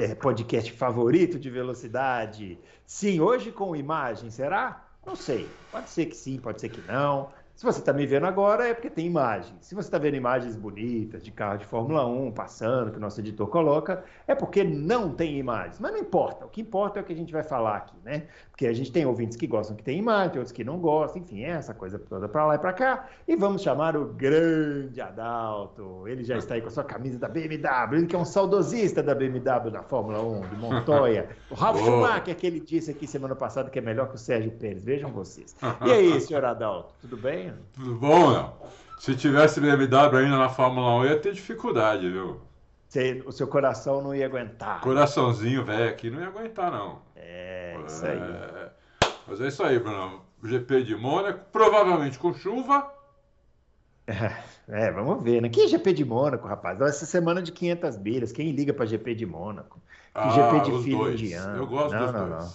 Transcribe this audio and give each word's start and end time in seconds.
é, 0.00 0.14
podcast 0.14 0.72
favorito 0.72 1.38
de 1.38 1.50
velocidade. 1.50 2.58
Sim, 2.86 3.20
hoje 3.20 3.52
com 3.52 3.76
imagem, 3.76 4.30
será? 4.30 4.86
Não 5.04 5.14
sei. 5.14 5.46
Pode 5.70 5.90
ser 5.90 6.06
que 6.06 6.16
sim, 6.16 6.38
pode 6.38 6.60
ser 6.60 6.70
que 6.70 6.80
não. 6.90 7.28
Se 7.54 7.66
você 7.66 7.80
está 7.80 7.92
me 7.92 8.06
vendo 8.06 8.24
agora, 8.24 8.66
é 8.66 8.72
porque 8.72 8.88
tem 8.88 9.04
imagem. 9.04 9.54
Se 9.60 9.74
você 9.74 9.88
está 9.88 9.98
vendo 9.98 10.16
imagens 10.16 10.56
bonitas 10.56 11.22
de 11.22 11.30
carro 11.30 11.58
de 11.58 11.66
Fórmula 11.66 12.06
1 12.06 12.32
passando, 12.32 12.90
que 12.90 12.96
o 12.96 13.00
nosso 13.00 13.20
editor 13.20 13.48
coloca, 13.48 14.02
é 14.26 14.34
porque 14.34 14.64
não 14.64 15.12
tem 15.12 15.36
imagens. 15.36 15.78
Mas 15.78 15.92
não 15.92 15.98
importa. 15.98 16.46
O 16.46 16.48
que 16.48 16.62
importa 16.62 16.98
é 16.98 17.02
o 17.02 17.04
que 17.04 17.12
a 17.12 17.16
gente 17.16 17.30
vai 17.30 17.42
falar 17.42 17.76
aqui, 17.76 17.96
né? 18.02 18.28
Porque 18.60 18.68
a 18.68 18.74
gente 18.74 18.92
tem 18.92 19.06
ouvintes 19.06 19.38
que 19.38 19.46
gostam 19.46 19.74
que 19.74 19.82
tem 19.82 19.98
imagem, 19.98 20.36
outros 20.36 20.52
que 20.52 20.62
não 20.62 20.78
gostam, 20.78 21.22
enfim, 21.22 21.44
é 21.44 21.48
essa 21.48 21.72
coisa 21.72 21.98
toda 21.98 22.28
para 22.28 22.44
lá 22.44 22.56
e 22.56 22.58
para 22.58 22.74
cá. 22.74 23.08
E 23.26 23.34
vamos 23.34 23.62
chamar 23.62 23.96
o 23.96 24.12
grande 24.12 25.00
Adalto. 25.00 26.06
Ele 26.06 26.22
já 26.22 26.36
está 26.36 26.56
aí 26.56 26.60
com 26.60 26.68
a 26.68 26.70
sua 26.70 26.84
camisa 26.84 27.18
da 27.18 27.26
BMW, 27.26 27.94
ele 27.94 28.06
que 28.06 28.14
é 28.14 28.18
um 28.18 28.24
saudosista 28.26 29.02
da 29.02 29.14
BMW 29.14 29.70
na 29.72 29.82
Fórmula 29.82 30.20
1, 30.20 30.40
de 30.50 30.56
Montoya. 30.56 31.30
O 31.50 31.54
Ralf 31.54 31.82
Schumacher, 31.82 32.36
que 32.36 32.46
ele 32.46 32.60
disse 32.60 32.90
aqui 32.90 33.06
semana 33.06 33.34
passada 33.34 33.70
que 33.70 33.78
é 33.78 33.82
melhor 33.82 34.10
que 34.10 34.16
o 34.16 34.18
Sérgio 34.18 34.50
Pérez. 34.50 34.82
Vejam 34.82 35.10
vocês. 35.10 35.56
E 35.86 35.90
aí, 35.90 36.20
senhor 36.20 36.44
Adalto, 36.44 36.92
tudo 37.00 37.16
bem? 37.16 37.54
Tudo 37.72 37.94
bom, 37.94 38.30
não? 38.30 38.52
Se 38.98 39.16
tivesse 39.16 39.58
BMW 39.58 40.18
ainda 40.18 40.36
na 40.36 40.50
Fórmula 40.50 40.96
1, 40.96 41.04
ia 41.06 41.18
ter 41.18 41.32
dificuldade, 41.32 42.10
viu? 42.10 42.42
Você, 42.90 43.22
o 43.24 43.30
seu 43.30 43.46
coração 43.46 44.02
não 44.02 44.12
ia 44.12 44.26
aguentar. 44.26 44.80
Coraçãozinho 44.80 45.64
velho 45.64 45.88
aqui 45.88 46.10
não 46.10 46.20
ia 46.20 46.26
aguentar, 46.26 46.72
não. 46.72 47.00
É, 47.14 47.78
isso 47.86 48.04
aí. 48.04 48.18
É... 48.18 48.70
Mas 49.28 49.40
é 49.40 49.46
isso 49.46 49.62
aí, 49.62 49.78
Bruno. 49.78 50.22
GP 50.42 50.82
de 50.82 50.96
Mônaco, 50.96 51.38
provavelmente 51.52 52.18
com 52.18 52.34
chuva. 52.34 52.92
É, 54.72 54.88
vamos 54.92 55.20
ver, 55.24 55.42
né? 55.42 55.48
Que 55.48 55.66
GP 55.66 55.92
de 55.92 56.04
Mônaco, 56.04 56.46
rapaz? 56.46 56.80
Essa 56.80 57.04
semana 57.04 57.42
de 57.42 57.50
500 57.50 57.96
milhas, 57.98 58.30
quem 58.30 58.52
liga 58.52 58.72
para 58.72 58.86
GP 58.86 59.16
de 59.16 59.26
Mônaco? 59.26 59.80
Que 60.12 60.20
ah, 60.20 60.28
GP 60.30 60.60
de 60.60 60.84
filho 60.84 60.98
dois. 60.98 61.20
indiano. 61.20 61.56
Eu 61.56 61.66
gosto 61.66 61.92
não, 61.92 62.04
dos 62.04 62.12
não, 62.12 62.28
dois. 62.28 62.44
Não. 62.44 62.54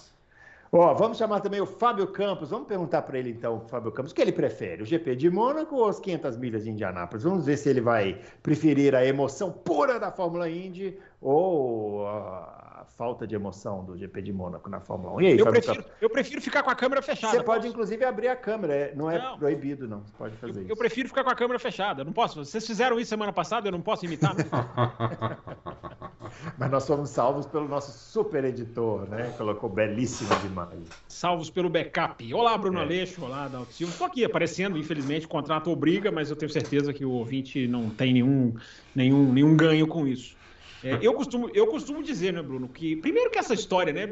Ó, 0.78 0.92
vamos 0.92 1.16
chamar 1.16 1.40
também 1.40 1.58
o 1.58 1.64
Fábio 1.64 2.06
Campos. 2.08 2.50
Vamos 2.50 2.68
perguntar 2.68 3.00
para 3.00 3.18
ele 3.18 3.30
então, 3.30 3.60
Fábio 3.66 3.90
Campos, 3.90 4.12
o 4.12 4.14
que 4.14 4.20
ele 4.20 4.32
prefere, 4.32 4.82
o 4.82 4.86
GP 4.86 5.16
de 5.16 5.30
Mônaco 5.30 5.74
ou 5.74 5.88
as 5.88 5.98
500 5.98 6.36
milhas 6.36 6.64
de 6.64 6.70
Indianápolis? 6.70 7.24
Vamos 7.24 7.46
ver 7.46 7.56
se 7.56 7.70
ele 7.70 7.80
vai 7.80 8.20
preferir 8.42 8.94
a 8.94 9.02
emoção 9.02 9.50
pura 9.50 9.98
da 9.98 10.12
Fórmula 10.12 10.50
Indy 10.50 10.98
ou 11.18 12.06
a 12.06 12.65
falta 12.96 13.26
de 13.26 13.34
emoção 13.34 13.84
do 13.84 13.96
GP 13.96 14.22
de 14.22 14.32
Mônaco 14.32 14.70
na 14.70 14.80
Fórmula 14.80 15.16
1. 15.16 15.20
E 15.20 15.26
aí, 15.26 15.38
Eu 15.38 15.46
prefiro, 15.46 15.84
eu 16.00 16.08
prefiro 16.10 16.40
ficar 16.40 16.62
com 16.62 16.70
a 16.70 16.74
câmera 16.74 17.02
fechada. 17.02 17.36
Você 17.36 17.42
pode 17.42 17.58
posso? 17.60 17.68
inclusive 17.68 18.04
abrir 18.04 18.28
a 18.28 18.36
câmera, 18.36 18.74
é- 18.74 18.94
não 18.94 19.10
é 19.10 19.18
Não. 19.18 19.38
proibido 19.38 19.86
não, 19.86 20.00
você 20.00 20.12
pode 20.16 20.36
fazer 20.36 20.58
Eu, 20.58 20.62
isso. 20.62 20.72
eu 20.72 20.76
prefiro 20.76 21.08
ficar 21.08 21.22
com 21.22 21.30
a 21.30 21.34
câmera 21.34 21.58
fechada. 21.58 22.00
Eu 22.00 22.04
não 22.06 22.12
posso. 22.12 22.42
Vocês 22.44 22.66
fizeram 22.66 22.98
isso 22.98 23.10
semana 23.10 23.32
passada, 23.32 23.68
eu 23.68 23.72
não 23.72 23.82
posso 23.82 24.04
imitar. 24.06 24.34
né? 24.34 24.44
Mas 26.58 26.70
nós 26.70 26.84
somos 26.84 27.10
salvos 27.10 27.46
pelo 27.46 27.68
nosso 27.68 27.92
super 27.92 28.44
editor, 28.44 29.08
né? 29.08 29.32
Colocou 29.36 29.68
belíssima 29.70 30.34
demais. 30.40 30.88
Salvos 31.08 31.50
pelo 31.50 31.68
backup. 31.70 32.32
Olá, 32.34 32.56
Bruno 32.58 32.78
É. 32.78 32.82
Aleixo. 32.82 33.24
Olá, 33.24 33.46
Dalton 33.48 33.70
Silva. 33.72 33.92
Estou 33.92 34.06
aqui 34.06 34.24
aparecendo, 34.24 34.76
infelizmente, 34.78 35.26
o 35.26 35.28
contrato 35.28 35.70
obriga, 35.70 36.10
mas 36.10 36.30
eu 36.30 36.36
tenho 36.36 36.50
certeza 36.50 36.92
que 36.92 37.04
o 37.04 37.10
ouvinte 37.10 37.68
não 37.68 37.90
tem 37.90 38.12
nenhum, 38.14 38.54
nenhum, 38.94 39.32
nenhum 39.32 39.56
ganho 39.56 39.86
com 39.86 40.06
isso. 40.06 40.36
É, 40.84 40.98
eu, 41.00 41.14
costumo, 41.14 41.50
eu 41.54 41.66
costumo 41.66 42.02
dizer, 42.02 42.32
né, 42.32 42.42
Bruno, 42.42 42.68
que 42.68 42.96
primeiro 42.96 43.30
que 43.30 43.38
essa 43.38 43.54
história, 43.54 43.92
né, 43.92 44.08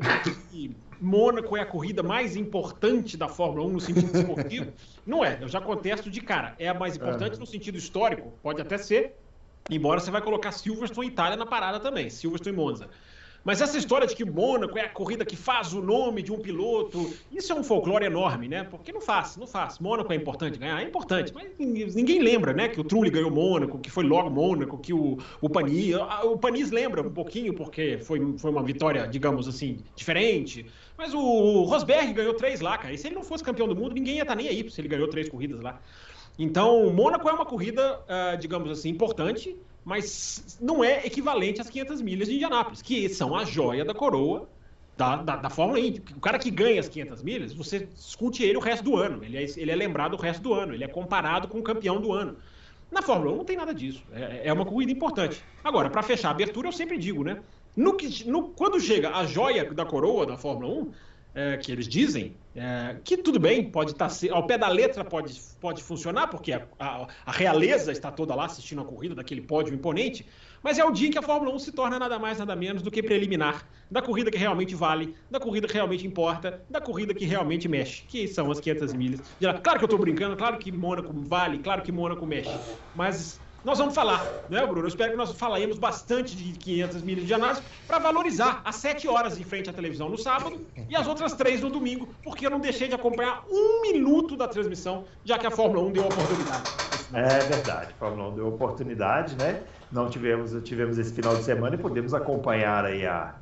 que 0.51 0.75
Mônaco 1.01 1.57
é 1.57 1.61
a 1.61 1.67
corrida 1.67 2.03
mais 2.03 2.37
importante 2.37 3.17
da 3.17 3.29
Fórmula 3.29 3.67
1 3.67 3.73
no 3.73 3.81
sentido 3.81 4.19
esportivo, 4.19 4.73
não 5.07 5.25
é. 5.25 5.39
Eu 5.41 5.49
já 5.49 5.61
contesto 5.61 6.11
de 6.11 6.21
cara. 6.21 6.55
É 6.59 6.69
a 6.69 6.75
mais 6.75 6.97
importante 6.97 7.39
no 7.39 7.47
sentido 7.47 7.77
histórico, 7.77 8.33
pode 8.43 8.61
até 8.61 8.79
ser, 8.79 9.15
embora 9.71 10.01
você 10.01 10.11
vai 10.11 10.23
colocar 10.23 10.53
Silverstone 10.53 11.09
e 11.09 11.11
Itália 11.11 11.37
na 11.37 11.47
parada 11.47 11.81
também, 11.81 12.09
Silverstone 12.09 12.55
e 12.55 12.59
Monza. 12.59 12.89
Mas 13.45 13.61
essa 13.61 13.77
história 13.77 14.07
de 14.07 14.17
que 14.17 14.25
Mônaco 14.25 14.79
é 14.79 14.83
a 14.83 14.89
corrida 14.89 15.25
que 15.25 15.37
faz 15.37 15.75
o 15.75 15.83
nome 15.83 16.23
de 16.23 16.33
um 16.33 16.39
piloto, 16.39 17.13
isso 17.31 17.53
é 17.53 17.55
um 17.55 17.63
folclore 17.63 18.07
enorme, 18.07 18.49
né? 18.49 18.65
Porque 18.65 18.91
não 18.91 19.03
faz, 19.03 19.37
não 19.37 19.47
faz. 19.47 19.79
Mônaco 19.79 20.11
é 20.13 20.17
importante 20.17 20.59
ganhar? 20.59 20.81
É 20.81 20.85
importante, 20.85 21.33
mas 21.35 21.51
ninguém 21.59 22.23
lembra, 22.23 22.55
né? 22.55 22.69
Que 22.69 22.81
o 22.81 22.85
Trulli 22.85 23.11
ganhou 23.11 23.31
Mônaco, 23.31 23.79
que 23.79 23.91
foi 23.91 24.05
logo 24.05 24.31
Mônaco, 24.31 24.79
que 24.79 24.95
o, 24.95 25.19
o 25.43 25.51
Panis... 25.51 25.95
O 26.25 26.39
Panis 26.39 26.71
lembra 26.71 27.03
um 27.03 27.13
pouquinho, 27.13 27.53
porque 27.53 27.99
foi, 27.99 28.35
foi 28.39 28.51
uma 28.51 28.63
vitória, 28.63 29.07
digamos 29.07 29.47
assim, 29.47 29.79
diferente. 29.95 30.65
Mas 30.97 31.13
o 31.13 31.63
Rosberg 31.65 32.15
ganhou 32.15 32.33
três 32.35 32.61
lá, 32.61 32.79
cara. 32.79 32.95
E 32.95 32.99
se 32.99 33.09
ele 33.09 33.15
não 33.15 33.23
fosse 33.23 33.45
campeão 33.45 33.69
do 33.69 33.77
mundo, 33.77 33.95
ninguém 33.95 34.17
ia 34.17 34.23
estar 34.23 34.35
nem 34.35 34.49
aí 34.49 34.71
se 34.71 34.81
ele 34.81 34.89
ganhou 34.89 35.09
três 35.09 35.29
corridas 35.29 35.61
lá. 35.61 35.81
Então, 36.39 36.91
Mônaco 36.93 37.29
é 37.29 37.33
uma 37.33 37.45
corrida, 37.45 38.01
ah, 38.09 38.37
digamos 38.37 38.71
assim, 38.71 38.89
importante, 38.89 39.57
mas 39.85 40.57
não 40.61 40.83
é 40.83 41.07
equivalente 41.07 41.61
às 41.61 41.69
500 41.69 42.01
milhas 42.01 42.29
de 42.29 42.35
Indianápolis, 42.35 42.81
que 42.81 43.09
são 43.09 43.37
a 43.37 43.45
joia 43.45 43.85
da 43.85 43.93
coroa 43.93 44.49
da, 44.97 45.17
da, 45.17 45.37
da 45.37 45.51
Fórmula 45.51 45.79
Indy. 45.81 46.03
O 46.17 46.21
cara 46.21 46.39
que 46.39 46.51
ganha 46.51 46.81
as 46.81 46.89
500 46.89 47.23
milhas, 47.23 47.53
você 47.53 47.81
discute 47.81 48.43
ele 48.43 48.57
o 48.57 48.61
resto 48.61 48.85
do 48.85 48.97
ano. 48.97 49.23
Ele 49.25 49.37
é, 49.37 49.47
ele 49.57 49.71
é 49.71 49.75
lembrado 49.75 50.15
o 50.15 50.17
resto 50.17 50.43
do 50.43 50.55
ano. 50.55 50.73
Ele 50.73 50.85
é 50.85 50.89
comparado 50.89 51.49
com 51.49 51.59
o 51.59 51.63
campeão 51.63 52.01
do 52.01 52.13
ano. 52.13 52.37
Na 52.91 53.03
Fórmula 53.03 53.33
1 53.33 53.37
não 53.37 53.45
tem 53.45 53.57
nada 53.57 53.75
disso. 53.75 54.03
É, 54.13 54.49
é 54.49 54.53
uma 54.53 54.65
corrida 54.65 54.93
importante. 54.93 55.43
Agora, 55.63 55.91
para 55.91 56.03
fechar 56.03 56.29
a 56.29 56.31
abertura, 56.31 56.69
eu 56.69 56.73
sempre 56.73 56.97
digo, 56.97 57.25
né? 57.25 57.41
No 57.77 57.97
que, 57.97 58.29
no, 58.29 58.51
quando 58.51 58.81
chega 58.81 59.11
a 59.11 59.27
joia 59.27 59.65
da 59.73 59.85
coroa 59.85 60.25
da 60.25 60.37
Fórmula 60.37 60.83
1, 60.83 60.93
é, 61.35 61.57
que 61.57 61.73
eles 61.73 61.89
dizem, 61.89 62.37
é, 62.57 62.97
que 63.03 63.17
tudo 63.17 63.41
bem, 63.41 63.69
pode 63.71 63.91
estar 63.93 64.11
ao 64.31 64.47
pé 64.47 64.57
da 64.57 64.69
letra 64.69 65.05
pode, 65.05 65.41
pode 65.61 65.83
funcionar, 65.83 66.29
porque 66.29 66.53
a, 66.53 66.67
a, 66.79 67.07
a 67.27 67.33
realeza 67.33 67.91
está 67.91 68.13
toda 68.13 68.35
lá 68.35 68.45
assistindo 68.47 68.81
a 68.81 68.85
corrida 68.85 69.15
daquele 69.15 69.41
pódio 69.41 69.75
imponente, 69.75 70.25
mas 70.63 70.79
é 70.79 70.85
o 70.85 70.93
dia 70.93 71.09
em 71.09 71.11
que 71.11 71.19
a 71.19 71.23
Fórmula 71.23 71.55
1 71.55 71.59
se 71.59 71.73
torna 71.73 71.99
nada 71.99 72.19
mais, 72.19 72.39
nada 72.39 72.55
menos 72.55 72.83
do 72.83 72.91
que 72.91 73.03
preliminar 73.03 73.69
da 73.91 74.01
corrida 74.01 74.31
que 74.31 74.39
realmente 74.39 74.75
vale, 74.75 75.15
da 75.31 75.39
corrida 75.39 75.67
que 75.67 75.75
realmente 75.75 76.07
importa, 76.07 76.65
da 76.71 76.81
corrida 76.81 77.13
que 77.13 77.25
realmente 77.25 77.69
mexe, 77.69 78.05
que 78.07 78.27
são 78.27 78.51
as 78.51 78.61
500 78.61 78.93
milhas. 78.95 79.21
Claro 79.63 79.79
que 79.79 79.85
eu 79.85 79.87
estou 79.87 79.99
brincando, 79.99 80.37
claro 80.37 80.57
que 80.59 80.73
Mônaco 80.73 81.13
vale, 81.13 81.59
claro 81.59 81.83
que 81.83 81.93
Mônaco 81.93 82.25
mexe, 82.25 82.57
mas 82.95 83.41
nós 83.65 83.79
vamos 83.79 83.95
falar, 83.95 84.25
né, 84.51 84.65
Bruno? 84.67 84.83
Eu 84.83 84.89
espero 84.89 85.13
que 85.13 85.17
nós 85.17 85.33
falaremos 85.33 85.79
bastante 85.79 86.37
de 86.37 86.53
500 86.53 87.03
milhas 87.03 87.27
de 87.27 87.33
análise 87.35 87.63
para 87.87 87.99
valorizar 87.99 88.61
as 88.65 88.77
7 88.77 89.09
horas 89.09 89.39
em 89.39 89.45
frente 89.45 89.71
à 89.71 89.73
televisão 89.73 90.09
no 90.09 90.19
sábado 90.19 90.67
e 90.89 90.95
as 90.95 91.07
outras 91.07 91.33
3 91.33 91.63
no 91.63 91.71
domingo, 91.71 92.09
porque 92.23 92.47
eu 92.47 92.51
não 92.51 92.61
deixei 92.61 92.89
de 92.89 92.95
acompanhar 92.95 93.43
um 93.51 93.81
minuto 93.83 94.37
da 94.37 94.47
transmissão, 94.47 95.05
já 95.25 95.39
que 95.39 95.47
a 95.47 95.51
Fórmula 95.51 95.83
1 95.89 95.93
deu 95.93 96.03
a 96.05 96.07
oportunidade. 96.07 96.63
É 97.15 97.39
verdade, 97.39 97.93
a 97.95 97.99
Fórmula 97.99 98.29
1 98.31 98.35
deu 98.35 98.49
oportunidade, 98.49 99.37
né? 99.37 99.63
Não 99.91 100.11
tivemos, 100.11 100.53
tivemos 100.65 100.99
esse 100.99 101.13
final 101.15 101.37
de 101.37 101.45
semana 101.45 101.77
e 101.77 101.79
podemos 101.79 102.13
acompanhar 102.13 102.85
aí 102.85 103.07
a, 103.07 103.35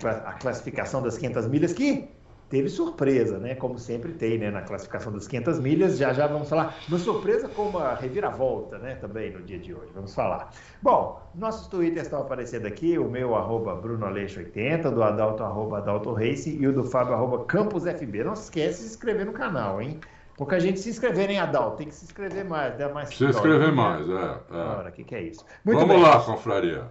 cla- 0.00 0.22
a 0.26 0.32
classificação 0.32 1.02
das 1.02 1.16
500 1.18 1.46
milhas, 1.46 1.72
que 1.72 2.08
teve 2.48 2.68
surpresa, 2.68 3.38
né? 3.38 3.54
Como 3.54 3.78
sempre 3.78 4.12
tem, 4.12 4.38
né? 4.38 4.50
Na 4.50 4.62
classificação 4.62 5.12
das 5.12 5.26
500 5.26 5.60
milhas, 5.60 5.98
já 5.98 6.12
já 6.12 6.26
vamos 6.26 6.48
falar. 6.48 6.76
Uma 6.88 6.98
surpresa 6.98 7.48
como 7.48 7.78
a 7.78 7.94
reviravolta, 7.94 8.78
né? 8.78 8.94
Também 8.96 9.30
no 9.32 9.42
dia 9.42 9.58
de 9.58 9.74
hoje, 9.74 9.90
vamos 9.94 10.14
falar. 10.14 10.50
Bom, 10.82 11.20
nossos 11.34 11.66
twitters 11.66 12.06
estão 12.06 12.20
aparecendo 12.20 12.66
aqui, 12.66 12.98
o 12.98 13.08
meu, 13.08 13.34
arroba 13.34 13.74
BrunoAleixo80, 13.76 14.90
do 14.90 15.02
Adalto, 15.02 15.42
arroba 15.42 15.78
Adalto 15.78 16.12
Race, 16.12 16.48
e 16.50 16.66
o 16.66 16.72
do 16.72 16.84
Fábio, 16.84 17.14
arroba 17.14 17.44
CampusFB. 17.44 18.24
Não 18.24 18.32
esquece 18.34 18.82
de 18.82 18.88
se 18.88 18.94
inscrever 18.94 19.26
no 19.26 19.32
canal, 19.32 19.80
hein? 19.80 20.00
Pouca 20.36 20.60
gente 20.60 20.78
se 20.78 20.90
inscrever, 20.90 21.30
hein, 21.30 21.38
Adalto? 21.40 21.78
Tem 21.78 21.88
que 21.88 21.94
se 21.94 22.04
inscrever 22.04 22.44
mais, 22.44 22.76
dá 22.76 22.90
mais 22.90 23.08
Precisa 23.08 23.30
vitória. 23.32 23.52
escrever 23.54 23.72
mais, 23.74 24.08
é. 24.08 24.12
é. 24.12 24.56
Ora, 24.58 24.88
o 24.90 24.92
que, 24.92 25.02
que 25.02 25.14
é 25.14 25.22
isso? 25.22 25.44
Muito 25.64 25.78
Vamos 25.80 25.94
bem. 25.94 26.02
lá, 26.04 26.20
confraria. 26.20 26.84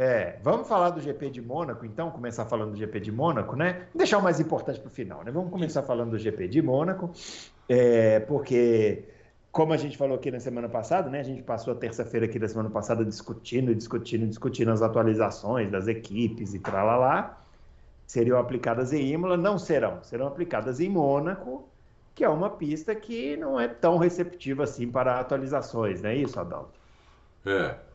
É, 0.00 0.38
vamos 0.44 0.68
falar 0.68 0.90
do 0.90 1.00
GP 1.00 1.28
de 1.28 1.42
Mônaco, 1.42 1.84
então, 1.84 2.08
começar 2.08 2.44
falando 2.44 2.70
do 2.70 2.76
GP 2.76 3.00
de 3.00 3.10
Mônaco, 3.10 3.56
né? 3.56 3.88
Deixar 3.92 4.18
o 4.18 4.22
mais 4.22 4.38
importante 4.38 4.78
para 4.78 4.86
o 4.86 4.92
final, 4.92 5.24
né? 5.24 5.32
Vamos 5.32 5.50
começar 5.50 5.82
falando 5.82 6.12
do 6.12 6.18
GP 6.18 6.46
de 6.46 6.62
Mônaco, 6.62 7.10
é, 7.68 8.20
porque, 8.20 9.02
como 9.50 9.72
a 9.72 9.76
gente 9.76 9.96
falou 9.96 10.14
aqui 10.14 10.30
na 10.30 10.38
semana 10.38 10.68
passada, 10.68 11.10
né? 11.10 11.18
A 11.18 11.24
gente 11.24 11.42
passou 11.42 11.72
a 11.72 11.76
terça-feira 11.76 12.26
aqui 12.26 12.38
da 12.38 12.46
semana 12.46 12.70
passada 12.70 13.04
discutindo, 13.04 13.74
discutindo, 13.74 14.24
discutindo 14.28 14.70
as 14.70 14.82
atualizações 14.82 15.68
das 15.68 15.88
equipes 15.88 16.54
e 16.54 16.60
tralalá. 16.60 17.36
Seriam 18.06 18.38
aplicadas 18.38 18.92
em 18.92 19.04
Imola, 19.04 19.36
não 19.36 19.58
serão, 19.58 20.00
serão 20.04 20.28
aplicadas 20.28 20.78
em 20.78 20.88
Mônaco, 20.88 21.68
que 22.14 22.22
é 22.22 22.28
uma 22.28 22.50
pista 22.50 22.94
que 22.94 23.36
não 23.36 23.58
é 23.58 23.66
tão 23.66 23.96
receptiva 23.98 24.62
assim 24.62 24.88
para 24.88 25.18
atualizações, 25.18 26.00
não 26.00 26.10
é 26.10 26.14
isso, 26.14 26.38
Adalto? 26.38 26.78
É. 27.44 27.87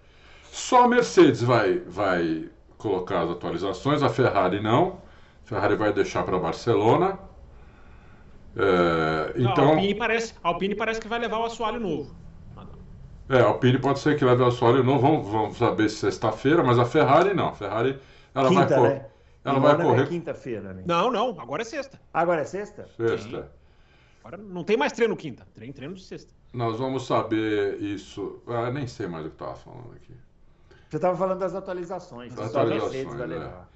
Só 0.53 0.83
a 0.83 0.87
Mercedes 0.87 1.41
vai, 1.43 1.79
vai 1.79 2.49
colocar 2.77 3.21
as 3.23 3.29
atualizações, 3.31 4.03
a 4.03 4.09
Ferrari 4.09 4.61
não. 4.61 5.01
Ferrari 5.43 5.75
vai 5.75 5.91
deixar 5.93 6.23
para 6.23 6.39
Barcelona. 6.39 7.19
É, 8.55 9.33
Não, 9.39 9.51
então, 9.51 9.65
a, 9.65 9.67
Alpine 9.67 9.95
parece, 9.95 10.33
a 10.43 10.47
Alpine 10.49 10.75
parece 10.75 11.01
que 11.01 11.07
vai 11.07 11.19
levar 11.19 11.39
o 11.39 11.45
assoalho 11.45 11.79
novo. 11.79 12.15
é, 13.29 13.39
a 13.39 13.45
Alpine 13.45 13.79
pode 13.79 13.99
ser 13.99 14.17
que 14.17 14.25
leve 14.25 14.41
o 14.43 14.47
assoalho 14.47 14.83
novo, 14.83 15.01
vamos, 15.01 15.27
vamos 15.29 15.57
saber 15.57 15.89
se 15.89 15.97
sexta-feira, 15.97 16.63
mas 16.63 16.77
a 16.79 16.85
Ferrari 16.85 17.33
não. 17.33 17.49
A 17.49 17.53
Ferrari 17.53 17.99
ela 18.35 18.51
vai 18.51 18.67
Quinta, 18.67 18.75
correr. 18.75 18.95
né? 18.95 19.05
Ela 19.45 19.59
vai 19.59 19.73
é 19.73 19.77
correr 19.77 20.07
quinta-feira, 20.07 20.73
né? 20.73 20.83
Não, 20.85 21.11
não, 21.11 21.39
agora 21.39 21.61
é 21.61 21.65
sexta. 21.65 21.99
Agora 22.13 22.41
é 22.41 22.45
sexta? 22.45 22.89
sexta. 22.97 23.51
Agora 24.23 24.37
não 24.37 24.63
tem 24.63 24.77
mais 24.77 24.93
treino 24.93 25.15
quinta, 25.17 25.45
treino, 25.53 25.73
treino 25.73 25.93
de 25.95 26.03
sexta. 26.03 26.33
Nós 26.53 26.77
vamos 26.79 27.05
saber 27.07 27.81
isso. 27.81 28.41
Ah, 28.47 28.71
nem 28.71 28.87
sei 28.87 29.07
mais 29.07 29.25
o 29.25 29.29
que 29.29 29.35
estava 29.35 29.55
falando 29.55 29.93
aqui. 29.95 30.15
Você 30.93 30.97
estava 30.97 31.17
falando 31.17 31.39
das 31.39 31.55
atualizações. 31.55 32.35
Das 32.35 32.49
atualizações, 32.55 32.93
Mercedes 32.93 33.15
vai 33.15 33.23
é. 33.23 33.39
levar. 33.39 33.69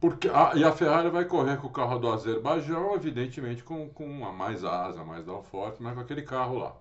Porque 0.00 0.28
a, 0.28 0.52
e 0.54 0.62
a 0.62 0.70
Ferrari 0.70 1.10
vai 1.10 1.24
correr 1.24 1.56
com 1.56 1.66
o 1.66 1.70
carro 1.72 1.98
do 1.98 2.08
Azerbaijão, 2.08 2.94
evidentemente 2.94 3.64
com, 3.64 3.88
com 3.88 4.24
a 4.24 4.32
mais 4.32 4.64
asa, 4.64 5.02
mais 5.02 5.24
downforce, 5.24 5.82
mas 5.82 5.92
com 5.94 6.00
aquele 6.02 6.22
carro 6.22 6.58
lá. 6.58 6.76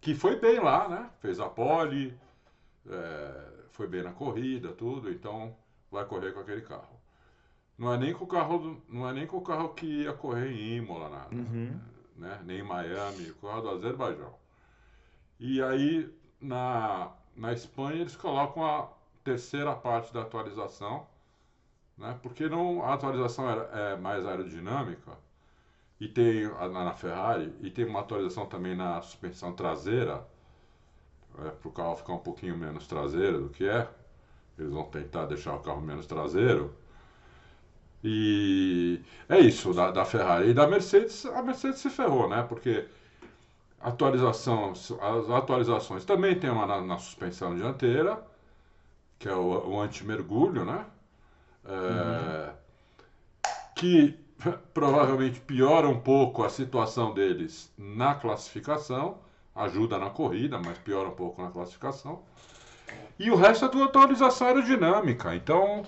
Que 0.00 0.14
foi 0.14 0.40
bem 0.40 0.58
lá, 0.58 0.88
né? 0.88 1.10
Fez 1.20 1.38
a 1.38 1.50
pole, 1.50 2.18
é, 2.88 3.44
foi 3.72 3.86
bem 3.86 4.02
na 4.02 4.12
corrida, 4.12 4.70
tudo, 4.72 5.10
então 5.10 5.54
vai 5.90 6.06
correr 6.06 6.32
com 6.32 6.40
aquele 6.40 6.62
carro. 6.62 6.98
Não 7.76 7.92
é 7.92 7.98
nem 7.98 8.14
com 8.14 8.24
o 8.24 8.26
carro, 8.26 8.56
do- 8.56 8.82
não 8.88 9.06
é 9.06 9.12
nem 9.12 9.26
com 9.26 9.36
o 9.36 9.42
carro 9.42 9.68
que 9.74 9.84
ia 10.04 10.14
correr 10.14 10.50
em 10.50 10.78
Imola, 10.78 11.10
nada, 11.10 11.34
Uhum. 11.36 11.78
né? 12.16 12.40
Nem 12.42 12.60
em 12.60 12.62
Miami, 12.62 13.32
o 13.32 13.34
carro 13.34 13.60
do 13.60 13.68
Azerbaijão. 13.68 14.32
E 15.38 15.60
aí 15.62 16.10
na, 16.40 17.10
na 17.38 17.52
Espanha 17.52 18.00
eles 18.00 18.16
colocam 18.16 18.64
a 18.66 18.88
terceira 19.24 19.74
parte 19.74 20.12
da 20.12 20.22
atualização, 20.22 21.06
né? 21.96 22.18
Porque 22.22 22.48
não 22.48 22.82
a 22.84 22.94
atualização 22.94 23.48
é 23.50 23.96
mais 23.96 24.26
aerodinâmica 24.26 25.12
e 26.00 26.08
tem 26.08 26.48
na, 26.48 26.84
na 26.84 26.94
Ferrari 26.94 27.52
e 27.60 27.70
tem 27.70 27.84
uma 27.86 28.00
atualização 28.00 28.46
também 28.46 28.76
na 28.76 29.00
suspensão 29.02 29.52
traseira 29.54 30.24
para 31.34 31.68
o 31.68 31.72
carro 31.72 31.96
ficar 31.96 32.14
um 32.14 32.18
pouquinho 32.18 32.56
menos 32.56 32.86
traseiro 32.86 33.42
do 33.42 33.48
que 33.50 33.64
é. 33.68 33.88
Eles 34.58 34.72
vão 34.72 34.84
tentar 34.84 35.26
deixar 35.26 35.54
o 35.54 35.60
carro 35.60 35.80
menos 35.80 36.06
traseiro. 36.06 36.74
E 38.02 39.00
é 39.28 39.38
isso 39.38 39.72
da, 39.72 39.90
da 39.90 40.04
Ferrari. 40.04 40.50
E 40.50 40.54
da 40.54 40.66
Mercedes, 40.66 41.24
a 41.26 41.42
Mercedes 41.42 41.80
se 41.80 41.90
ferrou, 41.90 42.28
né? 42.28 42.42
Porque 42.48 42.86
atualização, 43.80 44.72
as 44.72 45.30
atualizações 45.30 46.04
também 46.04 46.38
tem 46.38 46.50
uma 46.50 46.66
na, 46.66 46.80
na 46.80 46.98
suspensão 46.98 47.54
dianteira, 47.56 48.22
que 49.18 49.28
é 49.28 49.34
o, 49.34 49.68
o 49.70 49.80
anti-mergulho, 49.80 50.64
né? 50.64 50.86
É, 51.64 52.52
Que 53.74 54.18
provavelmente 54.74 55.40
piora 55.40 55.88
um 55.88 56.00
pouco 56.00 56.44
a 56.44 56.50
situação 56.50 57.12
deles 57.14 57.72
na 57.76 58.14
classificação, 58.14 59.18
ajuda 59.54 59.98
na 59.98 60.10
corrida, 60.10 60.58
mas 60.58 60.78
piora 60.78 61.08
um 61.08 61.14
pouco 61.14 61.42
na 61.42 61.50
classificação. 61.50 62.22
E 63.18 63.30
o 63.30 63.36
resto 63.36 63.64
é 63.64 63.68
tudo 63.68 63.84
atualização 63.84 64.48
aerodinâmica. 64.48 65.34
Então, 65.34 65.84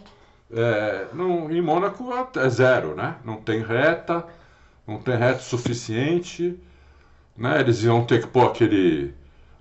é, 0.53 1.09
em 1.51 1.63
Mônaco 1.63 2.11
é 2.37 2.49
zero, 2.49 2.95
né? 2.95 3.17
Não 3.25 3.37
tem 3.41 3.63
reta, 3.63 4.27
não 4.87 4.99
tem 4.99 5.17
reta 5.17 5.41
suficiente, 5.41 6.59
né? 7.37 7.61
Eles 7.61 7.82
iam 7.82 8.05
ter 8.05 8.21
que 8.23 8.27
pôr 8.29 8.47
aquele, 8.49 9.15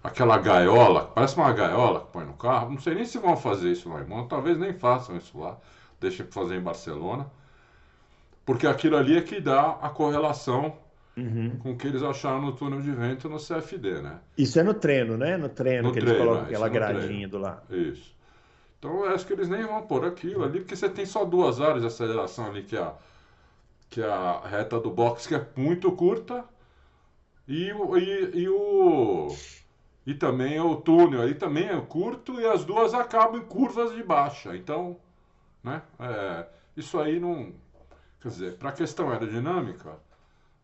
aquela 0.04 0.38
gaiola, 0.38 1.06
parece 1.08 1.36
uma 1.38 1.52
gaiola 1.54 2.02
que 2.02 2.08
põe 2.12 2.26
no 2.26 2.34
carro. 2.34 2.72
Não 2.72 2.80
sei 2.80 2.96
nem 2.96 3.06
se 3.06 3.18
vão 3.20 3.36
fazer 3.38 3.72
isso 3.72 3.90
lá 3.90 4.02
em 4.02 4.06
Mônaco, 4.08 4.30
talvez 4.30 4.58
nem 4.58 4.74
façam 4.74 5.18
isso 5.18 5.38
lá, 5.40 5.58
deixem 6.00 6.26
pra 6.26 6.34
fazer 6.42 6.56
em 6.56 6.62
Barcelona. 6.62 7.28
Porque 8.46 8.66
aquilo 8.68 8.98
ali 8.98 9.18
é 9.18 9.22
que 9.22 9.40
dá 9.40 9.78
a 9.82 9.90
correlação 9.90 10.76
Uhum. 11.18 11.58
com 11.62 11.72
o 11.74 11.78
que 11.78 11.86
eles 11.86 12.02
acharam 12.02 12.42
no 12.42 12.54
túnel 12.54 12.82
de 12.82 12.92
vento 12.92 13.28
no 13.28 13.38
CFD, 13.40 14.02
né? 14.02 14.20
Isso 14.38 14.58
é 14.58 14.64
no 14.64 14.74
treino, 14.74 15.18
né? 15.18 15.36
No 15.36 15.50
treino 15.50 15.90
No 15.90 15.92
que 15.92 16.00
eles 16.00 16.10
treino, 16.12 16.26
colocam 16.26 16.46
é, 16.46 16.48
aquela 16.48 16.68
é 16.68 16.70
no 16.70 16.76
treino. 16.80 16.94
gradinha 17.00 17.28
do 17.28 17.38
lado. 17.38 17.76
Isso. 17.76 18.16
Então 18.78 19.06
eu 19.06 19.14
acho 19.14 19.26
que 19.28 19.34
eles 19.34 19.50
nem 19.50 19.66
vão 19.66 19.82
pôr 19.82 20.06
aquilo 20.06 20.44
ali, 20.46 20.60
porque 20.62 20.76
você 20.78 20.88
tem 20.90 21.06
só 21.06 21.26
duas 21.26 21.60
áreas 21.60 21.82
de 21.82 21.88
aceleração 21.88 22.46
ali, 22.48 22.64
que 22.64 22.78
é 22.78 22.82
a, 22.82 22.94
que 23.90 24.02
é 24.02 24.06
a 24.10 24.42
reta 24.48 24.80
do 24.80 24.90
box, 24.92 25.28
que 25.28 25.36
é 25.36 25.46
muito 25.58 25.92
curta, 25.92 26.46
e, 27.50 27.74
o- 27.74 27.98
e, 27.98 28.42
e 28.44 28.50
o. 28.50 29.28
E 30.06 30.14
também 30.16 30.60
o 30.60 30.76
túnel 30.78 31.22
aí 31.24 31.36
também 31.36 31.68
é 31.70 31.82
curto 31.82 32.40
e 32.42 32.46
as 32.46 32.66
duas 32.66 32.94
acabam 32.94 33.42
em 33.42 33.46
curvas 33.46 33.94
de 33.94 34.04
baixa. 34.04 34.56
Então, 34.56 34.98
né? 35.64 35.84
é, 36.00 36.48
isso 36.78 37.00
aí 37.00 37.20
não. 37.20 37.54
Quer 38.22 38.30
dizer, 38.30 38.58
para 38.58 38.70
a 38.70 38.74
questão 38.74 39.10
aerodinâmica, 39.12 40.00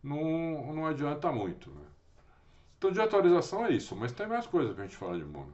não, 0.03 0.73
não 0.73 0.85
adianta 0.87 1.31
muito. 1.31 1.69
Né? 1.71 1.81
Então 2.77 2.91
de 2.91 3.01
atualização 3.01 3.65
é 3.65 3.71
isso, 3.73 3.95
mas 3.95 4.11
tem 4.13 4.27
mais 4.27 4.47
coisa 4.47 4.73
que 4.73 4.81
a 4.81 4.83
gente 4.83 4.95
fala 4.97 5.17
de 5.17 5.25
Mônaco. 5.25 5.53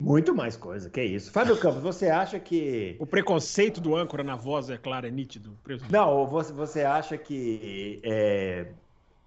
Muito 0.00 0.34
mais 0.34 0.56
coisa, 0.56 0.90
que 0.90 1.02
isso. 1.02 1.30
Fábio 1.30 1.56
Campos, 1.60 1.80
você 1.82 2.08
acha 2.08 2.40
que. 2.40 2.96
O 2.98 3.06
preconceito 3.06 3.80
do 3.80 3.94
âncora 3.94 4.24
na 4.24 4.34
voz 4.34 4.68
é 4.68 4.76
claro, 4.76 5.06
é 5.06 5.10
nítido. 5.10 5.56
Não, 5.88 6.26
você, 6.26 6.52
você 6.52 6.82
acha 6.82 7.16
que 7.16 8.00
é, 8.02 8.72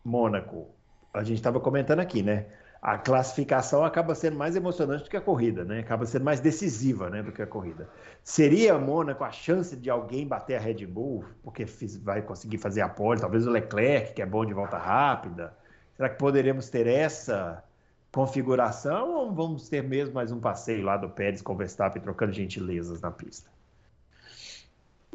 Mônaco, 0.03 0.74
a 1.15 1.23
gente 1.23 1.37
estava 1.37 1.59
comentando 1.59 1.99
aqui, 1.99 2.21
né? 2.21 2.45
A 2.81 2.97
classificação 2.97 3.83
acaba 3.83 4.13
sendo 4.13 4.37
mais 4.37 4.55
emocionante 4.55 5.05
do 5.05 5.09
que 5.09 5.17
a 5.17 5.21
corrida, 5.21 5.63
né? 5.63 5.79
Acaba 5.79 6.05
sendo 6.05 6.23
mais 6.23 6.39
decisiva, 6.39 7.09
né, 7.09 7.23
do 7.23 7.31
que 7.31 7.41
a 7.41 7.47
corrida. 7.47 7.89
Seria 8.23 8.77
Mônaco 8.77 9.23
a 9.23 9.31
chance 9.31 9.75
de 9.75 9.89
alguém 9.89 10.27
bater 10.27 10.55
a 10.55 10.59
Red 10.59 10.85
Bull, 10.85 11.23
porque 11.43 11.65
vai 12.03 12.21
conseguir 12.21 12.57
fazer 12.57 12.81
a 12.81 12.89
pole, 12.89 13.19
talvez 13.19 13.47
o 13.47 13.49
Leclerc, 13.49 14.13
que 14.13 14.21
é 14.21 14.25
bom 14.25 14.45
de 14.45 14.53
volta 14.53 14.77
rápida. 14.77 15.53
Será 15.95 16.09
que 16.09 16.17
poderemos 16.17 16.69
ter 16.69 16.85
essa 16.85 17.63
configuração 18.11 19.13
ou 19.15 19.33
vamos 19.33 19.67
ter 19.67 19.81
mesmo 19.81 20.13
mais 20.13 20.31
um 20.31 20.39
passeio 20.39 20.83
lá 20.83 20.97
do 20.97 21.09
Pérez 21.09 21.41
com 21.41 21.53
o 21.53 21.57
Verstappen 21.57 22.01
trocando 22.01 22.33
gentilezas 22.33 23.01
na 23.01 23.09
pista? 23.11 23.54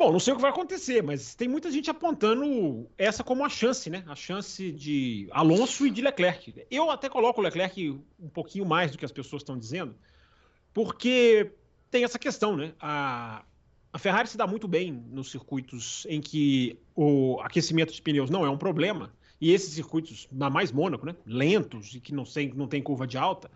Bom, 0.00 0.11
não 0.11 0.19
sei 0.19 0.32
o 0.32 0.37
que 0.37 0.41
vai 0.41 0.50
acontecer, 0.50 1.02
mas 1.02 1.35
tem 1.35 1.47
muita 1.47 1.70
gente 1.70 1.91
apontando 1.91 2.88
essa 2.97 3.23
como 3.23 3.44
a 3.44 3.50
chance, 3.50 3.91
né? 3.91 4.02
A 4.06 4.17
chance 4.17 4.73
de 4.73 5.29
Alonso 5.31 5.87
e 5.87 5.91
de 5.91 6.00
Leclerc. 6.00 6.55
Eu 6.70 6.91
até 6.91 7.06
coloco 7.06 7.38
o 7.38 7.44
Leclerc 7.44 8.00
um 8.19 8.31
pouquinho 8.31 8.64
mais 8.64 8.91
do 8.91 8.97
que 8.97 9.05
as 9.05 9.12
pessoas 9.12 9.43
estão 9.43 9.58
dizendo, 9.58 9.94
porque 10.73 11.52
tem 11.91 12.02
essa 12.02 12.19
questão, 12.19 12.56
né? 12.56 12.73
A, 12.81 13.44
a 13.93 13.99
Ferrari 13.99 14.26
se 14.26 14.38
dá 14.38 14.47
muito 14.47 14.67
bem 14.67 14.91
nos 14.91 15.31
circuitos 15.31 16.06
em 16.08 16.19
que 16.19 16.79
o 16.97 17.38
aquecimento 17.43 17.93
de 17.93 18.00
pneus 18.00 18.30
não 18.30 18.42
é 18.42 18.49
um 18.49 18.57
problema, 18.57 19.12
e 19.38 19.52
esses 19.52 19.75
circuitos, 19.75 20.26
na 20.33 20.49
mais 20.49 20.73
Mônaco, 20.73 21.04
né? 21.04 21.14
Lentos 21.26 21.95
e 21.95 22.00
que 22.00 22.14
não 22.14 22.25
não 22.54 22.66
tem 22.66 22.83
curva 22.83 23.07
de 23.07 23.19
alta, 23.19 23.50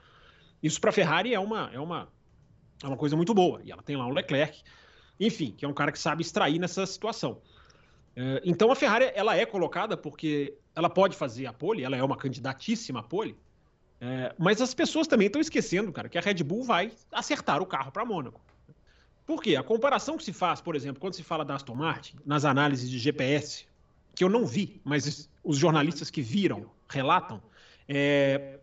isso 0.63 0.79
para 0.79 0.91
a 0.91 0.93
Ferrari 0.93 1.33
é 1.33 1.41
uma, 1.41 1.71
é, 1.73 1.81
uma, 1.81 2.07
é 2.83 2.87
uma 2.87 2.99
coisa 2.99 3.17
muito 3.17 3.33
boa. 3.33 3.63
E 3.65 3.73
ela 3.73 3.83
tem 3.83 3.97
lá 3.97 4.07
o 4.07 4.11
Leclerc 4.11 4.63
enfim, 5.19 5.55
que 5.57 5.65
é 5.65 5.69
um 5.69 5.73
cara 5.73 5.93
que 5.93 5.99
sabe 5.99 6.23
extrair 6.23 6.59
nessa 6.59 6.85
situação. 6.87 7.39
É, 8.17 8.43
Então 8.45 8.71
a 8.71 8.77
Ferrari 8.77 9.11
ela 9.15 9.37
é 9.37 9.45
colocada 9.45 9.97
porque 9.97 10.55
ela 10.75 10.91
pode 10.91 11.17
fazer 11.17 11.47
a 11.47 11.53
pole, 11.53 11.83
ela 11.83 11.97
é 11.97 12.03
uma 12.03 12.17
candidatíssima 12.17 13.03
pole, 13.03 13.37
é, 14.01 14.35
mas 14.39 14.61
as 14.61 14.75
pessoas 14.75 15.07
também 15.07 15.29
estão 15.29 15.41
esquecendo, 15.41 15.93
cara, 15.93 16.09
que 16.09 16.19
a 16.19 16.21
Red 16.21 16.43
Bull 16.43 16.65
vai 16.65 16.93
acertar 17.13 17.63
o 17.63 17.67
carro 17.67 17.91
para 17.91 18.05
Mônaco. 18.05 18.41
Por 19.27 19.43
quê? 19.43 19.57
A 19.57 19.63
comparação 19.63 20.19
que 20.19 20.25
se 20.25 20.33
faz, 20.33 20.61
por 20.61 20.77
exemplo, 20.77 21.01
quando 21.01 21.15
se 21.15 21.23
fala 21.23 21.45
da 21.45 21.55
Aston 21.55 21.75
Martin, 21.75 22.17
nas 22.27 22.45
análises 22.45 22.91
de 22.91 22.99
GPS, 22.99 23.67
que 24.15 24.23
eu 24.23 24.29
não 24.29 24.45
vi, 24.45 24.81
mas 24.85 25.31
os 25.43 25.57
jornalistas 25.57 26.11
que 26.11 26.21
viram 26.21 26.71
relatam, 26.89 27.43
é 27.89 28.59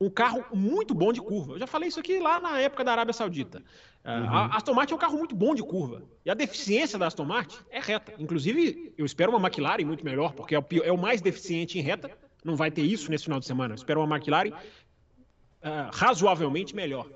um 0.00 0.10
carro 0.10 0.44
muito 0.52 0.94
bom 0.94 1.12
de 1.12 1.20
curva. 1.20 1.54
Eu 1.54 1.58
já 1.60 1.66
falei 1.66 1.88
isso 1.88 2.00
aqui 2.00 2.18
lá 2.18 2.38
na 2.40 2.60
época 2.60 2.84
da 2.84 2.92
Arábia 2.92 3.14
Saudita. 3.14 3.62
Uh, 4.06 4.28
A 4.30 4.56
Aston 4.56 4.72
Martin 4.72 4.92
é 4.92 4.96
um 4.96 5.00
carro 5.00 5.18
muito 5.18 5.34
bom 5.34 5.52
de 5.52 5.64
curva. 5.64 6.04
E 6.24 6.30
a 6.30 6.34
deficiência 6.34 6.96
da 6.96 7.08
Aston 7.08 7.24
Martin 7.24 7.58
é 7.68 7.80
reta. 7.80 8.14
Inclusive, 8.20 8.94
eu 8.96 9.04
espero 9.04 9.32
uma 9.32 9.48
McLaren 9.48 9.84
muito 9.84 10.04
melhor, 10.04 10.32
porque 10.32 10.54
é 10.54 10.58
o, 10.60 10.64
é 10.84 10.92
o 10.92 10.96
mais 10.96 11.20
deficiente 11.20 11.76
em 11.76 11.82
reta. 11.82 12.16
Não 12.44 12.54
vai 12.54 12.70
ter 12.70 12.82
isso 12.82 13.10
nesse 13.10 13.24
final 13.24 13.40
de 13.40 13.46
semana. 13.46 13.72
Eu 13.72 13.76
espero 13.76 14.00
uma 14.00 14.16
McLaren 14.16 14.50
uh, 14.50 15.90
razoavelmente 15.92 16.76
melhor. 16.76 17.08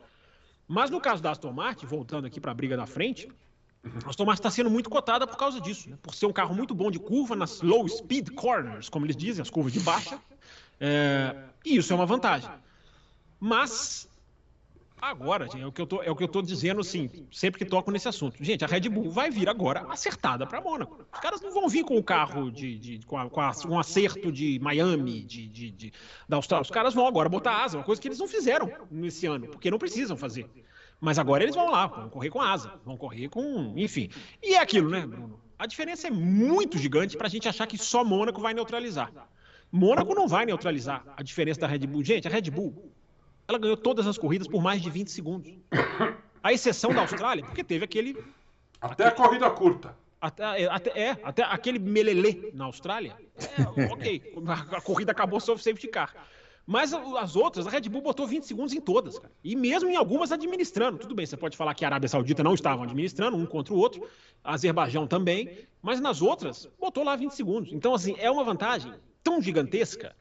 Mas 0.66 0.90
no 0.90 1.00
caso 1.00 1.22
da 1.22 1.30
Aston 1.30 1.52
Martin, 1.52 1.86
voltando 1.86 2.26
aqui 2.26 2.40
para 2.40 2.50
a 2.50 2.54
briga 2.54 2.76
da 2.76 2.86
frente, 2.86 3.28
a 4.04 4.10
Aston 4.10 4.24
Martin 4.24 4.40
está 4.40 4.50
sendo 4.50 4.68
muito 4.68 4.90
cotada 4.90 5.28
por 5.28 5.36
causa 5.36 5.60
disso, 5.60 5.88
né? 5.88 5.96
por 6.02 6.12
ser 6.12 6.26
um 6.26 6.32
carro 6.32 6.56
muito 6.56 6.74
bom 6.74 6.90
de 6.90 6.98
curva 6.98 7.36
nas 7.36 7.62
low 7.62 7.86
speed 7.88 8.30
corners, 8.30 8.88
como 8.88 9.06
eles 9.06 9.16
dizem, 9.16 9.42
as 9.42 9.50
curvas 9.50 9.72
de 9.72 9.80
baixa. 9.80 10.18
É, 10.80 11.36
e 11.64 11.76
isso 11.76 11.92
é 11.92 11.96
uma 11.96 12.06
vantagem. 12.06 12.50
Mas 13.38 14.09
agora, 15.00 15.46
gente, 15.46 15.62
é 15.62 15.66
o 15.66 15.72
que 15.72 15.80
eu 15.80 15.86
tô, 15.86 16.02
é 16.02 16.10
o 16.10 16.16
que 16.16 16.24
eu 16.24 16.28
tô 16.28 16.42
dizendo 16.42 16.80
assim, 16.80 17.10
sempre 17.30 17.58
que 17.58 17.64
toco 17.64 17.90
nesse 17.90 18.08
assunto. 18.08 18.42
Gente, 18.42 18.64
a 18.64 18.68
Red 18.68 18.88
Bull 18.88 19.10
vai 19.10 19.30
vir 19.30 19.48
agora 19.48 19.86
acertada 19.90 20.46
para 20.46 20.60
Mônaco. 20.60 21.06
Os 21.12 21.20
caras 21.20 21.40
não 21.40 21.52
vão 21.52 21.68
vir 21.68 21.84
com 21.84 21.96
o 21.96 22.02
carro 22.02 22.50
de, 22.50 22.78
de 22.78 23.06
com, 23.06 23.18
a, 23.18 23.28
com 23.28 23.40
a, 23.40 23.52
um 23.68 23.78
acerto 23.78 24.30
de 24.30 24.58
Miami, 24.60 25.22
de, 25.22 25.46
de, 25.48 25.70
de, 25.70 25.92
da 26.28 26.36
Austrália. 26.36 26.62
Os 26.62 26.70
caras 26.70 26.94
vão 26.94 27.06
agora 27.06 27.28
botar 27.28 27.64
asa, 27.64 27.78
uma 27.78 27.84
coisa 27.84 28.00
que 28.00 28.08
eles 28.08 28.18
não 28.18 28.28
fizeram 28.28 28.70
nesse 28.90 29.26
ano, 29.26 29.48
porque 29.48 29.70
não 29.70 29.78
precisam 29.78 30.16
fazer. 30.16 30.48
Mas 31.00 31.18
agora 31.18 31.42
eles 31.42 31.54
vão 31.54 31.70
lá, 31.70 31.86
vão 31.86 32.08
correr 32.10 32.30
com 32.30 32.40
asa, 32.40 32.78
vão 32.84 32.96
correr 32.96 33.28
com, 33.28 33.72
enfim. 33.76 34.10
E 34.42 34.54
é 34.54 34.58
aquilo, 34.58 34.90
né, 34.90 35.06
Bruno? 35.06 35.40
a 35.60 35.66
diferença 35.66 36.06
é 36.06 36.10
muito 36.10 36.78
gigante 36.78 37.18
para 37.18 37.26
a 37.26 37.30
gente 37.30 37.46
achar 37.46 37.66
que 37.66 37.76
só 37.76 38.02
Mônaco 38.02 38.40
vai 38.40 38.54
neutralizar. 38.54 39.12
Mônaco 39.70 40.14
não 40.14 40.26
vai 40.26 40.46
neutralizar 40.46 41.04
a 41.14 41.22
diferença 41.22 41.60
da 41.60 41.66
Red 41.66 41.80
Bull. 41.80 42.02
Gente, 42.02 42.26
a 42.26 42.30
Red 42.30 42.50
Bull, 42.50 42.90
ela 43.50 43.58
ganhou 43.58 43.76
todas 43.76 44.06
as 44.06 44.16
corridas 44.16 44.46
por 44.46 44.62
mais 44.62 44.80
de 44.80 44.88
20 44.88 45.10
segundos. 45.10 45.52
A 46.42 46.52
exceção 46.52 46.94
da 46.94 47.02
Austrália, 47.02 47.44
porque 47.44 47.62
teve 47.62 47.84
aquele. 47.84 48.16
Até 48.80 49.08
a 49.08 49.10
corrida 49.10 49.50
curta. 49.50 49.94
Até, 50.20 50.62
é, 50.62 50.66
até, 50.66 51.00
é, 51.00 51.20
até 51.22 51.42
aquele 51.42 51.78
melelê 51.78 52.50
na 52.54 52.64
Austrália. 52.66 53.16
É, 53.36 53.92
ok, 53.92 54.34
a 54.46 54.80
corrida 54.80 55.12
acabou 55.12 55.40
sob 55.40 55.62
safety 55.62 55.88
car. 55.88 56.14
Mas 56.66 56.94
as 56.94 57.34
outras, 57.34 57.66
a 57.66 57.70
Red 57.70 57.88
Bull 57.88 58.02
botou 58.02 58.26
20 58.26 58.44
segundos 58.44 58.72
em 58.72 58.80
todas, 58.80 59.18
cara. 59.18 59.32
E 59.42 59.56
mesmo 59.56 59.90
em 59.90 59.96
algumas 59.96 60.30
administrando. 60.30 60.98
Tudo 60.98 61.14
bem, 61.14 61.26
você 61.26 61.36
pode 61.36 61.56
falar 61.56 61.74
que 61.74 61.84
a 61.84 61.88
Arábia 61.88 62.08
Saudita 62.08 62.44
não 62.44 62.54
estavam 62.54 62.84
administrando, 62.84 63.36
um 63.36 63.44
contra 63.44 63.74
o 63.74 63.76
outro, 63.76 64.08
a 64.44 64.54
Azerbaijão 64.54 65.06
também, 65.06 65.66
mas 65.82 66.00
nas 66.00 66.22
outras, 66.22 66.68
botou 66.78 67.02
lá 67.02 67.16
20 67.16 67.32
segundos. 67.32 67.72
Então, 67.72 67.92
assim, 67.92 68.14
é 68.18 68.30
uma 68.30 68.44
vantagem 68.44 68.92
tão 69.24 69.42
gigantesca 69.42 70.14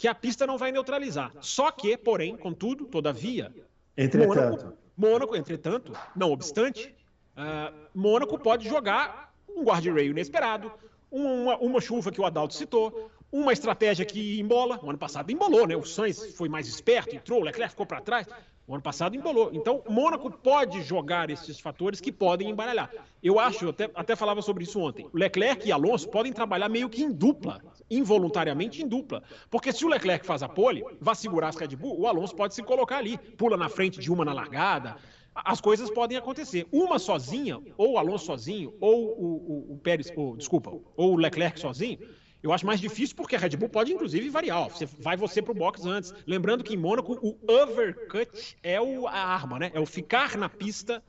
que 0.00 0.08
a 0.08 0.14
pista 0.14 0.46
não 0.46 0.56
vai 0.56 0.72
neutralizar. 0.72 1.30
Só 1.42 1.70
que, 1.70 1.94
porém, 1.94 2.34
contudo, 2.34 2.86
todavia. 2.86 3.54
Entretanto. 3.94 4.34
Mônaco, 4.34 4.78
Mônaco 4.96 5.36
entretanto, 5.36 5.92
não 6.16 6.32
obstante, 6.32 6.94
uh, 7.36 7.76
Mônaco 7.94 8.38
pode 8.38 8.66
jogar 8.66 9.34
um 9.46 9.62
guardrail 9.62 10.10
inesperado, 10.10 10.72
uma, 11.10 11.58
uma 11.58 11.82
chuva 11.82 12.10
que 12.10 12.18
o 12.18 12.24
Adalto 12.24 12.54
citou, 12.54 13.10
uma 13.30 13.52
estratégia 13.52 14.06
que 14.06 14.40
embola. 14.40 14.80
O 14.82 14.88
ano 14.88 14.98
passado 14.98 15.30
embolou, 15.30 15.66
né? 15.66 15.76
O 15.76 15.84
Sainz 15.84 16.34
foi 16.34 16.48
mais 16.48 16.66
esperto, 16.66 17.14
entrou, 17.14 17.42
o 17.42 17.44
Leclerc 17.44 17.72
ficou 17.72 17.84
para 17.84 18.00
trás. 18.00 18.26
O 18.66 18.72
ano 18.72 18.82
passado 18.82 19.14
embolou. 19.14 19.50
Então, 19.52 19.82
Mônaco 19.86 20.30
pode 20.30 20.80
jogar 20.80 21.28
esses 21.28 21.60
fatores 21.60 22.00
que 22.00 22.10
podem 22.10 22.48
embaralhar. 22.48 22.90
Eu 23.22 23.38
acho, 23.38 23.66
eu 23.66 23.70
até, 23.70 23.90
até 23.94 24.16
falava 24.16 24.40
sobre 24.40 24.64
isso 24.64 24.80
ontem. 24.80 25.06
O 25.12 25.18
Leclerc 25.18 25.68
e 25.68 25.72
Alonso 25.72 26.08
podem 26.08 26.32
trabalhar 26.32 26.70
meio 26.70 26.88
que 26.88 27.02
em 27.02 27.12
dupla, 27.12 27.60
involuntariamente 27.90 28.82
em 28.82 28.88
dupla. 28.88 29.22
Porque 29.50 29.72
se 29.72 29.84
o 29.84 29.88
Leclerc 29.88 30.24
faz 30.24 30.42
a 30.42 30.48
pole, 30.48 30.84
vai 31.00 31.14
segurar 31.14 31.48
as 31.48 31.56
Red 31.56 31.76
Bull, 31.76 32.00
o 32.00 32.06
Alonso 32.06 32.34
pode 32.34 32.54
se 32.54 32.62
colocar 32.62 32.98
ali, 32.98 33.18
pula 33.18 33.56
na 33.56 33.68
frente 33.68 33.98
de 34.00 34.12
uma 34.12 34.24
na 34.24 34.32
largada. 34.32 34.96
As 35.34 35.60
coisas 35.60 35.90
podem 35.90 36.16
acontecer. 36.16 36.66
Uma 36.70 36.98
sozinha, 36.98 37.60
ou 37.76 37.92
o 37.92 37.98
Alonso 37.98 38.26
sozinho, 38.26 38.74
ou 38.80 39.08
o, 39.08 39.70
o, 39.70 39.74
o 39.74 39.78
Pérez, 39.78 40.12
ou, 40.14 40.36
desculpa, 40.36 40.70
ou 40.96 41.14
o 41.14 41.16
Leclerc 41.16 41.58
sozinho, 41.58 41.98
eu 42.42 42.52
acho 42.52 42.64
mais 42.64 42.80
difícil 42.80 43.14
porque 43.16 43.36
a 43.36 43.38
Red 43.38 43.50
Bull 43.50 43.68
pode, 43.68 43.92
inclusive, 43.92 44.28
variar. 44.30 44.68
Você, 44.70 44.86
vai 44.86 45.16
você 45.16 45.42
para 45.42 45.52
o 45.52 45.54
box 45.54 45.84
antes. 45.84 46.14
Lembrando 46.26 46.64
que 46.64 46.74
em 46.74 46.76
Mônaco 46.76 47.18
o 47.22 47.36
overcut 47.52 48.56
é 48.62 48.80
o, 48.80 49.06
a 49.06 49.12
arma, 49.12 49.58
né? 49.58 49.70
É 49.74 49.80
o 49.80 49.84
ficar 49.84 50.38
na 50.38 50.48
pista 50.48 51.02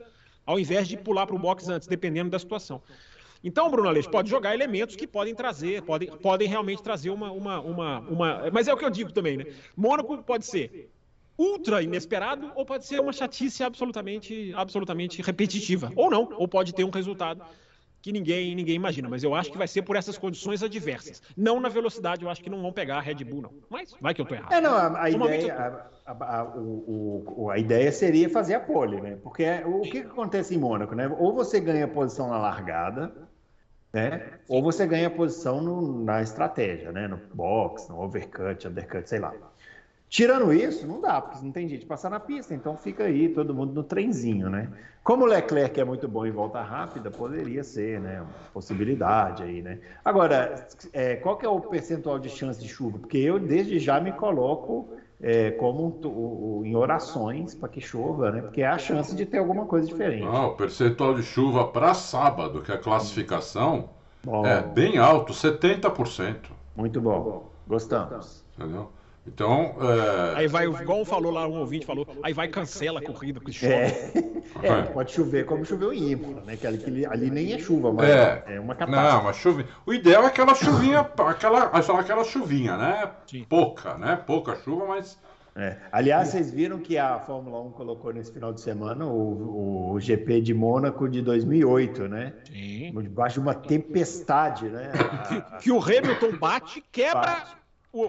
ao 0.44 0.58
invés 0.58 0.88
de 0.88 0.96
pular 0.96 1.26
para 1.26 1.36
o 1.36 1.38
box 1.38 1.68
antes, 1.68 1.88
dependendo 1.88 2.30
da 2.30 2.38
situação. 2.38 2.82
Então, 3.44 3.70
Bruno 3.70 3.88
Aleixo 3.88 4.10
pode 4.10 4.30
jogar 4.30 4.54
elementos 4.54 4.94
que 4.94 5.06
podem 5.06 5.34
trazer, 5.34 5.82
podem, 5.82 6.08
podem 6.18 6.48
realmente 6.48 6.82
trazer 6.82 7.10
uma, 7.10 7.32
uma, 7.32 7.60
uma, 7.60 7.98
uma. 8.00 8.50
Mas 8.52 8.68
é 8.68 8.72
o 8.72 8.76
que 8.76 8.84
eu 8.84 8.90
digo 8.90 9.12
também, 9.12 9.36
né? 9.36 9.46
Mônaco 9.76 10.18
pode 10.22 10.46
ser 10.46 10.90
ultra 11.36 11.82
inesperado 11.82 12.52
ou 12.54 12.64
pode 12.64 12.86
ser 12.86 13.00
uma 13.00 13.12
chatice 13.12 13.64
absolutamente, 13.64 14.52
absolutamente 14.54 15.20
repetitiva. 15.22 15.92
Ou 15.96 16.10
não, 16.10 16.28
ou 16.36 16.46
pode 16.46 16.72
ter 16.72 16.84
um 16.84 16.90
resultado 16.90 17.42
que 18.02 18.12
ninguém, 18.12 18.54
ninguém 18.54 18.74
imagina. 18.74 19.08
Mas 19.08 19.22
eu 19.22 19.34
acho 19.34 19.50
que 19.50 19.56
vai 19.56 19.68
ser 19.68 19.82
por 19.82 19.96
essas 19.96 20.18
condições 20.18 20.62
adversas. 20.62 21.22
Não 21.36 21.60
na 21.60 21.68
velocidade, 21.68 22.24
eu 22.24 22.30
acho 22.30 22.42
que 22.42 22.50
não 22.50 22.60
vão 22.60 22.72
pegar 22.72 22.98
a 22.98 23.00
Red 23.00 23.24
Bull, 23.24 23.42
não. 23.42 23.52
Mas 23.70 23.94
vai 24.00 24.12
que 24.12 24.20
eu 24.20 24.26
tô 24.26 24.34
errado. 24.34 24.52
É, 24.52 24.60
não, 24.60 24.74
a, 24.74 25.02
a 25.02 25.10
ideia, 25.10 25.86
a, 26.04 26.12
a, 26.12 26.44
o, 26.44 27.24
o, 27.36 27.50
a 27.50 27.58
ideia 27.58 27.90
seria 27.92 28.28
fazer 28.28 28.54
a 28.54 28.60
pole, 28.60 29.00
né? 29.00 29.16
Porque 29.22 29.44
o 29.64 29.80
que, 29.82 30.02
que 30.02 30.08
acontece 30.08 30.54
em 30.54 30.58
Mônaco, 30.58 30.94
né? 30.94 31.08
Ou 31.08 31.32
você 31.32 31.60
ganha 31.60 31.86
posição 31.86 32.28
na 32.28 32.38
largada, 32.38 33.30
né? 33.92 34.22
Ou 34.48 34.62
você 34.62 34.86
ganha 34.86 35.10
posição 35.10 35.60
no, 35.60 36.04
na 36.04 36.22
estratégia, 36.22 36.90
né? 36.92 37.06
No 37.06 37.20
box, 37.34 37.88
no 37.88 38.00
overcut, 38.00 38.66
undercut, 38.66 39.08
sei 39.08 39.18
lá. 39.18 39.34
Tirando 40.08 40.52
isso, 40.52 40.86
não 40.86 41.00
dá, 41.00 41.22
porque 41.22 41.42
não 41.42 41.52
tem 41.52 41.66
gente 41.66 41.86
passar 41.86 42.10
na 42.10 42.20
pista, 42.20 42.54
então 42.54 42.76
fica 42.76 43.04
aí 43.04 43.30
todo 43.30 43.54
mundo 43.54 43.72
no 43.72 43.82
trenzinho, 43.82 44.50
né? 44.50 44.68
Como 45.02 45.24
o 45.24 45.26
Leclerc 45.26 45.80
é 45.80 45.84
muito 45.84 46.06
bom 46.06 46.26
em 46.26 46.30
volta 46.30 46.60
rápida, 46.60 47.10
poderia 47.10 47.64
ser, 47.64 47.98
né? 47.98 48.20
Uma 48.20 48.30
possibilidade 48.52 49.42
aí, 49.42 49.62
né? 49.62 49.78
Agora, 50.04 50.66
é, 50.92 51.16
qual 51.16 51.38
que 51.38 51.46
é 51.46 51.48
o 51.48 51.58
percentual 51.60 52.18
de 52.18 52.28
chance 52.28 52.60
de 52.60 52.68
chuva? 52.68 52.98
Porque 52.98 53.16
eu 53.16 53.38
desde 53.38 53.78
já 53.78 53.98
me 54.00 54.12
coloco 54.12 54.90
é, 55.22 55.52
como 55.52 56.00
um, 56.04 56.64
em 56.64 56.74
orações 56.74 57.54
para 57.54 57.68
que 57.68 57.80
chova, 57.80 58.32
né? 58.32 58.42
Porque 58.42 58.60
é 58.60 58.66
a 58.66 58.76
chance 58.76 59.14
de 59.14 59.24
ter 59.24 59.38
alguma 59.38 59.66
coisa 59.66 59.86
diferente. 59.86 60.24
Não, 60.24 60.48
o 60.48 60.56
percentual 60.56 61.14
de 61.14 61.22
chuva 61.22 61.68
para 61.68 61.94
sábado, 61.94 62.60
que 62.60 62.72
é 62.72 62.74
a 62.74 62.78
classificação, 62.78 63.90
bom. 64.24 64.44
é 64.44 64.60
bem 64.60 64.98
alto, 64.98 65.32
70%. 65.32 66.36
Muito 66.74 67.00
bom, 67.00 67.50
gostamos. 67.68 68.44
Entendeu? 68.58 68.90
Então. 69.26 69.76
É... 69.80 70.38
Aí 70.38 70.48
vai, 70.48 70.66
igual 70.66 71.04
falou 71.04 71.32
lá, 71.32 71.46
um 71.46 71.58
ouvinte 71.60 71.86
falou, 71.86 72.06
aí 72.22 72.32
vai 72.32 72.48
cancela 72.48 72.98
a 72.98 73.04
corrida 73.04 73.40
com 73.40 73.52
chove. 73.52 73.72
É. 73.72 74.12
é, 74.62 74.82
pode 74.82 75.12
chover 75.12 75.46
como 75.46 75.64
choveu 75.64 75.92
em 75.92 76.10
Imola, 76.10 76.42
né? 76.42 76.56
Que 76.56 76.66
ali, 76.66 77.06
ali, 77.06 77.30
nem 77.30 77.52
é 77.52 77.58
chuva, 77.58 77.92
mas 77.92 78.08
é, 78.08 78.44
é 78.48 78.60
uma 78.60 78.74
catástrofe. 78.74 79.14
Não, 79.14 79.24
mas 79.24 79.36
chuva. 79.36 79.64
O 79.86 79.94
ideal 79.94 80.24
é 80.24 80.26
aquela 80.26 80.54
chuvinha, 80.54 81.00
aquela, 81.18 81.64
aquela 81.66 82.24
chuvinha, 82.24 82.76
né? 82.76 83.10
Sim. 83.26 83.44
Pouca, 83.48 83.96
né? 83.96 84.16
Pouca 84.26 84.56
chuva, 84.56 84.86
mas. 84.86 85.18
É. 85.54 85.76
Aliás, 85.92 86.28
vocês 86.28 86.50
viram 86.50 86.78
que 86.78 86.96
a 86.96 87.20
Fórmula 87.20 87.60
1 87.60 87.72
colocou 87.72 88.10
nesse 88.10 88.32
final 88.32 88.54
de 88.54 88.60
semana 88.62 89.04
o, 89.04 89.92
o 89.92 90.00
GP 90.00 90.40
de 90.40 90.54
Mônaco 90.54 91.06
de 91.06 91.20
2008, 91.20 92.08
né? 92.08 92.32
Sim. 92.44 92.90
Debaixo 93.02 93.34
de 93.34 93.40
uma 93.40 93.54
tempestade, 93.54 94.70
né? 94.70 94.90
Que, 95.28 95.60
que 95.64 95.70
o 95.70 95.78
Hamilton 95.78 96.38
bate, 96.38 96.82
quebra. 96.90 97.20
Bate 97.20 97.61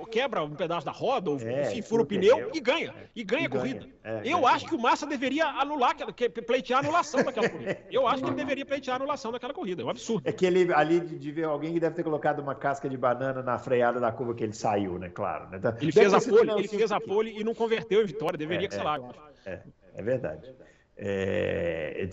quebra 0.09 0.41
um 0.43 0.55
pedaço 0.55 0.85
da 0.85 0.91
roda, 0.91 1.29
ou 1.29 1.39
é, 1.39 1.71
enfim, 1.71 1.81
fura 1.81 2.03
o 2.03 2.05
pneu 2.05 2.49
e 2.53 2.59
ganha. 2.61 2.93
E 3.13 3.23
ganha 3.23 3.47
a 3.47 3.49
corrida. 3.49 3.85
É, 4.01 4.21
eu 4.23 4.47
acho 4.47 4.65
que 4.65 4.75
o 4.75 4.79
Massa 4.79 5.05
deveria 5.05 5.45
anular, 5.45 5.93
que, 5.95 6.29
pleitear 6.29 6.79
a 6.79 6.83
anulação 6.83 7.21
daquela 7.21 7.49
corrida. 7.49 7.77
Eu 7.91 8.07
acho 8.07 8.23
que 8.23 8.29
ele 8.29 8.35
deveria 8.35 8.65
pleitear 8.65 8.95
a 8.95 8.99
anulação 8.99 9.31
daquela 9.31 9.53
corrida. 9.53 9.81
É 9.81 9.85
um 9.85 9.89
absurdo. 9.89 10.27
É 10.27 10.31
que 10.31 10.45
ele 10.45 10.73
ali 10.73 11.01
de 11.01 11.31
ver 11.31 11.43
alguém 11.43 11.73
que 11.73 11.79
deve 11.79 11.95
ter 11.95 12.03
colocado 12.03 12.39
uma 12.39 12.55
casca 12.55 12.89
de 12.89 12.97
banana 12.97 13.43
na 13.43 13.57
freada 13.57 13.99
da 13.99 14.11
curva 14.11 14.33
que 14.33 14.43
ele 14.43 14.53
saiu, 14.53 14.97
né? 14.97 15.09
Claro. 15.09 15.49
Né? 15.49 15.59
Ele 15.81 15.91
fez 15.91 16.13
a 16.13 16.21
pole, 16.21 16.51
ele 16.51 16.67
fez 16.67 16.91
a 16.91 16.99
pole 16.99 17.39
e 17.39 17.43
não 17.43 17.53
converteu 17.53 18.01
em 18.01 18.05
vitória. 18.05 18.37
Deveria 18.37 18.65
é, 18.65 18.69
que, 18.69 18.75
sei 18.75 18.83
lá. 18.83 18.99
É, 19.45 19.59
é 19.95 20.01
verdade. 20.01 20.49
É, 20.95 22.07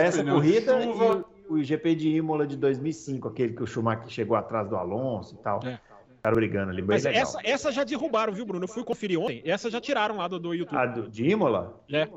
essa 0.00 0.24
corrida 0.24 0.82
e 0.82 0.88
o, 0.88 1.54
o 1.54 1.62
GP 1.62 1.94
de 1.96 2.08
Imola 2.10 2.46
de 2.46 2.56
2005, 2.56 3.28
aquele 3.28 3.52
que 3.52 3.62
o 3.62 3.66
Schumacher 3.66 4.08
chegou 4.08 4.36
atrás 4.36 4.68
do 4.68 4.76
Alonso 4.76 5.34
e 5.34 5.38
tal. 5.38 5.60
É 5.64 5.78
ficaram 6.24 6.34
brigando 6.34 6.70
ali. 6.70 6.82
Mas 6.82 7.04
legal. 7.04 7.22
essa, 7.22 7.38
essa 7.44 7.72
já 7.72 7.84
derrubaram, 7.84 8.32
viu, 8.32 8.46
Bruno? 8.46 8.64
Eu 8.64 8.68
fui 8.68 8.82
conferir 8.82 9.18
ontem. 9.20 9.42
Essa 9.44 9.70
já 9.70 9.80
tiraram 9.80 10.16
lá 10.16 10.28
do, 10.28 10.38
do 10.38 10.54
YouTube. 10.54 10.78
A 10.78 10.86
do, 10.86 11.08
de 11.08 11.24
Imola? 11.28 11.82
É. 11.92 12.08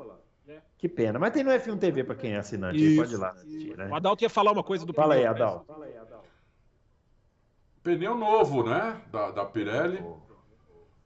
Que 0.78 0.88
pena. 0.88 1.18
Mas 1.18 1.32
tem 1.32 1.42
no 1.42 1.50
F1 1.50 1.78
TV 1.78 2.04
para 2.04 2.14
quem 2.14 2.34
é 2.34 2.38
assinante. 2.38 2.78
Isso. 2.78 3.00
Pode 3.00 3.14
ir 3.14 3.16
lá 3.16 3.30
assistir, 3.30 3.76
né? 3.76 3.88
O 3.88 3.94
Adalto 3.94 4.22
ia 4.22 4.30
falar 4.30 4.52
uma 4.52 4.62
coisa 4.62 4.86
do 4.86 4.92
Fala 4.92 5.14
pneu. 5.14 5.28
Aí, 5.28 5.34
Adalto. 5.34 5.66
Fala 5.66 5.84
aí, 5.84 5.96
Adalto. 5.96 6.28
Pneu 7.82 8.16
novo, 8.16 8.62
né? 8.62 9.00
Da, 9.10 9.30
da 9.32 9.44
Pirelli. 9.44 10.02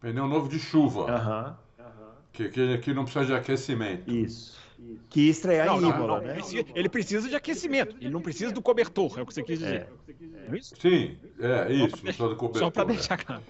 Pneu 0.01 0.29
novo 0.29 0.49
de 0.49 0.59
chuva. 0.59 1.11
Aham. 1.11 1.59
Uh 1.79 1.83
-huh. 1.83 1.87
que, 2.33 2.49
que, 2.51 2.79
que 2.79 2.95
não 2.95 3.05
precisa 3.05 3.25
de 3.25 3.35
aquecimento. 3.35 4.11
Isso. 4.11 4.61
Que 5.09 5.29
estrear 5.29 5.67
não, 5.67 5.81
em 5.81 5.89
Imola, 5.91 6.21
né? 6.21 6.39
Ele 6.75 6.89
precisa 6.89 7.29
de 7.29 7.37
aquecimento, 7.37 7.97
ele 8.01 8.11
não 8.11 8.21
precisa 8.21 8.53
do 8.53 8.63
cobertor, 8.63 9.19
é 9.19 9.23
o 9.23 9.27
que 9.27 9.35
você 9.35 9.43
quis 9.43 9.59
dizer. 9.59 9.89
É. 10.09 10.53
é 10.53 10.57
isso? 10.57 10.75
Sim, 10.81 11.19
é 11.39 11.73
isso, 11.73 12.13
só, 12.13 12.29
do 12.29 12.37
cobertor. 12.37 12.63
Só 12.63 12.71
para 12.71 12.85
deixar 12.85 13.23
claro. 13.23 13.43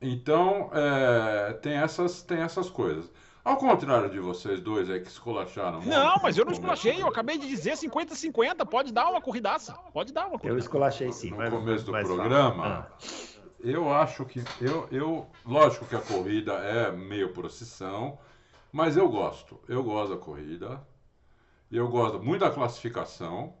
Então, 0.00 0.70
é, 0.72 1.52
tem, 1.54 1.74
essas, 1.74 2.22
tem 2.22 2.38
essas 2.38 2.68
coisas. 2.68 3.10
Ao 3.46 3.56
contrário 3.56 4.10
de 4.10 4.18
vocês 4.18 4.60
dois 4.60 4.90
aí 4.90 5.00
que 5.00 5.08
esculacharam. 5.08 5.80
Não, 5.82 6.16
mas 6.20 6.36
eu 6.36 6.44
não 6.44 6.52
esculachei, 6.52 7.00
eu 7.00 7.06
acabei 7.06 7.38
de 7.38 7.46
dizer 7.46 7.74
50-50, 7.74 8.66
pode 8.66 8.92
dar 8.92 9.08
uma 9.08 9.20
corridaça. 9.20 9.72
Pode 9.92 10.12
dar 10.12 10.22
uma 10.22 10.30
corridaça. 10.30 10.52
Eu 10.52 10.58
esculachei 10.58 11.12
sim. 11.12 11.30
No 11.30 11.50
começo 11.50 11.84
do 11.84 11.92
programa, 11.92 12.88
ah. 12.90 13.06
eu 13.60 13.92
acho 13.92 14.24
que. 14.24 14.42
Eu, 14.60 14.88
eu, 14.90 15.26
lógico 15.44 15.86
que 15.86 15.94
a 15.94 16.00
corrida 16.00 16.54
é 16.54 16.90
meio 16.90 17.32
procissão. 17.32 18.18
Mas 18.76 18.94
eu 18.94 19.08
gosto. 19.08 19.58
Eu 19.66 19.82
gosto 19.82 20.10
da 20.10 20.18
corrida. 20.18 20.82
Eu 21.72 21.88
gosto 21.88 22.22
muito 22.22 22.42
da 22.42 22.50
classificação. 22.50 23.54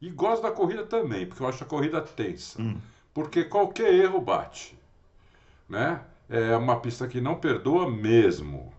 E 0.00 0.08
gosto 0.08 0.42
da 0.42 0.50
corrida 0.50 0.82
também, 0.82 1.26
porque 1.26 1.42
eu 1.42 1.46
acho 1.46 1.62
a 1.62 1.66
corrida 1.66 2.00
tensa. 2.00 2.62
Hum. 2.62 2.78
Porque 3.12 3.44
qualquer 3.44 3.92
erro 3.92 4.18
bate. 4.18 4.74
Né? 5.68 6.00
É 6.26 6.56
uma 6.56 6.80
pista 6.80 7.06
que 7.06 7.20
não 7.20 7.34
perdoa 7.34 7.90
mesmo. 7.90 8.72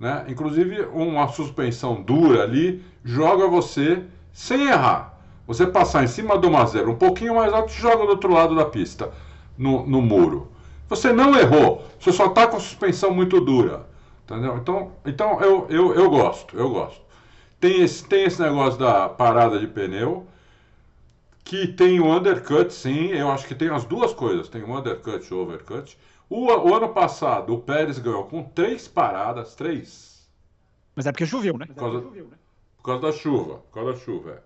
Né? 0.00 0.24
Inclusive, 0.26 0.82
uma 0.86 1.28
suspensão 1.28 2.02
dura 2.02 2.42
ali 2.42 2.84
joga 3.04 3.46
você 3.46 4.04
sem 4.32 4.66
errar. 4.66 5.16
Você 5.46 5.64
passar 5.64 6.02
em 6.02 6.08
cima 6.08 6.36
do 6.36 6.48
uma 6.48 6.66
zero 6.66 6.90
um 6.90 6.96
pouquinho 6.96 7.36
mais 7.36 7.52
alto, 7.52 7.70
joga 7.70 8.04
do 8.04 8.10
outro 8.10 8.32
lado 8.32 8.56
da 8.56 8.64
pista, 8.64 9.12
no, 9.56 9.86
no 9.86 10.02
muro. 10.02 10.50
Você 10.88 11.12
não 11.12 11.38
errou, 11.38 11.86
você 12.00 12.10
só 12.10 12.26
está 12.26 12.48
com 12.48 12.56
a 12.56 12.60
suspensão 12.60 13.14
muito 13.14 13.40
dura. 13.40 13.93
Entendeu? 14.24 14.56
Então, 14.58 14.92
então 15.04 15.40
eu, 15.40 15.66
eu, 15.68 15.94
eu 15.94 16.10
gosto, 16.10 16.56
eu 16.56 16.70
gosto. 16.70 17.02
Tem 17.60 17.82
esse, 17.82 18.06
tem 18.06 18.24
esse 18.24 18.40
negócio 18.42 18.78
da 18.78 19.08
parada 19.08 19.58
de 19.58 19.66
pneu. 19.66 20.26
que 21.44 21.68
tem 21.68 22.00
o 22.00 22.06
undercut, 22.06 22.72
sim. 22.72 23.08
Eu 23.08 23.30
acho 23.30 23.46
que 23.46 23.54
tem 23.54 23.68
as 23.70 23.84
duas 23.84 24.12
coisas. 24.14 24.48
Tem 24.48 24.62
o 24.62 24.76
undercut 24.78 25.26
e 25.30 25.34
o 25.34 25.38
overcut. 25.42 25.98
O, 26.28 26.46
o 26.46 26.74
ano 26.74 26.88
passado, 26.92 27.54
o 27.54 27.60
Pérez 27.60 27.98
ganhou 27.98 28.24
com 28.24 28.42
três 28.42 28.88
paradas, 28.88 29.54
três. 29.54 30.28
Mas 30.96 31.06
é 31.06 31.12
porque 31.12 31.26
choveu, 31.26 31.56
né? 31.58 31.66
Por 31.66 31.74
causa, 31.76 32.00
por 32.76 32.82
causa 32.82 33.02
da 33.02 33.12
chuva. 33.12 33.56
Por 33.58 33.72
causa 33.74 33.92
da 33.92 33.98
chuva, 33.98 34.30
é. 34.32 34.42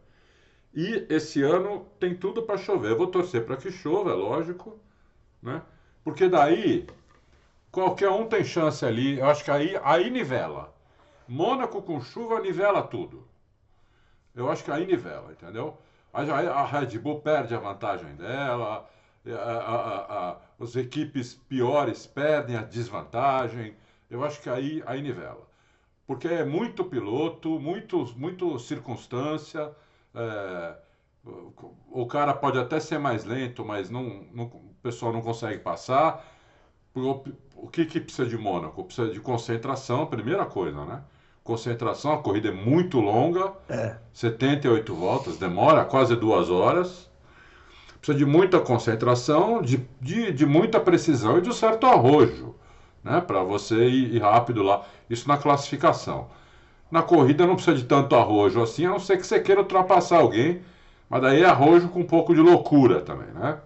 E 0.75 1.07
esse 1.09 1.43
ano 1.43 1.87
tem 1.99 2.15
tudo 2.17 2.43
para 2.43 2.59
chover. 2.59 2.93
Eu 2.93 2.99
vou 2.99 3.07
torcer 3.09 3.45
para 3.45 3.57
que 3.57 3.71
chova, 3.71 4.11
é 4.11 4.15
lógico, 4.15 4.79
né? 5.43 5.63
Porque 6.05 6.29
daí 6.29 6.87
qualquer 7.71 8.11
um 8.11 8.27
tem 8.27 8.45
chance 8.45 8.85
ali. 8.85 9.19
Eu 9.19 9.27
acho 9.27 9.45
que 9.45 9.51
aí, 9.51 9.79
aí 9.83 10.11
nivela. 10.11 10.75
Mônaco 11.27 11.83
com 11.83 12.01
chuva 12.01 12.41
nivela 12.41 12.83
tudo. 12.83 13.27
Eu 14.35 14.51
acho 14.51 14.65
que 14.65 14.71
aí 14.71 14.87
nivela, 14.87 15.33
entendeu? 15.33 15.77
Aí 16.13 16.31
a 16.31 16.65
Red 16.65 16.99
Bull 16.99 17.21
perde 17.21 17.55
a 17.55 17.59
vantagem 17.59 18.15
dela, 18.15 18.89
as 20.59 20.75
equipes 20.77 21.35
piores 21.35 22.07
perdem 22.07 22.57
a 22.57 22.63
desvantagem. 22.63 23.77
Eu 24.11 24.25
acho 24.25 24.41
que 24.41 24.49
aí, 24.49 24.83
aí 24.87 25.03
nivela. 25.03 25.47
Porque 26.07 26.27
é 26.27 26.45
muito 26.45 26.85
piloto, 26.85 27.61
muito, 27.61 28.07
muito 28.17 28.59
circunstância. 28.59 29.71
É, 30.15 30.77
o 31.91 32.07
cara 32.07 32.33
pode 32.33 32.59
até 32.59 32.81
ser 32.81 32.99
mais 32.99 33.25
lento, 33.25 33.65
mas 33.65 33.91
não, 33.91 34.25
não, 34.33 34.45
o 34.45 34.75
pessoal 34.83 35.13
não 35.13 35.21
consegue 35.21 35.59
passar. 35.59 36.25
O, 36.99 37.25
o 37.57 37.69
que, 37.69 37.85
que 37.85 38.01
precisa 38.01 38.29
de 38.29 38.37
Mônaco? 38.37 38.85
Precisa 38.85 39.11
de 39.11 39.21
concentração, 39.21 40.07
primeira 40.07 40.45
coisa, 40.47 40.85
né? 40.85 41.01
Concentração, 41.43 42.13
a 42.13 42.19
corrida 42.19 42.49
é 42.49 42.53
muito 42.53 43.01
longa, 43.01 43.53
é. 43.69 43.97
78 44.13 44.95
voltas, 44.95 45.39
demora 45.39 45.85
quase 45.85 46.15
duas 46.15 46.51
horas. 46.51 47.09
Precisa 48.01 48.19
de 48.19 48.27
muita 48.27 48.61
concentração, 48.61 49.63
de, 49.63 49.85
de, 50.01 50.33
de 50.33 50.47
muita 50.47 50.79
precisão 50.79 51.39
e 51.39 51.41
de 51.41 51.49
um 51.49 51.53
certo 51.53 51.87
arrojo, 51.87 52.55
né? 53.03 53.21
Para 53.21 53.43
você 53.43 53.89
ir, 53.89 54.15
ir 54.15 54.23
rápido 54.23 54.63
lá. 54.63 54.85
Isso 55.09 55.27
na 55.27 55.39
classificação. 55.39 56.29
Na 56.91 57.03
corrida 57.03 57.47
não 57.47 57.55
precisa 57.55 57.77
de 57.77 57.85
tanto 57.85 58.15
arrojo 58.15 58.63
assim, 58.63 58.87
a 58.87 58.91
não 58.91 58.99
ser 58.99 59.17
que 59.19 59.27
você 59.27 59.41
queira 59.41 59.61
ultrapassar 59.61 60.19
alguém, 60.19 60.63
mas 61.09 61.23
daí 61.23 61.43
é 61.43 61.47
arrojo 61.47 61.89
com 61.89 62.01
um 62.01 62.07
pouco 62.07 62.35
de 62.35 62.41
loucura 62.41 63.01
também, 63.01 63.29
né? 63.29 63.59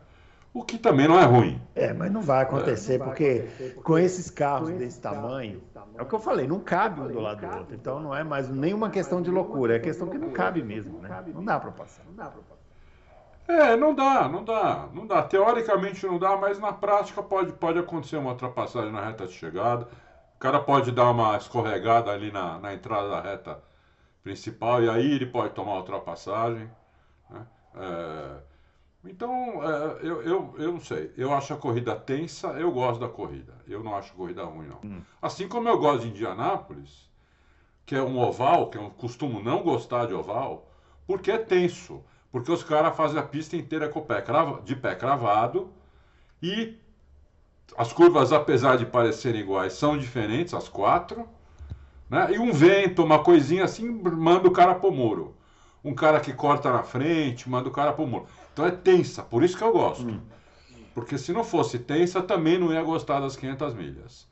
O 0.54 0.62
que 0.62 0.76
também 0.76 1.08
não 1.08 1.18
é 1.18 1.24
ruim. 1.24 1.60
É, 1.74 1.94
mas 1.94 2.12
não 2.12 2.20
vai 2.20 2.42
acontecer, 2.42 2.94
é. 2.94 2.98
porque 2.98 3.48
com 3.82 3.98
esses 3.98 4.30
carros 4.30 4.70
desse 4.72 5.00
tamanho, 5.00 5.62
é 5.96 6.02
o 6.02 6.06
que 6.06 6.14
eu 6.14 6.20
falei, 6.20 6.46
não 6.46 6.60
cabe 6.60 7.00
um 7.00 7.08
do 7.08 7.20
lado 7.20 7.40
do 7.40 7.56
outro. 7.58 7.74
Então 7.74 8.00
não 8.00 8.14
é 8.14 8.22
mais 8.22 8.50
nenhuma 8.50 8.90
questão 8.90 9.22
de 9.22 9.30
loucura, 9.30 9.76
é 9.76 9.78
questão 9.78 10.08
que 10.08 10.18
não 10.18 10.30
cabe 10.30 10.62
mesmo, 10.62 10.98
né? 10.98 11.24
Não 11.34 11.42
dá 11.42 11.58
para 11.58 11.70
passar. 11.70 12.04
Não 12.04 12.14
dá 12.14 12.26
para 12.26 12.42
passar. 12.42 12.62
É, 13.48 13.76
não 13.76 13.94
dá, 13.94 14.28
não 14.28 14.44
dá, 14.44 14.88
não 14.92 15.06
dá. 15.06 15.22
Teoricamente 15.22 16.06
não 16.06 16.18
dá, 16.18 16.36
mas 16.36 16.58
na 16.58 16.72
prática 16.72 17.22
pode, 17.22 17.52
pode 17.52 17.78
acontecer 17.78 18.16
uma 18.16 18.30
ultrapassagem 18.30 18.92
na 18.92 19.04
reta 19.04 19.26
de 19.26 19.32
chegada. 19.32 19.88
O 20.36 20.38
cara 20.38 20.60
pode 20.60 20.92
dar 20.92 21.10
uma 21.10 21.36
escorregada 21.36 22.10
ali 22.10 22.30
na, 22.30 22.58
na 22.58 22.74
entrada 22.74 23.08
da 23.08 23.20
reta 23.20 23.58
principal 24.22 24.82
e 24.82 24.88
aí 24.88 25.12
ele 25.12 25.26
pode 25.26 25.54
tomar 25.54 25.72
a 25.72 25.76
ultrapassagem. 25.78 26.70
Né? 27.30 27.46
É, 27.76 28.51
então, 29.04 29.62
é, 29.62 29.98
eu, 30.02 30.22
eu, 30.22 30.54
eu 30.58 30.72
não 30.72 30.80
sei. 30.80 31.12
Eu 31.16 31.32
acho 31.32 31.52
a 31.52 31.56
corrida 31.56 31.96
tensa, 31.96 32.48
eu 32.52 32.70
gosto 32.70 33.00
da 33.00 33.08
corrida. 33.08 33.54
Eu 33.66 33.82
não 33.82 33.96
acho 33.96 34.12
a 34.12 34.16
corrida 34.16 34.44
ruim, 34.44 34.68
não. 34.68 34.80
Hum. 34.84 35.02
Assim 35.20 35.48
como 35.48 35.68
eu 35.68 35.78
gosto 35.78 36.02
de 36.02 36.08
Indianápolis, 36.08 37.10
que 37.84 37.94
é 37.94 38.02
um 38.02 38.18
oval, 38.18 38.70
que 38.70 38.78
eu 38.78 38.90
costumo 38.90 39.42
não 39.42 39.62
gostar 39.62 40.06
de 40.06 40.14
oval, 40.14 40.70
porque 41.06 41.30
é 41.30 41.38
tenso. 41.38 42.02
Porque 42.30 42.50
os 42.50 42.62
caras 42.62 42.96
fazem 42.96 43.18
a 43.18 43.22
pista 43.22 43.56
inteira 43.56 43.88
com 43.88 44.00
o 44.00 44.04
pé 44.04 44.24
de 44.64 44.76
pé 44.76 44.94
cravado 44.94 45.70
e 46.42 46.78
as 47.76 47.92
curvas, 47.92 48.32
apesar 48.32 48.76
de 48.76 48.86
parecerem 48.86 49.40
iguais, 49.40 49.74
são 49.74 49.98
diferentes, 49.98 50.54
as 50.54 50.68
quatro. 50.68 51.28
Né? 52.08 52.34
E 52.34 52.38
um 52.38 52.52
vento, 52.52 53.02
uma 53.02 53.22
coisinha 53.22 53.64
assim, 53.64 53.88
manda 53.88 54.46
o 54.46 54.52
cara 54.52 54.74
pro 54.74 54.90
muro. 54.90 55.34
Um 55.84 55.94
cara 55.94 56.20
que 56.20 56.32
corta 56.32 56.72
na 56.72 56.82
frente, 56.82 57.48
manda 57.48 57.68
o 57.68 57.72
cara 57.72 57.92
pro 57.92 58.06
muro. 58.06 58.26
Então 58.52 58.66
é 58.66 58.70
tensa, 58.70 59.22
por 59.22 59.42
isso 59.42 59.56
que 59.56 59.64
eu 59.64 59.72
gosto. 59.72 60.06
Hum. 60.06 60.20
Porque 60.94 61.16
se 61.18 61.32
não 61.32 61.42
fosse 61.42 61.78
tensa, 61.78 62.22
também 62.22 62.58
não 62.58 62.72
ia 62.72 62.82
gostar 62.82 63.20
das 63.20 63.36
500 63.36 63.74
milhas. 63.74 64.28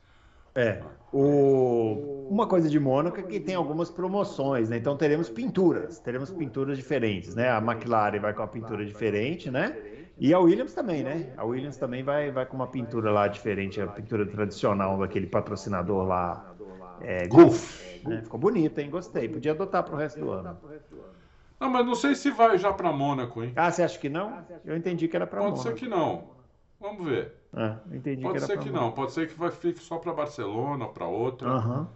É. 0.53 0.81
O... 1.11 2.27
Uma 2.29 2.47
coisa 2.47 2.69
de 2.69 2.79
Mônaco 2.79 3.19
é 3.19 3.23
que 3.23 3.39
tem 3.39 3.55
algumas 3.55 3.89
promoções, 3.89 4.69
né? 4.69 4.77
Então 4.77 4.95
teremos 4.95 5.29
pinturas, 5.29 5.99
teremos 5.99 6.29
pinturas 6.29 6.77
diferentes, 6.77 7.35
né? 7.35 7.49
A 7.49 7.57
McLaren 7.57 8.19
vai 8.19 8.33
com 8.33 8.41
uma 8.41 8.47
pintura 8.47 8.85
diferente, 8.85 9.49
né? 9.49 9.75
E 10.17 10.33
a 10.33 10.39
Williams 10.39 10.73
também, 10.73 11.03
né? 11.03 11.33
A 11.35 11.43
Williams 11.43 11.77
também 11.77 12.03
vai, 12.03 12.31
vai 12.31 12.45
com 12.45 12.55
uma 12.55 12.67
pintura 12.67 13.11
lá 13.11 13.27
diferente, 13.27 13.81
a 13.81 13.87
pintura 13.87 14.25
tradicional 14.25 14.97
daquele 14.99 15.25
patrocinador 15.25 16.05
lá. 16.05 16.53
É, 17.01 17.27
Golf. 17.27 17.81
Né? 18.03 18.21
Ficou 18.21 18.39
bonita, 18.39 18.81
hein? 18.81 18.89
Gostei. 18.89 19.27
Podia 19.27 19.51
adotar 19.51 19.83
para 19.83 19.95
o 19.95 19.97
resto 19.97 20.19
do 20.19 20.31
ano. 20.31 20.57
Não, 21.61 21.69
mas 21.69 21.85
não 21.85 21.93
sei 21.93 22.15
se 22.15 22.31
vai 22.31 22.57
já 22.57 22.73
para 22.73 22.91
Mônaco, 22.91 23.43
hein? 23.43 23.53
Ah, 23.55 23.69
você 23.69 23.83
acha 23.83 23.99
que 23.99 24.09
não? 24.09 24.43
Eu 24.65 24.75
entendi 24.75 25.07
que 25.07 25.15
era 25.15 25.27
para 25.27 25.41
Mônaco. 25.41 25.61
Pode 25.61 25.69
ser 25.69 25.79
que 25.79 25.87
não. 25.87 26.23
Vamos 26.79 27.07
ver. 27.07 27.35
Ah, 27.53 27.77
entendi 27.91 28.23
pode 28.23 28.39
que 28.39 28.45
ser 28.47 28.57
que 28.57 28.71
não. 28.71 28.91
Pode 28.91 29.11
ser 29.11 29.27
que 29.27 29.37
vai 29.37 29.51
fique 29.51 29.79
só 29.79 29.99
para 29.99 30.11
Barcelona, 30.11 30.87
para 30.87 31.05
outra. 31.05 31.47
Uhum. 31.47 31.87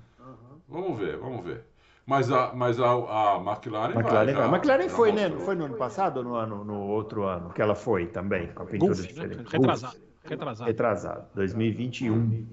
Vamos 0.69 0.99
ver, 0.99 1.17
vamos 1.17 1.43
ver. 1.43 1.63
Mas 2.05 2.31
a, 2.31 2.53
mas 2.53 2.79
a, 2.79 2.91
a 2.91 3.37
McLaren, 3.37 3.95
McLaren 3.95 4.33
vai. 4.33 4.35
Já, 4.35 4.45
a 4.45 4.47
McLaren 4.47 4.89
foi, 4.89 5.11
né? 5.11 5.29
Não 5.29 5.39
foi 5.39 5.55
no 5.55 5.65
ano 5.65 5.75
passado 5.75 6.17
ou 6.17 6.23
no, 6.23 6.35
ano, 6.35 6.63
no 6.63 6.79
outro 6.81 7.23
ano 7.23 7.49
que 7.49 7.59
ela 7.59 7.73
foi 7.73 8.05
também, 8.05 8.47
com 8.53 8.61
a 8.61 8.65
pintura 8.67 8.91
Uf, 8.91 9.07
diferente? 9.07 9.37
Né? 9.37 9.45
Retrasado. 9.49 9.97
Retrasado. 10.23 10.67
Retrasado. 10.67 11.25
2021. 11.33 12.45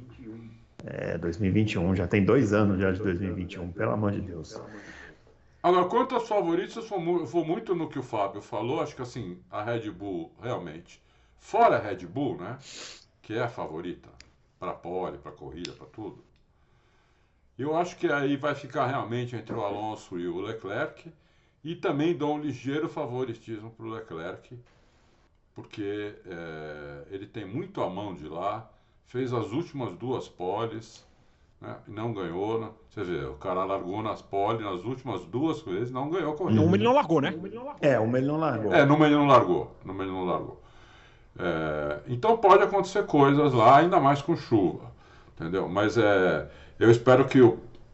É, 0.86 1.18
2021. 1.18 1.94
Já 1.94 2.06
tem 2.06 2.24
dois 2.24 2.54
anos 2.54 2.80
já 2.80 2.90
de 2.90 3.02
2021, 3.02 3.70
pelo 3.72 3.92
amor 3.92 4.12
de 4.12 4.22
Deus. 4.22 4.58
Agora, 5.62 5.88
quanto 5.88 6.16
aos 6.16 6.26
favoritos, 6.26 6.76
eu 6.90 7.24
vou 7.24 7.44
muito 7.44 7.72
no 7.72 7.88
que 7.88 7.98
o 7.98 8.02
Fábio 8.02 8.42
falou. 8.42 8.80
Acho 8.80 8.96
que 8.96 9.02
assim, 9.02 9.40
a 9.48 9.62
Red 9.62 9.90
Bull 9.92 10.32
realmente, 10.42 11.00
fora 11.38 11.76
a 11.76 11.80
Red 11.80 12.04
Bull, 12.06 12.36
né? 12.36 12.58
Que 13.22 13.34
é 13.34 13.42
a 13.42 13.48
favorita 13.48 14.08
para 14.58 14.72
pole, 14.72 15.18
para 15.18 15.30
corrida, 15.30 15.72
para 15.72 15.86
tudo. 15.86 16.24
Eu 17.56 17.76
acho 17.76 17.96
que 17.96 18.10
aí 18.10 18.36
vai 18.36 18.56
ficar 18.56 18.86
realmente 18.86 19.36
entre 19.36 19.54
o 19.54 19.62
Alonso 19.62 20.18
e 20.18 20.26
o 20.26 20.40
Leclerc. 20.40 21.12
E 21.62 21.76
também 21.76 22.12
dou 22.12 22.34
um 22.34 22.40
ligeiro 22.40 22.88
favoritismo 22.88 23.70
para 23.70 23.86
o 23.86 23.90
Leclerc, 23.90 24.58
porque 25.54 26.12
é, 26.26 27.06
ele 27.08 27.24
tem 27.24 27.44
muito 27.44 27.80
a 27.80 27.88
mão 27.88 28.16
de 28.16 28.26
lá, 28.26 28.68
fez 29.06 29.32
as 29.32 29.52
últimas 29.52 29.96
duas 29.96 30.28
poles 30.28 31.06
né? 31.62 31.76
não 31.86 32.12
ganhou. 32.12 32.60
Né? 32.60 32.68
Você 32.90 33.04
vê, 33.04 33.24
o 33.24 33.34
cara 33.34 33.64
largou 33.64 34.02
nas 34.02 34.20
pole 34.20 34.62
nas 34.62 34.84
últimas 34.84 35.24
duas 35.24 35.62
vezes, 35.62 35.92
não 35.92 36.10
ganhou 36.10 36.34
a 36.34 36.36
corrida. 36.36 36.60
Numa 36.60 36.76
ele 36.76 36.84
não 36.84 36.92
largou, 36.92 37.20
né? 37.20 37.34
É, 37.80 37.98
uma 37.98 38.18
ele 38.18 38.26
não 38.26 38.36
largou. 38.36 38.74
É, 38.74 38.84
numa 38.84 39.06
ele 39.06 39.14
não 39.14 39.26
largou. 39.26 39.76
Numa 39.84 40.02
ele 40.02 40.12
não 40.12 40.24
largou. 40.24 40.60
É, 41.38 42.00
então 42.08 42.36
pode 42.36 42.62
acontecer 42.62 43.06
coisas 43.06 43.54
lá, 43.54 43.78
ainda 43.78 44.00
mais 44.00 44.20
com 44.20 44.36
chuva. 44.36 44.92
Entendeu? 45.34 45.68
Mas 45.68 45.96
é, 45.96 46.50
eu 46.78 46.90
espero 46.90 47.24
que, 47.24 47.40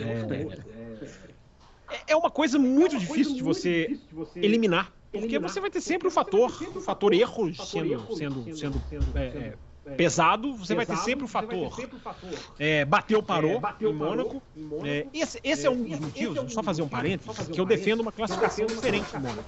É, 1.89 2.13
é 2.13 2.15
uma 2.15 2.29
coisa 2.29 2.59
muito 2.59 2.97
difícil 2.97 3.35
de 3.35 3.43
você 3.43 3.97
eliminar, 4.35 4.91
porque 5.11 5.39
você 5.39 5.59
vai 5.59 5.69
ter 5.69 5.81
sempre 5.81 6.07
o 6.07 6.11
fator, 6.11 6.51
o 6.75 6.81
fator 6.81 7.13
erro 7.13 7.53
sendo, 7.53 8.13
sendo, 8.15 8.43
sendo 8.55 9.17
é, 9.17 9.25
é, 9.25 9.57
pesado, 9.95 10.55
você 10.55 10.75
vai 10.75 10.85
ter 10.85 10.97
sempre 10.97 11.25
o 11.25 11.27
fator. 11.27 11.73
É, 12.59 12.83
bateu, 12.85 13.21
parou 13.23 13.61
em 13.79 13.93
Mônaco. 13.93 14.41
É, 14.83 15.07
esse, 15.13 15.39
esse 15.43 15.65
é 15.65 15.69
um 15.69 15.83
dos 15.83 15.99
motivos, 15.99 16.53
só 16.53 16.61
fazer 16.63 16.81
um 16.81 16.87
parênteses, 16.89 17.47
que 17.47 17.59
eu 17.59 17.65
defendo 17.65 18.01
uma 18.01 18.11
classificação 18.11 18.65
diferente 18.65 19.11
do 19.13 19.21
Mônaco. 19.21 19.45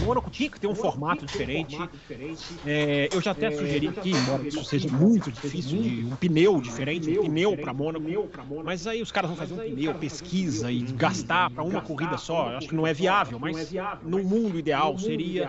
O 0.00 0.04
Mônaco 0.04 0.30
tinha 0.30 0.50
que 0.50 0.58
ter 0.58 0.66
um 0.66 0.74
formato 0.74 1.26
diferente. 1.26 1.78
É, 2.66 3.08
eu 3.12 3.20
já 3.20 3.30
até 3.32 3.50
sugeri 3.50 3.88
aqui, 3.88 4.10
embora 4.10 4.46
isso 4.46 4.64
seja 4.64 4.88
muito 4.88 5.30
difícil, 5.30 5.82
de 5.82 6.04
um 6.04 6.16
pneu 6.16 6.60
diferente, 6.60 7.18
um 7.18 7.22
pneu 7.22 7.56
para 7.56 7.72
Mônaco. 7.72 8.06
Mas 8.64 8.86
aí 8.86 9.02
os 9.02 9.12
caras 9.12 9.28
vão 9.30 9.36
fazer 9.36 9.54
um 9.54 9.58
pneu, 9.58 9.94
pesquisa 9.94 10.70
e 10.72 10.82
gastar 10.82 11.50
para 11.50 11.62
uma 11.62 11.80
corrida 11.80 12.16
só. 12.18 12.48
Acho 12.56 12.68
que 12.68 12.74
não 12.74 12.86
é 12.86 12.94
viável, 12.94 13.38
mas 13.38 13.72
no 14.02 14.22
mundo 14.22 14.58
ideal 14.58 14.98
seria. 14.98 15.48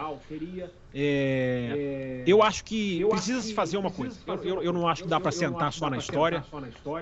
É, 0.93 2.23
eu 2.25 2.41
acho 2.41 2.63
que 2.63 3.05
precisa 3.09 3.41
se 3.41 3.53
fazer 3.53 3.77
uma 3.77 3.91
coisa. 3.91 4.17
Eu, 4.25 4.43
eu, 4.43 4.63
eu 4.63 4.73
não 4.73 4.87
acho 4.87 5.03
que 5.03 5.09
dá 5.09 5.19
para 5.19 5.31
sentar 5.31 5.71
só 5.71 5.89
na 5.89 5.97
história. 5.97 6.43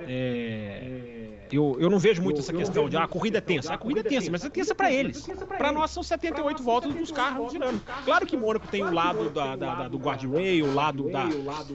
É, 0.07 1.47
eu, 1.51 1.77
eu 1.79 1.89
não 1.89 1.97
vejo 1.97 2.21
muito 2.21 2.39
essa 2.39 2.51
questão 2.51 2.89
de 2.89 2.97
ah, 2.97 3.03
a 3.03 3.07
corrida 3.07 3.37
é 3.37 3.41
tensa. 3.41 3.73
A 3.73 3.77
corrida 3.77 4.01
é 4.01 4.03
tensa, 4.03 4.29
mas 4.29 4.43
é 4.43 4.49
tensa 4.49 4.75
para 4.75 4.91
eles. 4.91 5.25
Para 5.57 5.71
nós 5.71 5.91
são 5.91 6.03
78 6.03 6.61
voltas 6.61 6.93
dos 6.93 7.11
carros 7.11 7.51
girando. 7.51 7.81
Claro 8.03 8.25
que 8.25 8.35
Mônaco 8.35 8.67
tem 8.67 8.83
o 8.83 8.93
lado 8.93 9.29
da, 9.29 9.55
da, 9.55 9.75
da, 9.75 9.87
do 9.87 9.97
guardrail, 9.97 10.65
o 10.65 10.73
lado 10.73 11.09
da. 11.09 11.23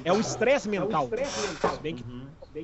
É 0.04 0.12
o 0.12 0.20
estresse 0.20 0.68
mental. 0.68 1.08
Bem 1.80 1.94
que 1.94 2.04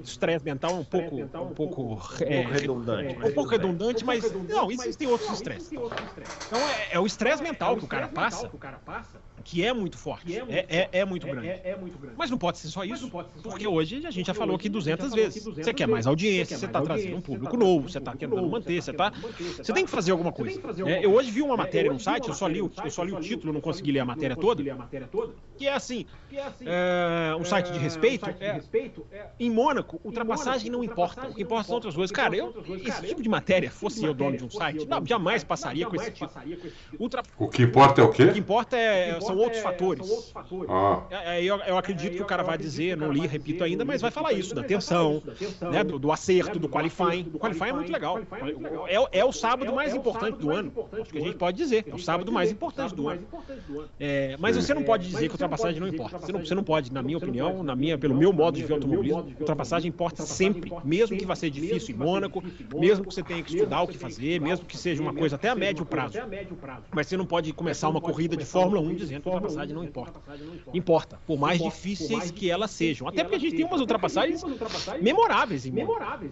estresse 0.03 0.45
mental 0.45 0.73
é 0.73 0.75
um 0.75 0.85
pouco, 0.85 1.17
um 1.17 1.55
pouco, 1.55 1.99
é, 2.21 2.43
redundante. 2.43 3.17
Um 3.17 3.33
pouco 3.33 3.51
redundante, 3.51 4.05
mas 4.05 4.31
não, 4.47 4.71
existem 4.71 5.09
outros 5.09 5.31
estresses. 5.31 5.73
Então 5.73 6.59
é, 6.59 6.89
é 6.93 7.01
o 7.01 7.07
estresse 7.07 7.43
mental 7.43 7.77
que 7.79 7.85
o 7.85 7.89
cara 7.89 8.09
passa 8.09 8.51
que 9.49 9.65
é 9.65 9.73
muito 9.73 9.97
forte, 9.97 10.37
é, 10.37 10.45
é, 10.47 10.67
é, 10.69 10.89
é 11.01 11.05
muito, 11.07 11.27
grande. 11.27 11.49
Mas 12.19 12.31
não 12.31 12.37
pode 12.37 12.59
ser 12.59 12.69
só 12.69 12.85
isso, 12.85 13.11
porque 13.43 13.67
hoje 13.67 14.07
a 14.07 14.11
gente 14.11 14.27
já 14.27 14.35
falou 14.35 14.55
aqui 14.55 14.69
200 14.69 15.15
vezes. 15.15 15.43
Você 15.43 15.73
quer 15.73 15.89
mais 15.89 16.07
audiência, 16.07 16.59
você 16.59 16.67
está 16.67 16.83
trazendo 16.83 17.17
um 17.17 17.21
público 17.23 17.57
novo, 17.57 17.89
você 17.89 17.97
está 17.97 18.15
tentando 18.15 18.47
manter, 18.47 18.83
você 18.83 18.91
está... 18.91 19.11
Você 19.57 19.73
tem 19.73 19.87
que 19.87 19.91
fazer 19.91 20.13
alguma 20.13 20.33
coisa. 20.33 20.61
É, 20.87 21.03
eu 21.03 21.15
hoje 21.15 21.31
vi 21.31 21.41
uma 21.41 21.57
matéria 21.57 21.91
no 21.91 21.99
site, 21.99 22.29
eu 22.29 22.35
só 22.35 22.47
li 22.47 22.61
o, 22.61 22.71
só 22.91 23.07
título, 23.21 23.55
não 23.55 23.61
consegui 23.63 23.91
ler 23.93 24.01
a 24.01 24.05
matéria 24.05 24.37
toda, 24.37 24.63
que 25.57 25.67
é 25.67 25.73
assim, 25.73 26.05
é, 26.61 27.35
um 27.35 27.45
site 27.45 27.73
de 27.73 27.79
respeito, 27.79 28.27
em 29.41 29.51
Mônaco, 29.51 29.99
ultrapassagem 30.05 30.71
não 30.71 30.85
importa, 30.85 31.27
o 31.27 31.35
que 31.35 31.43
importa 31.43 31.69
são 31.69 31.77
outras 31.77 31.95
coisas. 31.95 32.15
Cara, 32.15 32.37
eu, 32.37 32.55
esse 32.85 33.01
tipo 33.07 33.23
de 33.23 33.31
matéria, 33.31 33.71
fosse 33.71 34.05
eu 34.05 34.13
dono 34.13 34.37
de 34.37 34.45
um 34.45 34.51
site, 34.51 34.87
não, 34.87 35.05
jamais 35.07 35.43
passaria 35.43 35.87
com 35.87 35.97
esse 35.97 36.11
tipo. 36.11 36.31
O 37.39 37.49
que 37.49 37.63
importa 37.63 38.03
é 38.03 38.05
o 38.05 38.11
quê? 38.11 38.25
O 38.25 38.33
que 38.35 38.39
importa 38.39 38.77
é, 39.47 39.55
são 39.55 39.77
outros 39.77 40.31
fatores. 40.31 40.35
Ah. 40.69 41.03
É, 41.11 41.43
eu, 41.43 41.57
eu 41.59 41.79
acredito 41.79 42.17
que 42.17 42.23
o 42.23 42.27
cara 42.27 42.43
vai 42.43 42.59
dizer, 42.59 42.97
não 42.97 43.13
li, 43.13 43.27
repito 43.27 43.65
ainda, 43.65 43.85
mas 43.85 44.01
vai 44.01 44.11
falar 44.11 44.33
isso, 44.33 44.55
da 44.55 44.63
tensão, 44.63 45.23
né, 45.71 45.85
do, 45.85 45.99
do 45.99 46.13
acerto, 46.13 46.59
do 46.59 46.69
qualifying. 46.69 47.31
O 47.33 47.39
qualifying 47.39 47.71
é 47.71 47.73
muito 47.73 47.93
legal. 47.93 48.19
É, 48.89 49.19
é 49.19 49.25
o 49.25 49.33
sábado 49.33 49.73
mais 49.73 49.95
importante 49.95 50.39
do 50.39 50.51
ano. 50.51 50.73
Acho 50.93 51.11
que 51.11 51.19
a 51.19 51.23
gente 51.23 51.37
pode 51.37 51.57
dizer. 51.57 51.85
É 51.87 51.95
o 51.95 51.99
sábado 51.99 52.31
mais 52.33 52.51
importante 52.51 52.95
do 52.95 53.09
ano. 53.09 53.27
É, 53.99 54.37
mas 54.39 54.57
você 54.57 54.75
não 54.75 54.83
pode 54.83 55.07
dizer 55.07 55.29
que 55.29 55.35
ultrapassagem 55.35 55.81
não 55.81 55.89
importa. 55.89 56.19
Você 56.19 56.33
não, 56.33 56.41
você 56.41 56.55
não 56.55 56.65
pode, 56.65 56.93
na 56.93 57.03
minha 57.03 57.19
opinião, 57.19 57.63
na 57.63 57.75
minha, 57.75 57.99
pelo 57.99 58.15
meu 58.15 58.33
modo 58.33 58.57
de 58.57 58.65
ver 58.65 58.75
automobilismo, 58.75 59.35
ultrapassagem 59.39 59.89
importa 59.89 60.25
sempre, 60.25 60.73
mesmo 60.85 61.17
que 61.17 61.27
vá 61.27 61.35
ser 61.35 61.51
difícil 61.51 61.95
em 61.95 61.99
Mônaco, 61.99 62.43
mesmo 62.77 63.05
que 63.05 63.15
você 63.15 63.23
tenha 63.23 63.43
que 63.43 63.55
estudar 63.55 63.83
o 63.83 63.89
que 63.89 63.99
fazer, 63.99 64.41
mesmo 64.41 64.67
que 64.67 64.77
seja 64.77 65.03
uma 65.03 65.15
coisa 65.15 65.37
até 65.37 65.49
a 65.49 65.55
médio 65.55 65.85
prazo. 65.85 66.19
Mas 66.95 67.07
você 67.07 67.17
não 67.17 67.27
pode 67.27 67.53
começar 67.53 67.89
uma 67.89 68.01
corrida 68.01 68.37
de 68.37 68.45
Fórmula 68.45 68.81
1 68.81 68.95
dizendo 68.95 69.18
que 69.21 69.29
ultrapassagem 69.29 69.75
não 69.75 69.85
importa. 69.85 70.21
Importa, 70.73 71.21
por 71.27 71.39
mais 71.39 71.61
difíceis 71.61 72.31
que 72.31 72.51
elas 72.51 72.71
sejam. 72.71 73.09
Até 73.09 73.23
porque 73.23 73.37
a 73.37 73.41
gente 73.41 73.57
tem 73.57 73.65
umas 73.65 73.81
ultrapassagens 73.81 74.43
memoráveis 75.01 75.67
em 75.67 75.73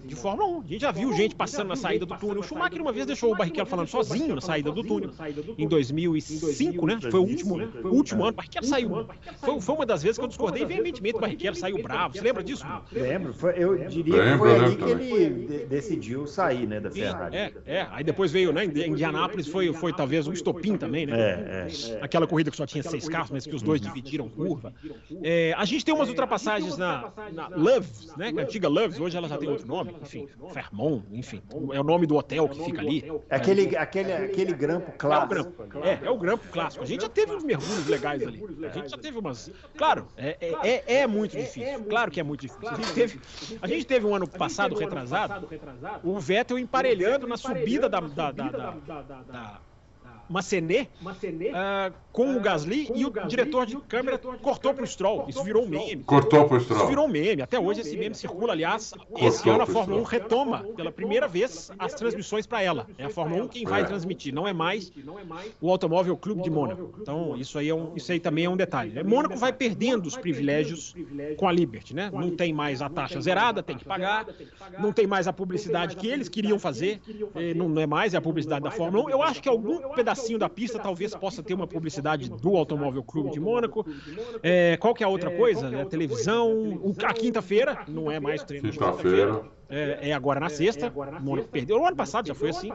de 0.05 0.14
Fórmula 0.14 0.49
1. 0.59 0.61
A 0.61 0.66
gente 0.66 0.81
já 0.81 0.92
viu 0.92 1.12
gente 1.12 1.35
passando 1.35 1.68
na 1.68 1.77
saída 1.77 2.07
do 2.07 2.16
túnel. 2.16 2.40
O 2.40 2.42
Schumacher 2.42 2.81
uma 2.81 2.92
vez 2.92 3.07
deixou 3.07 3.33
o 3.33 3.37
Barrichello 3.37 3.66
falando 3.66 3.88
sozinho 3.88 4.35
na 4.35 4.40
saída 4.40 4.70
do 4.70 4.83
túnel. 4.83 5.11
Em 5.57 5.66
2005, 5.66 6.87
né? 6.87 6.99
Foi 7.11 7.20
o 7.20 7.25
último, 7.25 7.57
o 7.85 7.88
último 7.88 8.22
ano. 8.22 8.33
O 8.33 8.37
Barrichello 8.37 8.66
saiu. 8.66 9.07
Foi, 9.38 9.61
foi 9.61 9.75
uma 9.75 9.87
das 9.87 10.03
vezes 10.03 10.18
que 10.18 10.25
eu 10.25 10.29
discordei 10.29 10.64
veementemente. 10.64 11.16
O 11.16 11.20
Barrichello 11.20 11.57
saiu 11.57 11.83
bravo. 11.83 12.14
Você 12.14 12.20
lembra 12.22 12.42
disso? 12.42 12.64
Lembro. 12.92 13.35
eu 13.57 13.88
diria 13.88 14.33
que 14.33 14.38
foi 14.38 14.55
ali 14.57 14.77
que 14.77 14.85
ele 14.85 15.66
decidiu 15.66 16.27
sair, 16.27 16.66
né, 16.66 16.81
da 16.81 16.90
Ferrari. 16.90 17.37
É, 17.37 17.53
é. 17.66 17.87
Aí 17.90 18.05
depois 18.05 18.33
veio, 18.33 18.53
né? 18.53 18.64
Indianápolis 18.64 19.46
foi, 19.46 19.72
foi 19.72 19.92
talvez 19.92 20.27
um 20.27 20.33
estopim 20.33 20.77
também, 20.77 21.07
né? 21.07 21.16
É, 21.18 21.68
é. 21.90 21.99
Aquela 22.01 22.27
corrida 22.27 22.51
que 22.51 22.57
só 22.57 22.66
tinha 22.66 22.76
seis 22.83 23.09
carros, 23.09 23.31
mas 23.31 23.47
que 23.47 23.55
os 23.55 23.62
dois 23.62 23.81
dividiram 23.81 24.29
curva. 24.29 24.73
É, 25.23 25.55
a 25.57 25.65
gente 25.65 25.85
tem 25.85 25.95
umas 25.95 26.09
ultrapassagens 26.09 26.77
na, 26.77 27.12
na 27.33 27.49
Loves, 27.49 28.15
né? 28.17 28.33
A 28.37 28.41
antiga 28.43 28.69
Loves, 28.69 28.99
hoje 28.99 29.17
ela 29.17 29.29
já 29.29 29.39
tem 29.39 29.49
outro 29.49 29.67
nome, 29.67 29.97
enfim, 30.03 30.29
Fermont, 30.53 31.05
enfim, 31.12 31.43
é 31.73 31.81
o 31.81 31.85
nome 31.85 32.07
do 32.07 32.17
hotel 32.17 32.49
que 32.49 32.65
fica 32.65 32.81
ali. 32.81 33.05
É 33.29 33.37
aquele, 33.37 33.77
aquele, 33.77 34.12
aquele 34.12 34.53
grampo 34.53 34.93
clássico. 34.93 35.35
É 35.35 35.41
o 35.41 35.45
grampo, 35.45 35.87
é, 35.87 36.01
é 36.03 36.11
o 36.11 36.19
grampo 36.19 36.49
clássico. 36.49 36.85
A 36.85 36.87
gente 36.87 37.03
já 37.03 37.09
teve 37.09 37.35
uns 37.35 37.45
mergulhos 37.45 37.87
legais 37.87 38.23
ali. 38.23 38.43
A 38.65 38.69
gente 38.69 38.91
já 38.91 38.99
teve 38.99 39.19
umas. 39.19 39.51
Claro, 39.77 40.07
é, 40.17 40.37
é, 40.41 40.69
é, 40.69 41.01
é 41.01 41.07
muito 41.07 41.37
difícil. 41.37 41.85
Claro 41.85 42.11
que 42.11 42.21
é 42.21 42.23
muito 42.23 42.41
difícil. 42.41 42.69
A 42.69 42.77
gente 42.77 42.93
teve, 42.93 43.21
a 43.62 43.67
gente 43.67 43.85
teve 43.85 44.07
um 44.07 44.15
ano 44.15 44.27
passado, 44.27 44.77
retrasado, 44.77 45.49
o 46.03 46.19
Vettel 46.19 46.59
emparelhando 46.59 47.27
na 47.27 47.37
subida 47.37 47.89
da, 47.89 48.01
da, 48.01 48.31
da, 48.33 48.75
da 50.29 50.35
Massenet, 50.35 50.89
uh, 51.51 51.95
com 52.12 52.37
o 52.37 52.41
Gasly 52.41 52.87
com 52.87 52.97
e 52.97 53.05
o, 53.05 53.11
Gasly, 53.11 53.31
diretor 53.31 53.67
de 53.67 53.77
câmera 53.81 54.17
diretor 54.17 54.37
de 54.37 54.43
cortou 54.43 54.75
para 54.75 54.85
o 54.85 54.87
Stroll. 54.87 55.25
Isso 55.29 55.45
virou 55.45 55.65
um 55.65 55.69
meme. 55.69 56.03
Cortou 56.05 56.47
para 56.47 56.57
o 56.57 56.61
Stroll. 56.61 56.81
Isso 56.81 56.89
virou 56.89 57.05
um 57.07 57.09
meme. 57.09 57.43
Até 57.43 57.59
hoje 57.59 57.81
esse 57.81 57.97
meme 57.97 58.15
circula. 58.15 58.53
Aliás, 58.53 58.95
esse 59.19 59.49
ano 59.49 59.62
a 59.62 59.67
Fórmula 59.67 60.01
1 60.01 60.05
retoma 60.05 60.65
pela 60.77 60.91
primeira 60.91 61.29
vez 61.29 61.71
as 61.79 61.95
transmissões 61.95 62.47
para 62.47 62.62
ela. 62.62 62.87
É 62.97 63.05
a 63.05 63.11
Fórmula 63.11 63.45
1 63.45 63.49
quem 63.49 63.65
vai 63.65 63.83
é. 63.83 63.85
transmitir, 63.85 64.35
não 64.35 64.49
é 64.49 64.53
mais 64.53 64.93
o 65.61 65.71
Automóvel 65.71 66.17
Clube 66.17 66.43
de 66.43 66.51
Mônaco. 66.51 66.95
Então, 67.01 67.37
isso 67.37 67.59
aí, 67.59 67.69
é 67.69 67.75
um, 67.75 67.93
isso 67.95 68.11
aí 68.11 68.21
também 68.21 68.47
é 68.47 68.51
um 68.51 68.57
detalhe. 68.57 69.03
Mônaco 69.05 69.37
vai 69.37 69.53
perdendo 69.53 70.07
os 70.07 70.17
privilégios 70.17 70.95
com 71.37 71.49
a 71.49 71.53
Liberty, 71.53 71.95
né? 71.95 72.11
Não 72.12 72.31
tem 72.31 72.53
mais 72.53 72.81
a 72.83 72.89
taxa 72.89 73.21
zerada, 73.21 73.62
tem 73.62 73.77
que 73.77 73.85
pagar. 73.85 74.27
Não 74.79 74.93
tem 74.93 75.07
mais 75.07 75.29
a 75.29 75.33
publicidade 75.33 75.97
que 75.97 76.09
eles 76.09 76.29
queriam 76.29 76.59
fazer. 76.59 77.01
Não 77.55 77.81
é 77.81 77.87
mais, 77.87 78.15
é 78.15 78.17
a 78.17 78.23
publicidade 78.23 78.65
da 78.65 78.71
Fórmula 78.71 79.05
1. 79.05 79.11
Eu 79.11 79.23
acho 79.23 79.43
que 79.43 79.49
algum 79.49 79.91
pedaço 79.91 80.15
pedacinho 80.16 80.38
da 80.38 80.48
pista 80.48 80.79
talvez 80.79 81.14
possa 81.14 81.42
ter 81.42 81.55
uma 81.55 81.66
publicidade 81.66 82.29
do 82.31 82.57
Automóvel 82.57 83.02
Clube 83.02 83.31
de 83.31 83.40
Mônaco. 83.40 83.87
É, 84.42 84.76
qual 84.79 84.94
que 84.94 85.05
é 85.05 85.07
a 85.07 85.11
outra 85.11 85.31
coisa? 85.31 85.74
É, 85.74 85.85
televisão. 85.85 86.50
O, 86.83 86.94
a 87.05 87.12
quinta-feira, 87.12 87.85
não 87.87 88.11
é 88.11 88.18
mais 88.18 88.42
treino 88.42 88.70
de 88.70 88.79
quinta-feira. 88.79 89.44
É, 89.68 90.11
é, 90.11 90.12
agora 90.12 90.38
na 90.38 90.48
sexta. 90.48 90.92
O 90.94 91.22
Mônaco 91.22 91.48
perdeu. 91.48 91.81
O 91.81 91.87
ano 91.87 91.96
passado 91.96 92.26
já 92.26 92.35
foi 92.35 92.50
assim. 92.50 92.72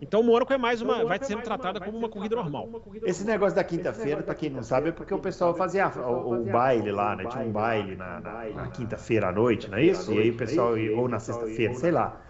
Então 0.00 0.20
o 0.20 0.24
Mônaco 0.24 0.52
é 0.52 0.58
mais 0.58 0.80
uma. 0.80 1.04
Vai 1.04 1.18
sendo 1.22 1.42
tratada 1.42 1.80
como 1.80 1.98
uma 1.98 2.08
corrida 2.08 2.36
normal. 2.36 2.68
Esse 3.04 3.24
negócio 3.24 3.56
da 3.56 3.64
quinta-feira, 3.64 4.22
para 4.22 4.34
quem 4.34 4.50
não 4.50 4.62
sabe, 4.62 4.90
é 4.90 4.92
porque 4.92 5.12
o 5.12 5.18
pessoal 5.18 5.54
fazia 5.54 5.88
o, 5.88 6.42
o 6.42 6.44
baile 6.44 6.92
lá, 6.92 7.16
né? 7.16 7.24
Tinha 7.26 7.44
um 7.44 7.50
baile 7.50 7.96
na, 7.96 8.20
na, 8.20 8.44
na 8.50 8.66
quinta-feira 8.68 9.28
à 9.28 9.32
noite, 9.32 9.68
não 9.68 9.78
é 9.78 9.84
isso? 9.84 10.12
E 10.12 10.18
aí 10.18 10.30
o 10.30 10.36
pessoal, 10.36 10.74
ou 10.96 11.08
na 11.08 11.18
sexta-feira, 11.18 11.74
sei 11.74 11.90
lá. 11.90 12.20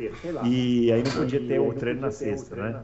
E 0.45 0.91
aí 0.91 1.03
não 1.03 1.11
podia 1.11 1.41
ter 1.47 1.59
o 1.59 1.73
treino 1.75 2.01
na 2.01 2.11
sexta, 2.11 2.57
né? 2.57 2.83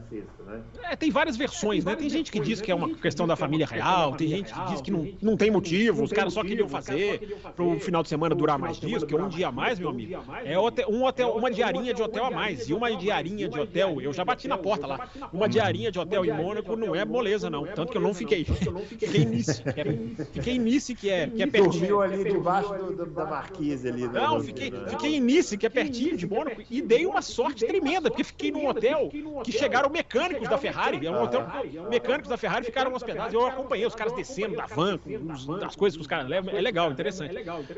É, 0.83 0.95
tem 0.95 1.11
várias 1.11 1.37
versões, 1.37 1.85
né? 1.85 1.95
Tem 1.95 2.09
gente 2.09 2.31
que 2.31 2.39
diz 2.39 2.61
que 2.61 2.71
é 2.71 2.75
uma 2.75 2.89
questão 2.95 3.25
da 3.27 3.35
família 3.35 3.65
real, 3.65 4.15
tem 4.15 4.27
gente 4.27 4.53
que 4.53 4.65
diz 4.67 4.81
que 4.81 4.91
não, 4.91 5.07
não 5.21 5.37
tem 5.37 5.49
motivo, 5.49 6.03
os 6.03 6.11
caras 6.11 6.33
só 6.33 6.43
queriam 6.43 6.67
fazer 6.67 7.39
para 7.55 7.63
o 7.63 7.79
final 7.79 8.03
de 8.03 8.09
semana 8.09 8.35
durar 8.35 8.59
mais 8.59 8.79
dias, 8.79 9.03
porque 9.03 9.15
um 9.15 9.29
dia 9.29 9.47
a 9.47 9.51
mais, 9.51 9.79
meu 9.79 9.89
amigo, 9.89 10.23
é 10.43 10.59
um 10.87 10.98
um 10.99 11.05
hotel, 11.05 11.31
uma 11.31 11.49
diarinha 11.49 11.93
de 11.93 12.01
hotel 12.01 12.25
a 12.25 12.31
mais. 12.31 12.67
E 12.67 12.73
uma 12.73 12.95
diarinha 12.95 13.47
de 13.47 13.59
hotel, 13.59 14.01
eu 14.01 14.11
já 14.13 14.25
bati 14.25 14.47
na 14.47 14.57
porta 14.57 14.85
lá. 14.85 15.09
Uma 15.31 15.47
diarinha 15.47 15.91
de 15.91 15.99
hotel 15.99 16.25
em 16.25 16.31
Mônaco 16.31 16.75
não 16.75 16.95
é 16.95 17.05
moleza, 17.05 17.49
não. 17.49 17.65
Tanto 17.65 17.91
que 17.91 17.97
eu 17.97 18.01
não 18.01 18.13
fiquei. 18.13 18.43
Fiquei 18.43 19.21
em 19.21 19.25
Nice. 19.25 19.63
Que 19.63 19.81
é, 19.81 20.25
fiquei 20.33 20.55
em 20.55 20.59
Nice, 20.59 20.95
que 20.95 21.09
é, 21.09 21.27
que 21.27 21.43
é 21.43 21.47
pertinho. 21.47 21.71
Dormiu 21.71 22.01
ali 22.01 22.23
debaixo 22.23 22.73
do, 22.73 22.95
do, 22.95 23.05
da 23.07 23.25
marquise 23.25 23.87
ali. 23.87 24.07
Não, 24.07 24.41
fiquei, 24.41 24.71
fiquei 24.87 25.15
em 25.15 25.21
Nice, 25.21 25.57
que 25.57 25.65
é 25.65 25.69
pertinho 25.69 26.17
de 26.17 26.27
Mônaco, 26.27 26.61
e 26.69 26.81
dei 26.81 27.05
uma 27.05 27.21
sorte 27.21 27.65
tremenda, 27.65 28.09
porque 28.09 28.23
fiquei 28.23 28.51
num 28.51 28.67
hotel 28.67 29.09
que 29.43 29.51
chegaram 29.51 29.89
mecânicos 29.89 30.47
da 30.47 30.57
Ferrari. 30.57 31.05
É 31.05 31.11
um 31.11 31.23
hotel. 31.23 31.47
Mecânicos 31.89 32.29
da 32.29 32.37
Ferrari 32.37 32.65
ficaram 32.65 32.93
hospedados. 32.93 33.33
Eu 33.33 33.45
acompanhei 33.45 33.85
os 33.85 33.95
caras 33.95 34.13
descendo 34.13 34.55
da 34.55 34.65
van, 34.65 34.97
com 34.97 35.09
os, 35.31 35.49
as 35.63 35.75
coisas 35.75 35.95
que 35.97 36.01
os 36.01 36.07
caras 36.07 36.27
levam. 36.27 36.53
É 36.53 36.61
legal, 36.61 36.91
interessante. 36.91 37.35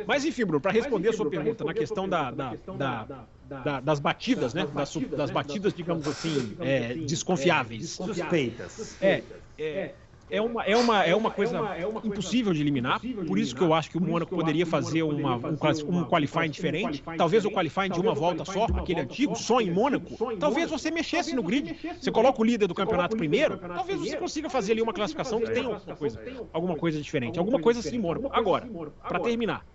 Mas 0.08 0.26
enfim, 0.26 0.46
Bruno, 0.46 0.62
para 0.62 0.72
responder 0.72 1.10
a 1.10 1.14
sua 1.14 1.30
pergunta 1.30 1.64
na 1.64 1.74
questão 1.74 2.08
da, 2.08 2.32
da, 2.32 2.54
da, 2.78 3.04
da 3.44 3.82
das 3.82 4.00
batidas, 4.00 4.54
né? 4.54 4.66
Das, 4.74 4.96
das 4.96 5.32
batidas, 5.32 5.74
digamos 5.74 6.08
assim, 6.08 6.56
é, 6.60 6.94
desconfiáveis. 6.94 7.92
Suspeitas. 7.92 8.98
É, 9.02 9.24
é, 9.58 9.94
é 10.32 10.42
uma, 10.42 10.64
é 10.64 10.78
uma, 10.78 11.04
é 11.04 11.14
uma 11.14 11.30
coisa 11.30 11.60
impossível 12.06 12.54
de 12.54 12.62
eliminar, 12.62 13.02
por 13.28 13.38
isso 13.38 13.54
que 13.54 13.62
eu 13.62 13.74
acho 13.74 13.92
que 13.92 13.98
o 13.98 14.02
Mônaco 14.02 14.34
poderia 14.34 14.66
fazer 14.66 15.04
uma, 15.04 15.36
um, 15.36 15.58
um 15.90 16.06
qualifying 16.06 16.50
diferente, 16.50 17.04
talvez 17.18 17.44
o 17.44 17.52
qualifying 17.52 17.90
de 17.90 18.00
uma 18.00 18.14
volta 18.14 18.46
só, 18.46 18.64
aquele 18.64 19.02
antigo, 19.02 19.36
só 19.36 19.60
em 19.60 19.70
Mônaco, 19.70 20.16
talvez 20.40 20.72
você 20.72 20.90
mexesse 20.90 21.36
no 21.36 21.44
grid, 21.44 21.78
você 22.00 22.10
coloca 22.10 22.42
o 22.42 22.46
líder 22.46 22.68
do 22.68 22.74
campeonato 22.74 23.18
primeiro, 23.18 23.58
talvez 23.58 24.00
você 24.00 24.16
consiga 24.16 24.50
fazer 24.50 24.72
ali 24.72 24.82
uma 24.82 24.94
classificação 24.94 25.42
que 25.42 25.52
tenha 25.52 25.68
alguma 25.68 25.98
coisa, 25.98 26.22
alguma 26.54 26.76
coisa 26.78 27.02
diferente, 27.02 27.38
alguma 27.38 27.60
coisa 27.60 27.82
assim 27.82 27.98
em 27.98 28.00
Mônaco. 28.00 28.30
Agora, 28.32 28.70
para 29.06 29.20
terminar, 29.20 29.66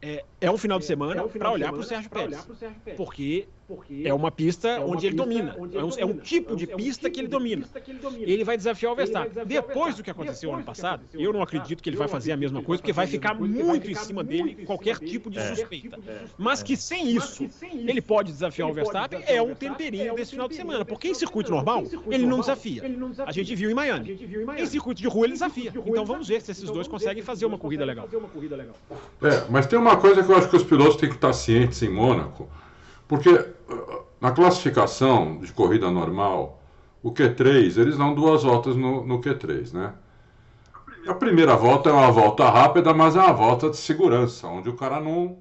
é, 0.00 0.24
é, 0.40 0.50
um 0.50 0.56
final 0.56 0.78
de 0.78 0.84
semana 0.84 1.26
para 1.26 1.50
olhar 1.50 1.72
para 1.72 1.80
o 1.80 1.84
Sérgio 1.84 2.10
Pérez. 2.10 2.46
Porque 2.96 3.48
é 4.04 4.14
uma 4.14 4.30
pista 4.30 4.80
onde 4.80 5.06
ele 5.06 5.16
domina. 5.16 5.56
É 5.72 5.84
um, 5.84 5.90
é 5.98 6.04
um 6.04 6.16
tipo 6.16 6.56
de 6.56 6.66
pista 6.66 7.10
que 7.10 7.20
ele 7.20 7.28
domina. 7.28 7.66
Ele 8.18 8.44
vai 8.44 8.56
desafiar 8.56 8.92
o 8.92 8.96
Verstappen. 8.96 9.44
Depois 9.44 9.94
do 9.94 10.02
que 10.02 10.10
aconteceu 10.10 10.52
ano 10.54 10.62
passado, 10.62 11.02
eu 11.12 11.32
não 11.32 11.42
acredito 11.42 11.82
que 11.82 11.90
ele 11.90 11.96
vai 11.96 12.08
fazer 12.08 12.32
a 12.32 12.36
mesma 12.36 12.62
coisa, 12.62 12.80
porque 12.80 12.92
vai 12.92 13.06
ficar 13.06 13.34
muito 13.34 13.90
em 13.90 13.94
cima 13.94 14.24
dele 14.24 14.64
qualquer 14.64 14.98
tipo 14.98 15.30
de 15.30 15.40
suspeita. 15.48 15.98
Mas 16.36 16.62
que 16.62 16.76
sem 16.76 17.10
isso, 17.10 17.48
ele 17.72 18.00
pode 18.00 18.32
desafiar 18.32 18.68
o 18.68 18.72
Verstappen, 18.72 19.22
é 19.26 19.40
um 19.42 19.54
temperinho 19.54 20.14
desse 20.14 20.32
final 20.32 20.48
de 20.48 20.54
semana. 20.54 20.84
Porque 20.84 21.08
em 21.08 21.14
circuito 21.14 21.50
normal, 21.50 21.84
ele 22.06 22.26
não 22.26 22.40
desafia. 22.40 22.82
A 23.26 23.32
gente 23.32 23.54
viu 23.54 23.70
em 23.70 23.74
Miami. 23.74 24.18
Em 24.56 24.66
circuito 24.66 25.00
de 25.00 25.08
rua, 25.08 25.26
ele 25.26 25.34
desafia. 25.34 25.72
Então 25.74 26.04
vamos 26.04 26.28
ver 26.28 26.40
se 26.40 26.50
esses 26.52 26.70
dois 26.70 26.88
conseguem 26.88 27.22
fazer 27.22 27.46
uma 27.46 27.58
corrida 27.58 27.84
legal. 27.84 28.08
É, 29.22 29.44
mas 29.50 29.66
tem 29.66 29.78
uma 29.78 29.96
coisa 29.96 30.22
que 30.22 30.30
eu 30.30 30.36
acho 30.36 30.48
que 30.48 30.56
os 30.56 30.64
pilotos 30.64 30.96
têm 30.96 31.08
que 31.08 31.16
estar 31.16 31.32
cientes 31.32 31.82
em 31.82 31.90
Mônaco, 31.90 32.48
porque 33.08 33.30
uh, 33.30 34.04
na 34.20 34.30
classificação 34.30 35.38
de 35.38 35.52
corrida 35.52 35.90
normal, 35.90 36.60
o 37.02 37.10
Q3, 37.10 37.78
eles 37.78 37.96
dão 37.96 38.14
duas 38.14 38.42
voltas 38.42 38.76
no, 38.76 39.04
no 39.04 39.20
Q3, 39.20 39.72
né? 39.72 39.94
A 41.08 41.14
primeira 41.14 41.56
volta 41.56 41.88
é 41.88 41.92
uma 41.92 42.10
volta 42.10 42.48
rápida, 42.50 42.92
mas 42.92 43.16
é 43.16 43.20
uma 43.20 43.32
volta 43.32 43.70
de 43.70 43.78
segurança, 43.78 44.46
onde 44.46 44.68
o 44.68 44.76
cara 44.76 45.00
não, 45.00 45.38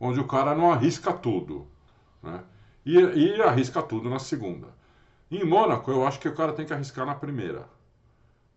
onde 0.00 0.18
o 0.18 0.26
cara 0.26 0.54
não 0.54 0.72
arrisca 0.72 1.12
tudo, 1.12 1.66
né? 2.22 2.40
E, 2.84 2.98
e 2.98 3.42
arrisca 3.42 3.82
tudo 3.82 4.08
na 4.08 4.18
segunda. 4.18 4.68
Em 5.30 5.44
Mônaco, 5.44 5.90
eu 5.90 6.06
acho 6.06 6.18
que 6.20 6.28
o 6.28 6.34
cara 6.34 6.52
tem 6.52 6.64
que 6.64 6.72
arriscar 6.72 7.04
na 7.04 7.14
primeira. 7.14 7.64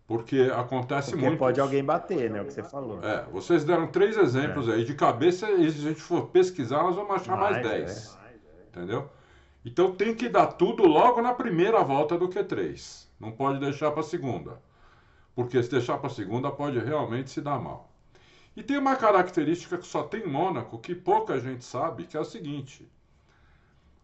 Porque 0.07 0.51
acontece 0.55 1.11
Porque 1.11 1.25
muito. 1.25 1.37
pode 1.37 1.59
alguém 1.59 1.83
bater, 1.83 2.31
né? 2.31 2.41
O 2.41 2.45
que 2.45 2.53
você 2.53 2.63
falou. 2.63 3.03
É, 3.03 3.25
vocês 3.31 3.63
deram 3.63 3.85
três 3.87 4.17
exemplos 4.17 4.67
é. 4.67 4.73
aí. 4.73 4.83
De 4.83 4.95
cabeça, 4.95 5.45
se 5.45 5.53
a 5.53 5.69
gente 5.69 6.01
for 6.01 6.27
pesquisar, 6.27 6.81
nós 6.81 6.95
vamos 6.95 7.11
achar 7.11 7.37
mais, 7.37 7.57
mais 7.57 7.67
dez. 7.67 8.15
É. 8.15 8.18
Entendeu? 8.69 9.09
Então 9.65 9.93
tem 9.93 10.15
que 10.15 10.29
dar 10.29 10.47
tudo 10.47 10.85
logo 10.85 11.21
na 11.21 11.33
primeira 11.33 11.83
volta 11.83 12.17
do 12.17 12.29
Q3. 12.29 13.07
Não 13.19 13.31
pode 13.31 13.59
deixar 13.59 13.91
para 13.91 14.01
a 14.01 14.03
segunda. 14.03 14.61
Porque 15.35 15.61
se 15.61 15.69
deixar 15.69 15.97
para 15.97 16.07
a 16.07 16.13
segunda, 16.13 16.51
pode 16.51 16.79
realmente 16.79 17.29
se 17.29 17.41
dar 17.41 17.59
mal. 17.59 17.89
E 18.55 18.63
tem 18.63 18.77
uma 18.77 18.95
característica 18.95 19.77
que 19.77 19.87
só 19.87 20.03
tem 20.03 20.23
em 20.23 20.27
Mônaco, 20.27 20.79
que 20.79 20.95
pouca 20.95 21.39
gente 21.39 21.63
sabe, 21.63 22.05
que 22.05 22.17
é 22.17 22.19
o 22.19 22.25
seguinte. 22.25 22.89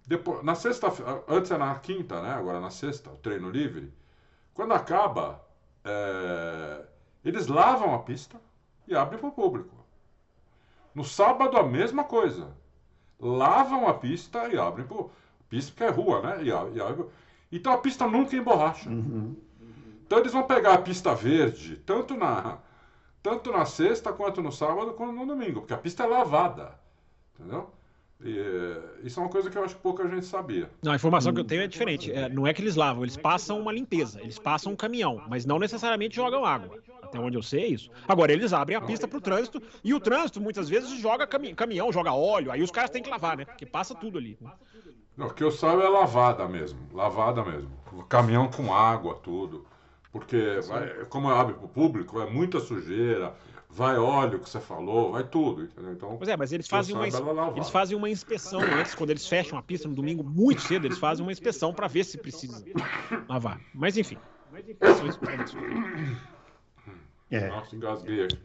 Depois, 0.07 0.43
na 0.43 0.55
sexta, 0.55 0.87
antes 1.27 1.51
é 1.51 1.57
na 1.57 1.75
quinta, 1.79 2.21
né? 2.21 2.31
Agora 2.31 2.59
na 2.59 2.69
sexta, 2.69 3.09
o 3.09 3.17
treino 3.17 3.49
livre. 3.49 3.91
Quando 4.53 4.73
acaba, 4.73 5.43
é, 5.83 6.85
eles 7.23 7.47
lavam 7.47 7.93
a 7.93 7.99
pista 7.99 8.39
e 8.87 8.95
abrem 8.95 9.19
para 9.19 9.29
o 9.29 9.33
público. 9.33 9.75
No 10.93 11.03
sábado, 11.03 11.57
a 11.57 11.63
mesma 11.63 12.03
coisa. 12.03 12.55
Lavam 13.19 13.87
a 13.87 13.93
pista 13.93 14.47
e 14.47 14.57
abrem 14.57 14.85
o. 14.89 15.09
Pista 15.49 15.71
que 15.75 15.83
é 15.83 15.89
rua, 15.89 16.21
né? 16.21 16.43
E, 16.43 16.47
e 16.47 16.81
abrem... 16.81 17.05
Então 17.51 17.71
a 17.73 17.77
pista 17.77 18.07
nunca 18.07 18.35
emborracha. 18.35 18.89
Uhum. 18.89 19.35
Então 20.05 20.19
eles 20.19 20.33
vão 20.33 20.43
pegar 20.43 20.73
a 20.73 20.81
pista 20.81 21.15
verde, 21.15 21.77
tanto 21.85 22.15
na, 22.15 22.59
tanto 23.23 23.51
na 23.51 23.65
sexta, 23.65 24.13
quanto 24.13 24.41
no 24.41 24.51
sábado, 24.51 24.93
quanto 24.93 25.13
no 25.13 25.25
domingo, 25.25 25.61
porque 25.61 25.73
a 25.73 25.77
pista 25.77 26.03
é 26.03 26.07
lavada. 26.07 26.77
Entendeu? 27.33 27.71
E, 28.23 28.37
isso 29.03 29.19
é 29.19 29.23
uma 29.23 29.29
coisa 29.29 29.49
que 29.49 29.57
eu 29.57 29.63
acho 29.63 29.75
que 29.75 29.81
pouca 29.81 30.07
gente 30.07 30.25
sabia. 30.25 30.69
Não, 30.83 30.91
a 30.91 30.95
informação 30.95 31.33
que 31.33 31.39
eu 31.39 31.43
tenho 31.43 31.63
é 31.63 31.67
diferente. 31.67 32.11
É, 32.11 32.29
não 32.29 32.45
é 32.45 32.53
que 32.53 32.61
eles 32.61 32.75
lavam, 32.75 33.03
eles 33.03 33.17
passam 33.17 33.59
uma 33.59 33.71
limpeza, 33.71 34.21
eles 34.21 34.39
passam 34.39 34.73
um 34.73 34.75
caminhão, 34.75 35.21
mas 35.27 35.45
não 35.45 35.59
necessariamente 35.59 36.15
jogam 36.15 36.45
água. 36.45 36.77
Até 37.15 37.25
onde 37.25 37.37
eu 37.37 37.43
sei 37.43 37.63
é 37.63 37.67
isso. 37.67 37.89
Agora, 38.07 38.33
eles 38.33 38.51
abrem 38.53 38.77
a 38.77 38.81
pista 38.81 39.07
para 39.07 39.17
o 39.17 39.21
trânsito 39.21 39.61
e 39.83 39.93
o 39.93 39.99
trânsito 39.99 40.41
muitas 40.41 40.67
vezes 40.67 40.89
joga 40.99 41.25
cami 41.25 41.53
caminhão, 41.55 41.91
joga 41.91 42.13
óleo, 42.13 42.51
aí 42.51 42.61
os 42.61 42.71
caras 42.71 42.89
têm 42.89 43.01
que 43.01 43.09
lavar, 43.09 43.37
né? 43.37 43.45
Porque 43.45 43.65
passa 43.65 43.95
tudo 43.95 44.17
ali. 44.17 44.37
Não, 45.15 45.27
o 45.27 45.33
que 45.33 45.43
eu 45.43 45.51
saiba 45.51 45.83
é 45.83 45.87
lavada 45.87 46.47
mesmo, 46.47 46.79
lavada 46.93 47.43
mesmo. 47.43 47.71
Caminhão 48.09 48.49
com 48.49 48.73
água, 48.73 49.15
tudo. 49.23 49.65
Porque, 50.11 50.59
vai, 50.67 51.05
como 51.05 51.29
abre 51.29 51.53
para 51.55 51.65
o 51.65 51.69
público, 51.69 52.21
é 52.21 52.29
muita 52.29 52.59
sujeira, 52.59 53.33
vai 53.69 53.97
óleo 53.97 54.39
que 54.39 54.49
você 54.49 54.59
falou, 54.59 55.11
vai 55.11 55.23
tudo, 55.23 55.63
entendeu? 55.63 55.91
Então, 55.91 56.17
pois 56.17 56.29
é, 56.29 56.37
mas 56.37 56.53
eles 56.53 56.67
fazem, 56.67 56.95
uma, 56.95 57.05
eles 57.05 57.69
fazem 57.69 57.97
uma 57.97 58.09
inspeção 58.09 58.61
antes, 58.61 58.95
quando 58.95 59.09
eles 59.09 59.27
fecham 59.27 59.57
a 59.57 59.61
pista 59.61 59.87
no 59.87 59.95
domingo 59.95 60.23
muito 60.23 60.61
cedo, 60.61 60.87
eles 60.87 60.97
fazem 60.97 61.25
uma 61.25 61.31
inspeção 61.31 61.73
para 61.73 61.87
ver 61.87 62.05
se 62.05 62.17
precisa 62.17 62.63
lavar. 63.27 63.59
Mas 63.73 63.97
enfim. 63.97 64.17
É. 67.31 67.47
Nossa, 67.47 67.75
engasguei 67.75 68.23
aqui. 68.23 68.39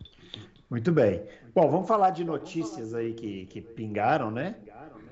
Muito 0.70 0.92
bem. 0.92 1.22
Bom, 1.54 1.68
vamos 1.68 1.88
falar 1.88 2.10
de 2.10 2.24
notícias 2.24 2.94
aí 2.94 3.12
que, 3.12 3.46
que 3.46 3.60
pingaram, 3.60 4.30
né? 4.30 4.54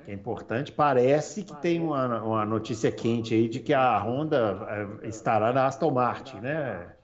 Que 0.05 0.11
é 0.11 0.13
importante. 0.13 0.71
Parece 0.71 1.43
que 1.43 1.55
tem 1.57 1.81
uma, 1.81 2.23
uma 2.23 2.45
notícia 2.45 2.89
quente 2.91 3.33
aí 3.33 3.49
de 3.49 3.59
que 3.59 3.73
a 3.73 4.01
Honda 4.01 4.65
eh, 5.01 5.09
estará 5.09 5.51
na 5.51 5.67
Aston 5.67 5.91
Martin, 5.91 6.37
né? 6.37 6.95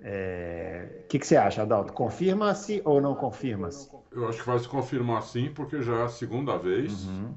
O 0.00 0.02
é... 0.02 1.04
que, 1.08 1.18
que, 1.18 1.26
você 1.26 1.36
acha, 1.36 1.62
Adalto? 1.62 1.92
Confirma-se 1.92 2.82
ou 2.84 3.00
não 3.00 3.14
confirma-se? 3.14 3.90
Eu 4.10 4.28
acho 4.28 4.40
que 4.40 4.46
vai 4.46 4.58
se 4.58 4.68
confirmar 4.68 5.22
sim, 5.22 5.52
porque 5.54 5.82
já 5.82 5.94
é 5.94 6.02
a 6.04 6.08
segunda 6.08 6.56
vez 6.56 7.04
uhum. 7.04 7.34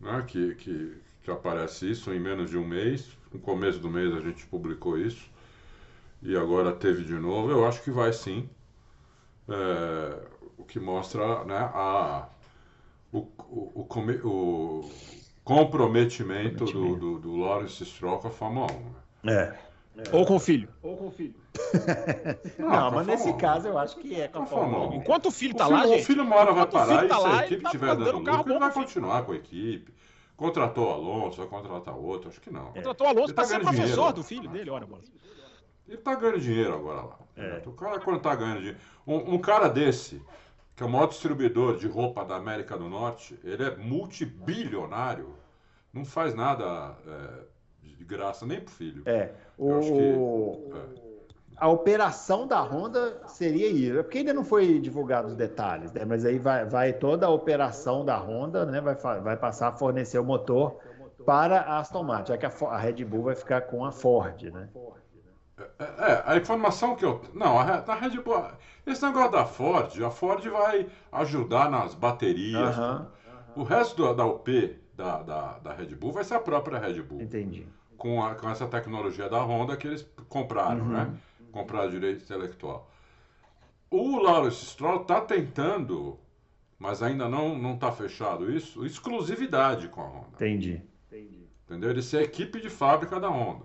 né, 0.00 0.24
que, 0.26 0.54
que, 0.54 0.96
que, 1.22 1.30
aparece 1.30 1.90
isso 1.90 2.12
em 2.12 2.20
menos 2.20 2.48
de 2.48 2.56
um 2.56 2.66
mês. 2.66 3.18
No 3.32 3.38
começo 3.38 3.80
do 3.80 3.90
mês 3.90 4.14
a 4.14 4.20
gente 4.20 4.46
publicou 4.46 4.96
isso. 4.96 5.30
E 6.24 6.36
agora 6.36 6.72
teve 6.72 7.04
de 7.04 7.12
novo. 7.12 7.50
Eu 7.50 7.66
acho 7.66 7.82
que 7.82 7.90
vai 7.90 8.12
sim. 8.12 8.48
É, 9.48 10.18
o 10.56 10.64
que 10.64 10.80
mostra 10.80 11.44
né, 11.44 11.58
a, 11.58 12.28
o, 13.12 13.18
o, 13.18 13.86
o, 13.86 14.28
o 14.28 14.90
comprometimento, 15.44 16.64
do, 16.64 16.96
do, 16.96 17.18
do 17.18 17.36
Lawrence 17.36 17.84
Stroll 17.84 18.18
com 18.18 18.28
a 18.28 18.30
Fórmula 18.30 18.66
1. 18.72 19.26
Né? 19.26 19.34
É. 19.34 19.74
É. 19.96 20.16
Ou 20.16 20.26
com 20.26 20.36
o 20.36 20.40
filho. 20.40 20.68
Ou 20.82 20.96
com 20.96 21.06
o 21.06 21.10
filho. 21.10 21.34
não, 22.58 22.68
não 22.68 22.90
mas 22.90 23.06
nesse 23.06 23.32
caso 23.34 23.68
eu 23.68 23.78
acho 23.78 23.96
que 23.98 24.20
é 24.20 24.26
com 24.26 24.42
a 24.42 24.46
Fórmula 24.46 24.88
1. 24.88 24.94
Enquanto 24.94 25.26
o 25.26 25.30
filho 25.30 25.54
tá 25.54 25.66
filho, 25.66 25.76
lá, 25.76 25.86
gente. 25.86 26.02
O 26.02 26.06
filho 26.06 26.22
uma 26.24 26.36
hora 26.36 26.52
vai 26.52 26.66
parar 26.66 27.04
e 27.04 27.08
tá 27.08 27.20
se 27.20 27.26
a 27.26 27.44
equipe 27.44 27.64
estiver 27.64 27.86
tá 27.86 27.94
dando 27.94 28.18
lucro, 28.18 28.50
ele 28.50 28.58
vai 28.58 28.72
continuar 28.72 29.22
com 29.22 29.32
a 29.32 29.36
equipe. 29.36 29.94
Contratou 30.36 30.88
o 30.88 30.90
Alonso, 30.90 31.36
vai 31.36 31.46
contratar 31.46 31.96
outro, 31.96 32.28
acho 32.28 32.40
que 32.40 32.50
não. 32.50 32.70
É. 32.70 32.72
Contratou 32.72 33.06
o 33.06 33.10
Alonso 33.10 33.34
para 33.34 33.44
tá 33.44 33.50
ser 33.50 33.60
professor 33.60 33.94
dinheiro. 33.94 34.12
do 34.14 34.22
filho 34.24 34.48
dele, 34.48 34.70
olha, 34.70 34.86
bola. 34.86 35.02
Ele 35.86 35.98
tá 35.98 36.14
ganhando 36.14 36.40
dinheiro 36.40 36.74
agora 36.74 37.02
lá. 37.02 37.18
É. 37.36 37.62
O 37.66 37.72
cara 37.72 38.00
quando 38.00 38.20
tá 38.20 38.34
ganhando 38.34 38.58
dinheiro. 38.58 38.78
Um, 39.06 39.34
um, 39.34 39.38
cara 39.38 39.68
desse, 39.68 40.22
que 40.74 40.82
é 40.82 40.86
o 40.86 40.88
maior 40.88 41.08
distribuidor 41.08 41.76
de 41.76 41.86
roupa 41.86 42.24
da 42.24 42.36
América 42.36 42.76
do 42.76 42.88
Norte, 42.88 43.38
ele 43.44 43.64
é 43.64 43.76
multibilionário, 43.76 45.34
não 45.92 46.04
faz 46.04 46.34
nada 46.34 46.96
é, 47.06 47.86
de 47.96 48.04
graça 48.04 48.46
nem 48.46 48.60
pro 48.60 48.72
filho. 48.72 49.02
É. 49.06 49.32
O... 49.58 49.80
Que, 49.80 50.78
é. 50.78 51.14
A 51.56 51.68
operação 51.68 52.48
da 52.48 52.60
Honda 52.60 53.22
seria 53.28 53.68
isso. 53.68 53.98
É 53.98 54.02
porque 54.02 54.18
ainda 54.18 54.34
não 54.34 54.44
foi 54.44 54.80
divulgado 54.80 55.28
os 55.28 55.36
detalhes, 55.36 55.92
né? 55.92 56.04
Mas 56.04 56.24
aí 56.24 56.36
vai, 56.36 56.64
vai 56.64 56.92
toda 56.92 57.26
a 57.26 57.30
operação 57.30 58.04
da 58.04 58.16
Honda, 58.16 58.66
né? 58.66 58.80
Vai, 58.80 58.96
vai 58.96 59.36
passar 59.36 59.68
a 59.68 59.72
fornecer 59.72 60.18
o 60.18 60.24
motor 60.24 60.80
para 61.24 61.60
a 61.60 61.78
Aston 61.78 62.02
Martin, 62.02 62.32
já 62.32 62.38
que 62.38 62.46
a, 62.46 62.68
a 62.68 62.76
Red 62.76 63.04
Bull 63.04 63.22
vai 63.22 63.36
ficar 63.36 63.62
com 63.62 63.84
a 63.84 63.92
Ford, 63.92 64.42
né? 64.42 64.68
É, 65.56 65.84
é, 65.84 66.22
a 66.26 66.36
informação 66.36 66.96
que 66.96 67.04
eu. 67.04 67.22
Não, 67.32 67.58
a, 67.58 67.64
a 67.78 67.94
Red 67.94 68.20
Bull. 68.20 68.42
Esse 68.86 69.04
negócio 69.04 69.30
da 69.32 69.46
Ford, 69.46 70.02
a 70.02 70.10
Ford 70.10 70.44
vai 70.48 70.86
ajudar 71.12 71.70
nas 71.70 71.94
baterias. 71.94 72.76
Uhum. 72.76 73.06
O 73.56 73.62
resto 73.62 74.02
da, 74.02 74.12
da 74.12 74.26
UP 74.26 74.76
da, 74.94 75.22
da, 75.22 75.58
da 75.58 75.72
Red 75.72 75.94
Bull 75.94 76.12
vai 76.12 76.24
ser 76.24 76.34
a 76.34 76.40
própria 76.40 76.78
Red 76.78 77.00
Bull. 77.02 77.22
Entendi. 77.22 77.66
Com, 77.96 78.22
a, 78.24 78.34
com 78.34 78.48
essa 78.50 78.66
tecnologia 78.66 79.28
da 79.28 79.38
Honda 79.42 79.76
que 79.76 79.86
eles 79.86 80.06
compraram, 80.28 80.80
Uhum. 80.84 80.92
né? 80.92 81.14
Compraram 81.52 81.88
direito 81.90 82.24
intelectual. 82.24 82.90
O 83.90 84.18
Lawrence 84.20 84.66
Stroll 84.66 85.02
está 85.02 85.20
tentando, 85.20 86.18
mas 86.78 87.00
ainda 87.00 87.28
não 87.28 87.56
não 87.56 87.74
está 87.74 87.92
fechado 87.92 88.50
isso, 88.50 88.84
exclusividade 88.84 89.86
com 89.88 90.00
a 90.00 90.04
Honda. 90.04 90.26
Entendi. 90.34 90.82
Entendeu? 91.64 91.90
Ele 91.90 92.02
ser 92.02 92.22
equipe 92.22 92.60
de 92.60 92.68
fábrica 92.68 93.18
da 93.18 93.28
Honda. 93.28 93.64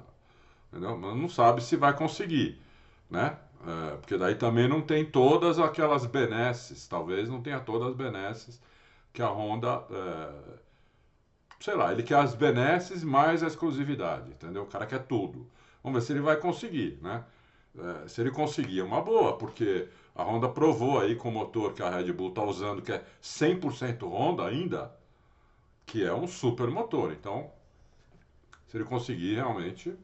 Entendeu? 0.71 0.97
Mas 0.97 1.15
não 1.17 1.29
sabe 1.29 1.63
se 1.63 1.75
vai 1.75 1.95
conseguir, 1.95 2.62
né? 3.10 3.38
É, 3.67 3.97
porque 3.97 4.17
daí 4.17 4.36
também 4.36 4.67
não 4.67 4.82
tem 4.82 5.05
todas 5.05 5.60
aquelas 5.60 6.05
benesses, 6.05 6.88
talvez 6.88 7.27
não 7.27 7.41
tenha 7.41 7.60
todas 7.60 7.89
as 7.89 7.95
benesses 7.95 8.62
que 9.12 9.21
a 9.21 9.29
Honda. 9.29 9.84
é, 9.91 10.60
sei 11.60 11.75
lá, 11.75 11.91
ele 11.91 12.03
quer 12.03 12.19
as 12.19 12.34
benesses 12.36 13.03
mais 13.03 13.43
a 13.43 13.47
exclusividade, 13.47 14.29
entendeu? 14.32 14.63
O 14.63 14.67
cara 14.67 14.86
quer 14.86 15.05
tudo. 15.05 15.47
Vamos 15.84 15.99
ver 16.01 16.05
se 16.05 16.13
ele 16.13 16.21
vai 16.21 16.38
conseguir, 16.38 16.99
né? 17.01 17.23
É, 17.77 18.08
se 18.08 18.21
ele 18.21 18.32
conseguir, 18.32 18.79
é 18.79 18.84
uma 18.84 19.01
boa, 19.01 19.38
porque 19.38 19.88
a 20.15 20.23
Honda 20.23 20.49
provou 20.49 20.99
aí 20.99 21.15
com 21.15 21.29
o 21.29 21.32
motor 21.32 21.73
que 21.73 21.84
a 21.84 21.89
Red 21.89 22.12
Bull 22.13 22.29
está 22.29 22.43
usando, 22.43 22.82
que 22.82 22.91
é 22.91 23.03
100% 23.21 24.03
Honda 24.03 24.45
ainda, 24.45 24.91
que 25.86 26.03
é 26.03 26.13
um 26.13 26.27
super 26.27 26.69
motor. 26.69 27.12
Então, 27.12 27.51
se 28.67 28.77
ele 28.77 28.86
conseguir 28.86 29.36
realmente. 29.36 29.95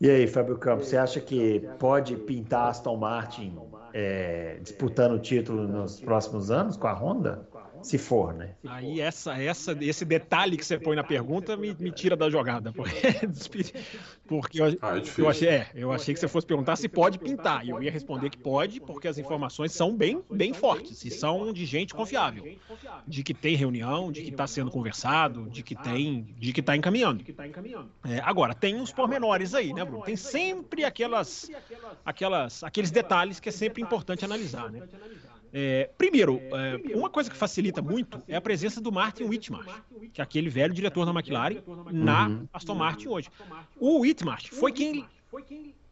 E 0.00 0.10
aí, 0.10 0.26
Fábio 0.26 0.58
Campos, 0.58 0.88
você 0.88 0.96
acha 0.96 1.20
que 1.20 1.60
pode 1.78 2.16
pintar 2.16 2.68
Aston 2.70 2.96
Martin 2.96 3.64
é, 3.92 4.58
disputando 4.60 5.12
o 5.12 5.20
título 5.20 5.68
nos 5.68 6.00
próximos 6.00 6.50
anos 6.50 6.76
com 6.76 6.86
a 6.88 6.92
Honda? 6.92 7.48
Se 7.84 7.98
for, 7.98 8.32
né? 8.32 8.54
Aí 8.66 9.00
essa, 9.00 9.40
essa, 9.40 9.76
esse 9.80 10.04
detalhe 10.04 10.56
que 10.56 10.64
você 10.64 10.78
põe 10.78 10.96
na 10.96 11.04
pergunta 11.04 11.56
me, 11.56 11.76
me 11.78 11.92
tira 11.92 12.16
da 12.16 12.30
jogada. 12.30 12.72
Porque, 14.26 14.60
eu, 14.60 14.78
Ah, 14.80 14.96
é 14.96 15.02
eu, 15.18 15.28
achei, 15.28 15.48
é, 15.48 15.70
eu 15.74 15.92
achei 15.92 16.14
que 16.14 16.20
você 16.20 16.26
fosse 16.26 16.46
perguntar 16.46 16.76
se 16.76 16.88
pode 16.88 17.18
pintar. 17.18 17.64
E 17.64 17.70
eu 17.70 17.82
ia 17.82 17.90
responder 17.90 18.30
que 18.30 18.38
pode, 18.38 18.80
porque 18.80 19.06
as 19.06 19.18
informações 19.18 19.72
são 19.72 19.94
bem, 19.94 20.22
bem 20.30 20.54
fortes 20.54 21.04
e 21.04 21.10
são 21.10 21.52
de 21.52 21.66
gente 21.66 21.94
confiável. 21.94 22.56
De 23.06 23.22
que 23.22 23.34
tem 23.34 23.54
reunião, 23.54 24.10
de 24.10 24.22
que 24.22 24.30
está 24.30 24.46
sendo 24.46 24.70
conversado, 24.70 25.50
de 25.50 25.62
que 25.62 25.74
tem, 25.74 26.22
de 26.38 26.52
que 26.52 26.60
está 26.60 26.74
encaminhando. 26.74 27.22
É, 28.04 28.20
agora, 28.20 28.54
tem 28.54 28.80
uns 28.80 28.92
pormenores 28.92 29.54
aí, 29.54 29.74
né, 29.74 29.84
Bruno? 29.84 30.04
Tem 30.04 30.16
sempre 30.16 30.84
aquelas, 30.84 31.50
aquelas, 32.04 32.64
aqueles 32.64 32.90
detalhes 32.90 33.40
que 33.40 33.50
é 33.50 33.52
sempre 33.52 33.82
importante 33.82 34.24
analisar, 34.24 34.70
né? 34.70 34.82
É, 35.56 35.88
primeiro, 35.96 36.40
é, 36.50 36.96
uma 36.96 37.08
coisa 37.08 37.30
que 37.30 37.36
facilita 37.36 37.80
muito 37.80 38.20
é 38.26 38.34
a 38.34 38.40
presença 38.40 38.80
do 38.80 38.90
Martin 38.90 39.22
Whitmarsh, 39.22 39.72
que 40.12 40.20
é 40.20 40.24
aquele 40.24 40.50
velho 40.50 40.74
diretor 40.74 41.06
da 41.06 41.12
McLaren, 41.12 41.62
na 41.92 42.26
Uhum. 42.28 42.48
Aston 42.52 42.74
Martin 42.74 43.06
hoje. 43.06 43.30
O 43.78 44.00
Whitmarsh 44.00 44.48
foi 44.48 44.72
quem 44.72 45.06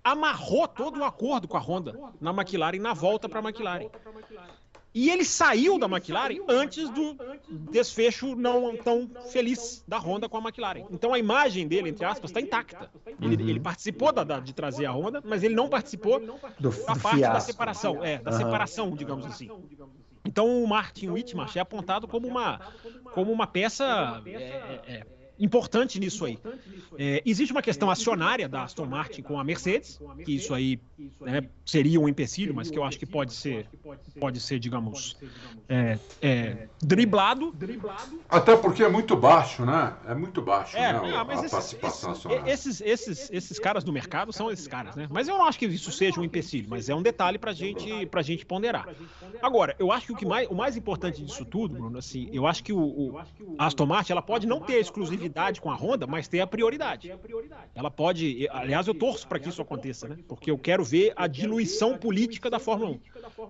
amarrou 0.02 0.66
todo 0.66 0.98
o 0.98 1.04
acordo 1.04 1.46
com 1.46 1.56
a 1.56 1.60
Honda 1.60 1.96
na 2.20 2.32
McLaren 2.32 2.80
na 2.80 2.92
volta 2.92 3.28
para 3.28 3.38
a 3.38 3.42
McLaren. 3.42 3.88
E 4.94 5.08
ele 5.08 5.24
saiu 5.24 5.78
da 5.78 5.86
McLaren 5.86 6.36
antes 6.48 6.88
do 6.90 7.16
desfecho 7.70 8.36
não 8.36 8.76
tão 8.76 9.08
feliz 9.30 9.82
da 9.88 9.98
Honda 9.98 10.28
com 10.28 10.36
a 10.36 10.40
McLaren. 10.40 10.84
Então 10.90 11.14
a 11.14 11.18
imagem 11.18 11.66
dele, 11.66 11.88
entre 11.88 12.04
aspas, 12.04 12.30
está 12.30 12.40
intacta. 12.40 12.90
Ele, 13.20 13.50
ele 13.50 13.60
participou 13.60 14.12
da- 14.12 14.24
da- 14.24 14.40
de 14.40 14.52
trazer 14.52 14.84
a 14.84 14.92
Honda, 14.92 15.22
mas 15.24 15.42
ele 15.42 15.54
não 15.54 15.68
participou 15.68 16.20
Do, 16.20 16.70
da 16.70 16.94
do 16.94 17.00
parte 17.00 17.20
da 17.20 17.40
separação, 17.40 18.04
é, 18.04 18.18
da 18.18 18.30
Aham. 18.30 18.38
separação, 18.38 18.90
digamos 18.94 19.24
assim. 19.26 19.48
Então 20.24 20.62
o 20.62 20.68
Martin 20.68 21.08
Whitmarsh 21.08 21.56
é 21.56 21.60
apontado 21.60 22.06
como 22.06 22.28
uma, 22.28 22.60
como 23.14 23.32
uma 23.32 23.46
peça 23.46 24.22
é, 24.26 24.30
é, 24.34 24.80
é, 24.94 25.06
importante 25.38 25.98
nisso 25.98 26.24
aí. 26.24 26.38
É, 26.98 27.22
existe 27.24 27.52
uma 27.52 27.62
questão 27.62 27.90
acionária 27.90 28.48
da 28.48 28.62
Aston 28.62 28.86
Martin 28.86 29.22
com 29.22 29.38
a 29.38 29.44
Mercedes, 29.44 30.00
que 30.24 30.36
isso 30.36 30.54
aí 30.54 30.80
né, 31.20 31.42
seria 31.64 32.00
um 32.00 32.08
empecilho, 32.08 32.54
mas 32.54 32.70
que 32.70 32.78
eu 32.78 32.84
acho 32.84 32.98
que 32.98 33.06
pode 33.06 33.32
ser, 33.32 33.66
pode 34.20 34.40
ser, 34.40 34.58
digamos, 34.58 35.16
é, 35.68 35.98
é, 36.20 36.68
driblado. 36.80 37.54
Até 38.28 38.56
porque 38.56 38.82
é 38.82 38.88
muito 38.88 39.16
baixo, 39.16 39.64
né? 39.64 39.94
É 40.06 40.14
muito 40.14 40.42
baixo, 40.42 40.76
É, 40.76 40.92
né? 40.92 41.16
A 41.16 41.34
esses, 41.34 41.50
participação 41.50 42.12
esses, 42.12 42.24
nacional. 42.24 42.48
esses, 42.48 42.80
esses, 42.80 43.30
esses 43.32 43.58
caras 43.58 43.84
do 43.84 43.92
mercado 43.92 44.32
são 44.32 44.50
esses 44.50 44.66
caras, 44.66 44.94
né? 44.94 45.08
Mas 45.10 45.28
eu 45.28 45.36
não 45.38 45.46
acho 45.46 45.58
que 45.58 45.66
isso 45.66 45.90
seja 45.90 46.20
um 46.20 46.24
empecilho, 46.24 46.66
mas 46.68 46.88
é 46.88 46.94
um 46.94 47.02
detalhe 47.02 47.38
pra 47.38 47.52
gente, 47.52 48.06
pra 48.06 48.22
gente 48.22 48.44
ponderar. 48.44 48.88
Agora, 49.42 49.74
eu 49.78 49.90
acho 49.90 50.06
que 50.06 50.12
o, 50.12 50.16
que 50.16 50.26
mais, 50.26 50.48
o 50.48 50.54
mais 50.54 50.76
importante 50.76 51.22
disso 51.22 51.44
tudo, 51.44 51.74
Bruno, 51.74 51.98
assim, 51.98 52.28
eu 52.32 52.46
acho 52.46 52.62
que 52.62 52.72
o, 52.72 52.78
o 52.78 53.18
a 53.58 53.66
Aston 53.66 53.86
Martin 53.86 54.12
ela 54.12 54.22
pode 54.22 54.46
não 54.46 54.60
ter 54.60 54.76
a 54.76 54.80
exclusividade 55.22 55.60
com 55.60 55.70
a 55.70 55.74
Honda, 55.74 56.06
mas 56.06 56.28
ter 56.28 56.40
a 56.40 56.46
prioridade. 56.46 57.12
Ela 57.74 57.90
pode, 57.90 58.48
aliás, 58.50 58.86
eu 58.86 58.94
torço 58.94 59.26
para 59.26 59.38
que 59.38 59.48
isso 59.48 59.62
aconteça, 59.62 60.08
né? 60.08 60.18
Porque 60.28 60.50
eu 60.50 60.58
quero 60.58 60.84
ver 60.84 61.12
a 61.16 61.26
diluição 61.26 61.96
política 61.96 62.50
da 62.50 62.58
Fórmula 62.58 62.92
1. 62.92 63.00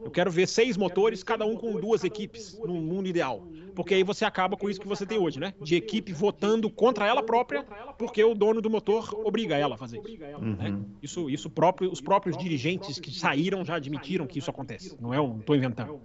Eu 0.05 0.11
quero 0.11 0.31
ver 0.31 0.47
seis 0.47 0.77
motores, 0.77 1.23
cada 1.23 1.45
um 1.45 1.57
com 1.57 1.73
duas 1.73 2.05
equipes, 2.05 2.59
num 2.59 2.81
mundo 2.81 3.09
ideal. 3.09 3.43
Porque 3.75 3.95
aí 3.95 4.03
você 4.03 4.25
acaba 4.25 4.57
com 4.57 4.69
isso 4.69 4.81
que 4.81 4.89
você 4.89 5.07
tem 5.07 5.19
hoje, 5.19 5.39
né? 5.41 5.55
De 5.61 5.77
equipe 5.77 6.13
votando 6.13 6.71
contra 6.71 7.07
ela 7.07 7.23
própria, 7.23 7.65
porque 7.99 8.23
o 8.23 8.35
dono 8.35 8.61
do 8.61 8.71
motor 8.71 9.15
obriga 9.25 9.57
ela 9.57 9.75
a 9.75 9.79
fazer 9.79 9.99
isso. 9.99 10.21
né? 10.21 10.71
Uhum. 10.71 10.85
Isso, 11.03 11.31
isso 11.31 11.51
próprio, 11.51 11.91
os 11.91 12.01
próprios 12.01 12.37
dirigentes 12.37 12.99
que 12.99 13.11
saíram 13.11 13.65
já 13.65 13.77
admitiram 13.77 14.27
que 14.27 14.39
isso 14.39 14.51
acontece. 14.51 14.97
Não 15.01 15.13
é 15.13 15.21
um, 15.21 15.39
tô 15.39 15.55
inventando. 15.55 16.01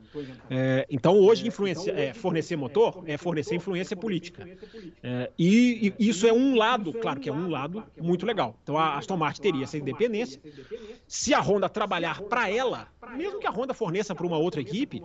É, 0.50 0.86
então 0.90 1.18
hoje 1.20 1.48
influência, 1.48 1.92
é, 1.92 2.14
fornecer 2.14 2.56
motor 2.56 3.04
é 3.06 3.18
fornecer 3.18 3.56
influência 3.56 3.96
política. 3.96 4.48
É, 5.04 5.32
e, 5.38 5.94
e 6.00 6.10
isso 6.10 6.28
é 6.28 6.34
um 6.34 6.56
lado, 6.56 6.94
claro 6.94 7.20
que 7.20 7.30
é 7.30 7.34
um 7.34 7.50
lado 7.50 7.84
muito 8.00 8.26
legal. 8.26 8.56
Então 8.64 8.78
a 8.78 8.98
Aston 8.98 9.18
Martin 9.18 9.42
teria 9.42 9.64
essa 9.64 9.78
independência. 9.78 10.42
Se 11.08 11.34
a 11.34 11.40
Honda 11.40 11.70
trabalhar 11.70 12.22
para 12.22 12.50
ela, 12.50 12.88
mesmo 13.16 13.40
que 13.40 13.48
a 13.48 13.52
Honda 13.52 13.74
forneça 13.74 14.14
para 14.16 14.26
uma 14.26 14.38
outra 14.38 14.62
equipe, 14.62 15.02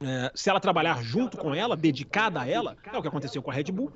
é, 0.00 0.30
se 0.34 0.50
ela 0.50 0.60
trabalhar 0.60 1.02
junto 1.02 1.36
com 1.36 1.54
ela, 1.54 1.73
dedicada 1.74 2.40
a 2.40 2.48
ela, 2.48 2.76
é 2.92 2.96
o 2.96 3.02
que 3.02 3.08
aconteceu 3.08 3.42
com 3.42 3.50
a 3.50 3.54
Red 3.54 3.64
Bull, 3.64 3.92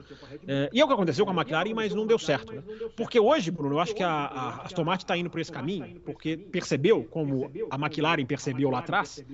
é, 0.47 0.71
e 0.73 0.81
é 0.81 0.85
o 0.85 0.87
que 0.87 0.95
aconteceu 0.95 1.25
com 1.25 1.33
a 1.33 1.35
McLaren, 1.35 1.75
mas 1.75 1.95
não 1.95 2.07
deu 2.07 2.19
certo. 2.19 2.53
né? 2.53 2.63
Porque 2.97 3.19
hoje, 3.19 3.51
Bruno, 3.51 3.77
eu 3.77 3.81
acho 3.81 3.95
que 3.95 4.03
a, 4.03 4.11
a 4.11 4.63
Aston 4.63 4.85
Martin 4.85 5.05
está 5.05 5.17
indo 5.17 5.31
por 5.31 5.41
esse 5.41 5.53
caminho, 5.53 6.01
porque 6.01 6.37
percebeu, 6.37 7.05
como 7.05 7.51
a 7.71 7.77
McLaren 7.77 8.25
percebeu 8.25 8.71
lá 8.71 8.81
atrás, 8.81 9.25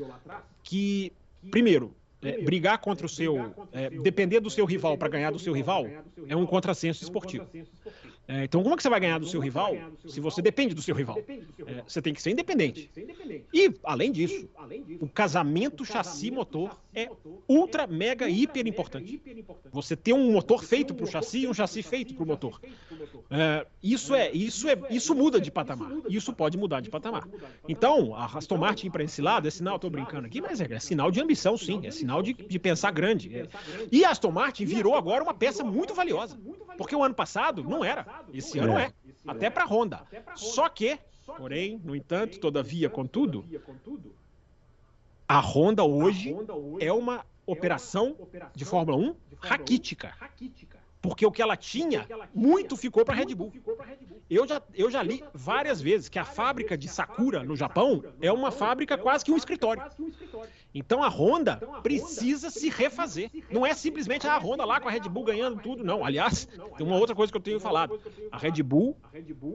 que, 0.63 1.13
primeiro, 1.51 1.95
é, 2.25 2.41
brigar 2.43 2.79
contra 2.79 3.05
o 3.05 3.09
seu. 3.09 3.55
é, 3.73 3.91
depender 3.91 4.41
do 4.41 4.49
seu 4.49 4.65
rival 4.65 4.97
para 4.97 5.09
ganhar 5.09 5.31
do 5.31 5.39
seu 5.39 5.53
rival 5.53 5.87
é 6.27 6.35
um 6.35 6.47
contrassenso 6.47 7.05
esportivo. 7.05 7.47
É, 8.27 8.45
então, 8.45 8.63
como 8.63 8.75
é 8.75 8.77
que 8.77 8.83
você 8.83 8.89
vai 8.89 9.01
ganhar 9.01 9.19
do 9.19 9.27
seu 9.27 9.39
rival 9.39 9.77
se 10.07 10.19
você 10.19 10.41
depende 10.41 10.75
do 10.75 10.81
seu 10.81 10.95
rival? 10.95 11.19
É, 11.29 11.83
você 11.87 12.01
tem 12.01 12.15
que 12.15 12.23
ser 12.23 12.31
independente. 12.31 12.91
E, 13.53 13.75
além 13.85 14.11
disso, 14.11 14.49
o 15.01 15.07
casamento 15.07 15.85
chassi-motor 15.85 16.79
é 16.95 17.11
ultra, 17.49 17.87
mega, 17.87 18.29
hiper 18.29 18.67
importante. 18.67 19.21
Você 19.73 19.97
ter 19.97 20.13
um 20.13 20.33
motor 20.33 20.65
feito 20.65 20.95
para 20.95 21.05
o 21.05 21.07
chassi 21.07 21.41
e 21.41 21.49
um 21.49 21.55
chassi 21.55 21.83
feito 21.83 22.15
para 22.15 22.23
o 22.23 22.27
motor. 22.27 22.61
É, 23.31 23.67
isso, 23.83 24.15
é, 24.15 24.31
isso, 24.33 24.69
é, 24.69 24.79
isso 24.91 25.15
muda 25.15 25.41
de 25.41 25.51
patamar. 25.51 25.91
Isso 26.09 26.33
pode 26.33 26.57
mudar 26.57 26.81
de 26.81 26.91
patamar. 26.91 27.29
Então, 27.69 28.15
a 28.15 28.27
Aston 28.27 28.57
Martin 28.57 28.91
para 28.91 29.03
esse 29.03 29.21
lado 29.21 29.49
é 29.49 29.51
sinal, 29.51 29.77
estou 29.77 29.91
brincando 29.91 30.27
aqui, 30.27 30.41
mas 30.41 30.61
é, 30.61 30.73
é 30.73 30.79
sinal 30.79 31.11
de 31.11 31.21
ambição, 31.21 31.57
sim. 31.57 31.87
É 31.87 31.91
sinal 31.91 32.23
de, 32.23 32.33
de 32.33 32.59
pensar 32.59 32.91
grande. 32.91 33.35
É. 33.37 33.49
E 33.91 34.05
a 34.05 34.11
Aston 34.11 34.31
Martin 34.31 34.65
virou 34.65 34.95
agora 34.95 35.23
uma 35.23 35.35
peça 35.35 35.65
muito 35.65 35.95
valiosa. 35.95 36.39
Porque 36.77 36.95
o 36.95 37.03
ano 37.03 37.15
passado 37.15 37.63
não 37.65 37.85
era. 37.85 38.07
Esse 38.33 38.59
ano 38.59 38.79
é. 38.79 38.93
Até 39.27 39.51
para 39.51 39.65
a 39.65 39.67
Honda. 39.67 40.03
Só 40.35 40.69
que, 40.69 40.99
porém, 41.37 41.81
no 41.83 41.95
entanto, 41.97 42.39
todavia, 42.39 42.89
contudo, 42.89 43.45
a 45.29 45.41
Honda 45.41 45.85
hoje 45.85 46.35
é 46.81 46.93
uma 46.93 47.25
operação 47.47 48.17
de 48.55 48.65
Fórmula 48.65 48.97
1 48.97 49.17
raquítica. 49.41 50.15
Porque 51.01 51.27
o 51.27 51.31
que 51.31 51.43
ela 51.43 51.57
tinha, 51.57 52.07
muito 52.35 52.79
ficou 52.79 53.05
para 53.05 53.15
a 53.15 53.19
Red 53.19 53.35
Bull. 53.35 53.53
Eu 54.31 54.49
já, 54.49 54.63
eu 54.75 54.91
já 54.91 55.03
li 55.03 55.23
várias 55.35 55.81
vezes 55.81 56.09
que 56.09 56.19
a 56.19 56.25
fábrica 56.25 56.79
de 56.79 56.89
Sakura, 56.89 57.43
no 57.43 57.55
Japão, 57.55 58.03
é 58.23 58.33
uma 58.33 58.51
fábrica 58.51 58.97
quase 58.97 59.23
que 59.23 59.31
um 59.31 59.37
escritório. 59.37 59.83
Então 60.75 61.03
a 61.03 61.09
Honda 61.09 61.57
precisa 61.83 62.51
se 62.51 62.69
refazer. 62.69 63.31
Não 63.51 63.65
é 63.65 63.73
simplesmente 63.75 64.27
a 64.27 64.37
Honda 64.37 64.65
lá 64.65 64.81
com 64.81 64.89
a 64.89 64.91
Red 64.91 65.09
Bull 65.09 65.25
ganhando 65.25 65.63
tudo, 65.63 65.85
não. 65.85 66.05
Aliás, 66.05 66.49
tem 66.77 66.87
uma 66.87 66.97
outra 66.97 67.15
coisa 67.15 67.31
que 67.33 67.37
eu 67.37 67.43
tenho 67.43 67.61
falado. 67.61 68.01
A 68.33 68.37
Red 68.37 68.63
Bull 68.63 68.97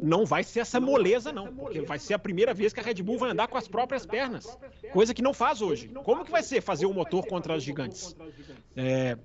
não 0.01 0.26
vai 0.26 0.43
ser 0.43 0.61
essa 0.61 0.80
moleza, 0.80 1.34
não. 1.34 1.53
Porque 1.53 1.82
vai 1.82 1.99
ser 1.99 2.13
a 2.13 2.20
primeira 2.20 2.53
vez 2.53 2.72
que 2.72 2.80
a 2.80 2.84
Red 2.84 3.03
Bull 3.03 3.17
vai 3.17 3.32
andar 3.32 3.47
com 3.47 3.57
as 3.57 3.67
próprias 3.67 4.05
pernas. 4.05 4.57
Coisa 4.93 5.13
que 5.13 5.22
não 5.22 5.34
faz 5.34 5.61
hoje. 5.61 5.89
Como 5.89 6.24
que 6.24 6.32
vai 6.32 6.41
ser 6.41 6.61
fazer 6.61 6.86
o 6.86 6.93
motor 6.93 7.28
contra 7.28 7.55
as 7.55 7.63
gigantes? 7.63 8.15
É, 8.76 9.17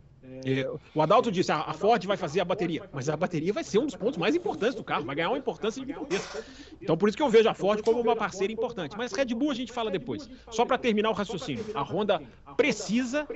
é, 0.44 0.70
o 0.94 1.02
Adalto 1.02 1.30
disse, 1.30 1.52
a, 1.52 1.60
a 1.60 1.72
Ford 1.72 2.04
vai 2.06 2.16
fazer 2.16 2.40
a 2.40 2.44
bateria, 2.44 2.82
mas 2.92 3.08
a 3.08 3.16
bateria 3.16 3.52
vai 3.52 3.64
ser 3.64 3.78
um 3.78 3.86
dos 3.86 3.94
pontos 3.94 4.18
mais 4.18 4.34
importantes 4.34 4.74
do 4.74 4.84
carro, 4.84 5.04
vai 5.04 5.16
ganhar 5.16 5.30
uma 5.30 5.38
importância 5.38 5.84
gigantesca. 5.84 6.44
Então 6.80 6.96
por 6.96 7.08
isso 7.08 7.16
que 7.16 7.22
eu 7.22 7.28
vejo 7.28 7.48
a 7.48 7.54
Ford 7.54 7.82
como 7.82 8.00
uma 8.00 8.16
parceira 8.16 8.52
importante. 8.52 8.96
Mas 8.96 9.12
Red 9.12 9.26
Bull 9.26 9.50
a 9.50 9.54
gente 9.54 9.72
fala 9.72 9.90
depois. 9.90 10.28
Só 10.50 10.64
para 10.64 10.78
terminar 10.78 11.10
o 11.10 11.12
raciocínio, 11.12 11.64
a 11.74 11.82
Honda 11.82 12.22
precisa 12.56 13.26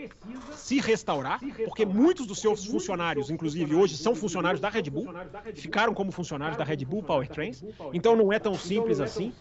se 0.53 0.81
restaurar, 0.81 1.41
porque 1.65 1.85
muitos 1.85 2.27
dos 2.27 2.41
seus 2.41 2.65
funcionários, 2.65 3.31
inclusive 3.31 3.75
hoje, 3.75 3.97
são 3.97 4.15
funcionários 4.15 4.61
da 4.61 4.69
Red 4.69 4.91
Bull, 4.91 5.09
ficaram 5.55 5.95
como 5.95 6.13
funcionários 6.13 6.57
da 6.57 6.65
Red 6.65 6.85
Bull 6.85 7.03
Powertrains. 7.03 7.65
Então 7.93 8.17
não 8.17 8.33
é 8.33 8.39
tão 8.39 8.55
simples 8.55 9.01
assim. 9.01 9.33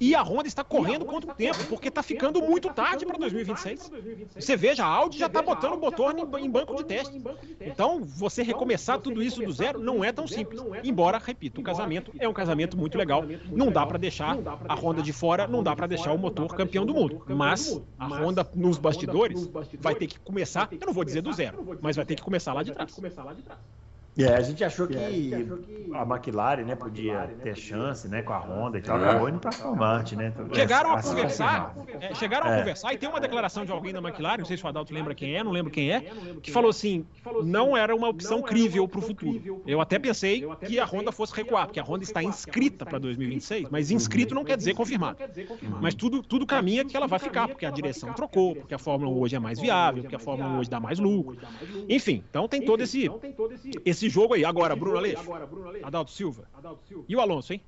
E 0.00 0.14
a 0.14 0.22
Honda 0.22 0.48
está 0.48 0.62
correndo 0.62 1.04
contra 1.04 1.32
o 1.32 1.34
tempo, 1.34 1.58
porque 1.68 1.88
está 1.88 2.02
ficando 2.02 2.40
muito 2.42 2.72
tarde 2.72 3.04
para 3.04 3.18
2026. 3.18 3.90
Você 4.36 4.56
veja, 4.56 4.84
a 4.84 4.88
Audi 4.88 5.18
já 5.18 5.26
está 5.26 5.42
botando 5.42 5.74
o 5.74 5.80
motor 5.80 6.14
em 6.18 6.50
banco 6.50 6.74
de 6.76 6.84
teste. 6.96 7.22
Então 7.60 8.04
você 8.04 8.42
recomeçar 8.42 8.98
tudo 9.00 9.22
isso 9.22 9.42
do 9.42 9.52
zero 9.52 9.78
não 9.78 10.04
é 10.04 10.12
tão 10.12 10.26
simples. 10.26 10.60
Embora, 10.82 11.18
repito, 11.18 11.60
o 11.60 11.64
casamento 11.64 12.12
é 12.18 12.28
um 12.28 12.32
casamento 12.32 12.76
muito 12.76 12.96
legal. 12.96 13.24
Não 13.50 13.70
dá 13.70 13.86
para 13.86 13.98
deixar 13.98 14.36
a 14.68 14.74
Honda 14.74 15.02
de 15.02 15.12
fora, 15.12 15.46
não 15.46 15.62
dá 15.62 15.74
para 15.74 15.86
deixar 15.86 16.12
o 16.12 16.18
motor 16.18 16.54
campeão 16.54 16.84
do 16.86 16.94
mundo. 16.94 17.22
Mas 17.28 17.80
a 17.98 18.06
Honda 18.06 18.48
nos 18.54 18.78
bastidores 18.78 19.48
vai 19.78 19.94
ter 19.94 20.06
que 20.06 20.18
começar, 20.20 20.68
eu 20.70 20.86
não 20.86 20.92
vou 20.92 21.04
dizer 21.04 21.22
do 21.22 21.32
zero, 21.32 21.78
mas 21.80 21.96
vai 21.96 22.04
ter 22.04 22.14
que 22.14 22.22
começar 22.22 22.52
lá 22.52 22.62
de 22.62 22.72
trás. 22.72 23.00
É, 24.16 24.28
a 24.28 24.40
gente 24.42 24.62
achou 24.62 24.86
que, 24.86 24.96
a 24.96 26.02
McLaren, 26.02 26.62
né, 26.64 26.76
podia 26.76 27.34
ter 27.42 27.56
chance, 27.56 28.08
né, 28.08 28.22
com 28.22 28.32
a 28.32 28.38
Honda 28.38 28.78
e 28.78 28.82
tal, 28.82 28.96
acabou 28.96 29.28
indo 29.28 29.40
para 29.40 29.56
a 29.56 29.74
Martin, 29.74 30.16
né? 30.16 30.32
Chegaram 30.52 30.92
a 30.92 31.02
conversar, 31.02 31.74
é, 32.00 32.14
chegaram 32.14 32.46
a 32.46 32.58
conversar? 32.58 32.92
E 32.92 32.98
tem 32.98 33.08
uma 33.08 33.18
declaração 33.18 33.64
de 33.64 33.72
alguém 33.72 33.92
da 33.92 33.98
McLaren, 33.98 34.38
não 34.38 34.44
sei 34.44 34.56
se 34.56 34.64
o 34.64 34.68
Adalto 34.68 34.94
lembra 34.94 35.14
quem 35.16 35.36
é, 35.36 35.42
não 35.42 35.50
lembro 35.50 35.70
quem 35.70 35.90
é, 35.90 36.04
que 36.40 36.52
falou 36.52 36.70
assim, 36.70 37.04
não 37.42 37.76
era 37.76 37.94
uma 37.94 38.08
opção 38.08 38.40
crível 38.40 38.86
para 38.86 39.00
o 39.00 39.02
futuro. 39.02 39.62
Eu 39.66 39.80
até 39.80 39.98
pensei 39.98 40.46
que 40.64 40.78
a 40.78 40.84
Honda 40.84 41.10
fosse 41.10 41.34
recuar, 41.34 41.66
porque 41.66 41.80
a 41.80 41.84
Honda 41.84 42.04
está 42.04 42.22
inscrita 42.22 42.86
para 42.86 43.00
2026, 43.00 43.68
mas 43.68 43.90
inscrito 43.90 44.34
não 44.34 44.44
quer 44.44 44.56
dizer 44.56 44.74
confirmado. 44.74 45.18
Mas 45.80 45.94
tudo, 45.94 46.22
tudo 46.22 46.46
caminha 46.46 46.84
que 46.84 46.96
ela 46.96 47.08
vai 47.08 47.18
ficar, 47.18 47.48
porque 47.48 47.66
a 47.66 47.70
direção 47.70 48.12
trocou, 48.12 48.54
porque 48.54 48.74
a 48.74 48.78
Fórmula 48.78 49.10
1 49.10 49.18
hoje 49.18 49.36
é 49.36 49.38
mais 49.40 49.58
viável, 49.58 50.02
porque 50.02 50.16
a 50.16 50.20
Fórmula 50.20 50.50
1 50.50 50.58
hoje 50.60 50.70
dá 50.70 50.78
mais 50.78 51.00
lucro. 51.00 51.36
Enfim, 51.88 52.22
então 52.30 52.46
tem 52.46 52.62
todo 52.62 52.82
esse, 52.82 53.10
esse 53.84 54.03
esse 54.04 54.10
jogo 54.10 54.34
aí. 54.34 54.44
Agora, 54.44 54.76
Bruno 54.76 54.98
Aleixo. 54.98 55.22
Adalto 55.82 56.10
Silva. 56.10 56.44
E 57.08 57.16
o 57.16 57.20
Alonso, 57.20 57.52
hein? 57.52 57.60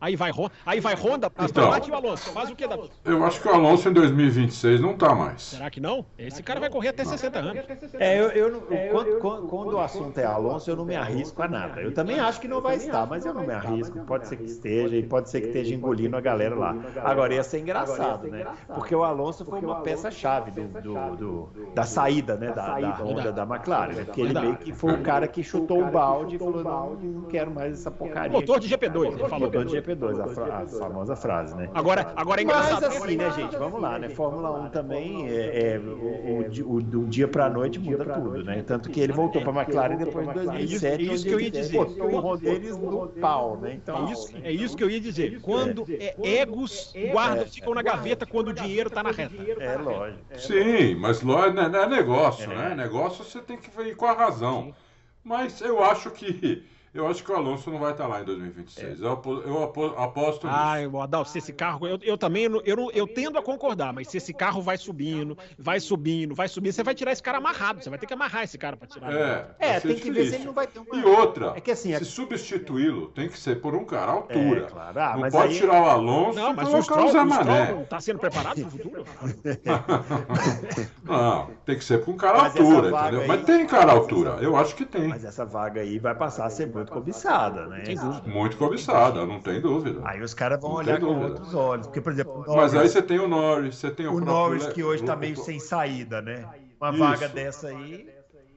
Aí 0.00 0.16
vai, 0.16 0.30
aí 0.66 0.80
vai 0.80 0.94
Honda, 0.94 1.30
então, 1.38 1.70
e 1.86 1.90
o 1.90 1.94
Alonso. 1.94 2.30
Faz 2.32 2.50
o 2.50 2.56
que, 2.56 2.64
Adalto? 2.64 2.90
Eu 3.04 3.24
acho 3.24 3.40
que 3.40 3.48
o 3.48 3.52
Alonso 3.52 3.88
em 3.88 3.92
2026 3.92 4.80
não 4.80 4.96
tá 4.96 5.14
mais. 5.14 5.42
Será 5.42 5.70
que 5.70 5.80
não? 5.80 6.04
Esse 6.18 6.42
cara 6.42 6.60
vai 6.60 6.70
correr 6.70 6.88
até 6.88 7.04
não. 7.04 7.10
60 7.10 7.38
anos. 7.38 7.64
É, 7.94 8.18
eu, 8.18 8.28
eu, 8.30 8.48
eu 8.48 8.90
quando, 8.90 9.18
quando, 9.18 9.46
quando, 9.46 9.72
o 9.74 9.80
assunto 9.80 10.18
é 10.18 10.24
Alonso, 10.24 10.70
eu 10.70 10.76
não 10.76 10.84
me 10.84 10.94
arrisco 10.94 11.42
a 11.42 11.48
nada. 11.48 11.80
Eu 11.80 11.92
também 11.92 12.18
acho 12.18 12.40
que 12.40 12.48
não 12.48 12.60
vai 12.60 12.76
estar, 12.76 13.06
mas 13.06 13.24
eu 13.24 13.34
não 13.34 13.46
me 13.46 13.52
arrisco. 13.52 13.98
Pode 14.00 14.28
ser 14.28 14.36
que 14.36 14.44
esteja 14.44 14.96
e 14.96 15.02
pode 15.02 15.30
ser 15.30 15.40
que 15.40 15.48
esteja 15.48 15.74
engolindo 15.74 16.16
a 16.16 16.20
galera 16.20 16.54
lá. 16.54 16.76
Agora 17.04 17.34
ia 17.34 17.42
ser 17.42 17.60
engraçado, 17.60 18.28
né? 18.28 18.46
Porque 18.74 18.94
o 18.94 19.02
Alonso 19.02 19.44
foi 19.44 19.60
uma 19.60 19.80
peça-chave 19.80 20.50
do, 20.50 20.68
do, 20.80 21.16
do, 21.16 21.72
da 21.74 21.84
saída, 21.84 22.36
né? 22.36 22.52
Da, 22.52 22.78
da 22.78 22.90
Honda 22.90 23.32
da 23.32 23.42
McLaren. 23.42 23.94
Né? 23.94 24.04
Porque 24.04 24.20
ele 24.20 24.38
meio 24.38 24.56
que 24.56 24.72
foi 24.72 24.92
o 24.94 25.02
cara 25.02 25.26
que 25.26 25.42
chutou 25.42 25.57
o 25.60 25.90
balde 25.90 26.36
e 26.36 26.38
falou: 26.38 26.64
não, 26.64 26.94
não 26.94 27.22
quero 27.22 27.50
mais 27.50 27.72
essa 27.72 27.90
porcaria. 27.90 28.30
Motor 28.30 28.60
de 28.60 28.68
GP2, 28.68 29.06
ele 29.06 29.28
falou. 29.28 29.46
Motor 29.46 29.64
de 29.64 29.76
GP2, 29.76 30.20
a, 30.20 30.28
fra 30.28 30.58
a 30.58 30.66
famosa 30.66 31.16
frase, 31.16 31.56
né? 31.56 31.68
Agora, 31.74 32.12
agora 32.16 32.40
é 32.40 32.44
engraçado. 32.44 32.82
Mas 32.82 32.96
assim, 32.96 33.16
né, 33.16 33.30
gente? 33.32 33.56
Vamos 33.56 33.80
lá, 33.80 33.98
né? 33.98 34.08
Fórmula 34.10 34.50
1 34.66 34.68
também, 34.70 35.28
é, 35.28 35.74
é 35.74 35.78
o, 35.78 36.80
do 36.82 37.04
dia 37.06 37.28
pra 37.28 37.48
noite 37.48 37.78
muda 37.78 38.04
tudo, 38.04 38.44
né? 38.44 38.62
Tanto 38.66 38.90
que 38.90 39.00
ele 39.00 39.12
voltou 39.12 39.42
pra 39.42 39.52
McLaren 39.52 39.96
depois 39.96 40.26
de 40.28 40.34
2007. 40.34 40.86
É 40.86 41.14
isso 41.14 41.24
que 41.24 41.32
eu 41.32 41.40
ia 41.40 41.50
dizer. 41.50 41.78
Botou 41.78 42.32
o 42.32 42.36
deles 42.36 42.76
no 42.76 43.08
pau, 43.08 43.56
né? 43.56 43.74
Então, 43.74 44.08
é 44.08 44.12
isso, 44.12 44.34
é 44.44 44.52
isso 44.52 44.76
que 44.76 44.84
eu 44.84 44.90
ia 44.90 45.00
dizer. 45.00 45.40
Quando 45.40 45.84
é, 45.88 46.14
egos 46.22 46.92
guardam, 47.12 47.46
ficam 47.46 47.74
na 47.74 47.82
gaveta 47.82 48.26
quando 48.26 48.48
o 48.48 48.52
dinheiro 48.52 48.90
tá 48.90 49.02
na 49.02 49.10
reta. 49.10 49.34
É 49.60 49.76
lógico. 49.76 50.22
Sim, 50.36 50.94
mas 50.96 51.22
lógico, 51.22 51.58
é 51.60 51.86
negócio, 51.86 52.48
né? 52.48 52.74
Negócio 52.74 53.24
você 53.24 53.40
tem 53.40 53.56
que 53.56 53.68
ir 53.82 53.96
com 53.96 54.06
a 54.06 54.12
razão. 54.12 54.74
Mas 55.22 55.60
eu 55.60 55.82
acho 55.82 56.10
que 56.10 56.62
eu 56.94 57.06
acho 57.06 57.22
que 57.22 57.30
o 57.30 57.36
Alonso 57.36 57.70
não 57.70 57.78
vai 57.78 57.92
estar 57.92 58.06
lá 58.06 58.20
em 58.20 58.24
2026. 58.24 59.00
É. 59.00 59.04
Eu, 59.04 59.22
eu 59.46 59.64
aposto 59.98 60.46
nisso. 60.46 60.58
Ah, 60.58 60.76
Adalto, 61.02 61.30
se 61.30 61.38
esse 61.38 61.52
carro. 61.52 61.86
Eu, 61.86 61.98
eu 62.02 62.16
também 62.16 62.44
eu, 62.44 62.62
eu, 62.64 62.90
eu 62.92 63.06
tendo 63.06 63.38
a 63.38 63.42
concordar, 63.42 63.92
mas 63.92 64.08
se 64.08 64.16
esse 64.16 64.32
carro 64.32 64.62
vai 64.62 64.76
subindo, 64.76 65.36
vai 65.58 65.80
subindo, 65.80 66.34
vai 66.34 66.48
subindo, 66.48 66.72
você 66.72 66.82
vai 66.82 66.94
tirar 66.94 67.12
esse 67.12 67.22
cara 67.22 67.38
amarrado. 67.38 67.82
Você 67.82 67.90
vai 67.90 67.98
ter 67.98 68.06
que 68.06 68.14
amarrar 68.14 68.44
esse 68.44 68.58
cara 68.58 68.76
para 68.76 68.88
tirar. 68.88 69.12
É, 69.12 69.54
é 69.58 69.80
tem 69.80 69.96
que 69.96 70.10
ver 70.10 70.28
se 70.28 70.36
ele 70.36 70.44
não 70.44 70.52
vai 70.52 70.66
ter 70.66 70.80
uma. 70.80 70.96
E 70.96 71.04
outra, 71.04 71.52
é 71.56 71.60
que, 71.60 71.70
assim, 71.70 71.96
se 71.96 72.04
substituí-lo, 72.04 73.08
tem 73.08 73.28
que 73.28 73.38
ser 73.38 73.60
por 73.60 73.74
um 73.74 73.84
cara 73.84 74.12
à 74.12 74.14
altura. 74.14 74.60
É, 74.60 74.70
claro. 74.70 75.00
ah, 75.00 75.16
não 75.16 75.28
pode 75.30 75.52
aí... 75.52 75.58
tirar 75.58 75.82
o 75.82 75.86
Alonso 75.86 76.38
não, 76.38 76.54
mas 76.54 76.72
o 76.72 76.82
Stroll, 76.82 77.06
o 77.06 77.12
Zé 77.12 77.24
Mané. 77.24 77.82
Está 77.82 78.00
sendo 78.00 78.18
preparado 78.18 78.60
para 78.60 78.68
o 78.68 78.70
futuro? 78.70 79.04
não, 81.04 81.50
tem 81.64 81.76
que 81.76 81.84
ser 81.84 82.04
por 82.04 82.14
um 82.14 82.16
cara 82.16 82.38
à 82.38 82.44
altura, 82.46 82.90
entendeu? 82.90 83.20
Aí... 83.22 83.28
Mas 83.28 83.44
tem 83.44 83.66
cara 83.66 83.92
à 83.92 83.94
altura. 83.94 84.38
Eu 84.40 84.56
acho 84.56 84.74
que 84.74 84.84
tem. 84.84 85.08
Mas 85.08 85.24
essa 85.24 85.44
vaga 85.44 85.80
aí 85.80 85.98
vai 85.98 86.14
passar 86.14 86.46
a 86.46 86.50
ser 86.50 86.66
muito 86.78 86.92
cobiçada, 86.92 87.66
né? 87.66 87.84
Muito 88.26 88.56
cobiçada, 88.56 89.26
não 89.26 89.40
tem 89.40 89.60
dúvida. 89.60 90.00
Aí 90.04 90.20
os 90.22 90.34
caras 90.34 90.60
vão 90.60 90.70
não 90.70 90.76
olhar 90.78 91.00
com 91.00 91.22
outros 91.22 91.54
olhos. 91.54 91.86
Porque, 91.86 92.00
por 92.00 92.12
exemplo, 92.12 92.44
Norris, 92.46 92.54
Mas 92.56 92.74
aí 92.74 92.88
você 92.88 93.02
tem 93.02 93.18
o 93.18 93.28
Norris, 93.28 93.76
você 93.76 93.90
tem 93.90 94.06
o, 94.06 94.14
o 94.14 94.20
Norris 94.20 94.66
que 94.68 94.82
hoje 94.82 95.02
está 95.02 95.16
meio 95.16 95.36
sem 95.36 95.58
saída, 95.58 96.22
né? 96.22 96.48
Uma 96.80 96.90
Isso. 96.90 96.98
vaga 96.98 97.28
dessa 97.28 97.68
aí. 97.68 98.08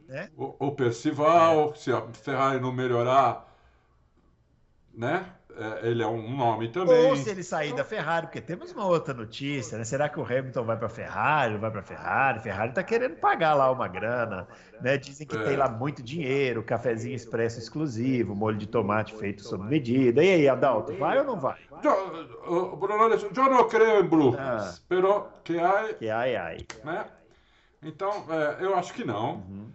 Né? 0.08 0.30
O, 0.36 0.68
o 0.68 0.72
Percival, 0.72 1.72
é. 1.72 1.76
se 1.76 1.92
a 1.92 2.02
Ferrari 2.14 2.60
não 2.60 2.72
melhorar, 2.72 3.48
né? 4.94 5.26
É, 5.58 5.90
ele 5.90 6.02
é 6.02 6.08
um 6.08 6.36
nome 6.36 6.70
também. 6.70 7.10
Ou 7.10 7.16
se 7.16 7.30
ele 7.30 7.44
sair 7.44 7.74
da 7.74 7.84
Ferrari, 7.84 8.28
porque 8.28 8.40
temos 8.40 8.72
uma 8.72 8.86
outra 8.86 9.14
notícia, 9.14 9.78
né? 9.78 9.84
Será 9.84 10.08
que 10.08 10.20
o 10.20 10.24
Hamilton 10.24 10.64
vai 10.64 10.78
para 10.78 10.90
Ferrari? 10.90 11.58
Vai 11.58 11.70
para 11.70 11.82
Ferrari? 11.82 12.40
Ferrari 12.40 12.70
está 12.70 12.84
querendo 12.84 13.16
pagar 13.18 13.54
lá 13.54 13.70
uma 13.70 13.88
grana, 13.88 14.48
né? 14.82 14.98
Dizem 14.98 15.28
que 15.28 15.36
é. 15.36 15.44
tem 15.44 15.58
lá 15.58 15.70
muito 15.70 16.02
dinheiro, 16.02 16.64
cafezinho 16.64 17.16
expresso 17.16 17.60
exclusivo, 17.60 18.34
molho 18.34 18.58
de 18.58 18.68
tomate 18.68 19.14
feito 19.16 19.44
sob 19.44 19.66
medida. 19.66 20.24
E 20.24 20.32
aí, 20.32 20.50
Adalto, 20.50 20.94
vai 20.94 21.20
ou 21.20 21.26
não 21.26 21.40
vai? 21.40 21.60
Eu, 21.84 22.76
Bruno, 22.78 23.14
eu 23.14 23.50
não 23.50 23.68
creio 23.68 24.04
em 24.04 24.08
Blue, 24.08 24.36
ah. 24.38 24.74
pero 24.88 25.28
que 25.44 25.60
há... 25.60 25.94
Que 25.94 26.10
ai, 26.10 26.36
ai. 26.36 26.58
Né? 26.84 27.06
Então, 27.84 28.26
é, 28.30 28.64
eu 28.64 28.76
acho 28.76 28.94
que 28.94 29.04
não. 29.04 29.36
Uhum. 29.36 29.72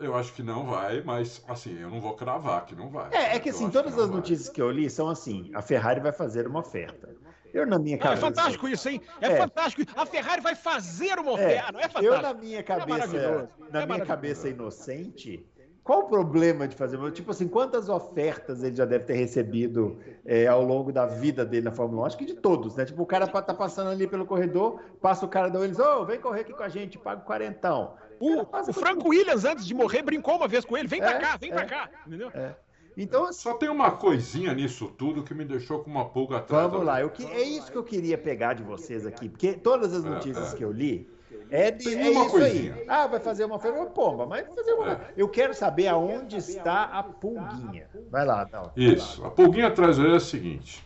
Eu 0.00 0.14
acho 0.14 0.32
que 0.32 0.42
não 0.42 0.64
vai, 0.64 1.02
mas 1.02 1.42
assim, 1.48 1.76
eu 1.78 1.90
não 1.90 2.00
vou 2.00 2.14
cravar 2.14 2.64
que 2.66 2.74
não 2.74 2.88
vai. 2.88 3.10
É, 3.12 3.36
é 3.36 3.38
que 3.38 3.50
assim, 3.50 3.68
todas 3.68 3.94
que 3.94 4.00
as 4.00 4.08
notícias 4.08 4.46
vai. 4.46 4.54
que 4.54 4.62
eu 4.62 4.70
li 4.70 4.88
são 4.88 5.08
assim: 5.08 5.50
a 5.54 5.62
Ferrari 5.62 6.00
vai 6.00 6.12
fazer 6.12 6.46
uma 6.46 6.60
oferta. 6.60 7.08
Eu, 7.52 7.66
na 7.66 7.78
minha 7.78 7.98
cabeça. 7.98 8.18
é 8.18 8.20
fantástico 8.20 8.68
isso, 8.68 8.88
hein? 8.88 9.00
É, 9.20 9.26
é, 9.26 9.36
fantástico. 9.36 9.82
A 9.96 10.06
Ferrari 10.06 10.40
vai 10.40 10.54
fazer 10.54 11.18
uma 11.18 11.30
é, 11.30 11.34
oferta, 11.34 11.72
não 11.72 11.80
é 11.80 11.88
fantástico? 11.88 12.14
Eu, 12.14 12.22
na 12.22 12.34
minha 12.34 12.58
é 12.58 12.62
cabeça, 12.62 13.50
na 13.72 13.86
minha 13.86 14.06
cabeça 14.06 14.48
inocente, 14.48 15.44
qual 15.88 16.00
o 16.00 16.04
problema 16.04 16.68
de 16.68 16.76
fazer? 16.76 16.98
Tipo 17.12 17.30
assim, 17.30 17.48
quantas 17.48 17.88
ofertas 17.88 18.62
ele 18.62 18.76
já 18.76 18.84
deve 18.84 19.04
ter 19.04 19.14
recebido 19.14 19.98
é, 20.24 20.46
ao 20.46 20.62
longo 20.62 20.92
da 20.92 21.06
vida 21.06 21.46
dele 21.46 21.64
na 21.64 21.72
Fórmula 21.72 22.02
1? 22.02 22.04
Acho 22.04 22.18
que 22.18 22.26
de 22.26 22.34
todos, 22.34 22.76
né? 22.76 22.84
Tipo, 22.84 23.02
o 23.02 23.06
cara 23.06 23.26
tá 23.26 23.54
passando 23.54 23.88
ali 23.88 24.06
pelo 24.06 24.26
corredor, 24.26 24.82
passa 25.00 25.24
o 25.24 25.28
cara 25.28 25.48
da 25.48 25.58
Williams, 25.58 25.78
ô, 25.78 26.02
oh, 26.02 26.04
vem 26.04 26.20
correr 26.20 26.42
aqui 26.42 26.52
com 26.52 26.62
a 26.62 26.68
gente, 26.68 26.98
paga 26.98 27.22
o 27.22 27.24
quarentão. 27.24 27.94
O, 28.20 28.42
o 28.42 28.72
Franco 28.72 29.08
Williams, 29.08 29.44
antes 29.44 29.66
de 29.66 29.74
morrer, 29.74 30.02
brincou 30.02 30.36
uma 30.36 30.48
vez 30.48 30.64
com 30.64 30.76
ele, 30.76 30.88
vem 30.88 31.00
é, 31.00 31.04
pra 31.04 31.18
cá, 31.18 31.36
vem 31.36 31.50
é, 31.50 31.54
pra 31.54 31.64
cá, 31.64 31.90
entendeu? 32.06 32.30
É. 32.34 32.54
Então, 32.96 33.32
só 33.32 33.54
tem 33.54 33.68
uma 33.68 33.92
coisinha 33.92 34.52
nisso 34.52 34.88
tudo 34.98 35.22
que 35.22 35.32
me 35.32 35.44
deixou 35.44 35.78
com 35.84 35.90
uma 35.90 36.06
pulga 36.06 36.38
atrás. 36.38 36.68
Vamos 36.68 36.84
lá, 36.84 37.00
eu 37.00 37.10
que, 37.10 37.24
é 37.24 37.42
isso 37.42 37.70
que 37.70 37.78
eu 37.78 37.84
queria 37.84 38.18
pegar 38.18 38.54
de 38.54 38.64
vocês 38.64 39.06
aqui, 39.06 39.28
porque 39.28 39.52
todas 39.52 39.94
as 39.94 40.04
é, 40.04 40.08
notícias 40.08 40.52
que 40.52 40.64
eu 40.64 40.72
li, 40.72 41.08
é, 41.50 41.70
de, 41.70 41.94
é 41.94 42.10
isso 42.10 42.30
coisinha. 42.30 42.74
aí. 42.74 42.84
Ah, 42.88 43.06
vai 43.06 43.20
fazer 43.20 43.44
uma 43.44 43.56
uma 43.56 43.86
pomba, 43.86 44.26
mas 44.26 44.46
vai 44.46 44.54
fazer 44.54 44.72
uma. 44.72 44.92
É. 44.92 45.12
Eu 45.16 45.28
quero 45.28 45.54
saber 45.54 45.88
aonde 45.88 46.36
está 46.36 46.84
a 46.84 47.02
pulguinha. 47.02 47.86
Vai 48.10 48.26
lá, 48.26 48.48
não. 48.52 48.70
Isso. 48.76 49.24
A 49.24 49.30
pulguinha 49.30 49.68
atrás 49.68 49.98
é 49.98 50.16
a 50.16 50.20
seguinte. 50.20 50.84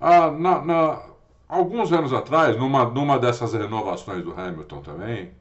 Ah, 0.00 0.30
na, 0.30 0.62
na, 0.62 1.02
alguns 1.48 1.92
anos 1.92 2.12
atrás, 2.12 2.56
numa, 2.56 2.84
numa 2.84 3.18
dessas 3.18 3.54
renovações 3.54 4.22
do 4.22 4.38
Hamilton 4.38 4.82
também, 4.82 5.32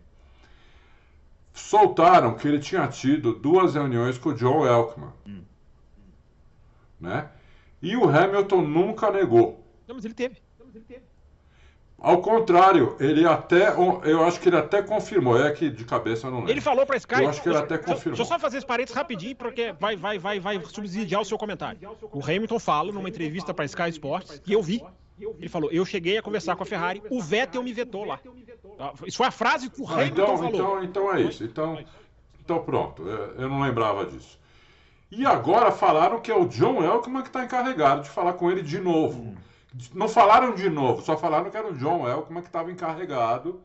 soltaram 1.55 2.35
que 2.35 2.47
ele 2.47 2.59
tinha 2.59 2.85
tido 2.87 3.33
duas 3.33 3.73
reuniões 3.73 4.17
com 4.17 4.29
o 4.29 4.33
John 4.33 4.67
Elkman. 4.67 5.09
Hum. 5.25 5.41
Né? 6.99 7.29
E 7.81 7.95
o 7.95 8.07
Hamilton 8.07 8.61
nunca 8.61 9.09
negou. 9.09 9.63
Não, 9.87 9.95
mas 9.95 10.05
ele 10.05 10.13
teve. 10.13 10.35
Não, 10.59 10.65
mas 10.65 10.75
ele 10.75 10.83
teve. 10.83 11.01
Ao 11.97 12.21
contrário, 12.21 12.95
ele 12.99 13.25
até, 13.25 13.69
eu 14.03 14.23
acho 14.25 14.39
que 14.39 14.49
ele 14.49 14.57
até 14.57 14.81
confirmou, 14.81 15.43
é 15.43 15.51
que 15.51 15.69
de 15.69 15.85
cabeça 15.85 16.27
eu 16.27 16.31
não 16.31 16.39
lembro. 16.39 16.51
Ele 16.51 16.61
falou 16.61 16.85
para 16.85 16.97
Sky. 16.97 17.23
Eu 17.23 17.29
acho 17.29 17.41
que 17.41 17.49
ele 17.49 17.57
até 17.57 17.77
confirmou. 17.77 18.17
Deixa 18.17 18.21
eu 18.21 18.25
só 18.25 18.37
fazer 18.37 18.57
esse 18.57 18.65
parênteses 18.65 18.95
rapidinho, 18.95 19.35
porque 19.35 19.73
vai, 19.79 19.95
vai, 19.95 20.19
vai, 20.19 20.39
vai 20.39 20.63
subsidiar 20.65 21.21
o 21.21 21.25
seu 21.25 21.37
comentário. 21.37 21.79
O 22.11 22.23
Hamilton 22.23 22.59
fala 22.59 22.91
numa 22.91 23.07
entrevista 23.07 23.53
para 23.53 23.65
Sky 23.65 23.89
Sports, 23.89 24.39
que 24.39 24.53
eu 24.53 24.61
vi, 24.61 24.83
ele 25.19 25.49
falou: 25.49 25.71
Eu 25.71 25.85
cheguei 25.85 26.17
a 26.17 26.21
conversar 26.21 26.55
com 26.55 26.63
a 26.63 26.65
Ferrari, 26.65 27.01
o 27.09 27.21
Vettel 27.21 27.63
me 27.63 27.73
vetou 27.73 28.03
lá. 28.03 28.19
Ah, 28.79 28.93
isso 29.05 29.17
foi 29.17 29.27
a 29.27 29.31
frase 29.31 29.69
que 29.69 29.81
o 29.81 29.87
ah, 29.87 29.93
Hamilton 29.93 30.23
então, 30.23 30.37
falou. 30.37 30.49
Então, 30.49 30.83
então 30.83 31.13
é 31.13 31.21
isso. 31.21 31.43
Então, 31.43 31.85
então 32.39 32.63
pronto, 32.63 33.03
eu 33.07 33.49
não 33.49 33.61
lembrava 33.61 34.05
disso. 34.05 34.39
E 35.09 35.25
agora 35.25 35.71
falaram 35.71 36.19
que 36.19 36.31
é 36.31 36.35
o 36.35 36.45
John 36.45 36.83
Elkman 36.83 37.21
que 37.21 37.29
está 37.29 37.43
encarregado 37.43 38.01
de 38.01 38.09
falar 38.09 38.33
com 38.33 38.51
ele 38.51 38.61
de 38.61 38.79
novo. 38.79 39.21
Hum. 39.21 39.35
Não 39.93 40.07
falaram 40.07 40.53
de 40.53 40.69
novo, 40.69 41.01
só 41.01 41.17
falaram 41.17 41.49
que 41.49 41.57
era 41.57 41.67
o 41.67 41.77
John 41.77 42.07
Elkman 42.07 42.41
que 42.41 42.47
estava 42.47 42.71
encarregado 42.71 43.61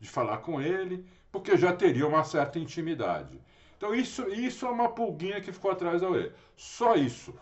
de 0.00 0.08
falar 0.08 0.38
com 0.38 0.60
ele, 0.60 1.06
porque 1.30 1.56
já 1.56 1.72
teria 1.72 2.06
uma 2.06 2.24
certa 2.24 2.58
intimidade. 2.58 3.40
Então 3.76 3.94
isso, 3.94 4.28
isso 4.28 4.66
é 4.66 4.70
uma 4.70 4.88
pulguinha 4.88 5.40
que 5.40 5.52
ficou 5.52 5.70
atrás 5.70 6.00
da 6.00 6.08
orelha. 6.08 6.34
Só 6.56 6.94
isso. 6.94 7.34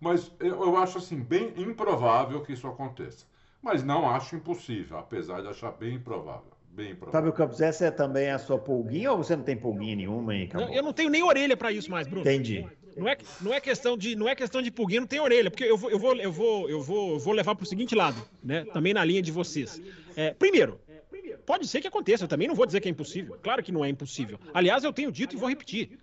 Mas 0.00 0.30
eu, 0.40 0.62
eu 0.62 0.76
acho 0.76 0.98
assim 0.98 1.20
bem 1.20 1.52
improvável 1.56 2.42
que 2.42 2.52
isso 2.52 2.66
aconteça. 2.66 3.26
Mas 3.62 3.82
não 3.82 4.08
acho 4.08 4.36
impossível, 4.36 4.98
apesar 4.98 5.40
de 5.40 5.48
achar 5.48 5.72
bem 5.72 5.94
improvável. 5.94 6.52
Bem 6.70 6.90
improvável. 6.90 7.12
Fábio 7.12 7.32
Campos, 7.32 7.60
essa 7.60 7.86
é 7.86 7.90
também 7.90 8.30
a 8.30 8.38
sua 8.38 8.58
pulguinha 8.58 9.12
ou 9.12 9.18
você 9.18 9.34
não 9.36 9.44
tem 9.44 9.56
pulguinha 9.56 9.96
nenhuma 9.96 10.32
aí, 10.32 10.50
não, 10.52 10.72
Eu 10.72 10.82
não 10.82 10.92
tenho 10.92 11.08
nem 11.08 11.22
orelha 11.22 11.56
para 11.56 11.72
isso 11.72 11.90
mais, 11.90 12.06
Bruno. 12.06 12.22
Entendi. 12.22 12.66
Não 12.96 13.08
é, 13.08 13.16
não 13.40 13.52
é 13.52 13.60
questão 13.60 13.96
de 13.96 14.14
não 14.14 14.28
é 14.28 14.34
questão 14.34 14.62
de 14.62 14.70
pulguinha, 14.70 15.00
não 15.00 15.06
tem 15.06 15.20
orelha, 15.20 15.50
porque 15.50 15.64
eu 15.64 15.76
vou 15.76 15.90
eu 15.90 15.98
vou 15.98 16.14
eu 16.16 16.32
vou 16.32 16.70
eu 16.70 16.82
vou, 16.82 17.18
vou 17.18 17.32
levar 17.32 17.54
para 17.54 17.64
o 17.64 17.66
seguinte 17.66 17.94
lado, 17.94 18.16
né? 18.42 18.64
Também 18.72 18.94
na 18.94 19.04
linha 19.04 19.22
de 19.22 19.32
vocês. 19.32 19.80
É, 20.16 20.32
primeiro, 20.32 20.78
pode 21.44 21.66
ser 21.66 21.80
que 21.80 21.88
aconteça. 21.88 22.24
Eu 22.24 22.28
também 22.28 22.48
não 22.48 22.54
vou 22.54 22.66
dizer 22.66 22.80
que 22.80 22.88
é 22.88 22.90
impossível. 22.90 23.36
Claro 23.42 23.62
que 23.62 23.72
não 23.72 23.84
é 23.84 23.88
impossível. 23.88 24.38
Aliás, 24.52 24.84
eu 24.84 24.92
tenho 24.92 25.10
dito 25.10 25.34
e 25.34 25.38
vou 25.38 25.48
repetir. 25.48 25.98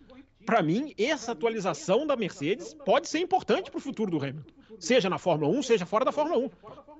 Para 0.45 0.61
mim, 0.61 0.93
essa 0.97 1.31
atualização 1.31 2.05
da 2.05 2.15
Mercedes 2.15 2.73
pode 2.73 3.07
ser 3.07 3.19
importante 3.19 3.69
para 3.69 3.77
o 3.77 3.81
futuro 3.81 4.11
do 4.11 4.17
Hamilton. 4.17 4.51
Seja 4.79 5.09
na 5.09 5.17
Fórmula 5.17 5.51
1, 5.57 5.63
seja 5.63 5.85
fora 5.85 6.03
da 6.03 6.11
Fórmula 6.11 6.37
1. 6.39 6.49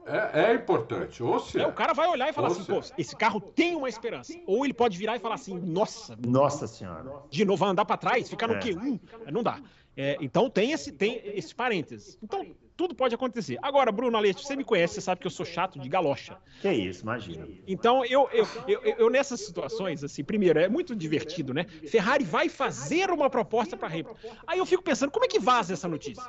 É, 0.05 0.51
é 0.51 0.53
importante. 0.53 1.21
Ou 1.23 1.39
seja, 1.39 1.65
é, 1.65 1.67
o 1.67 1.73
cara 1.73 1.93
vai 1.93 2.07
olhar 2.07 2.29
e 2.29 2.33
falar 2.33 2.47
assim, 2.49 2.63
pô, 2.63 2.81
esse 2.97 3.15
carro 3.15 3.39
tem 3.39 3.75
uma 3.75 3.89
esperança. 3.89 4.33
Ou 4.45 4.65
ele 4.65 4.73
pode 4.73 4.97
virar 4.97 5.15
e 5.15 5.19
falar 5.19 5.35
assim, 5.35 5.57
nossa. 5.57 6.17
Nossa 6.25 6.67
senhora. 6.67 7.11
De 7.29 7.45
novo, 7.45 7.59
vai 7.59 7.69
andar 7.69 7.85
para 7.85 7.97
trás, 7.97 8.29
ficar 8.29 8.47
no 8.47 8.55
é. 8.55 8.59
Q1. 8.59 8.99
Não 9.31 9.43
dá. 9.43 9.59
É, 9.95 10.17
então 10.21 10.49
tem 10.49 10.71
esse, 10.71 10.91
tem 10.91 11.21
esse 11.23 11.53
parênteses. 11.53 12.17
Então, 12.23 12.45
tudo 12.81 12.95
pode 12.95 13.13
acontecer. 13.13 13.59
Agora, 13.61 13.91
Bruno 13.91 14.17
Aleixo, 14.17 14.39
você 14.39 14.55
me 14.55 14.63
conhece, 14.63 14.95
você 14.95 15.01
sabe 15.01 15.21
que 15.21 15.27
eu 15.27 15.31
sou 15.31 15.45
chato 15.45 15.77
de 15.77 15.87
galocha. 15.87 16.35
Que 16.61 16.71
isso, 16.71 17.03
imagina. 17.03 17.47
Então, 17.67 18.03
eu, 18.03 18.27
eu, 18.33 18.47
eu, 18.67 18.81
eu, 18.97 19.09
nessas 19.11 19.41
situações, 19.41 20.03
assim, 20.03 20.23
primeiro, 20.23 20.59
é 20.59 20.67
muito 20.67 20.95
divertido, 20.95 21.53
né? 21.53 21.67
Ferrari 21.87 22.23
vai 22.23 22.49
fazer 22.49 23.11
uma 23.11 23.29
proposta 23.29 23.77
para 23.77 23.87
Hamilton. 23.87 24.15
Aí 24.47 24.57
eu 24.57 24.65
fico 24.65 24.81
pensando, 24.81 25.11
como 25.11 25.25
é 25.25 25.27
que 25.27 25.37
vaza 25.37 25.73
essa 25.73 25.87
notícia? 25.87 26.23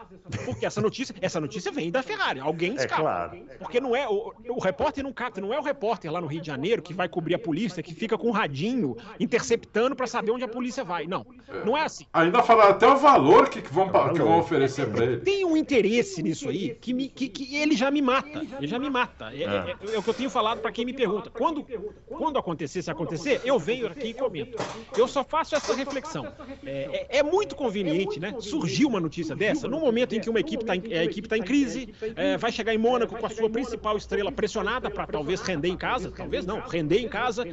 Porque 0.44 0.66
essa 0.66 0.82
notícia, 0.82 1.14
essa 1.22 1.40
notícia 1.40 1.72
vem 1.72 1.90
da 1.90 2.02
Ferrari, 2.02 2.38
alguém 2.38 2.74
escapa. 2.74 2.94
É 2.94 3.02
claro. 3.02 3.46
Porque 3.58 3.80
não 3.80 3.96
é 3.96 4.06
o, 4.06 4.34
o 4.50 4.60
repórter 4.60 5.02
não 5.02 5.12
capta, 5.12 5.40
não 5.40 5.54
é 5.54 5.58
o 5.58 5.62
repórter 5.62 6.12
lá 6.12 6.20
no 6.20 6.26
Rio 6.26 6.42
de 6.42 6.48
Janeiro 6.48 6.82
que 6.82 6.92
vai 6.92 7.08
cobrir 7.08 7.34
a 7.34 7.38
polícia, 7.38 7.82
que 7.82 7.94
fica 7.94 8.18
com 8.18 8.28
um 8.28 8.32
radinho 8.32 8.94
interceptando 9.18 9.96
para 9.96 10.06
saber 10.06 10.32
onde 10.32 10.44
a 10.44 10.48
polícia 10.48 10.84
vai. 10.84 11.06
Não, 11.06 11.24
não 11.64 11.74
é 11.74 11.82
assim. 11.82 12.04
Ainda 12.12 12.42
falaram 12.42 12.72
até 12.72 12.86
o 12.86 12.98
valor 12.98 13.48
que 13.48 13.60
vão, 13.72 13.88
que 14.12 14.18
vão 14.18 14.38
oferecer 14.38 14.90
para 14.90 15.04
ele. 15.04 15.16
Tem 15.22 15.46
um 15.46 15.56
interesse 15.56 16.22
nisso 16.22 16.41
aí 16.48 16.74
que, 16.80 16.92
me, 16.92 17.08
que, 17.08 17.28
que 17.28 17.56
ele 17.56 17.76
já 17.76 17.90
me 17.90 18.00
mata. 18.00 18.46
Ele 18.58 18.66
já 18.66 18.78
me 18.78 18.88
mata. 18.88 19.32
É, 19.34 19.42
é, 19.42 19.76
é, 19.92 19.94
é 19.94 19.98
o 19.98 20.02
que 20.02 20.10
eu 20.10 20.14
tenho 20.14 20.30
falado 20.30 20.60
para 20.60 20.72
quem 20.72 20.84
me 20.84 20.92
pergunta. 20.92 21.30
Quando, 21.30 21.64
quando 22.06 22.38
acontecer, 22.38 22.82
se 22.82 22.90
acontecer, 22.90 23.40
eu 23.44 23.58
venho 23.58 23.86
aqui 23.86 24.08
e 24.08 24.14
comento. 24.14 24.56
Eu 24.96 25.08
só 25.08 25.24
faço 25.24 25.54
essa 25.54 25.74
reflexão. 25.74 26.26
É, 26.64 27.06
é, 27.10 27.18
é 27.18 27.22
muito 27.22 27.54
conveniente, 27.54 28.20
né? 28.20 28.34
Surgir 28.40 28.84
uma 28.84 29.00
notícia 29.00 29.34
dessa 29.34 29.68
no 29.68 29.80
momento 29.80 30.14
em 30.14 30.20
que 30.20 30.28
uma 30.28 30.40
equipe 30.40 30.62
está 30.62 30.72
a 30.72 31.04
equipe 31.04 31.26
está 31.26 31.36
em 31.36 31.42
crise, 31.42 31.94
é, 32.16 32.36
vai 32.36 32.52
chegar 32.52 32.74
em 32.74 32.78
Mônaco 32.78 33.16
com 33.16 33.26
a 33.26 33.30
sua 33.30 33.48
principal 33.48 33.96
estrela 33.96 34.30
pressionada 34.30 34.90
para 34.90 35.06
talvez 35.06 35.40
render 35.40 35.68
em 35.68 35.76
casa, 35.76 36.10
talvez 36.10 36.44
não, 36.44 36.60
render 36.60 36.98
em 36.98 37.08
casa. 37.08 37.44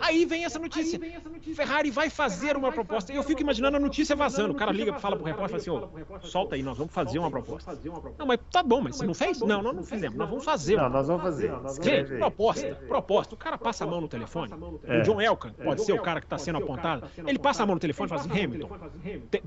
aí 0.00 0.24
vem 0.24 0.44
essa 0.44 0.58
notícia. 0.58 0.98
Ferrari 1.54 1.90
vai 1.90 2.08
fazer 2.08 2.56
uma 2.56 2.72
proposta. 2.72 3.12
Eu 3.12 3.22
fico 3.22 3.42
imaginando 3.42 3.76
a 3.76 3.80
notícia 3.80 4.16
vazando. 4.16 4.52
O 4.52 4.56
cara 4.56 4.72
liga, 4.72 4.92
fala 4.94 5.16
pro 5.16 5.24
repórter, 5.24 5.60
fala 5.60 5.80
assim, 5.80 6.06
oh, 6.16 6.26
solta 6.26 6.54
aí, 6.54 6.62
nós 6.62 6.78
vamos 6.78 6.92
fazer 6.92 7.18
uma 7.18 7.30
proposta. 7.30 7.78
Não, 8.20 8.26
mas 8.26 8.38
tá 8.52 8.62
bom, 8.62 8.82
mas 8.82 8.96
você 8.96 9.06
não 9.06 9.14
fez? 9.14 9.40
Não, 9.40 9.62
nós 9.62 9.74
não 9.74 9.82
fizemos. 9.82 10.18
Nós 10.18 10.28
vamos 10.28 10.44
fazer. 10.44 10.76
Não, 10.76 10.90
nós 10.90 11.06
vamos 11.06 11.22
fazer. 11.22 11.50
Gente, 11.82 12.18
proposta, 12.18 12.74
proposta. 12.86 13.34
O 13.34 13.38
cara 13.38 13.56
passa 13.56 13.84
a 13.84 13.86
mão 13.86 13.98
no 13.98 14.08
telefone. 14.08 14.52
É. 14.84 14.98
O 14.98 15.02
John 15.02 15.22
Elkan 15.22 15.54
pode 15.54 15.82
ser 15.82 15.94
o 15.94 16.02
cara 16.02 16.20
que 16.20 16.26
está 16.26 16.36
sendo 16.36 16.58
apontado. 16.58 17.08
Ele 17.26 17.38
passa 17.38 17.62
a 17.62 17.66
mão 17.66 17.76
no 17.76 17.80
telefone 17.80 18.06
e 18.06 18.10
fala 18.10 18.20
assim, 18.20 18.44
Hamilton, 18.44 18.68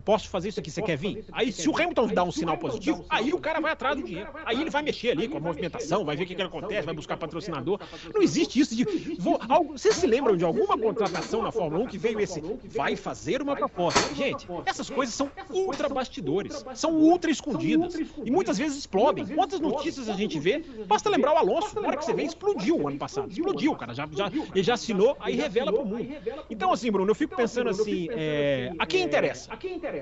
posso 0.03 0.27
fazer 0.27 0.49
isso 0.49 0.59
aqui, 0.59 0.71
você 0.71 0.81
quer 0.81 0.97
vir? 0.97 1.23
Aí 1.31 1.51
se 1.51 1.69
o 1.69 1.77
Hamilton 1.77 2.07
dá 2.07 2.23
um 2.23 2.31
sinal 2.31 2.57
positivo, 2.57 3.05
aí 3.09 3.31
o 3.31 3.39
cara 3.39 3.61
vai 3.61 3.73
atrás 3.73 3.95
do 3.95 4.01
dinheiro. 4.01 4.31
Aí 4.43 4.59
ele 4.59 4.71
vai 4.71 4.81
mexer 4.81 5.11
ali 5.11 5.27
com 5.27 5.37
a 5.37 5.39
movimentação, 5.39 6.03
vai 6.03 6.15
ver 6.15 6.23
o 6.23 6.25
que, 6.27 6.33
que 6.33 6.41
acontece, 6.41 6.83
vai 6.83 6.95
buscar 6.95 7.15
patrocinador. 7.15 7.79
Não 8.11 8.23
existe 8.23 8.59
isso 8.59 8.75
de... 8.75 8.85
Vou, 9.19 9.39
vocês 9.71 9.95
se 9.95 10.07
lembram 10.07 10.35
de 10.35 10.43
alguma 10.43 10.75
contratação 10.79 11.43
na 11.43 11.51
Fórmula 11.51 11.83
1 11.83 11.87
que 11.87 11.99
veio 11.99 12.19
esse 12.19 12.41
vai 12.65 12.95
fazer 12.95 13.39
uma 13.39 13.55
proposta? 13.55 14.01
Gente, 14.15 14.47
essas 14.65 14.89
coisas 14.89 15.13
são 15.13 15.29
ultra 15.51 15.87
bastidores, 15.87 16.65
são 16.73 16.95
ultra 16.95 17.29
escondidas 17.29 17.93
e 18.25 18.31
muitas 18.31 18.52
vezes 18.57 18.77
explodem. 18.77 19.25
Quantas 19.25 19.59
notícias 19.59 20.09
a 20.09 20.13
gente 20.13 20.39
vê? 20.39 20.63
Basta 20.85 21.09
lembrar 21.09 21.33
o 21.33 21.37
Alonso, 21.37 21.79
na 21.79 21.87
hora 21.87 21.97
que 21.97 22.05
você 22.05 22.13
vê, 22.13 22.23
explodiu 22.23 22.77
o 22.77 22.87
ano 22.87 22.97
passado. 22.97 23.31
Explodiu, 23.31 23.75
cara. 23.75 23.93
Já, 23.93 24.07
já, 24.11 24.31
ele 24.53 24.63
já 24.63 24.73
assinou, 24.73 25.15
aí 25.19 25.35
revela 25.35 25.71
pro 25.71 25.85
mundo. 25.85 26.07
Então, 26.49 26.71
assim, 26.71 26.91
Bruno, 26.91 27.09
eu 27.09 27.15
fico 27.15 27.35
pensando 27.35 27.69
assim, 27.69 28.07
é, 28.11 28.71
a 28.77 28.85
quem 28.85 29.03
interessa? 29.03 29.49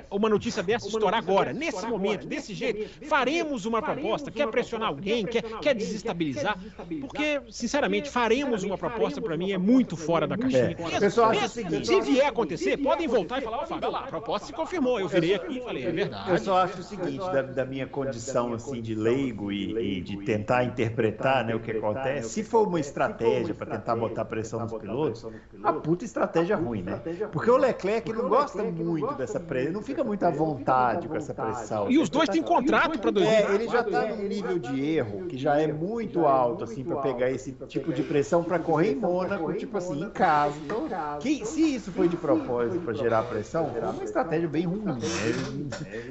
Uma 0.10 0.30
notícia 0.30 0.64
dessa 0.64 0.88
estourar 0.88 1.20
agora, 1.20 1.54
nesse 1.54 1.86
momento, 1.86 2.28
desse 2.28 2.54
jeito, 2.54 2.90
faremos 3.06 3.66
uma 3.66 3.82
proposta, 3.82 4.32
quer 4.32 4.48
pressionar 4.48 4.90
alguém, 4.90 5.26
quer, 5.26 5.44
quer 5.60 5.76
desestabilizar? 5.76 6.58
Porque, 7.02 7.42
sinceramente, 7.50 8.10
faremos 8.10 8.64
uma 8.64 8.78
proposta, 8.78 9.22
para 9.22 9.38
mim, 9.38 9.52
é 9.52 9.58
muito 9.58 9.96
fora 9.98 10.28
da 10.28 10.38
caixinha. 10.38 10.76
É. 10.78 11.84
Se 11.84 12.02
vier 12.02 12.28
acontecer, 12.28 12.78
podem 12.78 13.08
voltar 13.08 13.40
e 13.40 13.42
falar, 13.42 13.60
ó, 13.60 13.66
Fábio, 13.66 13.92
lá, 13.92 14.00
a 14.02 14.08
proposta 14.08 14.48
se 14.48 14.54
confirmou. 14.54 15.00
Eu 15.00 15.08
virei 15.08 15.36
aqui 15.36 15.58
e 15.58 15.62
falei, 15.62 15.86
é 15.86 15.92
verdade. 15.92 16.32
Eu 16.32 16.38
só 16.38 16.58
acho 16.58 16.80
o 16.80 16.84
seguinte, 16.84 17.20
da, 17.20 17.42
da 17.42 17.66
minha 17.66 17.88
condição, 17.88 18.41
assim, 18.54 18.82
de 18.82 18.96
leigo 18.96 19.52
e, 19.52 19.98
e 19.98 20.02
de 20.02 20.18
tentar 20.18 20.64
interpretar 20.64 21.46
né, 21.46 21.56
o 21.56 21.60
que 21.60 21.72
acontece, 21.72 22.30
se 22.30 22.44
for 22.44 22.68
uma 22.68 22.80
estratégia 22.80 23.54
para 23.54 23.78
tentar 23.78 23.96
botar 23.96 24.26
pressão 24.26 24.60
nos 24.62 24.74
pilotos, 24.74 25.26
a 25.64 25.74
puta 25.74 26.06
estratégia 26.06 26.56
ruim, 26.56 26.82
né? 26.82 27.02
Porque 27.32 27.50
o 27.50 27.58
Leclerc 27.58 28.12
não 28.14 28.30
gosta 28.30 28.64
muito 28.64 29.14
dessa 29.16 29.40
pressão, 29.40 29.74
não 29.74 29.82
fica 29.82 30.04
muito 30.04 30.24
à 30.24 30.30
vontade 30.30 31.08
com 31.08 31.16
essa 31.16 31.34
pressão. 31.34 31.90
E 31.90 31.98
os 31.98 32.10
dois 32.10 32.30
têm 32.30 32.42
contrato 32.42 33.00
para 33.00 33.12
dois 33.12 33.28
É, 33.28 33.54
ele 33.54 33.68
já 33.68 33.82
está 33.82 34.06
num 34.08 34.28
nível 34.28 34.60
de 34.60 34.86
erro 34.86 35.26
que 35.28 35.38
já 35.38 35.58
é 35.58 35.72
muito 35.72 36.26
alto, 36.26 36.64
assim, 36.64 36.84
para 36.84 36.98
pegar 36.98 37.30
esse 37.30 37.52
tipo 37.68 37.94
de 37.94 38.04
pressão 38.04 38.44
para 38.44 38.60
correr 38.60 38.92
em 38.92 38.96
Mônaco, 38.96 39.54
tipo 39.54 39.78
assim, 39.78 40.04
em 40.04 40.10
casa. 40.10 40.56
Então, 40.64 40.88
que, 41.20 41.46
se 41.46 41.76
isso 41.76 41.92
foi 41.92 42.08
de 42.08 42.18
propósito 42.18 42.80
para 42.82 42.94
gerar 42.94 43.24
pressão, 43.24 43.72
é 43.76 43.86
uma 43.86 44.04
estratégia 44.04 44.48
bem 44.48 44.66
ruim. 44.66 44.82
Né? 44.82 44.98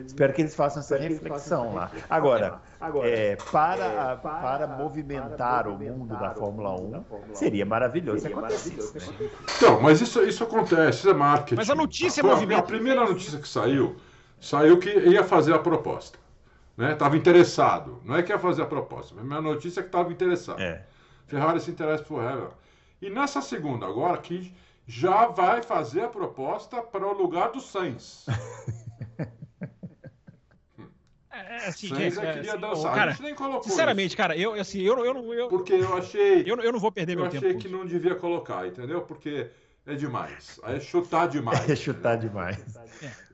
Espero 0.06 0.32
que 0.32 0.42
eles 0.42 0.54
façam 0.54 0.80
essa 0.80 0.96
reflexão 0.96 1.74
lá. 1.74 1.90
Agora, 2.08 2.19
é, 3.04 3.36
para, 3.36 3.84
é, 3.84 4.16
para, 4.16 4.66
movimentar 4.66 5.68
o 5.68 5.78
mundo 5.78 6.16
da 6.16 6.34
Fórmula 6.34 6.80
1, 6.80 7.04
seria 7.34 7.66
maravilhoso 7.66 8.20
se 8.20 8.26
acontecesse. 8.28 9.10
Né? 9.10 9.30
Então, 9.56 9.80
mas 9.80 10.00
isso, 10.00 10.22
isso 10.22 10.44
acontece, 10.44 10.98
isso 10.98 11.10
é 11.10 11.14
marketing. 11.14 11.56
Mas 11.56 11.70
a 11.70 11.74
notícia 11.74 12.20
é 12.20 12.24
movimento. 12.24 12.58
A 12.58 12.62
primeira 12.62 13.04
notícia 13.04 13.38
que 13.38 13.48
saiu, 13.48 13.96
saiu 14.40 14.78
que 14.78 14.88
ia 14.88 15.22
fazer 15.22 15.54
a 15.54 15.58
proposta. 15.58 16.18
Estava 16.78 17.14
né? 17.14 17.18
interessado. 17.18 18.00
Não 18.04 18.16
é 18.16 18.22
que 18.22 18.32
ia 18.32 18.38
fazer 18.38 18.62
a 18.62 18.66
proposta, 18.66 19.14
mas 19.22 19.38
a 19.38 19.42
notícia 19.42 19.80
é 19.80 19.82
que 19.82 19.88
estava 19.88 20.10
interessado. 20.10 20.60
É. 20.60 20.82
Ferrari 21.26 21.60
se 21.60 21.70
interessa 21.70 22.02
por 22.02 22.22
ela. 22.22 22.52
E 23.00 23.10
nessa 23.10 23.40
segunda 23.40 23.86
agora, 23.86 24.16
que 24.18 24.52
já 24.86 25.26
vai 25.26 25.62
fazer 25.62 26.02
a 26.02 26.08
proposta 26.08 26.82
para 26.82 27.06
o 27.06 27.12
lugar 27.12 27.52
do 27.52 27.60
Sainz. 27.60 28.26
É, 31.50 31.66
assim, 31.66 31.88
Sainz 31.88 32.16
é, 32.16 32.32
queria 32.32 32.52
assim, 32.52 32.60
dançar. 32.60 32.94
Cara, 32.94 33.10
a 33.10 33.14
gente 33.14 33.24
nem 33.24 33.34
colocou 33.34 33.64
Sinceramente, 33.64 34.08
isso. 34.08 34.16
cara, 34.16 34.36
eu, 34.36 34.54
assim, 34.54 34.82
eu, 34.82 34.96
eu, 35.04 35.16
eu, 35.16 35.34
eu 35.34 35.48
Porque 35.48 35.72
eu 35.72 35.96
achei... 35.96 36.42
Eu, 36.46 36.56
eu 36.60 36.72
não 36.72 36.78
vou 36.78 36.92
perder 36.92 37.16
meu 37.16 37.28
tempo. 37.28 37.44
Eu 37.44 37.50
achei 37.50 37.60
que 37.60 37.68
não 37.68 37.84
devia 37.84 38.14
colocar, 38.14 38.68
entendeu? 38.68 39.00
Porque 39.02 39.50
é 39.84 39.96
demais. 39.96 40.60
Aí 40.62 40.76
é 40.76 40.80
chutar 40.80 41.26
demais. 41.26 41.58
É 41.68 41.74
chutar 41.74 42.16
demais. 42.18 42.56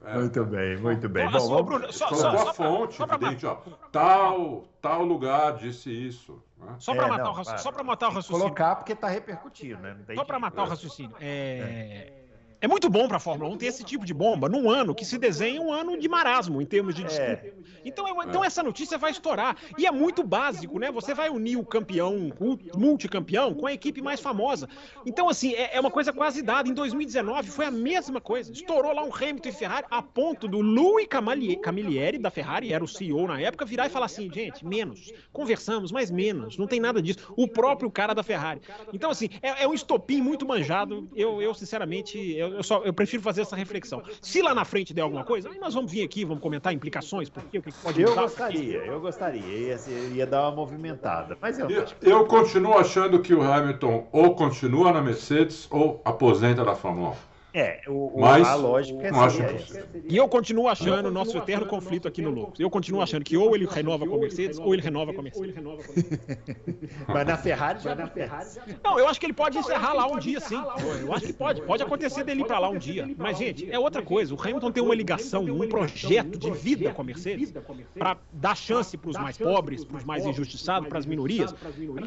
É. 0.02 0.14
Muito 0.14 0.44
bem, 0.46 0.78
muito 0.78 1.08
bem. 1.10 1.30
Bom, 1.30 1.46
Bom, 1.46 1.62
Bruno, 1.62 1.92
só, 1.92 2.08
só, 2.14 2.48
a 2.48 2.54
fonte, 2.54 2.94
só 2.94 3.06
pra, 3.06 3.16
evidente, 3.16 3.44
ó. 3.44 3.56
Tal, 3.92 4.64
tal 4.80 5.04
lugar 5.04 5.58
disse 5.58 5.90
isso. 5.90 6.42
Né? 6.56 6.74
Só 6.78 6.94
para 6.94 7.06
é, 7.06 7.10
matar, 7.10 7.30
o, 7.30 7.84
matar 7.84 8.08
o 8.08 8.12
raciocínio. 8.12 8.40
Colocar 8.40 8.76
porque 8.76 8.92
está 8.92 9.08
repercutindo, 9.08 9.78
né? 9.82 9.94
Só 10.14 10.24
para 10.24 10.38
matar 10.38 10.62
o 10.62 10.68
raciocínio. 10.68 11.14
É... 11.20 12.15
é. 12.60 12.66
É 12.66 12.68
muito 12.68 12.88
bom 12.90 13.06
para 13.06 13.18
a 13.18 13.20
Fórmula 13.20 13.50
1 13.54 13.58
ter 13.58 13.66
esse 13.66 13.84
tipo 13.84 14.04
de 14.04 14.12
bomba 14.12 14.48
num 14.48 14.68
ano 14.68 14.94
que 14.94 15.04
se 15.04 15.18
desenha 15.18 15.60
um 15.60 15.72
ano 15.72 15.96
de 15.96 16.08
marasmo 16.08 16.60
em 16.60 16.66
termos 16.66 16.94
de 16.94 17.02
é. 17.02 17.06
disputa. 17.06 17.46
É. 17.46 17.52
Então, 17.84 18.04
então 18.24 18.44
essa 18.44 18.62
notícia 18.62 18.98
vai 18.98 19.12
estourar. 19.12 19.56
E 19.78 19.86
é 19.86 19.90
muito 19.92 20.24
básico, 20.24 20.78
né? 20.78 20.90
Você 20.90 21.14
vai 21.14 21.30
unir 21.30 21.56
o 21.56 21.64
campeão, 21.64 22.32
o 22.40 22.58
multicampeão, 22.76 23.54
com 23.54 23.66
a 23.66 23.72
equipe 23.72 24.02
mais 24.02 24.18
famosa. 24.18 24.68
Então, 25.06 25.28
assim, 25.28 25.54
é, 25.54 25.76
é 25.76 25.80
uma 25.80 25.90
coisa 25.90 26.12
quase 26.12 26.42
dada. 26.42 26.68
Em 26.68 26.74
2019 26.74 27.48
foi 27.50 27.66
a 27.66 27.70
mesma 27.70 28.20
coisa. 28.20 28.50
Estourou 28.50 28.92
lá 28.92 29.04
um 29.04 29.14
Hamilton 29.14 29.48
e 29.48 29.52
Ferrari 29.52 29.86
a 29.88 30.02
ponto 30.02 30.48
do 30.48 30.60
Louis 30.60 31.06
Camilleri, 31.06 32.18
da 32.18 32.30
Ferrari, 32.30 32.72
era 32.72 32.82
o 32.82 32.88
CEO 32.88 33.28
na 33.28 33.40
época, 33.40 33.64
virar 33.64 33.86
e 33.86 33.90
falar 33.90 34.06
assim: 34.06 34.28
gente, 34.32 34.66
menos. 34.66 35.12
Conversamos, 35.32 35.92
mas 35.92 36.10
menos. 36.10 36.58
Não 36.58 36.66
tem 36.66 36.80
nada 36.80 37.00
disso. 37.00 37.32
O 37.36 37.46
próprio 37.46 37.88
cara 37.90 38.12
da 38.12 38.24
Ferrari. 38.24 38.60
Então, 38.92 39.10
assim, 39.10 39.28
é, 39.40 39.62
é 39.62 39.68
um 39.68 39.74
estopim 39.74 40.20
muito 40.20 40.44
manjado. 40.44 41.08
Eu, 41.14 41.40
eu 41.40 41.54
sinceramente, 41.54 42.18
eu 42.18 42.45
eu, 42.46 42.56
eu 42.56 42.62
só, 42.62 42.82
eu 42.84 42.92
prefiro 42.92 43.22
fazer 43.22 43.42
essa 43.42 43.56
reflexão. 43.56 44.02
Se 44.20 44.40
lá 44.42 44.54
na 44.54 44.64
frente 44.64 44.92
der 44.94 45.02
alguma 45.02 45.24
coisa, 45.24 45.50
aí 45.50 45.58
nós 45.58 45.74
vamos 45.74 45.90
vir 45.90 46.02
aqui, 46.02 46.24
vamos 46.24 46.42
comentar 46.42 46.72
implicações, 46.72 47.28
por 47.28 47.42
quê, 47.44 47.58
o 47.58 47.62
que 47.62 47.72
pode 47.72 48.00
Eu 48.00 48.10
mudar. 48.10 48.22
gostaria, 48.22 48.78
eu 48.86 49.00
gostaria. 49.00 49.42
Ia, 49.42 49.78
ia 50.14 50.26
dar 50.26 50.42
uma 50.42 50.52
movimentada. 50.52 51.36
Mas 51.40 51.58
eu 51.58 51.68
Eu, 51.70 51.86
eu 52.02 52.24
continuo 52.26 52.74
achando 52.78 53.20
que 53.20 53.34
o 53.34 53.42
Hamilton 53.42 54.08
ou 54.12 54.34
continua 54.34 54.92
na 54.92 55.00
Mercedes 55.02 55.66
ou 55.70 56.00
aposenta 56.04 56.64
da 56.64 56.74
Fórmula 56.74 57.10
1. 57.10 57.14
É, 57.56 57.80
o, 57.88 58.12
Mas 58.20 58.46
a 58.46 58.54
lógica 58.54 59.10
não 59.10 59.22
acho 59.22 59.36
seria 59.38 59.52
impossível. 59.52 59.80
essa. 59.80 59.88
E 60.10 60.14
eu 60.14 60.28
continuo 60.28 60.68
achando 60.68 61.06
o 61.06 61.10
nosso 61.10 61.38
eterno 61.38 61.64
conflito 61.64 62.06
aqui 62.06 62.20
no 62.20 62.28
Loucos. 62.28 62.60
Eu 62.60 62.68
continuo 62.68 63.00
achando 63.00 63.24
que 63.24 63.34
ou 63.34 63.56
ele 63.56 63.64
renova 63.64 64.06
com 64.06 64.14
a 64.14 64.18
Mercedes, 64.18 64.58
ou 64.58 64.74
ele 64.74 64.82
renova 64.82 65.14
com 65.14 65.20
a 65.20 65.22
Mercedes. 65.22 65.54
Mas 67.08 67.26
na 67.26 67.38
Ferrari 67.38 67.78
já 67.80 67.94
na 67.94 68.08
Ferrari. 68.08 68.46
Não, 68.84 68.98
eu 68.98 69.08
acho 69.08 69.18
que 69.18 69.24
ele 69.24 69.32
pode 69.32 69.56
encerrar 69.56 69.94
lá 69.94 70.06
um 70.06 70.18
dia, 70.18 70.38
sim. 70.38 70.62
Eu 71.00 71.14
acho 71.14 71.26
que 71.28 71.32
pode. 71.32 71.62
Pode 71.62 71.82
acontecer 71.82 72.24
dele 72.24 72.42
ir 72.42 72.44
pra 72.44 72.58
lá 72.58 72.68
um 72.68 72.76
dia. 72.76 73.08
Mas, 73.16 73.38
gente, 73.38 73.70
é 73.70 73.78
outra 73.78 74.02
coisa. 74.02 74.34
O 74.34 74.38
Hamilton 74.38 74.70
tem 74.70 74.82
uma 74.82 74.94
ligação, 74.94 75.42
um 75.44 75.66
projeto 75.66 76.38
de 76.38 76.50
vida 76.50 76.92
com 76.92 77.00
a 77.00 77.04
Mercedes 77.06 77.54
para 77.98 78.18
dar 78.34 78.54
chance 78.54 78.98
para 78.98 79.10
os 79.10 79.16
mais 79.16 79.38
pobres, 79.38 79.82
para 79.82 79.96
os 79.96 80.04
mais 80.04 80.26
injustiçados, 80.26 80.90
para 80.90 80.98
as 80.98 81.06
minorias. 81.06 81.54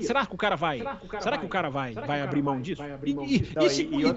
Será 0.01 0.27
que 0.27 0.35
o 0.35 0.37
cara 0.37 0.55
vai? 0.55 0.83
Será 1.19 1.39
que 1.39 1.45
o 1.47 1.49
cara 1.49 1.69
vai, 1.69 1.95
vai 1.95 2.21
abrir 2.21 2.43
mão 2.43 2.61
disso? 2.61 2.83
E, 3.03 3.39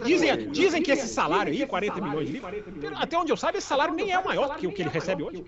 dizem, 0.04 0.50
dizem 0.50 0.82
que 0.82 0.90
esse 0.90 1.21
salário 1.22 1.52
aí, 1.52 1.66
40 1.66 2.00
milhões 2.00 2.26
de 2.26 2.32
livros, 2.32 2.52
até 2.96 3.18
onde 3.18 3.32
eu 3.32 3.36
saiba, 3.36 3.58
esse 3.58 3.66
salário 3.66 3.94
nem 3.94 4.10
é 4.12 4.18
o 4.18 4.24
maior 4.24 4.56
que 4.56 4.66
o 4.66 4.72
que 4.72 4.82
ele 4.82 4.90
recebe 4.90 5.22
hoje. 5.22 5.44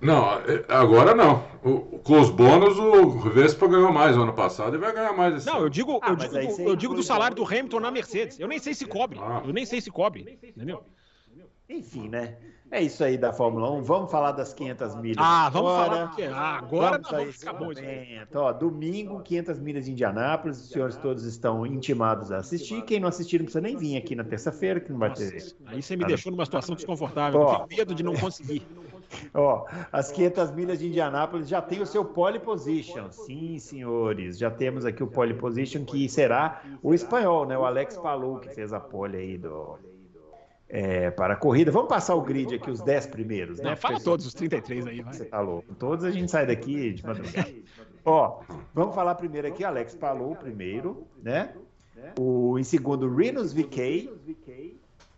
Não, 0.00 0.34
é- 0.34 0.64
agora 0.68 1.14
não. 1.14 1.44
O, 1.64 1.98
com 2.00 2.20
os 2.20 2.28
bônus, 2.30 2.78
o 2.78 3.18
Vespa 3.30 3.66
ganhou 3.66 3.90
mais 3.92 4.14
no 4.14 4.24
ano 4.24 4.32
passado 4.34 4.76
e 4.76 4.78
vai 4.78 4.92
ganhar 4.92 5.12
mais 5.14 5.36
esse 5.36 5.46
Não, 5.46 5.56
ano. 5.56 5.64
eu 5.66 5.70
digo, 5.70 5.98
Ah, 6.02 6.10
eu 6.10 6.16
mas 6.18 6.30
digo, 6.30 6.60
eu 6.68 6.76
digo 6.76 6.94
do 6.94 7.02
salário 7.02 7.34
do. 7.34 7.46
Hamilton 7.46 7.80
na 7.80 7.90
Mercedes. 7.90 8.38
Eu 8.38 8.46
nem 8.48 8.58
sei 8.58 8.74
se 8.74 8.84
cobre. 8.84 9.18
Ah. 9.22 9.40
Eu 9.46 9.52
nem 9.52 9.64
sei 9.64 9.80
se 9.80 9.90
cobre. 9.90 10.38
Entendeu? 10.42 10.82
Enfim, 11.68 12.08
né? 12.08 12.36
É 12.70 12.82
isso 12.82 13.04
aí 13.04 13.16
da 13.16 13.32
Fórmula 13.32 13.70
1. 13.70 13.82
Vamos 13.82 14.10
falar 14.10 14.32
das 14.32 14.52
500 14.52 14.96
milhas. 14.96 15.16
Ah, 15.20 15.48
vamos 15.48 15.70
agora. 15.70 15.90
falar 15.90 16.06
porque 16.08 16.22
ah, 16.24 16.56
agora 16.58 16.90
Vamos 16.90 17.02
nós 17.02 17.12
a 17.12 17.16
vamos 17.16 17.28
esse 17.30 17.38
ficar 17.38 17.52
bom 17.52 17.72
isso 17.72 17.80
aí. 17.80 17.86
momento. 17.86 18.36
Ó, 18.36 18.52
domingo, 18.52 19.20
500 19.20 19.58
milhas 19.60 19.84
de 19.84 19.92
Indianápolis. 19.92 20.60
Os 20.60 20.70
senhores 20.70 20.96
todos 20.96 21.24
estão 21.24 21.64
intimados 21.64 22.32
a 22.32 22.38
assistir. 22.38 22.82
Quem 22.82 22.98
não 22.98 23.08
assistir 23.08 23.38
não 23.38 23.44
precisa 23.44 23.60
nem 23.60 23.76
vir 23.76 23.96
aqui 23.96 24.16
na 24.16 24.24
terça-feira, 24.24 24.80
que 24.80 24.90
não 24.90 24.98
vai 24.98 25.12
ter. 25.14 25.54
Aí 25.66 25.80
você 25.80 25.96
me 25.96 26.04
deixou 26.04 26.32
numa 26.32 26.44
situação 26.44 26.74
desconfortável. 26.74 27.40
Eu 27.40 27.46
Ó. 27.46 27.54
tenho 27.66 27.78
medo 27.78 27.94
de 27.94 28.02
não 28.02 28.14
conseguir. 28.14 28.66
Ó, 29.32 29.64
as 29.92 30.10
500 30.10 30.50
milhas 30.50 30.80
de 30.80 30.88
Indianápolis 30.88 31.48
já 31.48 31.62
tem 31.62 31.80
o 31.80 31.86
seu 31.86 32.04
pole 32.04 32.40
position. 32.40 33.08
Sim, 33.12 33.58
senhores, 33.60 34.36
já 34.36 34.50
temos 34.50 34.84
aqui 34.84 35.02
o 35.04 35.06
pole 35.06 35.34
position 35.34 35.84
que 35.84 36.08
será 36.08 36.60
o 36.82 36.92
espanhol, 36.92 37.46
né? 37.46 37.56
O 37.56 37.64
Alex 37.64 37.96
Palou 37.96 38.40
que 38.40 38.48
fez 38.48 38.72
a 38.72 38.80
pole 38.80 39.16
aí 39.16 39.38
do 39.38 39.78
é, 40.68 41.10
para 41.10 41.34
a 41.34 41.36
corrida. 41.36 41.70
Vamos 41.70 41.88
passar 41.88 42.14
o 42.14 42.22
grid 42.22 42.54
aqui, 42.54 42.70
os 42.70 42.80
10 42.80 43.06
primeiros, 43.06 43.58
né? 43.58 43.70
Não, 43.70 43.76
fala 43.76 43.94
Porque 43.94 44.04
todos 44.04 44.26
os 44.26 44.34
33 44.34 44.86
aí, 44.86 45.02
vai. 45.02 45.14
Você 45.14 45.24
tá 45.24 45.40
louco. 45.40 45.74
Todos 45.74 46.04
a 46.04 46.10
gente 46.10 46.30
sai 46.30 46.46
daqui 46.46 46.92
de 46.92 47.04
madrugada. 47.04 47.52
Ó, 48.04 48.40
vamos 48.72 48.94
falar 48.94 49.14
primeiro 49.16 49.48
aqui, 49.48 49.64
Alex 49.64 49.94
Palou 49.94 50.36
primeiro, 50.36 51.06
né? 51.22 51.52
O, 52.18 52.58
em 52.58 52.62
segundo, 52.62 53.12
Rinos 53.14 53.52
VK. 53.52 54.10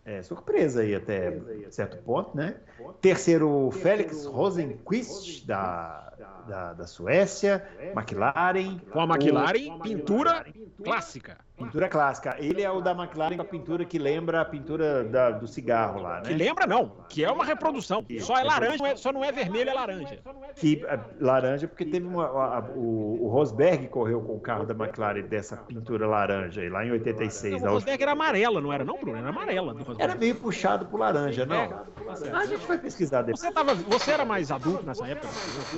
É, 0.05 0.23
surpresa 0.23 0.81
aí 0.81 0.95
até 0.95 1.39
certo 1.69 1.97
ponto, 1.97 2.35
né? 2.35 2.55
Terceiro, 3.01 3.69
Félix 3.71 4.25
Rosenquist, 4.25 5.45
da, 5.45 6.11
da, 6.47 6.73
da 6.73 6.87
Suécia. 6.87 7.63
McLaren. 7.95 8.79
Com 8.91 8.99
a 9.01 9.03
McLaren, 9.05 9.79
pintura 9.79 10.45
clássica. 10.83 11.37
Pintura 11.57 11.89
clássica. 11.89 12.37
Ele 12.39 12.61
é 12.61 12.71
o 12.71 12.79
da 12.79 12.91
McLaren 12.91 13.35
com 13.35 13.41
a 13.41 13.45
pintura 13.45 13.83
que 13.83 13.99
lembra 13.99 14.39
a 14.39 14.45
pintura 14.45 15.03
da- 15.03 15.31
do 15.31 15.45
cigarro 15.45 16.01
lá, 16.01 16.21
Que 16.21 16.29
né? 16.31 16.37
lembra, 16.37 16.65
não, 16.65 16.93
que 17.09 17.21
é 17.25 17.29
uma 17.29 17.43
reprodução. 17.43 18.01
Só 18.21 18.37
é 18.37 18.43
laranja, 18.45 18.77
não 18.77 18.85
é- 18.85 18.95
só 18.95 19.11
não 19.11 19.25
é 19.25 19.29
vermelho, 19.33 19.69
é 19.69 19.73
laranja. 19.73 20.19
Que 20.55 20.81
é, 20.85 20.99
laranja, 21.19 21.67
porque 21.67 21.83
teve 21.83 22.07
uma. 22.07 22.27
a- 22.27 22.57
a- 22.59 22.69
o, 22.73 23.25
o 23.25 23.27
Rosberg 23.27 23.89
correu 23.89 24.21
com 24.21 24.35
o 24.37 24.39
carro 24.39 24.65
da 24.65 24.73
McLaren 24.73 25.23
dessa 25.23 25.57
pintura 25.57 26.07
laranja 26.07 26.61
aí, 26.61 26.69
lá 26.69 26.85
em 26.85 26.91
86. 26.91 27.41
Não, 27.43 27.49
o 27.49 27.55
última- 27.55 27.71
Rosberg 27.73 28.03
era 28.03 28.11
amarela, 28.13 28.61
não 28.61 28.71
era 28.71 28.85
não, 28.85 28.97
Bruno? 28.97 29.17
Era 29.17 29.27
amarela 29.27 29.73
do 29.73 30.01
Era 30.01 30.15
meio 30.15 30.35
puxado 30.35 30.85
pro 30.85 30.97
laranja, 30.97 31.45
não? 31.45 31.55
É, 31.57 32.31
a 32.31 32.45
gente 32.45 32.65
vai 32.69 32.77
pesquisar 32.77 33.21
depois. 33.23 33.41
Você, 33.41 33.51
tava, 33.51 33.75
você 33.75 34.11
era 34.11 34.23
mais 34.23 34.51
adulto 34.51 34.85
nessa 34.85 35.05
época? 35.05 35.27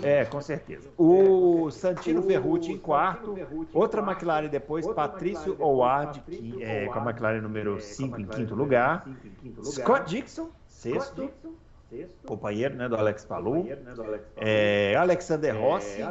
É, 0.03 0.25
com 0.25 0.41
certeza. 0.41 0.89
O 0.97 1.71
Santino 1.71 2.21
Ferrucci 2.21 2.71
em 2.71 2.77
quarto, 2.77 3.35
outra 3.73 4.01
McLaren 4.01 4.47
depois, 4.47 4.85
Patrício 4.87 5.55
Howard, 5.59 6.21
que, 6.21 6.63
é, 6.63 6.85
com 6.87 6.99
a 6.99 7.03
McLaren 7.03 7.41
número 7.41 7.81
5 7.81 8.19
em 8.21 8.25
quinto 8.25 8.53
lugar. 8.53 9.07
Scott 9.63 10.09
Dixon, 10.09 10.49
sexto, 10.67 11.29
companheiro 12.25 12.75
né, 12.75 12.87
do 12.87 12.95
Alex 12.95 13.25
Palou. 13.25 13.67
É, 14.37 14.95
Alexander 14.95 15.55
Rossi 15.57 16.01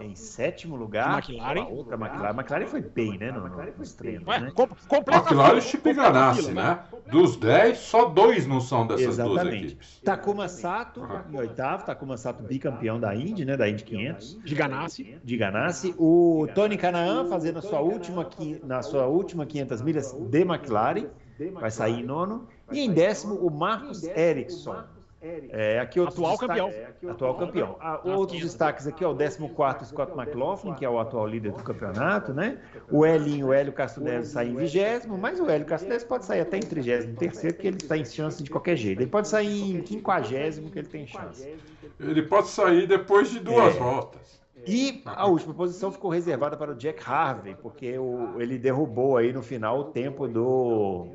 em 0.00 0.14
sétimo 0.14 0.76
lugar. 0.76 1.18
McLaren. 1.18 1.60
A 1.60 1.68
outra 1.68 1.94
McLaren. 1.96 2.34
McLaren 2.34 2.66
foi 2.66 2.80
bem, 2.80 3.18
né, 3.18 3.30
no, 3.30 3.48
no, 3.48 3.56
nos 3.78 3.92
treinos, 3.94 4.26
né? 4.26 4.50
com, 4.54 4.62
McLaren 4.64 4.78
completa 4.88 5.30
a 5.30 5.92
Ganassi, 5.92 6.52
né? 6.52 6.80
Dos 7.10 7.36
10, 7.36 7.78
só 7.78 8.06
dois 8.06 8.46
não 8.46 8.60
são 8.60 8.86
dessas 8.86 9.16
duas 9.16 9.30
Exatamente. 9.30 9.66
equipes. 9.66 10.00
Takuma 10.04 10.48
Sato 10.48 11.06
em 11.30 11.38
oitavo, 11.38 11.84
Takuma 11.84 12.16
Sato 12.16 12.42
bicampeão 12.42 12.98
da 12.98 13.14
Indy, 13.14 13.44
né, 13.44 13.56
da 13.56 13.68
Indy 13.68 13.84
500. 13.84 14.42
De 14.42 14.54
Ganassi. 14.54 15.18
de 15.22 15.36
Ganassi. 15.36 15.94
O 15.98 16.48
Tony 16.54 16.76
Canaan 16.76 17.28
fazendo 17.28 17.58
a 17.58 17.62
sua 17.62 17.80
última, 17.80 18.28
na 18.64 18.82
sua 18.82 19.06
última 19.06 19.46
500 19.46 19.82
milhas 19.82 20.12
de 20.12 20.40
McLaren, 20.40 21.06
vai 21.54 21.70
sair 21.70 22.00
em 22.00 22.04
nono. 22.04 22.46
E 22.72 22.80
em 22.80 22.92
décimo, 22.92 23.34
o 23.36 23.50
Marcos 23.50 24.02
Ericsson. 24.02 24.82
É, 25.22 25.80
aqui 25.80 25.98
Atual 25.98 26.36
campeão. 26.36 26.70
Atual 27.08 27.34
campeão. 27.36 27.76
Ah, 27.80 28.00
outros 28.04 28.40
destaques 28.40 28.86
aqui, 28.86 29.04
ó, 29.04 29.12
o 29.12 29.16
14 29.16 29.86
Scott 29.86 30.12
McLaughlin, 30.12 30.74
que 30.74 30.84
é 30.84 30.90
o 30.90 30.98
atual 30.98 31.26
líder 31.26 31.52
do 31.52 31.62
campeonato, 31.62 32.32
né? 32.34 32.58
O 32.90 33.04
Elinho, 33.04 33.48
o 33.48 33.52
Hélio 33.52 33.72
Castro 33.72 34.04
Neves 34.04 34.28
sai 34.28 34.48
em 34.48 34.54
vigésimo, 34.54 35.16
mas 35.16 35.40
o 35.40 35.48
Hélio 35.48 35.66
Castro 35.66 35.88
Neves 35.88 36.04
pode 36.04 36.24
sair 36.26 36.40
até 36.42 36.58
em 36.58 36.60
33 36.60 37.56
que 37.56 37.66
ele 37.66 37.76
está 37.76 37.96
em 37.96 38.04
chance 38.04 38.42
de 38.42 38.50
qualquer 38.50 38.76
jeito. 38.76 39.00
Ele 39.00 39.10
pode 39.10 39.28
sair 39.28 39.76
em 39.76 39.84
50 39.86 40.70
que 40.70 40.78
ele 40.78 40.88
tem 40.88 41.06
chance. 41.06 41.56
Ele 41.98 42.22
pode 42.22 42.48
sair 42.48 42.86
depois 42.86 43.30
de 43.30 43.40
duas 43.40 43.74
É. 43.74 43.78
voltas. 43.78 44.36
E 44.66 45.02
a 45.06 45.26
última 45.26 45.54
posição 45.54 45.92
ficou 45.92 46.10
reservada 46.10 46.56
para 46.56 46.72
o 46.72 46.74
Jack 46.74 47.00
Harvey, 47.08 47.54
porque 47.62 47.96
o- 47.98 48.40
ele 48.40 48.58
derrubou 48.58 49.16
aí 49.16 49.32
no 49.32 49.40
final 49.42 49.78
o 49.78 49.84
tempo 49.84 50.26
do 50.26 51.06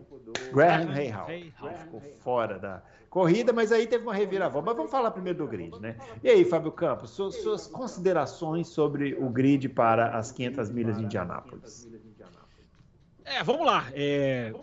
Graham 0.54 0.86
Rahal. 0.88 1.30
Ele 1.30 1.52
ficou 1.52 2.02
fora 2.20 2.58
da 2.58 2.82
corrida, 3.12 3.52
mas 3.52 3.72
aí 3.74 3.86
teve 3.86 4.04
uma 4.06 4.14
reviravolta. 4.14 4.66
Mas 4.68 4.78
vamos 4.78 4.90
falar 4.90 5.12
primeiro 5.12 5.38
do 5.40 5.48
grid, 5.48 5.78
né? 5.80 5.98
E 6.24 6.30
aí, 6.30 6.46
Fábio 6.46 6.72
Campos, 6.72 7.12
suas, 7.12 7.36
suas 7.36 7.68
considerações 7.68 8.70
sobre 8.70 9.14
o 9.16 9.30
grid 9.30 9.68
para 9.70 10.18
as 10.18 10.32
500 10.32 10.70
milhas 10.70 10.98
de 10.98 11.04
Indianápolis? 11.04 11.88
É, 13.26 13.44
vamos 13.44 13.66
lá. 13.66 13.88
É, 13.94 14.54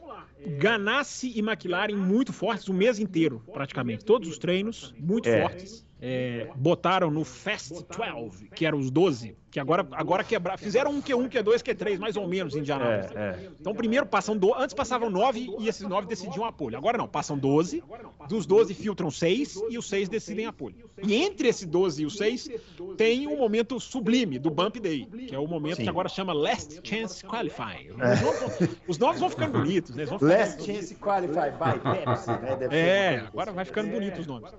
Ganassi 0.59 1.33
e 1.37 1.41
McLaren 1.41 1.95
muito 1.97 2.33
fortes 2.33 2.69
o 2.69 2.75
mês 2.75 2.99
inteiro, 2.99 3.43
praticamente. 3.53 4.05
Todos 4.05 4.29
os 4.29 4.39
treinos 4.39 4.95
muito 4.99 5.29
É. 5.29 5.43
fortes. 5.43 5.87
É, 6.01 6.49
botaram 6.55 7.11
no 7.11 7.25
Fast 7.25 7.75
12, 8.15 8.49
que 8.55 8.65
eram 8.65 8.79
os 8.79 8.89
12, 8.89 9.37
que 9.59 9.61
agora, 9.61 9.87
agora 9.93 10.25
quebraram. 10.25 10.59
Fizeram 10.59 10.91
um 10.93 11.03
Q1, 11.03 11.29
Q2, 11.29 11.63
Q3, 11.63 11.99
mais 11.99 12.17
ou 12.17 12.27
menos, 12.29 12.55
em 12.55 12.61
Indianápolis. 12.61 13.11
É, 13.15 13.19
é. 13.19 13.49
Então, 13.61 13.75
primeiro 13.75 14.07
passam. 14.07 14.37
Do... 14.37 14.55
Antes 14.55 14.75
passavam 14.75 15.11
9 15.11 15.51
e 15.59 15.69
esses 15.69 15.87
9 15.87 16.07
decidiam 16.07 16.45
a 16.45 16.53
pole. 16.53 16.77
Agora 16.77 16.97
não, 16.97 17.09
passam 17.09 17.37
12. 17.37 17.83
Dos 18.29 18.47
12 18.47 18.75
filtram 18.75 19.11
6 19.11 19.61
e 19.71 19.79
os 19.79 19.89
6 19.89 20.09
decidem 20.09 20.47
a 20.47 20.53
pole. 20.53 20.77
E 21.03 21.15
entre 21.15 21.49
esse 21.49 21.67
12 21.67 22.03
e 22.03 22.07
o 22.07 22.11
6 22.11 22.49
tem 22.97 23.27
um 23.27 23.37
momento 23.37 23.81
sublime 23.81 24.39
do 24.39 24.51
Bump 24.51 24.77
Day, 24.79 25.07
que 25.07 25.35
é 25.35 25.39
o 25.39 25.47
momento 25.47 25.77
Sim. 25.77 25.85
que 25.85 25.89
agora 25.89 26.09
chama 26.09 26.33
Last 26.33 26.81
Chance 26.85 27.25
Qualifying. 27.25 27.91
Os, 27.91 27.99
nomes 27.99 28.41
vão, 28.41 28.69
os 28.89 28.99
nomes 28.99 29.21
vão 29.21 29.31
ficando 29.31 29.59
bonitos, 29.59 29.95
né? 29.95 30.05
Ficando- 30.07 30.27
Last 30.27 30.65
Chance 30.65 30.95
Qualify 30.97 31.51
by 31.51 32.05
Pepsi, 32.05 32.31
né? 32.31 32.57
Deve 32.57 32.77
É, 32.77 33.11
uma 33.11 33.19
coisa 33.19 33.29
agora 33.29 33.51
assim. 33.51 33.57
vai 33.57 33.65
ficando 33.65 33.91
bonito 33.91 34.21
os 34.21 34.27
nomes. 34.27 34.53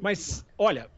Mas, 0.00 0.44
olha, 0.58 0.90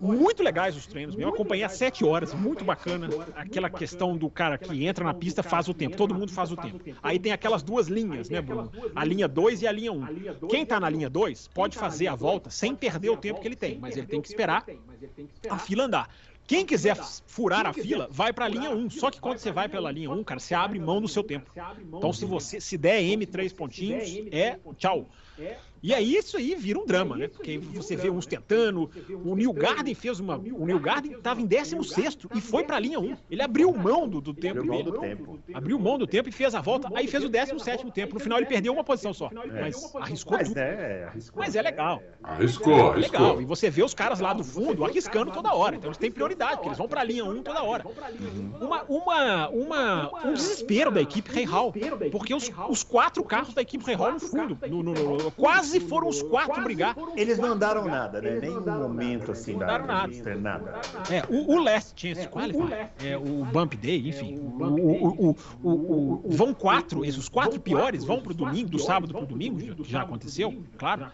muito 0.00 0.42
legais 0.42 0.76
os 0.76 0.86
treinos. 0.86 1.18
Eu 1.18 1.28
acompanhei 1.28 1.64
às 1.64 1.72
7 1.72 2.04
horas, 2.04 2.34
muito 2.34 2.64
bacana. 2.64 3.08
Aquela 3.34 3.70
questão 3.70 4.16
do 4.16 4.28
cara 4.30 4.58
que 4.58 4.84
entra 4.84 5.04
na 5.04 5.14
pista 5.14 5.42
faz 5.42 5.68
o 5.68 5.74
tempo, 5.74 5.96
todo 5.96 6.14
mundo 6.14 6.30
faz 6.30 6.52
o 6.52 6.56
tempo. 6.56 6.80
Aí 7.02 7.18
tem 7.18 7.32
aquelas 7.32 7.62
duas 7.62 7.88
linhas, 7.88 8.28
né, 8.28 8.40
Bruno? 8.40 8.70
A 8.94 9.04
linha 9.04 9.26
2 9.26 9.62
e 9.62 9.66
a 9.66 9.72
linha 9.72 9.92
1. 9.92 9.96
Um. 9.96 10.48
Quem 10.48 10.64
tá 10.64 10.78
na 10.78 10.88
linha 10.88 11.08
2 11.08 11.48
pode 11.48 11.76
fazer 11.76 12.06
a 12.06 12.14
volta 12.14 12.50
sem 12.50 12.74
perder 12.74 13.10
o 13.10 13.16
tempo 13.16 13.40
que 13.40 13.48
ele 13.48 13.56
tem, 13.56 13.78
mas 13.78 13.96
ele 13.96 14.06
tem 14.06 14.20
que 14.20 14.28
esperar 14.28 14.64
a 15.48 15.58
fila 15.58 15.84
andar. 15.84 16.08
Quem 16.46 16.66
quiser 16.66 16.96
furar 16.96 17.64
a 17.64 17.72
fila, 17.72 18.08
vai 18.10 18.32
para 18.32 18.44
a 18.44 18.48
linha 18.48 18.70
1. 18.70 18.90
Só 18.90 19.08
que 19.08 19.20
quando 19.20 19.38
você 19.38 19.52
vai 19.52 19.68
pela 19.68 19.90
linha 19.92 20.10
1, 20.10 20.24
cara, 20.24 20.40
você 20.40 20.52
abre 20.52 20.80
mão 20.80 21.00
do 21.00 21.06
seu 21.06 21.22
tempo. 21.22 21.48
Então, 21.86 22.12
se 22.12 22.24
você 22.24 22.60
se 22.60 22.76
der 22.76 23.00
M 23.02 23.24
três 23.24 23.52
pontinhos, 23.52 24.02
é 24.32 24.58
tchau. 24.76 25.08
E 25.82 25.94
aí 25.94 26.14
isso 26.16 26.36
aí 26.36 26.54
vira 26.54 26.78
um 26.78 26.84
drama, 26.84 27.16
né? 27.16 27.28
Porque 27.28 27.56
você 27.58 27.96
vê 27.96 28.10
uns 28.10 28.26
tentando. 28.26 28.90
O 29.24 29.34
Neil 29.34 29.52
Garden 29.52 29.94
fez 29.94 30.20
uma. 30.20 30.36
O 30.36 30.66
Neil 30.66 30.78
Garden 30.78 31.12
estava 31.12 31.40
em 31.40 31.46
16 31.46 32.18
e 32.34 32.40
foi 32.40 32.64
para 32.64 32.76
a 32.76 32.80
linha 32.80 33.00
1. 33.00 33.16
Ele 33.30 33.42
abriu 33.42 33.72
mão 33.72 34.08
do, 34.08 34.20
do 34.20 34.34
tempo 34.34 34.58
Abriu 34.60 34.72
mão 34.74 34.82
do 34.82 34.92
tempo. 35.00 35.38
Abriu 35.54 35.78
mão 35.78 35.98
do 35.98 36.06
tempo 36.06 36.28
e 36.28 36.32
fez 36.32 36.54
a 36.54 36.60
volta. 36.60 36.88
Aí 36.94 37.06
fez 37.06 37.24
o 37.24 37.28
17 37.28 37.90
tempo. 37.92 38.14
No 38.14 38.20
final 38.20 38.38
ele 38.38 38.46
perdeu 38.46 38.72
uma 38.72 38.84
posição 38.84 39.14
só. 39.14 39.30
Mas 39.32 39.94
arriscou 39.94 40.36
Mas 40.36 40.48
tudo. 40.48 40.58
é, 40.58 41.04
arriscou. 41.04 41.42
Mas 41.42 41.56
é 41.56 41.62
legal. 41.62 42.02
Arriscou, 42.22 42.72
É 42.94 42.96
legal. 42.96 43.22
E 43.22 43.26
arriscou. 43.36 43.46
você 43.46 43.70
vê 43.70 43.82
os 43.82 43.94
caras 43.94 44.20
lá 44.20 44.32
do 44.32 44.44
fundo 44.44 44.84
arriscando 44.84 45.30
toda 45.30 45.54
hora. 45.54 45.76
Então 45.76 45.88
eles 45.88 45.98
têm 45.98 46.10
prioridade, 46.10 46.56
porque 46.56 46.68
eles 46.68 46.78
vão 46.78 46.88
pra 46.88 47.02
linha 47.02 47.24
1 47.24 47.42
toda 47.42 47.62
hora. 47.62 47.84
Uma, 48.60 48.82
uma, 48.88 49.48
uma, 49.48 50.26
um 50.26 50.34
desespero 50.34 50.90
da 50.90 51.00
equipe 51.00 51.30
Rei 51.32 51.44
Hall. 51.44 51.72
Porque 52.12 52.34
os, 52.34 52.50
os 52.68 52.82
quatro 52.82 53.22
carros 53.24 53.54
da 53.54 53.62
equipe 53.62 53.84
Rei 53.84 53.94
Hall 53.94 54.12
no 54.12 54.20
fundo. 54.20 54.58
no- 54.68 54.82
no- 54.82 54.94
no- 54.94 55.30
quase 55.30 55.69
foram 55.78 56.08
os 56.08 56.22
quatro 56.22 56.62
brigar. 56.62 56.96
Eles 57.14 57.38
não 57.38 57.52
andaram 57.52 57.84
nada, 57.84 58.20
né? 58.20 58.40
Nenhum 58.40 58.60
momento 58.62 59.32
assim 59.32 59.52
Não 59.52 59.60
da 59.60 59.76
andaram 59.76 59.86
nada. 60.40 60.80
É, 61.10 61.22
o, 61.28 61.52
o 61.52 61.62
Last 61.62 61.92
Chance 61.94 62.26
Qualify, 62.28 62.72
é, 63.04 63.16
o 63.16 63.44
Bump 63.44 63.74
Day, 63.74 64.08
enfim. 64.08 64.38
O, 64.38 65.36
o, 65.62 66.22
vão 66.24 66.54
quatro, 66.54 67.04
esses, 67.04 67.18
os 67.18 67.28
quatro 67.28 67.60
piores 67.60 68.04
vão 68.04 68.20
pro 68.20 68.34
domingo, 68.34 68.70
do 68.70 68.78
sábado 68.78 69.12
pro 69.12 69.26
domingo, 69.26 69.58
que 69.58 69.90
já 69.90 70.02
aconteceu, 70.02 70.62
claro. 70.78 71.06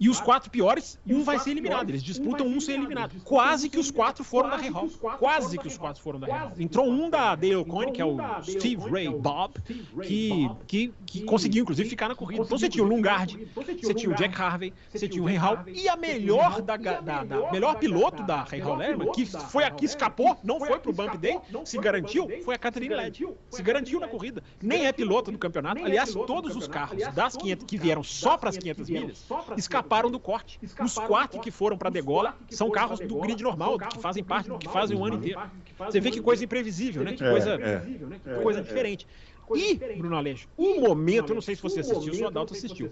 E 0.00 0.08
os 0.08 0.20
quatro 0.20 0.50
piores, 0.50 0.98
um 1.06 1.22
vai 1.22 1.38
ser 1.38 1.50
eliminado. 1.50 1.90
Eles 1.90 2.02
disputam 2.02 2.46
um 2.46 2.60
ser 2.60 2.72
eliminado. 2.72 3.14
Quase 3.24 3.68
que 3.68 3.78
os 3.78 3.90
quatro 3.90 4.24
foram 4.24 4.50
da 4.50 4.56
Rehal. 4.56 4.88
Quase 5.18 5.58
que 5.58 5.68
os 5.68 5.76
quatro 5.76 6.02
foram 6.02 6.18
da 6.18 6.26
Rehal. 6.26 6.52
Entrou 6.58 6.88
um 6.88 7.10
da 7.10 7.34
Dale 7.34 7.64
Coyne, 7.64 7.92
que 7.92 8.00
é 8.00 8.04
o 8.04 8.18
Steve 8.42 8.88
Ray 8.90 9.08
Bob, 9.08 9.54
que, 10.02 10.50
que, 10.66 10.94
que 11.06 11.22
conseguiu, 11.22 11.62
inclusive, 11.62 11.88
ficar 11.88 12.08
na 12.08 12.14
corrida. 12.14 12.42
Então 12.42 12.58
você 12.58 12.68
tinha 12.68 12.84
o 12.84 12.86
Lungard, 12.86 13.38
você 13.84 13.94
tinha 13.94 14.12
o 14.12 14.14
Jack 14.14 14.40
Harvey, 14.40 14.72
você 14.90 15.08
tinha 15.08 15.22
o 15.22 15.26
Ray 15.26 15.36
Hall, 15.36 15.58
e 15.66 15.88
a 15.88 15.96
melhor 15.96 16.62
da, 16.62 16.76
da, 16.76 17.24
melhor 17.52 17.76
piloto 17.78 18.22
da 18.22 18.42
Ray 18.42 18.60
Hall 18.60 18.76
Lerman, 18.76 19.12
que 19.12 19.26
foi 19.26 19.64
aqui, 19.64 19.84
escapou, 19.84 20.36
não 20.42 20.58
foi 20.58 20.78
pro 20.78 20.92
Bump 20.92 21.16
Day, 21.16 21.38
se 21.64 21.78
garantiu, 21.78 22.28
foi 22.44 22.54
a 22.54 22.58
Catherine 22.58 22.94
Led. 22.94 23.26
Se 23.50 23.62
garantiu 23.62 24.00
na 24.00 24.08
corrida. 24.08 24.42
Nem 24.62 24.86
é 24.86 24.92
piloto 24.92 25.30
do 25.30 25.38
campeonato. 25.38 25.84
Aliás, 25.84 26.12
todos 26.12 26.56
os 26.56 26.66
carros 26.66 27.02
das 27.14 27.36
500 27.36 27.66
que 27.66 27.78
vieram 27.78 28.02
só 28.02 28.36
para 28.36 28.50
as 28.50 28.58
500 28.58 28.90
milhas 28.90 29.26
escaparam 29.56 30.10
do 30.10 30.18
corte. 30.18 30.58
Os 30.82 30.94
quatro 30.94 31.40
que 31.40 31.50
foram 31.50 31.76
para 31.76 31.90
Degola 31.90 32.36
são 32.50 32.70
carros 32.70 33.00
do 33.00 33.18
grid 33.20 33.42
normal, 33.42 33.78
que 33.78 33.98
fazem 33.98 34.24
parte 34.24 34.48
do 34.48 34.58
que 34.58 34.68
fazem 34.68 34.96
o 34.96 35.04
ano 35.04 35.16
inteiro. 35.16 35.40
Você 35.78 36.00
vê 36.00 36.10
que 36.10 36.20
coisa 36.20 36.44
imprevisível, 36.44 37.02
né? 37.02 37.12
Que 37.12 37.24
É, 37.24 37.30
coisa, 37.30 37.54
é. 37.54 37.80
que 37.80 38.42
coisa 38.42 38.62
diferente. 38.62 39.06
E, 39.54 39.74
Bruno 39.96 40.16
Aleixo, 40.16 40.48
o 40.56 40.80
momento, 40.80 41.30
eu 41.30 41.34
não 41.34 41.42
sei 41.42 41.54
se 41.56 41.62
você 41.62 41.80
assistiu, 41.80 42.14
se 42.14 42.22
o 42.22 42.26
Adalto 42.26 42.54
assistiu. 42.54 42.90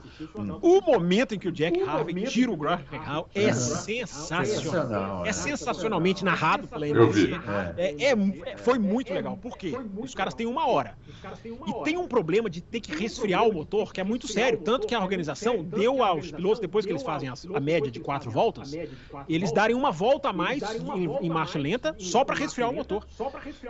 O 0.61 0.81
momento 0.81 1.35
em 1.35 1.39
que 1.39 1.49
o 1.49 1.53
Jack 1.53 1.81
Harvey 1.83 2.25
tira 2.27 2.51
o 2.51 2.57
Graham 2.57 2.83
Hall 3.05 3.29
é 3.35 3.53
sensacional. 3.53 4.45
Sensacional, 4.47 5.27
É 5.27 5.29
é. 5.29 5.33
sensacionalmente 5.33 6.25
narrado 6.25 6.69
pela 6.69 6.87
Eu 6.87 7.11
vi. 7.11 7.33
NBC. 7.33 7.41
É, 7.77 7.95
é, 8.05 8.53
é- 8.53 8.57
foi 8.57 8.79
muito 8.79 9.13
legal. 9.13 9.37
Por 9.37 9.57
quê? 9.57 9.73
Os 9.97 10.15
caras 10.15 10.35
têm 10.35 10.47
uma 10.47 10.67
hora. 10.67 10.97
E 11.67 11.85
tem 11.85 11.97
um 11.97 12.07
problema 12.07 12.49
de 12.51 12.61
ter 12.61 12.81
que 12.81 12.95
resfriar 12.95 13.47
o 13.47 13.53
motor, 13.53 13.93
que 13.93 14.01
é 14.01 14.05
muito 14.05 14.27
sério. 14.29 14.59
Tanto 14.59 14.87
que 14.87 14.95
a 14.95 15.01
organização 15.01 15.63
deu 15.63 16.03
aos 16.03 16.31
pilotos, 16.31 16.61
depois 16.61 16.85
que 16.85 16.93
eles 16.93 17.03
fazem 17.03 17.29
a 17.29 17.61
média 17.61 17.91
de 17.91 18.01
quatro 18.01 18.31
voltas, 18.31 18.73
eles 19.29 19.53
darem 19.53 19.75
uma 19.77 19.91
volta 19.91 20.29
a 20.29 20.33
mais 20.33 20.63
em, 20.63 21.27
em 21.27 21.31
marcha 21.31 21.59
lenta 21.59 21.95
só 21.99 22.25
para 22.25 22.37
resfriar 22.37 22.71
o 22.71 22.75
motor. 22.75 23.07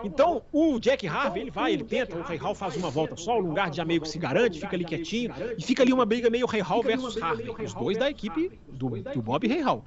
Então, 0.04 0.42
o 0.52 0.78
Jack 0.78 1.06
Harvey, 1.06 1.42
ele 1.42 1.50
vai, 1.50 1.72
ele 1.72 1.84
tenta, 1.84 2.16
o 2.16 2.22
Ray 2.22 2.38
Hall 2.38 2.54
faz 2.54 2.71
uma 2.76 2.90
volta 2.90 3.16
só, 3.16 3.36
o 3.36 3.40
Lungard 3.40 3.76
já 3.76 3.84
meio 3.84 4.00
que 4.00 4.08
se 4.08 4.18
garante, 4.18 4.60
fica 4.60 4.76
ali 4.76 4.84
quietinho, 4.84 5.32
e 5.56 5.62
fica 5.62 5.82
ali 5.82 5.92
uma 5.92 6.04
briga 6.04 6.30
meio 6.30 6.46
Ray 6.46 6.60
Hall 6.60 6.82
versus 6.82 7.20
Harvey, 7.20 7.48
os 7.64 7.74
dois 7.74 7.98
da 7.98 8.10
equipe 8.10 8.58
do, 8.68 8.88
do 8.88 9.22
Bob 9.22 9.46
Ray 9.46 9.60
Hall. 9.60 9.84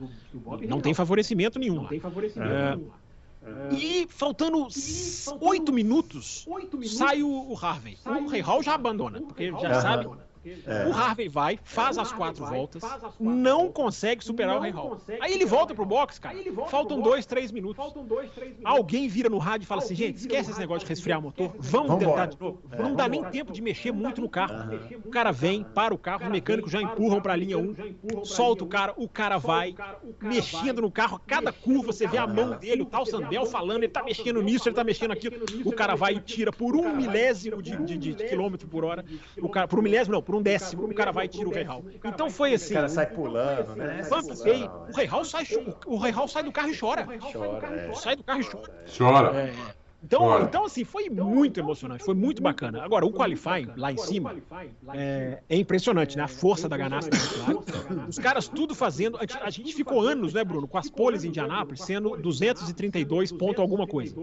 Não 0.67 0.79
tem 0.81 0.93
favorecimento 0.93 1.59
nenhum 1.59 1.83
lá. 1.83 1.89
É, 1.91 3.75
e 3.75 4.07
faltando 4.09 4.67
oito 5.39 5.71
minutos, 5.71 6.47
sai 6.85 7.21
o, 7.21 7.51
o 7.51 7.57
Harvey. 7.57 7.97
O 8.05 8.27
Ray 8.27 8.41
Hall 8.41 8.63
já 8.63 8.73
abandona, 8.73 9.21
porque 9.21 9.43
ele 9.43 9.59
já 9.59 9.81
sabe. 9.81 10.09
É. 10.65 10.87
O 10.87 10.93
Harvey 10.93 11.27
vai, 11.27 11.59
faz 11.63 11.97
as 11.97 12.11
quatro 12.11 12.45
voltas, 12.45 12.81
não 13.19 13.71
consegue 13.71 14.23
superar 14.23 14.57
o 14.57 14.59
Ray 14.59 14.71
Hall. 14.71 14.97
Aí 15.21 15.33
ele 15.33 15.45
volta 15.45 15.73
pro 15.73 15.85
box, 15.85 16.19
cara. 16.19 16.35
Faltam 16.69 17.01
dois, 17.01 17.25
três 17.25 17.51
minutos. 17.51 17.77
Alguém 18.63 19.07
vira 19.07 19.29
no 19.29 19.37
rádio 19.37 19.65
e 19.65 19.67
fala 19.67 19.81
assim: 19.81 19.95
gente, 19.95 20.17
esquece 20.17 20.51
esse 20.51 20.59
negócio 20.59 20.81
de 20.85 20.89
resfriar 20.89 21.19
o 21.19 21.21
motor, 21.23 21.51
vamos 21.59 21.97
tentar 21.99 22.25
de 22.27 22.39
novo. 22.39 22.61
Não 22.77 22.95
dá 22.95 23.07
nem 23.07 23.23
tempo 23.25 23.51
de 23.51 23.61
mexer 23.61 23.91
muito 23.91 24.21
no 24.21 24.29
carro. 24.29 24.53
O 25.05 25.09
cara 25.09 25.31
vem, 25.31 25.63
para 25.63 25.93
o 25.93 25.97
carro, 25.97 26.25
os 26.25 26.31
mecânicos 26.31 26.71
já 26.71 26.81
empurram 26.81 27.21
pra 27.21 27.35
linha 27.35 27.57
1, 27.57 27.75
solta 28.25 28.63
o 28.63 28.67
cara, 28.67 28.93
o 28.97 29.07
cara 29.09 29.37
vai, 29.37 29.75
mexendo 30.21 30.81
no 30.81 30.91
carro, 30.91 31.19
cada 31.25 31.51
curva 31.51 31.91
você 31.91 32.07
vê 32.07 32.17
a 32.17 32.27
mão 32.27 32.51
dele, 32.57 32.81
o 32.81 32.85
tal 32.85 33.05
Sandel 33.05 33.45
falando, 33.45 33.83
ele 33.83 33.91
tá 33.91 34.03
mexendo 34.03 34.41
nisso, 34.41 34.67
ele 34.67 34.75
tá 34.75 34.83
mexendo 34.83 35.09
naquilo. 35.09 35.35
O 35.63 35.71
cara 35.71 35.95
vai 35.95 36.15
e 36.15 36.19
tira 36.19 36.51
por 36.51 36.75
um 36.75 36.95
milésimo 36.95 37.61
de, 37.61 37.75
de- 37.77 37.97
de 37.97 38.13
quilômetro 38.15 38.67
por 38.67 38.83
hora. 38.85 39.03
O 39.41 39.49
cara, 39.49 39.67
por 39.67 39.79
um 39.79 39.81
milésimo, 39.81 40.13
não, 40.15 40.21
por 40.21 40.34
um 40.35 40.41
décimo, 40.41 40.85
o 40.85 40.93
cara 40.93 41.11
vai 41.11 41.25
e 41.25 41.29
tira 41.29 41.47
o 41.47 41.53
Ray 41.53 41.63
Hall. 41.63 41.83
Então 42.03 42.29
foi 42.29 42.51
O 42.51 42.55
assim. 42.55 42.73
cara 42.73 42.89
sai 42.89 43.05
pulando, 43.07 43.75
né? 43.75 44.01
Day, 44.43 44.63
o 44.63 44.95
Ray 44.95 45.05
Hall 45.07 45.25
sai, 45.25 45.45
o 45.85 45.97
Ray 45.97 46.11
Hall 46.11 46.27
sai 46.27 46.43
do 46.43 46.51
carro 46.51 46.69
e 46.69 46.79
chora. 46.79 47.07
Chora, 47.31 47.67
é. 47.67 47.93
Sai 47.93 48.15
do 48.15 48.23
carro 48.23 48.41
e 48.41 48.43
chora. 48.45 48.85
Chora. 48.97 49.49
É. 50.05 50.15
Então, 50.15 50.41
então, 50.43 50.65
assim, 50.65 50.83
foi 50.83 51.09
muito 51.09 51.59
emocionante, 51.59 52.03
foi 52.03 52.13
muito 52.13 52.41
bacana. 52.41 52.83
Agora, 52.83 53.05
o 53.05 53.11
qualifying 53.11 53.69
lá 53.75 53.91
em 53.91 53.97
cima 53.97 54.35
é, 54.93 55.39
é 55.49 55.57
impressionante, 55.57 56.15
né? 56.15 56.23
A 56.23 56.27
força 56.27 56.69
da 56.69 56.77
Ganassi. 56.77 57.09
Claro. 57.09 57.63
Os 58.07 58.19
caras 58.19 58.47
tudo 58.47 58.75
fazendo. 58.75 59.17
A 59.17 59.21
gente, 59.21 59.37
a 59.37 59.49
gente 59.49 59.73
ficou 59.73 60.01
anos, 60.01 60.33
né, 60.33 60.43
Bruno, 60.43 60.67
com 60.67 60.77
as 60.77 60.89
poles 60.89 61.23
em 61.23 61.29
Indianápolis 61.29 61.81
sendo 61.81 62.15
232 62.17 63.31
ponto 63.31 63.61
alguma 63.61 63.87
coisa. 63.87 64.15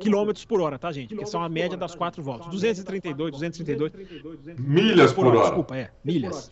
Quilômetros 0.00 0.44
por 0.44 0.60
hora, 0.60 0.78
tá, 0.78 0.90
gente? 0.90 1.14
Que 1.14 1.26
são 1.26 1.42
a 1.42 1.48
média 1.48 1.76
das 1.76 1.94
quatro 1.94 2.22
voltas. 2.22 2.48
232, 2.48 3.32
232 3.32 3.92
Milhas 4.58 5.12
por 5.12 5.26
hora. 5.26 5.40
Desculpa, 5.40 5.76
é, 5.76 5.90
milhas. 6.04 6.50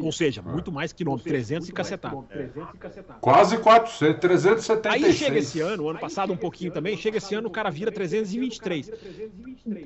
Ou 0.00 0.10
seja, 0.10 0.42
muito 0.42 0.72
mais 0.72 0.92
quilômetros, 0.92 1.28
300 1.30 1.68
e 1.68 1.72
cacetado. 1.72 2.26
Quase 3.20 3.58
400, 3.58 4.20
376. 4.20 5.04
Aí 5.04 5.12
chega 5.12 5.38
esse 5.38 5.60
ano, 5.60 5.84
o 5.84 5.88
ano 5.90 5.98
passado 5.98 6.32
um 6.32 6.36
pouquinho 6.36 6.72
também, 6.72 6.96
chega 6.96 7.18
esse 7.18 7.34
ano 7.34 7.48
o 7.48 7.50
cara 7.50 7.70
vira 7.70 7.92
323. 7.92 8.90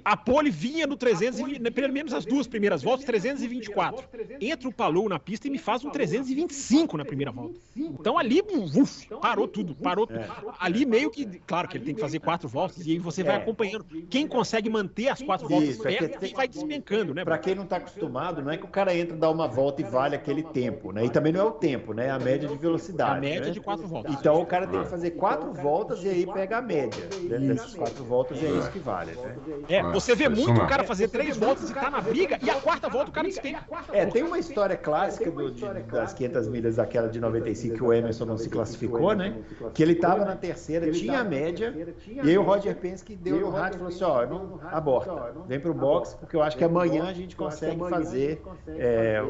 A 0.04 0.16
pole 0.16 0.50
vinha 0.50 0.86
no 0.86 0.96
320, 0.96 1.60
né, 1.60 1.70
pelo 1.70 1.92
menos 1.92 2.12
as 2.12 2.24
duas 2.24 2.46
primeiras 2.46 2.82
voltas, 2.82 3.04
324. 3.04 4.04
Entra 4.40 4.68
o 4.68 4.72
Palou 4.72 5.08
na 5.08 5.18
pista 5.18 5.48
e 5.48 5.50
me 5.50 5.58
faz 5.58 5.84
um 5.84 5.90
325 5.90 6.96
na 6.96 7.04
primeira 7.04 7.30
volta. 7.30 7.54
Então 7.76 8.16
ali, 8.18 8.42
uf, 8.74 9.06
parou 9.20 9.46
tudo, 9.46 9.74
parou 9.74 10.06
tudo. 10.06 10.20
Ali 10.58 10.86
meio 10.86 11.10
que, 11.10 11.26
claro 11.46 11.68
que 11.68 11.76
ele 11.76 11.84
tem 11.84 11.94
que 11.94 12.00
fazer 12.00 12.20
quatro 12.20 12.48
voltas 12.48 12.86
e 12.86 12.92
aí 12.92 12.98
você 12.98 13.22
vai 13.22 13.34
É. 13.34 13.38
acompanhando. 13.38 13.84
Quem 14.08 14.26
consegue 14.26 14.70
manter 14.70 15.08
as 15.08 15.20
quatro 15.22 15.48
voltas 15.48 15.70
Isso, 15.70 15.86
é 15.88 15.92
que 15.92 15.98
perto 15.98 16.18
tem- 16.20 16.30
e 16.30 16.34
vai 16.34 16.48
despencando, 16.48 17.12
né? 17.14 17.24
Pra 17.24 17.34
Bruno? 17.36 17.44
quem 17.44 17.54
não 17.54 17.66
tá 17.66 17.76
acostumado, 17.76 18.42
não 18.42 18.50
é 18.50 18.56
que 18.56 18.64
o 18.64 18.68
cara 18.68 18.94
entra, 18.96 19.16
dá 19.16 19.30
uma 19.30 19.46
volta 19.46 19.80
e 19.82 19.84
vale 19.90 20.14
aquele 20.16 20.42
tempo, 20.42 20.92
né? 20.92 21.04
E 21.04 21.10
também 21.10 21.32
não 21.32 21.40
é 21.40 21.44
o 21.44 21.50
tempo, 21.50 21.92
né? 21.92 22.06
É 22.06 22.10
a 22.10 22.18
média 22.18 22.48
de 22.48 22.56
velocidade. 22.56 23.18
A 23.18 23.20
média 23.20 23.46
né? 23.46 23.50
de 23.50 23.60
quatro 23.60 23.86
voltas. 23.86 24.14
Então 24.14 24.40
o 24.40 24.46
cara 24.46 24.66
tem 24.66 24.82
que 24.82 24.88
fazer 24.88 25.10
quatro 25.12 25.52
voltas 25.52 26.02
e 26.04 26.08
aí 26.08 26.26
pega 26.26 26.58
a 26.58 26.62
média. 26.62 27.06
Dentro 27.28 27.46
dessas 27.46 27.74
quatro 27.74 28.04
voltas 28.04 28.42
é 28.42 28.48
isso 28.50 28.70
que 28.70 28.78
vale, 28.78 29.12
né? 29.12 29.36
É, 29.68 29.82
você 29.82 30.14
vê 30.14 30.24
É, 30.24 30.28
muito 30.28 30.60
o 30.60 30.66
cara 30.66 30.84
fazer 30.84 31.08
três 31.08 31.36
voltas 31.36 31.70
e 31.70 31.74
tá 31.74 31.90
na 31.90 32.00
briga 32.00 32.38
e 32.42 32.50
a 32.50 32.54
quarta 32.60 32.88
volta 32.88 33.10
o 33.10 33.12
cara 33.12 33.26
despenca. 33.26 33.64
É, 33.92 34.06
tem 34.06 34.22
uma 34.22 34.38
história 34.38 34.76
clássica 34.76 35.30
do- 35.30 35.50
de- 35.50 35.82
das 35.90 36.12
500 36.12 36.48
milhas 36.48 36.76
daquela 36.76 37.08
de 37.08 37.20
95 37.20 37.74
que 37.74 37.82
o 37.82 37.92
Emerson 37.92 38.24
não 38.24 38.36
se 38.38 38.48
classificou, 38.48 39.14
né? 39.14 39.36
Que 39.74 39.82
ele 39.82 39.94
tava 39.94 40.24
na 40.24 40.36
terceira, 40.36 40.90
tinha 40.90 41.20
a 41.20 41.24
média, 41.24 41.74
e 42.06 42.20
aí 42.20 42.38
o 42.38 42.42
Roger 42.42 42.76
Penske 42.76 43.16
deu 43.16 43.40
no 43.40 43.50
rádio 43.50 43.76
e 43.76 43.78
falou 43.78 43.88
assim, 43.92 44.04
ó, 44.04 44.26
não, 44.26 44.60
aborta, 44.70 45.32
vem 45.46 45.58
pro 45.60 45.72
box, 45.74 46.14
porque 46.14 46.36
eu 46.36 46.42
acho 46.42 46.56
que 46.56 46.64
amanhã 46.64 47.04
a 47.04 47.12
gente 47.12 47.34
consegue 47.36 47.78
fazer 47.88 48.42
é, 48.68 49.20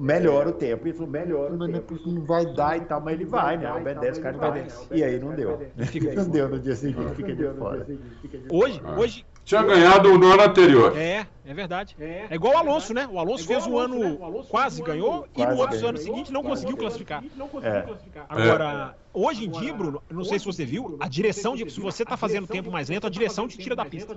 o- 0.00 0.04
melhor 0.04 0.46
o 0.46 0.52
tempo. 0.52 0.86
E 0.86 0.90
ele 0.90 0.96
falou, 0.96 1.12
melhor, 1.12 1.50
mas 1.50 1.68
não 1.68 1.76
é 1.78 1.80
porque 1.80 2.10
não 2.10 2.22
vai 2.22 2.46
dar 2.46 2.76
e 2.76 2.80
tal, 2.80 3.00
mas 3.00 3.14
ele 3.14 3.24
vai, 3.24 3.56
né? 3.56 3.72
Obedece, 3.72 4.20
o 4.20 4.22
cara 4.22 4.36
obedece. 4.48 4.86
E 4.90 5.04
aí 5.04 5.18
não 5.20 5.32
deu. 5.34 5.58
Não 6.16 6.28
deu 6.28 6.48
no 6.48 6.58
dia 6.58 6.74
seguinte, 6.74 7.14
fica 7.14 7.32
de 7.34 7.44
fora. 7.58 7.86
Hoje, 8.50 8.80
hoje 8.96 9.26
Tinha 9.44 9.62
ganhado 9.62 10.16
no 10.18 10.32
ano 10.32 10.42
anterior. 10.42 10.96
É, 10.96 11.26
é 11.44 11.54
verdade. 11.54 11.96
É 11.98 12.34
igual 12.34 12.54
o 12.54 12.58
Alonso, 12.58 12.92
né? 12.94 13.08
O 13.10 13.18
Alonso 13.18 13.46
fez 13.46 13.66
um 13.66 13.78
ano, 13.78 14.44
quase 14.48 14.82
ganhou, 14.82 15.26
e 15.36 15.40
no 15.40 15.46
Quase 15.46 15.60
outro 15.60 15.76
ganhou. 15.76 15.88
ano 15.88 15.98
seguinte 15.98 16.32
não 16.32 16.42
conseguiu 16.42 16.76
classificar. 16.76 17.24
É. 17.62 17.84
Agora, 18.28 18.94
hoje 19.12 19.46
em 19.46 19.50
dia, 19.50 19.72
Bruno, 19.72 20.02
eu 20.08 20.16
não 20.16 20.24
sei 20.24 20.38
se 20.38 20.44
você 20.44 20.64
viu, 20.64 20.96
a 21.00 21.08
direção 21.08 21.56
de. 21.56 21.68
Se 21.70 21.80
você 21.80 22.04
tá 22.04 22.16
fazendo 22.16 22.46
tempo 22.46 22.70
mais 22.70 22.88
lento, 22.88 23.06
a 23.06 23.10
direção 23.10 23.48
te 23.48 23.58
tira 23.58 23.74
da 23.74 23.84
pista. 23.84 24.14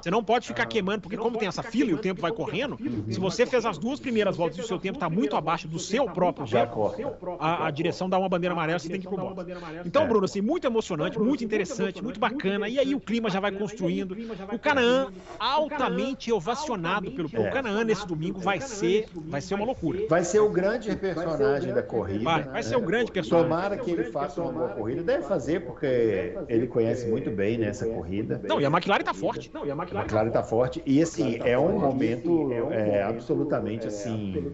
Você 0.00 0.10
não 0.10 0.22
pode 0.24 0.46
ficar 0.46 0.66
queimando, 0.66 1.00
porque 1.02 1.16
como 1.16 1.38
tem 1.38 1.48
essa 1.48 1.62
fila 1.62 1.90
e 1.90 1.94
o 1.94 1.98
tempo 1.98 2.20
vai 2.20 2.32
correndo, 2.32 2.78
se 3.10 3.18
você 3.18 3.46
fez 3.46 3.64
as 3.64 3.78
duas 3.78 4.00
primeiras 4.00 4.36
voltas 4.36 4.58
e 4.58 4.60
o 4.60 4.66
seu 4.66 4.78
tempo 4.78 4.98
tá 4.98 5.08
muito 5.08 5.36
abaixo 5.36 5.68
do 5.68 5.78
seu 5.78 6.06
próprio 6.06 6.46
Já 6.46 6.66
tempo, 6.66 6.94
a, 7.38 7.66
a 7.66 7.70
direção 7.70 8.08
dá 8.08 8.18
uma 8.18 8.28
bandeira 8.28 8.52
amarela, 8.54 8.78
você 8.78 8.88
tem 8.88 9.00
que 9.00 9.06
ir 9.06 9.08
pro 9.08 9.18
box. 9.18 9.46
Então, 9.84 10.06
Bruno, 10.06 10.24
assim, 10.24 10.40
muito 10.40 10.66
emocionante, 10.66 11.18
muito 11.18 11.44
interessante, 11.44 12.02
muito 12.02 12.18
bacana. 12.18 12.68
E 12.68 12.78
aí 12.78 12.94
o 12.94 13.00
clima 13.00 13.30
já 13.30 13.40
vai 13.40 13.52
construindo. 13.52 14.16
O 14.52 14.58
Canaã 14.58 15.08
altamente 15.38 16.32
ovacionado 16.50 17.10
pelo 17.12 17.30
povo. 17.30 17.46
É. 17.46 17.50
Canaã 17.50 17.84
nesse 17.84 18.06
domingo 18.06 18.40
vai 18.40 18.60
ser, 18.60 19.06
vai 19.14 19.40
ser 19.40 19.54
uma 19.54 19.64
loucura. 19.64 20.00
Vai 20.08 20.24
ser 20.24 20.40
o 20.40 20.48
grande 20.48 20.94
personagem 20.96 21.72
da 21.72 21.82
corrida. 21.82 22.24
Vai, 22.24 22.42
vai 22.44 22.62
ser 22.62 22.70
né? 22.72 22.76
o 22.76 22.80
grande 22.82 23.12
personagem. 23.12 23.50
Tomara 23.50 23.76
que 23.76 23.90
ele 23.90 24.04
faça 24.04 24.40
uma 24.42 24.52
boa 24.52 24.68
corrida. 24.70 25.02
Deve 25.02 25.24
fazer, 25.24 25.60
porque 25.64 26.34
ele 26.48 26.66
conhece 26.66 27.06
muito 27.08 27.30
bem 27.30 27.58
né, 27.58 27.68
essa 27.68 27.86
corrida. 27.86 28.40
Não, 28.44 28.60
e 28.60 28.64
a 28.64 28.68
McLaren 28.68 29.02
tá 29.04 29.14
forte. 29.14 29.50
Não, 29.52 29.64
e 29.66 29.70
a 29.70 29.74
A 29.74 29.76
McLaren 29.76 30.28
está 30.28 30.42
forte. 30.42 30.82
E 30.84 31.02
assim, 31.02 31.38
é 31.44 31.58
um 31.58 31.78
momento 31.78 32.50
é, 32.70 33.02
absolutamente 33.02 33.86
assim 33.86 34.52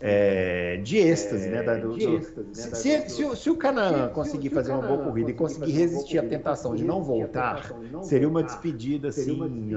é, 0.00 0.78
de 0.82 0.98
êxtase, 0.98 1.48
né? 1.48 1.62
da- 1.62 1.74
do- 1.76 1.96
do- 1.96 2.54
se, 2.54 2.74
se- 2.76 3.08
se 3.08 3.24
o- 3.24 3.36
se 3.36 3.50
o 3.50 3.56
Canaã 3.56 4.08
conseguir 4.08 4.50
fazer 4.50 4.72
uma 4.72 4.82
boa 4.82 4.98
corrida 5.04 5.30
e 5.30 5.34
conseguir 5.34 5.72
resistir 5.72 6.18
à 6.18 6.22
tentação 6.22 6.74
de 6.74 6.84
não 6.84 7.02
voltar, 7.02 7.70
seria 8.02 8.28
uma 8.28 8.42
despedida 8.42 9.08
assim 9.08 9.36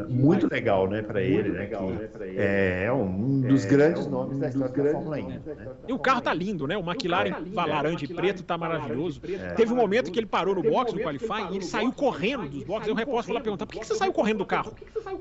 muito 0.09 0.47
legal, 0.51 0.87
né, 0.89 1.01
para 1.01 1.21
ele, 1.21 1.46
né? 1.53 1.65
Que 1.65 2.39
é, 2.39 2.83
é 2.85 2.93
um 2.93 3.41
dos 3.41 3.65
grandes 3.65 4.07
nomes 4.07 4.37
da 4.39 4.47
história 4.49 4.83
da 4.83 4.91
Fórmula 4.91 5.17
1. 5.17 5.27
Né? 5.27 5.39
E 5.87 5.93
o 5.93 5.99
carro 5.99 6.21
tá 6.21 6.33
lindo, 6.33 6.67
né? 6.67 6.77
O 6.77 6.81
McLaren 6.81 7.33
laranja 7.53 8.05
e 8.05 8.07
preto 8.07 8.43
tá 8.43 8.57
maravilhoso. 8.57 9.21
Teve 9.55 9.71
um 9.73 9.75
momento 9.75 10.11
que 10.11 10.19
ele 10.19 10.25
parou 10.25 10.55
no 10.55 10.63
box 10.63 10.93
no 10.93 10.99
qualifying 11.01 11.47
e 11.51 11.55
ele 11.57 11.65
saiu 11.65 11.91
correndo 11.91 12.47
dos 12.47 12.63
boxes. 12.63 12.87
Aí 12.87 12.93
o 12.93 12.95
repórter 12.95 13.25
foi 13.25 13.33
lá 13.35 13.41
perguntar: 13.41 13.65
por 13.65 13.73
que 13.73 13.79
que 13.79 13.87
você 13.87 13.95
saiu 13.95 14.13
correndo 14.13 14.37
do 14.39 14.45
carro? 14.45 14.73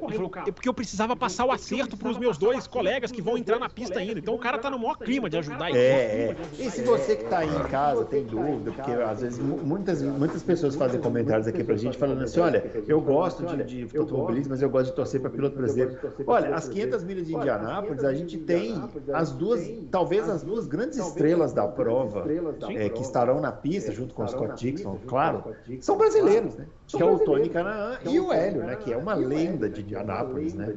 Ele 0.08 0.14
falou: 0.14 0.30
é 0.46 0.50
porque 0.52 0.68
eu 0.68 0.74
precisava 0.74 1.16
passar 1.16 1.44
o 1.46 1.50
acerto 1.52 1.96
para 1.96 2.08
os 2.10 2.18
meus 2.18 2.36
dois 2.38 2.66
colegas 2.66 3.10
que 3.10 3.22
vão 3.22 3.36
entrar 3.38 3.58
na 3.58 3.68
pista 3.68 3.98
ainda. 3.98 4.18
Então 4.18 4.34
o 4.34 4.38
cara 4.38 4.58
tá 4.58 4.70
no 4.70 4.78
maior 4.78 4.96
clima 4.98 5.28
de 5.30 5.36
ajudar 5.38 5.70
ele. 5.70 5.78
É, 5.78 5.82
é. 6.30 6.36
E 6.58 6.70
se 6.70 6.82
você 6.82 7.16
que 7.16 7.24
está 7.24 7.38
aí 7.38 7.48
em 7.54 7.62
casa 7.64 8.04
tem 8.04 8.24
dúvida, 8.24 8.72
porque 8.72 8.90
às 8.90 9.20
vezes 9.20 9.38
mu- 9.38 9.58
muitas, 9.58 10.02
muitas 10.02 10.42
pessoas 10.42 10.74
fazem 10.76 11.00
comentários 11.00 11.46
aqui 11.46 11.62
pra 11.64 11.76
gente 11.76 11.96
falando 11.96 12.22
assim, 12.22 12.40
olha, 12.40 12.64
eu 12.86 13.00
gosto 13.00 13.44
de, 13.64 13.84
de 13.86 13.98
automobilismo, 13.98 14.50
mas 14.50 14.62
eu 14.62 14.70
gosto 14.70 14.90
de 14.90 14.96
torcer 14.96 15.20
para 15.20 15.30
piloto 15.30 15.56
brasileiro. 15.56 15.96
Olha, 16.26 16.54
as 16.54 16.68
500 16.68 17.04
milhas 17.04 17.26
de 17.26 17.34
Indianápolis, 17.34 18.04
a 18.04 18.14
gente 18.14 18.38
tem 18.38 18.82
as 19.12 19.32
duas, 19.32 19.60
talvez 19.90 20.28
as 20.28 20.42
duas 20.42 20.66
grandes 20.66 20.98
estrelas 20.98 21.52
da 21.52 21.66
prova 21.66 22.24
é, 22.70 22.88
que 22.88 23.02
estarão 23.02 23.40
na 23.40 23.52
pista, 23.52 23.92
junto 23.92 24.14
com 24.14 24.22
o 24.24 24.28
Scott 24.28 24.54
Dixon, 24.56 24.98
claro, 25.06 25.44
são 25.80 25.96
brasileiros, 25.98 26.54
né? 26.56 26.66
Que 26.88 27.02
é 27.02 27.04
o 27.04 27.18
Tony 27.18 27.48
Canaan 27.48 27.98
e 28.08 28.20
o 28.20 28.32
Hélio, 28.32 28.62
né? 28.62 28.76
Que 28.76 28.92
é 28.92 28.96
uma 28.96 29.14
lenda 29.14 29.68
de 29.68 29.80
Indianápolis, 29.82 30.54
né? 30.54 30.72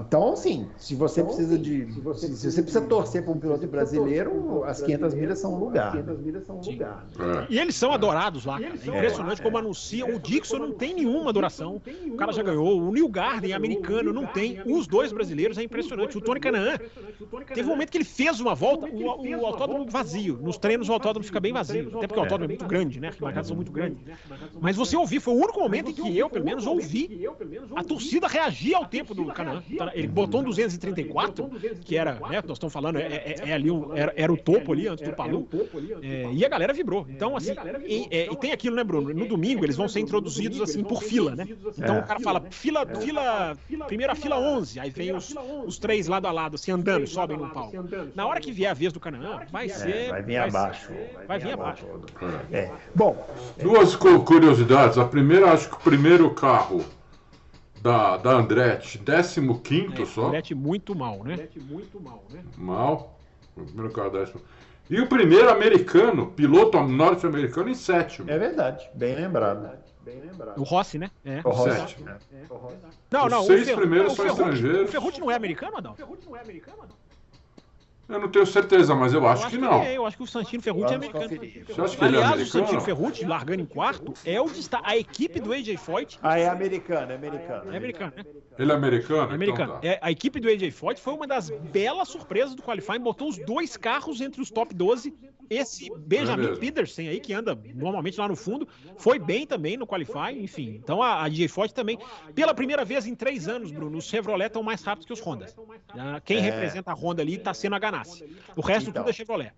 Então, 0.00 0.32
assim, 0.32 0.66
se 0.78 0.94
você 0.94 1.22
precisa 1.22 1.58
de. 1.58 1.92
Se, 1.92 2.00
você 2.50 2.62
precisa 2.62 2.80
torcer 2.80 3.22
para 3.22 3.32
um 3.32 3.38
piloto 3.38 3.66
brasileiro, 3.66 4.64
as 4.64 4.80
500 4.80 5.14
milhas 5.14 5.38
são 5.38 5.54
um 5.54 5.58
lugar. 5.58 5.92
né? 5.96 6.02
É. 7.18 7.46
E 7.50 7.58
eles 7.58 7.74
são 7.76 7.92
adorados 7.92 8.46
lá, 8.46 8.58
cara. 8.58 8.72
É 8.74 8.76
impressionante 8.96 9.42
como 9.42 9.58
anunciam. 9.58 10.08
O 10.14 10.18
Dixon 10.18 10.58
não 10.58 10.72
tem 10.72 10.94
nenhuma 10.94 11.28
adoração. 11.28 11.80
O 12.06 12.16
cara 12.16 12.32
já 12.32 12.42
ganhou. 12.42 12.80
O 12.80 12.90
Neil 12.90 13.08
Garden, 13.08 13.52
americano, 13.52 14.12
não 14.14 14.26
tem. 14.26 14.60
Os 14.80 14.86
dois 14.86 15.12
brasileiros 15.12 15.58
é 15.58 15.62
impressionante. 15.62 16.16
O 16.16 16.20
Tony 16.22 16.40
Canaan, 16.40 16.78
teve 17.52 17.62
um 17.64 17.72
momento 17.72 17.90
que 17.90 17.98
ele 17.98 18.04
fez 18.04 18.40
uma 18.40 18.54
volta, 18.54 18.86
o, 18.86 19.26
o 19.40 19.46
autódromo 19.46 19.84
vazio. 19.86 20.38
Nos 20.42 20.56
treinos 20.56 20.88
o 20.88 20.92
autódromo 20.92 21.24
fica 21.24 21.38
bem 21.38 21.52
vazio. 21.52 21.88
Até 21.96 22.06
porque 22.06 22.18
o 22.18 22.22
autódromo 22.22 22.44
é 22.44 22.48
muito 22.48 22.64
grande, 22.66 22.98
né? 22.98 23.08
As 23.08 23.14
arquibancadas 23.14 23.46
são 23.46 23.56
muito 23.56 23.70
grandes. 23.70 23.98
Mas 24.60 24.76
você 24.76 24.96
ouviu, 24.96 25.20
foi 25.20 25.34
o 25.34 25.36
único 25.36 25.60
momento 25.60 25.90
em 25.90 25.94
que 25.94 26.16
eu, 26.18 26.30
pelo 26.30 26.44
menos, 26.44 26.66
ouvi 26.66 27.28
a 27.76 27.84
torcida 27.84 28.26
reagir 28.26 28.74
ao 28.74 28.86
tempo 28.86 29.14
do 29.14 29.26
Canaan. 29.26 29.62
Ele 29.92 30.06
botou 30.08 30.40
um 30.40 30.44
234, 30.44 31.50
que 31.84 31.96
era, 31.96 32.14
né? 32.14 32.42
Nós 32.46 32.56
estamos 32.56 32.72
falando, 32.72 32.96
é, 32.98 33.02
é- 33.02 33.34
é 33.48 33.52
ali, 33.52 33.70
um- 33.70 33.94
era, 33.94 34.12
era 34.16 34.32
o 34.32 34.36
topo 34.36 34.72
ali, 34.72 34.88
antes 34.88 35.06
do 35.06 35.14
Palu. 35.14 35.46
É, 36.02 36.28
e 36.32 36.44
a 36.44 36.48
galera 36.48 36.72
vibrou. 36.72 37.06
Então, 37.08 37.36
assim, 37.36 37.52
e, 37.86 38.06
é, 38.10 38.32
e 38.32 38.36
tem 38.36 38.52
aquilo, 38.52 38.76
né, 38.76 38.84
Bruno? 38.84 39.12
No 39.12 39.26
domingo 39.26 39.64
eles 39.64 39.76
vão 39.76 39.88
ser 39.88 40.00
introduzidos 40.00 40.60
assim 40.60 40.82
por 40.82 41.02
fila, 41.02 41.34
né? 41.36 41.46
Então 41.76 41.96
É. 41.96 42.00
o 42.00 42.06
cara 42.06 42.20
fala, 42.20 42.40
fila, 42.50 42.86
fila, 42.86 43.56
primeira 43.86 44.14
fila 44.14 44.38
11, 44.38 44.69
aí 44.78 44.90
vem 44.90 45.14
os, 45.14 45.34
os 45.66 45.78
três 45.78 46.06
lado 46.06 46.26
a 46.26 46.32
lado, 46.32 46.54
assim, 46.56 46.70
andando, 46.70 47.06
sobem 47.06 47.36
no 47.36 47.48
palco. 47.48 47.76
Na 48.14 48.26
hora 48.26 48.40
que 48.40 48.52
vier 48.52 48.70
a 48.70 48.74
vez 48.74 48.92
do 48.92 49.00
Canaã, 49.00 49.40
vai 49.50 49.68
ser. 49.68 49.96
É, 49.96 50.08
vai 50.10 50.22
vir 50.22 50.36
abaixo. 50.36 50.90
vai 51.26 51.38
vir 51.38 51.52
abaixo. 51.52 51.86
É. 52.52 52.70
Bom, 52.94 53.26
Duas 53.60 53.96
cu- 53.96 54.22
curiosidades. 54.24 54.98
A 54.98 55.04
primeira, 55.04 55.52
acho 55.52 55.68
que 55.68 55.76
o 55.76 55.80
primeiro 55.80 56.30
carro 56.34 56.84
da, 57.82 58.16
da 58.18 58.32
Andretti, 58.32 58.98
15 58.98 60.06
só. 60.06 60.26
Andretti 60.26 60.54
muito 60.54 60.94
mal, 60.94 61.24
né? 61.24 61.48
muito 61.60 62.00
mal, 62.00 62.22
né? 62.30 62.40
Mal. 62.56 63.18
O 63.56 63.64
primeiro 63.64 63.90
carro 63.92 64.10
décimo. 64.10 64.40
E 64.88 65.00
o 65.00 65.06
primeiro 65.06 65.48
americano, 65.48 66.26
piloto 66.32 66.80
norte-americano, 66.82 67.68
em 67.68 67.74
sétimo. 67.74 68.28
é 68.30 68.38
verdade. 68.38 68.88
Bem 68.94 69.14
lembrado. 69.14 69.70
O 70.56 70.62
Rossi, 70.62 70.98
né? 70.98 71.10
É. 71.24 71.40
O 71.44 71.50
Rossi, 71.50 72.00
né? 72.02 72.16
Não, 73.10 73.26
Os 73.26 73.30
não, 73.30 73.42
seis 73.44 73.62
o 73.62 73.64
Fer- 73.66 73.76
primeiros 73.76 74.06
não, 74.08 74.12
o 74.12 74.16
são 74.16 74.24
Ferrucci- 74.24 74.42
estrangeiros. 74.54 74.88
O 74.88 74.92
Ferrucci 74.92 75.20
não 75.20 75.30
é 75.30 75.34
americano, 75.34 75.76
Adão? 75.76 75.92
O 75.92 75.96
Ferrucci 75.96 76.26
não 76.28 76.36
é 76.36 76.40
americano, 76.40 76.82
Adão? 76.82 76.96
Eu 78.08 78.18
não 78.18 78.28
tenho 78.28 78.44
certeza, 78.44 78.92
mas 78.92 79.14
eu 79.14 79.24
acho, 79.24 79.48
que 79.48 79.56
não. 79.56 79.74
é, 79.84 79.96
eu 79.96 80.04
acho 80.04 80.16
que 80.16 80.22
o 80.24 80.26
Santino 80.26 80.60
Ferrucci 80.60 80.92
é 80.94 80.98
Vamos 80.98 81.14
americano. 81.14 81.64
Você 81.68 81.80
acha 81.80 81.96
que 81.96 82.04
ele 82.04 82.16
é 82.16 82.18
Aliás, 82.24 82.40
o 82.42 82.44
Santino 82.46 82.58
americano? 82.58 82.80
Ferrucci, 82.80 83.24
largando 83.24 83.62
em 83.62 83.66
quarto, 83.66 84.12
é 84.24 84.40
o 84.40 84.50
destaque. 84.50 84.82
A 84.84 84.96
equipe 84.96 85.38
do 85.38 85.52
AJ 85.52 85.76
Foyt 85.76 86.18
Ah, 86.20 86.36
é 86.36 86.48
americano, 86.48 87.12
é 87.12 87.14
americano. 87.14 87.72
é 87.72 87.76
americana, 87.76 88.12
né? 88.16 88.24
Ele 88.58 88.72
é 88.72 88.74
americano? 88.74 89.30
É 89.30 89.34
americano. 89.34 89.72
Então 89.74 89.80
tá. 89.80 89.86
É, 89.86 89.98
a 90.02 90.10
equipe 90.10 90.40
do 90.40 90.48
AJ 90.48 90.72
Foyt 90.72 91.00
foi 91.00 91.12
uma 91.14 91.26
das 91.28 91.50
belas 91.50 92.08
surpresas 92.08 92.56
do 92.56 92.62
qualifying, 92.64 92.98
botou 92.98 93.28
os 93.28 93.38
dois 93.38 93.76
carros 93.76 94.20
entre 94.20 94.40
os 94.42 94.50
top 94.50 94.74
12. 94.74 95.14
Esse 95.50 95.90
Benjamin 95.98 96.44
mesmo. 96.44 96.58
Peterson 96.58 97.02
aí, 97.02 97.18
que 97.18 97.32
anda 97.34 97.58
normalmente 97.74 98.18
lá 98.20 98.28
no 98.28 98.36
fundo, 98.36 98.68
foi 98.96 99.18
bem 99.18 99.44
também 99.44 99.76
no 99.76 99.84
qualifying, 99.84 100.42
enfim. 100.44 100.76
Então 100.82 101.02
a, 101.02 101.24
a 101.24 101.28
DJ 101.28 101.48
Foyt 101.48 101.74
também, 101.74 101.98
pela 102.36 102.54
primeira 102.54 102.84
vez 102.84 103.04
em 103.04 103.16
três 103.16 103.48
anos, 103.48 103.72
Bruno, 103.72 103.98
os 103.98 104.04
Chevrolet 104.04 104.46
estão 104.46 104.62
mais 104.62 104.80
rápidos 104.82 105.06
que 105.06 105.12
os 105.12 105.20
Hondas. 105.26 105.52
Ah, 105.88 106.20
Quem 106.24 106.36
É. 106.38 106.40
representa 106.40 106.92
a 106.92 106.94
Honda 106.94 107.20
ali 107.22 107.34
está 107.34 107.52
sendo 107.52 107.74
a 107.74 107.78
Ganassi. 107.80 108.24
O 108.54 108.60
resto 108.60 108.90
Então. 108.90 109.02
tudo 109.02 109.10
é 109.10 109.12
Chevrolet. 109.12 109.52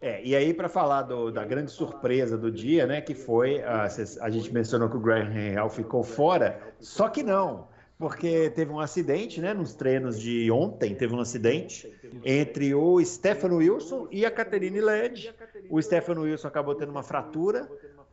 É, 0.00 0.24
e 0.24 0.34
aí, 0.34 0.54
para 0.54 0.68
falar 0.70 1.02
do- 1.02 1.30
da 1.30 1.44
grande 1.44 1.70
surpresa 1.70 2.38
do 2.38 2.50
dia, 2.50 2.86
né, 2.86 3.02
que 3.02 3.14
foi, 3.14 3.62
ah, 3.62 3.88
cês- 3.90 4.16
a 4.18 4.30
gente 4.30 4.50
mencionou 4.52 4.88
que 4.88 4.96
o 4.96 5.00
Graham 5.00 5.28
Real 5.28 5.68
ficou 5.68 6.02
fora, 6.02 6.58
só 6.80 7.08
que 7.08 7.22
não, 7.22 7.68
porque 8.00 8.48
teve 8.48 8.72
um 8.72 8.80
acidente, 8.80 9.42
né, 9.42 9.52
nos 9.52 9.74
treinos 9.74 10.18
de 10.18 10.50
ontem, 10.50 10.94
teve 10.94 11.14
um 11.14 11.20
acidente 11.20 11.92
entre 12.24 12.74
o 12.74 12.98
Stefano 13.04 13.58
Wilson 13.58 14.08
e 14.10 14.24
a 14.24 14.30
Caterine 14.30 14.80
Led. 14.80 15.34
O 15.68 15.80
Stefano 15.82 16.22
Wilson 16.22 16.48
acabou 16.48 16.74
tendo 16.74 16.88
uma 16.90 17.02
fratura, 17.02 17.68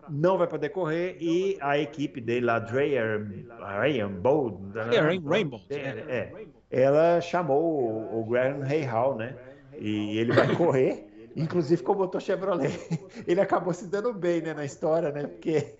não 0.09 0.38
vai 0.38 0.45
poder 0.45 0.69
correr, 0.69 1.15
e 1.21 1.57
a 1.61 1.77
equipe 1.79 2.19
dele 2.19 2.45
lá, 2.45 2.59
Dreyer, 2.59 3.25
Ryan 3.81 4.11
Bold, 4.11 4.77
É, 4.93 4.99
Rain- 4.99 5.23
Rainbow. 5.25 5.61
é, 5.69 5.75
é. 5.79 6.33
ela 6.69 7.21
chamou 7.21 8.13
o, 8.13 8.25
Graham 8.25 8.59
Hall, 8.91 9.15
né? 9.15 9.35
E 9.79 10.17
ele 10.17 10.31
vai 10.33 10.55
correr, 10.55 11.05
inclusive 11.35 11.83
com 11.83 11.91
o 11.93 11.97
motor 11.97 12.19
Chevrolet. 12.19 12.71
Ele 13.27 13.39
acabou 13.39 13.71
se 13.71 13.85
dando 13.88 14.11
bem, 14.11 14.41
né, 14.41 14.55
na 14.55 14.65
história, 14.65 15.11
né? 15.11 15.27
Porque 15.27 15.75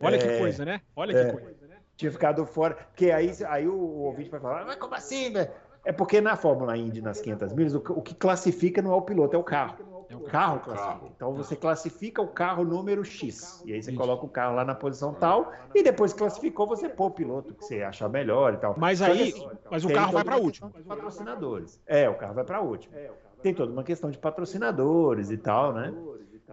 Olha 0.00 0.18
que 0.18 0.26
É, 0.26 0.38
coisa, 0.38 0.64
né? 0.64 0.80
Olha 0.96 1.16
é. 1.16 1.24
que 1.24 1.32
coisa. 1.32 1.57
Tinha 1.98 2.12
ficado 2.12 2.46
fora. 2.46 2.76
Porque 2.76 3.10
aí, 3.10 3.30
aí 3.46 3.68
o, 3.68 3.74
o 3.74 3.98
ouvinte 4.04 4.30
vai 4.30 4.40
falar, 4.40 4.64
mas 4.64 4.76
como 4.76 4.94
assim, 4.94 5.32
velho? 5.32 5.50
É 5.84 5.92
porque 5.92 6.20
na 6.20 6.36
Fórmula 6.36 6.76
Indy, 6.76 7.00
nas 7.00 7.20
500 7.20 7.52
milhas, 7.52 7.74
o, 7.74 7.80
que- 7.80 7.92
o 7.92 8.02
que 8.02 8.14
classifica 8.14 8.82
não 8.82 8.92
é 8.92 8.96
o 8.96 9.02
piloto, 9.02 9.36
é 9.36 9.38
o 9.38 9.44
carro. 9.44 9.78
É 10.08 10.16
o 10.16 10.20
carro 10.20 10.60
carro. 10.60 10.60
classifica. 10.60 11.06
Então 11.14 11.34
você 11.34 11.54
classifica 11.56 12.22
o 12.22 12.28
carro 12.28 12.64
número 12.64 13.04
X. 13.04 13.62
E 13.64 13.72
aí 13.72 13.82
você 13.82 13.92
coloca 13.92 14.24
o 14.24 14.28
carro 14.28 14.54
lá 14.56 14.64
na 14.64 14.74
posição 14.74 15.14
tal. 15.14 15.52
E 15.74 15.82
depois 15.82 16.12
que 16.12 16.18
classificou, 16.18 16.66
você 16.66 16.88
pô 16.88 17.06
o 17.06 17.10
piloto 17.10 17.54
que 17.54 17.64
você 17.64 17.82
achar 17.82 18.08
melhor 18.08 18.54
e 18.54 18.56
tal. 18.58 18.74
Mas 18.78 18.98
que 19.00 19.04
aí, 19.04 19.22
assim, 19.30 19.46
mas 19.70 19.84
o 19.84 19.88
carro 19.92 20.12
vai 20.12 20.24
para 20.24 20.36
último. 20.38 20.72
Patrocinadores. 20.86 21.80
É, 21.86 22.08
o 22.08 22.16
carro 22.16 22.34
vai 22.34 22.44
para 22.44 22.60
último. 22.62 22.94
Tem 23.42 23.54
toda 23.54 23.72
uma 23.72 23.84
questão 23.84 24.10
de 24.10 24.18
patrocinadores 24.18 25.30
e 25.30 25.38
tal, 25.38 25.72
né? 25.74 25.94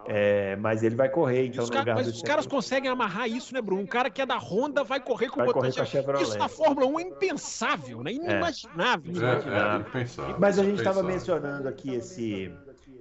É, 0.06 0.56
mas 0.58 0.84
ele 0.84 0.96
vai 0.96 1.10
correr, 1.10 1.48
então, 1.48 1.64
os 1.64 1.70
no 1.70 1.78
lugar 1.78 1.96
mas 1.96 2.08
os 2.08 2.22
caras 2.22 2.46
conseguem 2.46 2.90
amarrar 2.90 3.28
isso, 3.28 3.54
né, 3.54 3.62
Bruno? 3.62 3.82
Um 3.82 3.88
cara 3.88 4.10
que 4.10 4.22
é 4.22 4.26
da 4.26 4.38
Honda 4.38 4.84
vai 4.84 5.00
correr 5.00 5.30
com 5.30 5.38
Vai 5.38 5.48
o 5.48 5.54
correr 5.54 5.74
com 5.74 5.82
a 5.82 5.86
Chevrolet. 5.86 6.24
Isso 6.24 6.38
na 6.38 6.50
Fórmula 6.50 6.86
1 6.88 7.00
é 7.00 7.04
impensável, 7.04 8.04
né? 8.04 8.12
Inimaginável. 8.12 9.14
É, 9.24 9.76
é, 9.76 9.80
impensável. 9.80 10.36
Mas 10.40 10.60
a 10.60 10.64
gente 10.64 10.78
estava 10.78 11.02
mencionando 11.02 11.68
aqui 11.68 11.96
esse, 11.96 12.52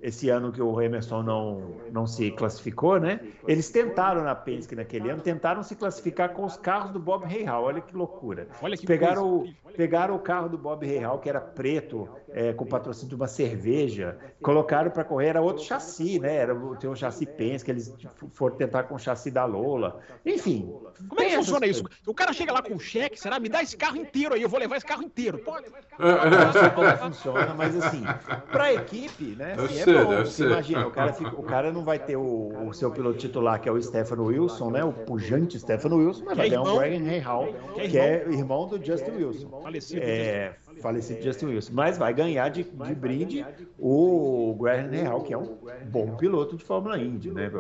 esse 0.01 0.29
ano 0.29 0.53
que 0.53 0.63
o 0.63 0.81
Emerson 0.81 1.23
não, 1.23 1.77
não 1.91 2.07
se 2.07 2.31
classificou, 2.31 3.01
né? 3.01 3.21
Eles 3.49 3.71
tentaram 3.71 4.23
na 4.23 4.35
Penske 4.35 4.77
naquele 4.77 5.11
ano, 5.11 5.21
tentaram 5.21 5.63
se 5.63 5.75
classificar 5.75 6.31
com 6.31 6.45
os 6.45 6.57
carros 6.57 6.93
do 6.93 7.01
Bob 7.01 7.25
Rahal. 7.25 7.65
Olha 7.65 7.81
que 7.81 7.97
loucura. 7.97 8.47
Olha 8.63 8.77
que 8.77 8.87
pegaram, 8.87 9.39
coisa. 9.39 9.55
o, 9.64 9.64
pegaram 9.77 10.15
o 10.15 10.19
carro 10.19 10.49
do 10.49 10.57
Bob 10.59 10.87
Rahal, 10.87 11.19
que 11.19 11.29
era 11.29 11.41
preto, 11.41 12.09
é, 12.31 12.53
com 12.53 12.65
patrocínio 12.65 13.09
de 13.11 13.15
uma 13.15 13.27
cerveja, 13.29 14.17
colocaram 14.43 14.91
para 14.91 15.05
correr, 15.05 15.29
era 15.29 15.41
outro 15.43 15.63
chassi, 15.65 16.19
né? 16.19 16.37
Era, 16.37 16.55
o- 16.55 16.77
tem 16.77 16.89
um 16.89 16.95
chassi 16.97 17.27
Penske, 17.27 17.71
eles 17.71 17.95
foram 18.33 18.57
tentar 18.57 18.85
com 18.85 18.95
o 18.95 18.99
chassi 18.99 19.31
da 19.31 19.45
Lola. 19.45 20.01
Enfim. 20.25 20.73
Como 21.09 21.21
é 21.21 21.27
que 21.27 21.37
funciona 21.37 21.67
isso? 21.67 21.83
O 22.07 22.15
cara 22.15 22.33
chega 22.33 22.53
lá 22.53 22.63
com 22.63 22.75
um 22.75 22.79
cheque, 22.79 23.19
será? 23.21 23.39
Me 23.41 23.49
dá 23.49 23.63
esse 23.63 23.77
carro 23.77 23.97
inteiro 23.97 24.35
aí, 24.35 24.43
eu 24.43 24.49
vou 24.49 24.59
levar 24.61 24.77
esse 24.77 24.87
carro 24.87 25.03
inteiro. 25.03 25.39
Pode. 25.39 25.67
não 25.99 26.53
sei 26.53 26.71
como 26.71 26.87
é 26.89 26.93
que 26.93 26.99
funciona, 27.05 27.55
mas 27.55 27.77
assim, 27.77 28.03
para 28.51 28.65
a 28.65 28.75
equipe, 28.75 29.35
né? 29.37 29.55
Deve 29.57 29.65
assim, 29.65 29.83
ser, 29.85 29.97
é 29.97 30.05
bom. 30.05 30.17
Você 30.19 30.31
ser. 30.31 30.47
imagina, 30.47 30.87
o 30.87 30.91
cara, 30.91 31.13
fica- 31.13 31.35
o 31.37 31.43
cara 31.43 31.73
não 31.73 31.85
vai 31.85 31.99
ter 31.99 32.17
o, 32.17 32.69
o 32.69 32.73
seu 32.73 32.91
piloto 32.91 33.19
titular, 33.19 33.61
que 33.61 33.69
é 33.69 33.73
o 33.73 33.81
Stefano 33.83 34.25
Wilson, 34.27 34.71
né? 34.71 34.85
O 34.85 34.93
pujante 34.93 35.59
Stefano 35.59 35.97
Wilson, 35.97 36.25
mas 36.27 36.37
vai 36.37 36.47
é 36.47 36.51
ter 36.51 36.59
um. 36.59 36.65
Graham 36.65 37.21
Rahal, 37.21 37.47
Que 37.75 37.81
é 37.81 37.89
que 37.89 37.99
é 37.99 38.29
irmão 38.31 38.67
do 38.67 38.83
Justin 38.85 39.11
Wilson. 39.13 39.49
Falecido. 39.65 40.03
É, 40.03 40.55
falecido 40.83 41.23
Justin 41.23 41.47
Wilson. 41.47 41.73
Mas 41.73 41.97
vai 41.99 42.13
ganhar 42.13 42.49
de, 42.51 42.65
de 42.65 42.95
brinde 42.95 43.45
o 43.79 44.55
Graham 44.61 44.91
Real, 44.91 45.23
que 45.23 45.33
é 45.33 45.39
um 45.39 45.57
bom 45.87 46.17
piloto 46.17 46.57
de 46.57 46.63
Fórmula 46.65 46.99
Indy, 46.99 47.31
né? 47.31 47.51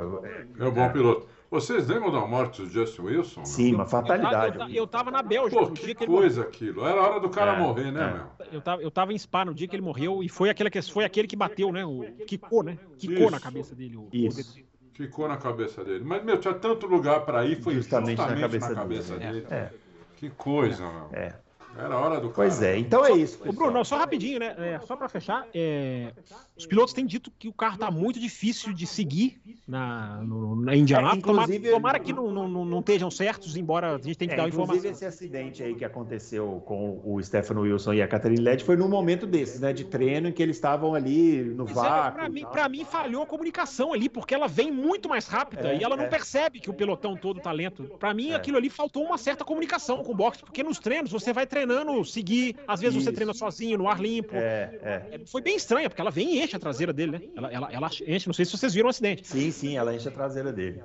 É 0.59 0.65
um 0.65 0.71
bom 0.71 0.91
piloto. 0.91 1.27
Vocês 1.51 1.87
lembram 1.87 2.11
da 2.11 2.27
morte 2.27 2.63
do 2.63 2.69
Justin 2.69 3.03
Wilson? 3.03 3.45
Sim, 3.45 3.75
uma 3.75 3.85
Eu, 3.85 3.89
fatalidade. 3.89 4.59
ta- 4.59 4.69
eu 4.71 4.87
tava 4.89 5.11
na 5.13 5.23
Bélgica 5.23 5.61
Pô, 5.63 5.69
no 5.69 5.75
dia 5.75 5.87
que 5.87 5.95
que 5.95 6.05
ele 6.05 6.13
coisa 6.13 6.43
aquilo. 6.43 6.85
Era 6.85 7.01
hora 7.01 7.21
do 7.21 7.31
cara 7.31 7.53
É, 7.55 7.59
morrer, 7.61 7.93
né, 7.93 8.03
é. 8.11 8.13
meu? 8.13 8.27
Eu 8.53 8.61
tava, 8.61 8.83
eu 8.83 8.91
tava 8.91 9.13
em 9.13 9.19
Spa 9.19 9.45
no 9.45 9.55
dia 9.55 9.69
que 9.69 9.77
ele 9.77 9.83
morreu 9.83 10.21
e 10.23 10.29
foi 10.29 10.51
aquele 10.51 10.69
que, 10.69 10.83
foi 10.83 11.05
aquele 11.05 11.29
que 11.29 11.37
bateu, 11.37 11.71
né? 11.71 11.85
O 11.87 12.05
quicou, 12.27 12.63
né? 12.65 12.77
Quicou 12.99 13.23
Isso. 13.23 13.31
na 13.31 13.39
cabeça 13.41 13.75
dele. 13.75 13.97
O, 13.97 14.09
Isso. 14.13 14.59
Ficou 14.95 15.29
na 15.29 15.37
cabeça 15.37 15.85
dele. 15.85 16.03
Mas, 16.05 16.25
meu, 16.25 16.39
tinha 16.39 16.55
tanto 16.55 16.87
lugar 16.87 17.25
pra 17.25 17.45
ir, 17.45 17.61
foi 17.63 17.75
Justamente 17.75 18.17
justamente, 18.17 18.31
na 18.31 18.35
na 18.35 18.41
cabeça 18.41 18.75
cabeça, 18.75 19.17
dele, 19.17 19.33
dele. 19.43 19.47
É, 19.51 19.71
Que 20.17 20.31
coisa, 20.31 20.83
meu. 20.83 21.09
é. 21.13 21.35
Era 21.77 21.99
hora 21.99 22.15
do 22.17 22.29
cara. 22.29 22.35
Pois 22.35 22.63
é, 22.63 22.77
então 22.79 23.05
é 23.05 23.13
isso. 23.13 23.41
Ô, 23.47 23.53
Bruno, 23.53 23.85
só 23.85 23.97
rapidinho, 23.97 24.39
né? 24.39 24.55
É, 24.59 24.81
só 24.87 24.97
pra 24.97 25.09
fechar, 25.09 25.47
é, 25.55 26.13
os 26.57 26.67
pilotos 26.67 26.95
têm 26.95 27.05
dito 27.07 27.31
que 27.39 27.49
o 27.49 27.53
carro 27.53 27.79
tá 27.79 27.91
muito 27.91 28.19
difícil 28.21 28.73
de 28.73 28.87
seguir 28.87 29.41
na, 29.67 30.21
no, 30.23 30.57
na 30.57 30.77
Indianápolis. 30.77 31.23
É, 31.25 31.27
tomara, 31.27 31.45
inclusive- 31.45 31.71
tomara 31.75 31.99
que 31.99 32.13
não, 32.13 32.31
não, 32.31 32.65
não, 32.65 32.79
estejam 32.81 33.11
certos, 33.11 33.57
embora 33.57 33.95
a 33.95 33.99
gente 33.99 34.17
tenha 34.17 34.29
que 34.29 34.35
É, 34.35 34.37
dar 34.37 34.45
a 34.45 34.49
inclusive 34.49 34.79
informação. 34.79 34.91
esse 34.93 35.05
acidente 35.07 35.63
aí 35.63 35.75
que 35.75 35.85
aconteceu 35.85 36.63
com 36.67 37.01
o 37.05 37.23
Stefano 37.23 37.63
Wilson 37.63 37.95
e 37.95 38.03
a 38.03 38.09
Catherine 38.09 38.41
Led 38.41 38.63
foi 38.63 38.77
num 38.77 38.89
momento 38.89 39.27
desses, 39.27 39.61
né, 39.61 39.73
de 39.73 39.85
treino 39.85 40.29
em 40.29 40.33
que 40.33 40.43
eles 40.43 40.57
estavam 40.57 40.95
ali 40.95 41.43
no 41.43 41.65
Mas 41.65 41.73
é, 41.77 41.81
vácuo. 41.81 42.13
pra, 42.19 42.27
e 42.27 42.31
mim, 42.31 42.47
pra 42.53 42.69
mim 42.69 42.85
falhou 42.85 43.23
a 43.23 43.27
comunicação 43.27 43.93
ali, 43.93 44.09
porque 44.09 44.35
ela 44.35 44.47
vem 44.47 44.71
muito 44.71 45.09
mais 45.09 45.27
rápida 45.27 45.69
É, 45.73 45.79
e 45.79 45.83
ela 45.85 45.97
não 45.97 46.05
é. 46.05 46.09
percebe 46.09 46.61
que 46.61 46.71
o 46.71 46.75
pelotão 46.75 47.17
todo 47.17 47.41
tá 47.41 47.51
lento. 47.53 47.85
Pra 47.99 48.15
mim, 48.15 48.31
É. 48.31 48.35
aquilo 48.35 48.57
ali 48.59 48.71
faltou 48.71 49.05
uma 49.05 49.19
certa 49.19 49.45
comunicação 49.45 50.03
com 50.05 50.13
o 50.13 50.15
boxe, 50.15 50.41
porque 50.41 50.63
nos 50.63 50.79
treinos 50.79 51.11
você 51.11 51.33
vai 51.33 51.47
treinando, 51.67 52.05
seguir, 52.05 52.57
às 52.67 52.81
vezes 52.81 52.95
você 52.95 53.11
Isso. 53.11 53.15
treina 53.15 53.35
sozinho, 53.35 53.79
no 53.79 53.89
ar 53.89 54.01
limpo. 54.01 54.35
É, 54.35 54.79
é. 54.83 55.15
É, 55.15 55.21
Foi 55.27 55.41
bem 55.41 55.57
estranha, 55.57 55.89
porque 55.89 56.01
ela 56.01 56.11
vem 56.11 56.35
e 56.35 56.43
enche 56.43 56.57
a 56.57 56.59
traseira 56.59 56.93
dele, 56.93 57.13
né? 57.13 57.21
Ela, 57.37 57.53
ela, 57.53 57.73
ela 57.73 57.91
enche, 58.07 58.27
não 58.27 58.35
sei 58.35 58.45
se 58.45 58.57
vocês 58.57 58.75
viram 58.75 58.87
o 58.87 58.91
acidente. 58.91 59.27
Sim, 59.27 59.51
sim, 59.51 59.77
ela 59.77 59.95
enche 59.95 60.09
a 60.09 60.13
traseira 60.13 60.53
dele. 60.53 60.83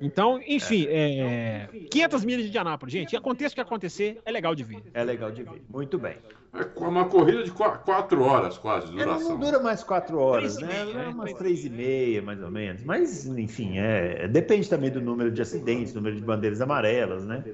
Então, 0.00 0.40
enfim, 0.46 0.86
é... 0.88 1.68
500 1.90 2.24
milhas 2.24 2.42
de 2.42 2.48
Indianápolis, 2.48 2.92
gente. 2.92 3.16
Aconteça 3.16 3.52
o 3.52 3.54
que 3.54 3.60
acontecer, 3.60 4.20
é 4.24 4.30
legal 4.30 4.54
de 4.54 4.62
ver. 4.64 4.82
É 4.92 5.02
legal 5.02 5.30
de 5.30 5.42
ver. 5.42 5.62
Muito 5.68 5.98
bem. 5.98 6.16
É 6.54 6.64
uma 6.78 7.04
corrida 7.06 7.42
de 7.44 7.50
qua- 7.50 7.76
quatro 7.76 8.22
horas 8.22 8.56
quase, 8.56 8.86
de 8.90 8.94
É, 8.94 9.04
não, 9.04 9.14
duração. 9.14 9.28
não 9.30 9.38
dura 9.38 9.58
mais 9.60 9.84
quatro 9.84 10.18
horas, 10.18 10.56
né? 10.58 10.66
meia, 10.68 10.84
Dura 10.86 10.98
né? 11.02 11.08
umas 11.08 11.32
três 11.34 11.64
e 11.66 11.68
meia, 11.68 12.22
mais 12.22 12.42
ou 12.42 12.50
menos. 12.50 12.82
Mas, 12.82 13.26
enfim, 13.26 13.76
é, 13.76 14.26
depende 14.26 14.68
também 14.68 14.90
do 14.90 15.00
número 15.00 15.30
de 15.30 15.42
acidentes, 15.42 15.92
número 15.92 16.16
de 16.16 16.22
bandeiras 16.22 16.62
amarelas, 16.62 17.26
né? 17.26 17.44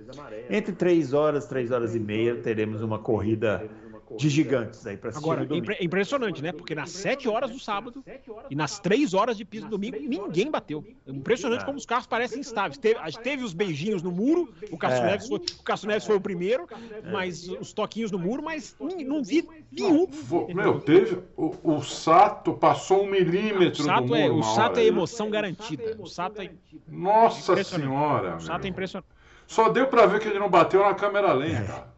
Entre 0.48 0.72
três 0.72 1.12
horas, 1.12 1.46
três 1.46 1.72
horas 1.72 1.96
e 1.96 1.98
meia, 2.00 2.36
teremos 2.36 2.80
uma 2.80 2.98
corrida 2.98 3.68
de 4.16 4.28
gigantes 4.28 4.86
aí 4.86 4.96
para 4.96 5.10
assistir 5.10 5.24
Agora, 5.24 5.44
no 5.44 5.56
impre- 5.56 5.76
é 5.78 5.84
impressionante, 5.84 6.42
né? 6.42 6.52
Porque 6.52 6.74
nas 6.74 6.90
7 6.90 7.28
horas 7.28 7.50
do 7.50 7.58
sábado 7.58 8.04
e 8.50 8.54
nas 8.54 8.78
3 8.78 9.14
horas 9.14 9.36
de 9.36 9.44
piso 9.44 9.66
do 9.66 9.70
domingo, 9.72 9.96
ninguém 10.00 10.50
bateu. 10.50 10.84
É 11.06 11.10
impressionante 11.10 11.64
como 11.64 11.78
os 11.78 11.86
carros 11.86 12.06
parecem 12.06 12.40
instáveis. 12.40 12.78
Teve, 12.78 12.98
teve 13.22 13.44
os 13.44 13.52
beijinhos 13.52 14.02
no 14.02 14.10
muro, 14.10 14.52
o 14.70 14.76
Cássio, 14.78 15.02
É. 15.04 15.06
Neves, 15.12 15.28
foi, 15.28 15.38
o 15.38 15.62
Cássio 15.62 15.88
Neves 15.88 16.04
foi 16.06 16.16
o 16.16 16.20
primeiro, 16.20 16.66
mas 17.10 17.48
os 17.48 17.72
toquinhos 17.72 18.10
no 18.10 18.18
muro, 18.18 18.42
mas 18.42 18.76
não 18.78 19.22
vi 19.22 19.46
nenhum. 19.70 20.08
Meu, 20.54 20.80
teve. 20.80 21.18
O, 21.36 21.54
o 21.76 21.82
Sato 21.82 22.54
passou 22.54 23.04
um 23.04 23.10
milímetro 23.10 23.82
O 23.82 23.86
Sato 23.86 24.06
do 24.06 24.14
é, 24.14 24.22
muro. 24.28 24.34
o 24.34 24.36
uma 24.38 24.54
Sato 24.54 24.72
hora 24.72 24.82
é 24.82 24.86
emoção 24.86 25.30
garantida. 25.30 25.96
O 25.98 26.06
Sato 26.06 26.40
é, 26.42 26.50
Nossa 26.88 27.62
senhora. 27.64 28.36
o 28.36 28.40
Sato 28.40 28.66
é 28.66 28.68
impressionante. 28.68 29.08
Só 29.46 29.68
deu 29.68 29.86
pra 29.88 30.06
ver 30.06 30.20
que 30.20 30.28
ele 30.28 30.38
não 30.38 30.48
bateu 30.48 30.82
na 30.82 30.94
câmera 30.94 31.32
lenta. 31.32 31.91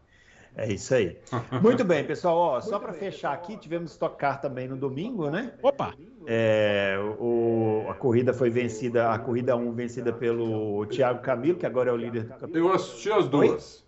É 0.57 0.71
isso 0.71 0.93
aí. 0.95 1.17
Muito 1.61 1.83
bem, 1.83 2.03
pessoal. 2.03 2.37
Ó, 2.37 2.61
só 2.61 2.79
para 2.79 2.93
fechar 2.93 3.33
aqui, 3.33 3.57
tivemos 3.57 3.91
Stock 3.91 4.17
Car 4.17 4.41
também 4.41 4.67
no 4.67 4.77
domingo, 4.77 5.29
né? 5.29 5.53
Opa! 5.61 5.93
É, 6.27 6.97
o, 7.19 7.85
a 7.87 7.93
corrida 7.93 8.33
foi 8.33 8.49
vencida, 8.49 9.11
a 9.11 9.19
corrida 9.19 9.55
1 9.55 9.71
vencida 9.73 10.11
pelo 10.11 10.85
Thiago 10.87 11.21
Camilo, 11.21 11.57
que 11.57 11.65
agora 11.65 11.91
é 11.91 11.93
o 11.93 11.97
líder 11.97 12.23
do 12.23 12.29
campeonato. 12.29 12.57
Eu 12.57 12.73
assisti 12.73 13.11
as 13.11 13.27
duas. 13.27 13.84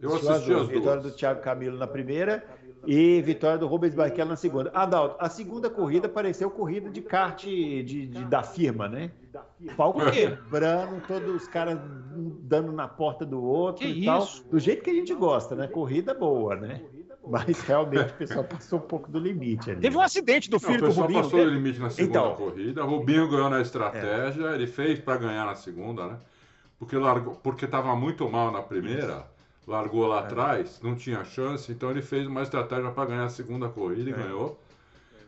Eu 0.00 0.14
assisti 0.14 0.52
as 0.52 0.66
Vitória 0.68 1.00
duas. 1.00 1.02
do 1.02 1.10
Thiago 1.18 1.40
Camilo 1.40 1.78
na 1.78 1.86
primeira 1.86 2.44
e 2.86 3.20
vitória 3.22 3.56
do 3.58 3.66
Rubens 3.66 3.94
Barrichello 3.94 4.30
na 4.30 4.36
segunda. 4.36 4.70
Adalto, 4.74 5.16
a 5.18 5.28
segunda 5.28 5.70
corrida 5.70 6.08
pareceu 6.08 6.50
corrida 6.50 6.90
de 6.90 7.00
kart 7.00 7.42
de, 7.44 7.82
de- 8.06 8.24
da 8.26 8.42
firma, 8.42 8.88
né? 8.88 9.10
Palco 9.76 10.00
quê? 10.10 10.28
quebrando, 10.28 11.00
todos 11.06 11.34
os 11.42 11.48
caras 11.48 11.78
dando 12.42 12.72
na 12.72 12.86
porta 12.86 13.24
do 13.24 13.42
outro 13.42 13.84
Que 13.86 13.90
e 13.92 14.04
tal. 14.04 14.22
isso? 14.22 14.46
Do 14.50 14.58
jeito 14.58 14.82
que 14.84 14.90
a 14.90 14.94
gente 14.94 15.14
gosta, 15.14 15.54
né? 15.54 15.66
Corrida 15.66 16.12
boa, 16.14 16.54
né? 16.56 16.82
Mas 17.28 17.60
realmente 17.62 18.12
o 18.12 18.16
pessoal 18.16 18.44
passou 18.44 18.78
um 18.78 18.82
pouco 18.82 19.10
do 19.10 19.18
limite 19.18 19.70
ali. 19.70 19.80
Teve 19.80 19.96
um 19.96 20.00
acidente 20.00 20.48
do 20.48 20.54
Não, 20.54 20.60
filho 20.60 20.76
o 20.76 20.80
do 20.82 20.86
pessoal 20.86 21.06
Rubinho. 21.06 21.22
passou 21.24 21.40
o 21.40 21.42
teve? 21.42 21.54
limite 21.56 21.80
na 21.80 21.90
segunda 21.90 22.18
Então. 22.20 22.34
corrida. 22.36 22.84
O 22.84 22.88
Rubinho 22.88 23.28
ganhou 23.28 23.50
na 23.50 23.60
estratégia. 23.62 24.50
Ele 24.54 24.66
fez 24.66 25.00
pra 25.00 25.16
ganhar 25.16 25.44
na 25.44 25.54
segunda, 25.56 26.06
né? 26.06 26.18
Porque 26.78 26.96
largou, 26.96 27.34
porque 27.42 27.66
tava 27.66 27.96
muito 27.96 28.28
mal 28.30 28.52
na 28.52 28.62
primeira. 28.62 29.26
Largou 29.66 30.04
É. 30.04 30.08
lá 30.08 30.20
atrás, 30.20 30.80
não 30.82 30.94
tinha 30.94 31.24
chance, 31.24 31.70
então 31.72 31.90
ele 31.90 32.02
fez 32.02 32.26
uma 32.26 32.42
estratégia 32.42 32.90
para 32.90 33.04
ganhar 33.06 33.24
a 33.24 33.28
segunda 33.28 33.68
corrida 33.68 34.10
e 34.10 34.12
É. 34.12 34.16
ganhou. 34.16 34.58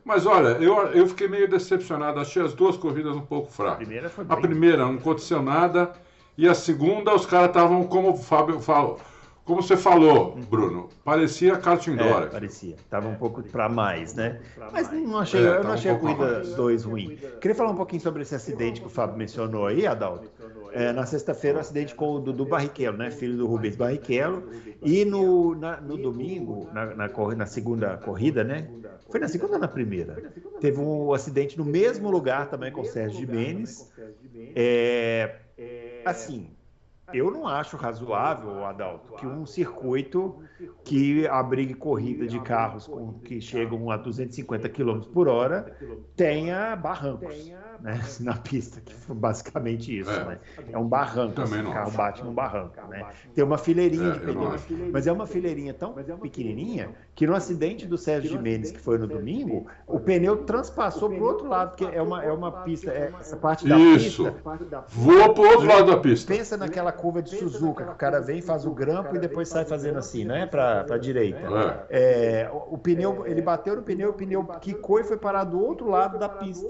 Mas 0.05 0.24
olha, 0.26 0.51
eu, 0.62 0.74
eu 0.93 1.07
fiquei 1.09 1.28
meio 1.28 1.49
decepcionado, 1.49 2.20
achei 2.20 2.43
as 2.43 2.55
duas 2.55 2.76
corridas 2.76 3.14
um 3.14 3.20
pouco 3.20 3.49
A 3.49 3.51
fracas. 3.51 3.76
primeira 3.78 4.09
foi 4.09 4.24
A 4.28 4.36
primeira 4.36 4.78
não 4.86 4.95
aconteceu 4.95 5.43
nada 5.43 5.93
e 6.36 6.49
a 6.49 6.55
segunda 6.55 7.14
os 7.14 7.26
caras 7.26 7.49
estavam 7.49 7.84
como 7.84 8.11
o 8.11 8.16
Fábio 8.16 8.61
falou, 8.61 8.99
como 9.45 9.61
você 9.62 9.76
falou, 9.76 10.36
Bruno, 10.49 10.89
parecia 11.05 11.57
kart 11.59 11.86
É, 11.89 12.26
parecia. 12.26 12.76
Tava 12.89 13.09
um 13.09 13.16
pouco 13.16 13.43
para 13.43 13.68
mais, 13.68 14.14
né? 14.14 14.41
Mas 14.72 14.91
não 14.93 15.18
achei, 15.18 15.41
É, 15.45 15.57
eu 15.57 15.62
não 15.64 15.70
um 15.70 15.74
achei 15.74 15.91
a 15.91 15.95
pouco 15.95 16.12
a 16.12 16.16
corrida 16.16 16.36
mais. 16.39 16.55
2 16.55 16.84
ruim. 16.84 17.18
Queria 17.41 17.55
falar 17.55 17.70
um 17.70 17.76
pouquinho 17.76 18.01
sobre 18.01 18.22
esse 18.22 18.34
acidente 18.34 18.80
que 18.80 18.86
o 18.86 18.91
Fábio 18.91 19.16
mencionou 19.16 19.66
aí, 19.66 19.86
Adalto. 19.86 20.28
É, 20.71 20.93
na 20.93 21.07
sexta-feira, 21.07 21.59
o 21.59 21.61
acidente 21.61 21.95
com 21.95 22.14
o 22.14 22.21
Dudu 22.21 22.45
Barrichello, 22.47 22.97
né? 22.99 23.11
Filho 23.11 23.37
do 23.37 23.47
Rubens 23.47 23.77
Barrichello. 23.77 24.47
E 24.83 25.05
no, 25.05 25.55
na- 25.55 25.81
no 25.81 25.97
domingo, 25.99 26.69
na, 26.73 26.95
na, 26.95 27.09
na 27.37 27.47
segunda 27.47 27.97
corrida, 27.99 28.45
né? 28.45 28.75
Foi 29.09 29.21
na 29.21 29.29
segunda 29.29 29.55
ou 29.55 29.61
na 29.61 29.69
primeira? 29.69 30.25
Teve 30.61 30.81
um 30.81 31.12
acidente 31.12 31.57
no 31.59 31.64
mesmo 31.64 32.11
lugar 32.11 32.49
também 32.51 32.71
com 32.73 32.83
o 32.83 32.85
Sérgio 32.85 33.19
Jimenez. 33.19 33.89
É, 34.55 35.43
assim, 36.05 36.57
eu 37.12 37.30
não 37.30 37.46
acho 37.46 37.76
razoável, 37.76 38.64
Adalto, 38.64 39.14
que 39.14 39.26
um 39.26 39.46
circuito 39.46 40.36
que 40.84 41.26
abrigue 41.26 41.74
corrida 41.74 42.26
de 42.26 42.40
carros 42.40 42.86
com, 42.86 43.14
que 43.20 43.40
chegam 43.40 43.90
a 43.90 43.96
250 43.96 44.68
km 44.68 45.00
por 45.12 45.28
hora 45.28 45.76
tenha 46.16 46.74
barrancos 46.76 47.52
né, 47.80 48.00
na 48.20 48.34
pista, 48.34 48.80
que 48.80 48.94
foi 48.94 49.14
basicamente 49.14 49.98
isso. 49.98 50.11
É. 50.11 50.24
né? 50.24 50.38
É 50.72 50.78
um 50.78 50.86
barranco, 50.86 51.40
assim, 51.40 51.61
o 51.61 51.72
carro 51.72 51.88
acho. 51.88 51.96
bate 51.96 52.24
num 52.24 52.32
barranco. 52.32 52.74
Né? 52.88 53.06
Tem 53.34 53.44
uma 53.44 53.59
fileirinha 53.59 54.09
É, 54.09 54.12
de 54.12 54.20
pneus, 54.20 54.66
mas 54.92 55.06
é 55.06 55.12
uma 55.12 55.26
fileirinha 55.26 55.74
tão 55.74 55.94
pequenininha 56.20 56.90
que 57.14 57.26
no 57.26 57.34
acidente 57.34 57.86
do 57.86 57.96
Sérgio 57.96 58.30
Jimenez, 58.30 58.70
que 58.70 58.80
foi 58.80 58.98
no 58.98 59.06
domingo, 59.06 59.66
o 59.86 60.00
pneu 60.00 60.44
transpassou 60.44 61.09
para 61.09 61.18
o 61.18 61.24
outro 61.24 61.48
lado, 61.48 61.70
porque 61.70 61.84
é 61.84 62.02
uma, 62.02 62.24
é 62.24 62.32
uma 62.32 62.50
pista, 62.62 62.90
é, 62.90 63.12
essa 63.20 63.36
parte 63.36 63.66
da 63.66 63.78
Isso. 63.78 64.24
pista 64.24 64.38
Voa 64.88 65.34
pro 65.34 65.42
outro 65.42 65.66
lado 65.66 65.90
da 65.90 65.96
pista. 65.98 66.32
Pensa 66.32 66.56
naquela 66.56 66.92
curva 66.99 67.22
de 67.22 67.36
Suzuka, 67.36 67.84
que 67.84 67.92
o 67.92 67.94
cara 67.94 68.20
vem, 68.20 68.42
faz 68.42 68.66
o 68.66 68.70
grampo 68.70 69.14
e 69.16 69.18
depois 69.18 69.49
sai 69.49 69.64
fazendo 69.64 69.99
assim, 69.99 70.24
né? 70.24 70.46
Para 70.46 70.84
a 70.90 70.99
direita. 70.99 71.38
É, 71.88 72.49
o, 72.53 72.74
o 72.74 72.78
pneu, 72.78 73.26
ele 73.26 73.40
bateu 73.40 73.76
no 73.76 73.82
pneu, 73.82 74.11
o 74.11 74.12
pneu 74.12 74.44
quicou 74.61 75.01
e 75.01 75.05
foi 75.05 75.16
parar 75.16 75.44
do 75.44 75.61
outro 75.62 75.88
lado 75.88 76.18
da 76.18 76.28
pista, 76.28 76.68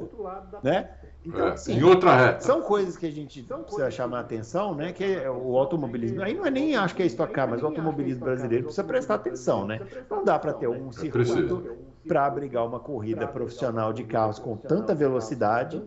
né? 0.62 0.90
Então, 1.24 1.48
É, 1.48 1.52
assim, 1.52 1.74
em 1.74 1.82
outra 1.82 2.14
reta. 2.14 2.40
são 2.40 2.62
coisas 2.62 2.96
que 2.96 3.04
a 3.04 3.10
gente 3.10 3.42
precisa 3.42 3.90
chamar 3.90 4.20
atenção, 4.20 4.74
né? 4.74 4.92
Que 4.92 5.04
é 5.16 5.30
o 5.30 5.56
automobilismo, 5.58 6.22
aí 6.22 6.32
não 6.34 6.46
é 6.46 6.50
nem 6.50 6.76
acho 6.76 6.94
que 6.94 7.02
é 7.02 7.06
estocar, 7.06 7.48
mas 7.48 7.62
o 7.62 7.66
automobilismo 7.66 8.24
brasileiro 8.24 8.64
precisa 8.64 8.84
prestar 8.84 9.14
atenção, 9.16 9.66
né? 9.66 9.80
Não 10.08 10.24
dá 10.24 10.38
para 10.38 10.52
ter 10.54 10.68
um 10.68 10.92
circuito 10.92 11.87
para 12.06 12.24
abrigar 12.26 12.66
uma 12.66 12.78
corrida 12.80 13.26
profissional 13.26 13.92
de 13.92 14.04
carros 14.04 14.38
com 14.38 14.56
tanta 14.56 14.94
velocidade, 14.94 15.82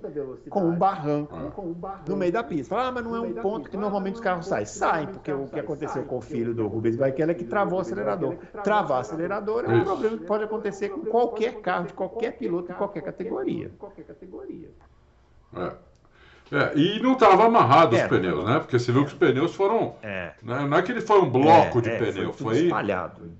com 0.50 0.64
um 0.66 0.76
barranco 0.76 1.36
no 2.08 2.16
meio 2.18 2.32
da 2.32 2.44
pista. 2.44 2.76
Ah, 2.78 2.92
mas 2.92 3.04
não 3.04 3.16
é 3.16 3.22
um 3.22 3.34
ponto 3.34 3.70
que 3.70 3.78
normalmente 3.78 4.16
os 4.16 4.22
carros 4.22 4.46
saem. 4.48 4.66
Saem, 4.66 5.08
porque 5.08 5.32
o 5.32 5.48
que 5.48 5.60
aconteceu 5.60 6.04
com 6.04 6.18
o 6.18 6.22
filho 6.22 6.54
do 6.54 6.68
Rubens 6.68 6.96
Barrichello 6.96 7.32
é 7.32 7.36
que 7.36 7.46
travou 7.46 7.80
o 7.80 7.82
acelerador. 7.82 8.36
Travar 8.64 9.02
acelerador 9.02 9.66
é 9.66 9.74
um 9.74 9.84
problema 9.84 10.18
que 10.18 10.26
pode 10.26 10.44
acontecer 10.44 10.90
com 10.90 11.02
qualquer 11.06 11.62
carro, 11.62 11.88
de 11.88 11.94
qualquer 11.94 12.38
piloto, 12.38 12.72
em 12.72 12.76
qualquer 12.76 13.02
categoria. 13.02 13.72
É. 15.56 15.72
É, 16.54 16.78
e 16.78 17.02
não 17.02 17.14
estava 17.14 17.46
amarrado 17.46 17.96
os 17.96 18.02
É. 18.02 18.08
pneus, 18.10 18.44
né? 18.46 18.60
Porque 18.60 18.78
você 18.78 18.92
viu 18.92 19.06
que 19.06 19.12
os 19.12 19.14
pneus 19.14 19.56
foram. 19.56 19.96
É. 20.04 20.34
né, 20.44 20.66
Não 20.68 20.78
é 20.78 20.82
que 20.82 20.92
ele 20.92 21.00
foi 21.00 21.22
um 21.22 21.30
bloco 21.30 21.80
É, 21.80 21.82
de 21.82 21.90
é, 21.90 21.98
pneu, 21.98 22.32
tudo 22.32 22.44
foi, 22.44 22.66
espalhado. 22.66 23.32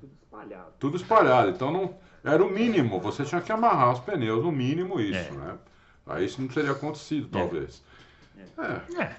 tudo 0.80 0.96
espalhado. 0.96 1.50
Então 1.50 1.72
não 1.72 1.94
era 2.24 2.44
o 2.44 2.50
mínimo. 2.50 3.00
Você 3.00 3.24
tinha 3.24 3.42
que 3.42 3.52
amarrar 3.52 3.94
os 3.94 4.00
pneus, 4.00 4.44
no 4.44 4.52
mínimo 4.52 5.00
isso, 5.00 5.16
É. 5.16 5.32
né? 5.32 5.58
Aí 6.08 6.26
isso 6.26 6.42
não 6.42 6.48
teria 6.48 6.72
acontecido, 6.72 7.28
talvez. 7.30 7.84
É. 8.58 9.02
É. 9.02 9.16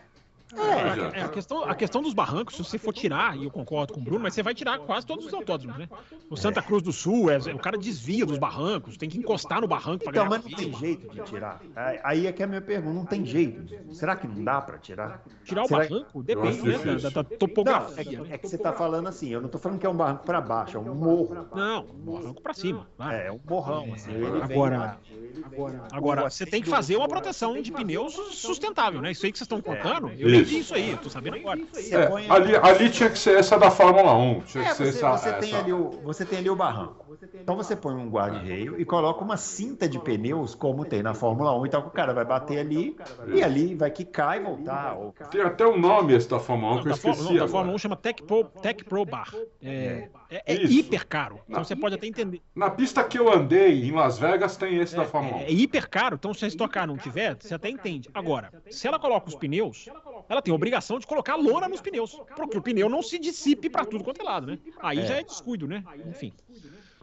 É, 0.54 1.18
é, 1.20 1.22
a, 1.22 1.28
questão, 1.28 1.64
a 1.64 1.74
questão 1.74 2.02
dos 2.02 2.12
barrancos, 2.12 2.56
se 2.56 2.62
você 2.64 2.78
for 2.78 2.92
tirar, 2.92 3.36
e 3.38 3.44
eu 3.44 3.50
concordo 3.50 3.94
com 3.94 4.00
o 4.00 4.02
Bruno, 4.02 4.20
mas 4.20 4.34
você 4.34 4.42
vai 4.42 4.54
tirar 4.54 4.78
quase 4.80 5.06
todos 5.06 5.24
os 5.26 5.32
autódromos, 5.32 5.78
né? 5.78 5.88
O 6.28 6.36
Santa 6.36 6.60
Cruz 6.60 6.82
do 6.82 6.92
Sul, 6.92 7.30
é, 7.30 7.38
o 7.38 7.58
cara 7.58 7.78
desvia 7.78 8.26
dos 8.26 8.38
barrancos, 8.38 8.96
tem 8.96 9.08
que 9.08 9.18
encostar 9.18 9.60
no 9.60 9.66
barranco 9.68 10.04
para 10.04 10.10
Então, 10.12 10.28
ganhar 10.28 10.42
mas 10.42 10.50
não 10.50 10.58
tem 10.58 10.72
jeito 10.78 11.08
de 11.08 11.22
tirar. 11.22 11.60
Aí- 12.04 12.26
é 12.26 12.32
que 12.32 12.42
é 12.42 12.44
a 12.44 12.48
minha 12.48 12.60
pergunta, 12.60 12.94
não 12.94 13.04
tem 13.06 13.24
jeito. 13.24 13.62
Será 13.94 14.14
que 14.16 14.26
não 14.26 14.42
dá 14.44 14.60
para 14.60 14.78
tirar? 14.78 15.22
Tirar 15.44 15.64
o 15.64 15.68
Será- 15.68 15.80
barranco 15.88 16.22
depende, 16.22 16.62
né? 16.62 16.78
Da, 16.78 17.08
da- 17.08 17.22
da 17.22 17.28
Não, 17.30 17.38
topografia. 17.38 18.22
é, 18.30 18.34
é 18.34 18.38
que 18.38 18.48
você 18.48 18.58
tá 18.58 18.72
falando 18.72 19.08
assim, 19.08 19.28
eu 19.30 19.40
não 19.40 19.48
tô 19.48 19.58
falando 19.58 19.78
que 19.78 19.86
é 19.86 19.88
um 19.88 19.96
barranco 19.96 20.24
para 20.24 20.40
baixo, 20.40 20.76
é 20.76 20.80
um 20.80 20.94
morro. 20.94 21.34
Não, 21.54 21.84
barranco 21.84 22.42
para 22.42 22.54
cima. 22.54 22.86
vai. 22.98 23.22
É, 23.22 23.26
é 23.28 23.32
um 23.32 23.40
morrão, 23.48 23.92
assim. 23.94 24.10
ele 24.12 24.26
vem 24.30 24.42
Agora, 24.42 24.74
embaixo. 24.76 25.82
agora, 25.92 26.30
você 26.30 26.44
tem 26.46 26.62
que 26.62 26.68
fazer 26.68 26.96
uma 26.96 27.08
proteção 27.08 27.60
de 27.60 27.72
pneus 27.72 28.14
sustentável, 28.32 29.00
né? 29.00 29.10
Isso 29.12 29.24
aí 29.26 29.32
que 29.32 29.38
vocês 29.38 29.46
estão 29.46 29.60
contando, 29.60 30.08
eu 30.10 30.41
Isso. 30.42 30.58
isso 30.58 30.74
aí, 30.74 30.96
tô 30.96 31.08
sabendo 31.10 31.36
agora. 31.36 31.60
Você 31.72 31.94
É, 31.94 32.06
põe- 32.06 32.30
ali, 32.30 32.56
ali 32.56 32.90
tinha 32.90 33.10
que 33.10 33.18
ser 33.18 33.38
essa 33.38 33.58
da 33.58 33.70
Fórmula 33.70 34.14
1. 34.14 34.40
Tinha 34.42 34.64
É, 34.64 34.68
que 34.68 34.74
ser 34.74 34.92
você, 34.92 34.98
essa. 35.04 35.16
você 35.18 35.32
tem 35.34 35.48
essa- 35.50 35.58
ali 35.58 35.72
o, 35.72 35.90
você 36.02 36.24
tem 36.24 36.38
ali 36.38 36.50
o 36.50 36.56
barranco. 36.56 37.02
Então 37.34 37.56
você 37.56 37.76
põe 37.76 37.94
um 37.94 38.08
guarda-reio 38.08 38.80
e 38.80 38.84
coloca 38.84 39.22
uma 39.22 39.36
cinta 39.36 39.88
de 39.88 39.98
pneus, 39.98 40.54
como 40.54 40.84
tem 40.84 41.02
na 41.02 41.14
Fórmula 41.14 41.56
1. 41.58 41.66
Então 41.66 41.80
o 41.80 41.90
cara 41.90 42.12
vai 42.12 42.24
bater 42.24 42.58
ali 42.58 42.96
e 43.32 43.42
ali 43.42 43.74
vai 43.74 43.90
quicar 43.90 44.36
e 44.36 44.40
voltar. 44.40 44.94
Ou... 44.96 45.14
Tem 45.30 45.40
até 45.42 45.66
um 45.66 45.78
nome 45.78 46.14
esse 46.14 46.28
da 46.28 46.38
Fórmula 46.40 46.76
1 46.76 46.82
que 46.82 46.88
eu 46.88 46.92
esqueci. 46.92 47.22
não, 47.24 47.34
da. 47.36 47.48
Fórmula 47.48 47.74
1 47.76 47.78
chama 47.78 47.96
Tech 47.96 48.22
Pro, 48.22 48.44
Tech 48.44 48.84
Pro 48.84 49.04
Bar. 49.04 49.32
É, 49.62 50.08
é- 50.36 50.42
é 50.54 50.62
hiper 50.64 51.06
caro. 51.06 51.40
Então 51.48 51.62
você 51.64 51.76
pode 51.76 51.94
até 51.94 52.06
entender. 52.06 52.40
Na 52.54 52.70
pista 52.70 53.02
que 53.04 53.18
eu 53.18 53.32
andei 53.32 53.84
em 53.84 53.92
Las 53.92 54.18
Vegas 54.18 54.56
tem 54.56 54.78
esse 54.78 54.96
da 54.96 55.04
Fórmula 55.04 55.36
1. 55.36 55.40
É, 55.40 55.44
é 55.44 55.52
hiper 55.52 55.88
caro, 55.88 56.16
então 56.16 56.32
se 56.32 56.44
a 56.44 56.48
estocar 56.48 56.86
não 56.86 56.96
tiver, 56.96 57.36
você 57.38 57.54
até 57.54 57.68
entende. 57.68 58.08
Agora, 58.14 58.50
se 58.70 58.86
ela 58.86 58.98
coloca 58.98 59.28
os 59.28 59.34
pneus, 59.34 59.88
ela 60.28 60.40
tem 60.40 60.52
a 60.52 60.54
obrigação 60.54 60.98
de 60.98 61.06
colocar 61.06 61.36
lona 61.36 61.68
nos 61.68 61.80
pneus, 61.80 62.18
porque 62.36 62.56
o 62.58 62.62
pneu 62.62 62.88
não 62.88 63.02
se 63.02 63.18
dissipe 63.18 63.68
para 63.68 63.84
tudo 63.84 64.04
quanto 64.04 64.20
é 64.20 64.24
lado, 64.24 64.46
né? 64.46 64.58
Aí 64.80 65.04
já 65.06 65.16
é 65.16 65.22
descuido, 65.22 65.66
né? 65.68 65.84
Enfim. 66.08 66.32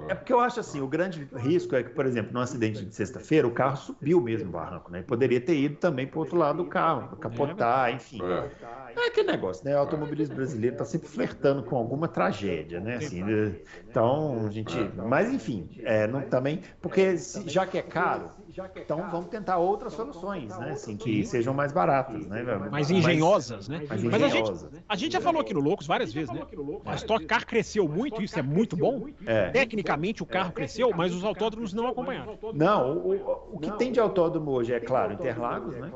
É 0.07 0.15
porque 0.15 0.33
eu 0.33 0.39
acho 0.39 0.59
assim, 0.59 0.81
o 0.81 0.87
grande 0.87 1.29
risco 1.35 1.75
é 1.75 1.83
que, 1.83 1.91
por 1.91 2.05
exemplo, 2.05 2.33
no 2.33 2.39
acidente 2.39 2.85
de 2.85 2.95
sexta-feira, 2.95 3.47
o 3.47 3.53
carro 3.53 3.77
subiu 3.77 4.21
mesmo 4.21 4.49
o 4.49 4.51
barranco, 4.51 4.91
né? 4.91 5.03
Poderia 5.03 5.39
ter 5.39 5.55
ido 5.57 5.77
também 5.77 6.07
para 6.07 6.17
o 6.17 6.21
outro 6.21 6.37
lado 6.37 6.57
do 6.57 6.65
carro, 6.65 7.15
capotar, 7.17 7.93
enfim. 7.93 8.27
É. 8.31 8.51
É 8.95 9.07
aquele 9.07 9.31
negócio, 9.31 9.63
né? 9.65 9.75
O 9.75 9.79
automobilismo 9.79 10.35
brasileiro 10.35 10.73
está 10.73 10.85
sempre 10.85 11.07
flertando 11.09 11.63
com 11.63 11.75
alguma 11.77 12.07
tragédia, 12.07 12.79
né? 12.81 12.95
Assim, 12.97 13.23
né? 13.23 13.59
Então, 13.89 14.47
a 14.47 14.49
gente. 14.51 14.95
Mas, 14.95 15.31
enfim, 15.31 15.75
é, 15.83 16.07
não, 16.07 16.23
também. 16.23 16.63
Porque 16.81 17.17
se- 17.17 17.47
já 17.47 17.67
que 17.67 17.77
é 17.77 17.81
caro, 17.83 18.31
então 18.75 19.09
vamos 19.11 19.29
tentar 19.29 19.57
outras 19.57 19.93
soluções, 19.93 20.57
né? 20.57 20.71
Assim, 20.71 20.95
que 20.97 21.23
sejam 21.25 21.53
mais 21.53 21.71
baratas, 21.71 22.25
né? 22.27 22.43
Mais 22.71 22.89
engenhosas, 22.91 23.67
né? 23.67 23.83
mais 23.87 24.03
Mas 24.03 24.13
a 24.23 24.27
gente, 24.27 24.41
engenhosas. 24.51 24.71
a 24.87 24.95
gente 24.95 25.13
já 25.13 25.21
falou 25.21 25.41
aqui 25.41 25.53
no 25.53 25.59
Loucos 25.59 25.87
várias 25.87 26.13
vezes, 26.13 26.33
né? 26.33 26.41
A 26.85 26.95
Stock 26.95 27.25
Car 27.25 27.45
cresceu 27.45 27.87
muito, 27.87 28.21
isso 28.21 28.37
é 28.37 28.41
muito 28.41 28.75
bom. 28.75 29.07
É. 29.25 29.49
Tecnicamente 29.49 30.23
o 30.23 30.25
carro 30.25 30.51
cresceu, 30.51 30.91
mas 30.95 31.13
os 31.13 31.23
autódromos 31.23 31.73
não 31.73 31.87
acompanharam. 31.87 32.37
Não, 32.53 32.97
o, 32.97 33.15
o- 33.15 33.49
o 33.53 33.59
que 33.59 33.71
tem 33.77 33.91
de 33.91 33.99
autódromo 33.99 34.51
hoje 34.51 34.73
é, 34.73 34.79
claro, 34.79 35.13
Interlagos, 35.13 35.75
né? 35.77 35.91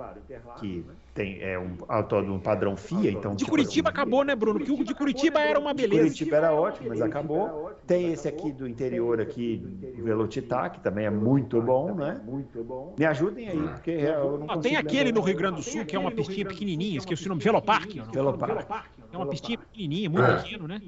Que 0.59 0.85
tem 1.13 1.39
é 1.41 1.59
um 1.59 1.77
autódromo 1.87 2.39
padrão 2.39 2.75
FIA, 2.75 3.11
então. 3.11 3.31
De 3.33 3.37
tipo 3.39 3.51
Curitiba 3.51 3.89
acabou, 3.89 4.23
né, 4.23 4.35
Bruno? 4.35 4.59
Que 4.59 4.71
o 4.71 4.83
de 4.83 4.93
Curitiba 4.95 5.39
era 5.39 5.59
uma 5.59 5.73
beleza. 5.73 6.03
Curitiba 6.03 6.37
era 6.37 6.53
ótimo, 6.53 6.89
mas 6.89 7.01
acabou. 7.01 7.71
Tem 7.85 8.11
esse 8.11 8.27
aqui 8.27 8.51
do 8.51 8.67
interior 8.67 9.21
aqui, 9.21 9.61
Velocitar, 9.97 10.71
que 10.71 10.79
também 10.79 11.05
é 11.05 11.09
muito 11.09 11.61
bom, 11.61 11.93
né? 11.93 12.19
Muito 12.25 12.63
bom. 12.63 12.95
Me 12.97 13.05
ajudem 13.05 13.49
aí, 13.49 13.59
porque 13.69 13.91
eu 13.91 14.39
não 14.39 14.47
Ó, 14.49 14.57
tem 14.57 14.75
aquele 14.75 15.05
lembrar. 15.05 15.19
no 15.21 15.25
Rio 15.27 15.37
Grande 15.37 15.55
do 15.57 15.63
Sul 15.63 15.85
que 15.85 15.95
é 15.95 15.99
uma 15.99 16.11
pistinha 16.11 16.45
pequenininha, 16.45 16.97
esqueci 16.97 17.25
o 17.25 17.29
nome, 17.29 17.41
Velopark. 17.41 17.89
ó. 18.07 18.11
Velopark. 18.11 18.87
É 19.11 19.17
uma 19.17 19.27
pistinha 19.27 19.59
pequenininha, 19.59 20.09
muito 20.09 20.25
É. 20.25 20.37
pequeno, 20.37 20.67
né? 20.67 20.81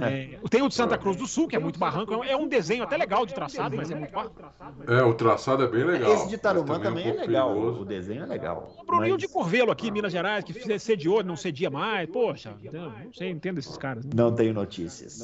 É, 0.00 0.38
tem 0.48 0.62
o 0.62 0.68
de 0.68 0.74
Santa 0.74 0.96
Cruz 0.96 1.16
do 1.16 1.26
Sul, 1.26 1.46
que 1.46 1.54
é 1.54 1.58
muito 1.58 1.78
barranco. 1.78 2.14
é 2.14 2.16
um- 2.16 2.24
É 2.24 2.36
um 2.36 2.48
desenho 2.48 2.82
até 2.84 2.96
legal 2.96 3.26
de 3.26 3.34
traçado, 3.34 3.76
mas 3.76 3.90
é 3.90 3.94
muito 3.94 4.12
barranco. 4.12 4.34
É, 4.88 5.02
o 5.02 5.12
traçado 5.14 5.62
é 5.64 5.68
bem 5.68 5.84
legal. 5.84 6.12
Esse 6.12 6.28
de 6.28 6.38
Tarumã 6.38 6.80
também, 6.80 7.06
um 7.12 7.14
é 7.14 7.26
legal, 7.26 7.48
perigoso. 7.52 7.82
o 7.82 7.84
desenho 7.84 8.22
é 8.22 8.26
legal. 8.26 8.72
O 8.80 8.84
Bruninho 8.86 9.12
mas 9.14 9.22
de 9.22 9.28
Corvelo 9.28 9.65
aqui, 9.72 9.88
em 9.88 9.90
Minas 9.90 10.12
Gerais, 10.12 10.44
que 10.44 10.78
sediou, 10.78 11.22
não 11.22 11.36
cedia 11.36 11.70
mais. 11.70 12.08
Poxa, 12.08 12.54
então, 12.62 12.92
não 13.04 13.12
sei, 13.12 13.30
entendo 13.30 13.58
esses 13.58 13.76
caras. 13.76 14.04
né? 14.04 14.10
Não 14.14 14.34
tenho 14.34 14.52
notícias. 14.54 15.20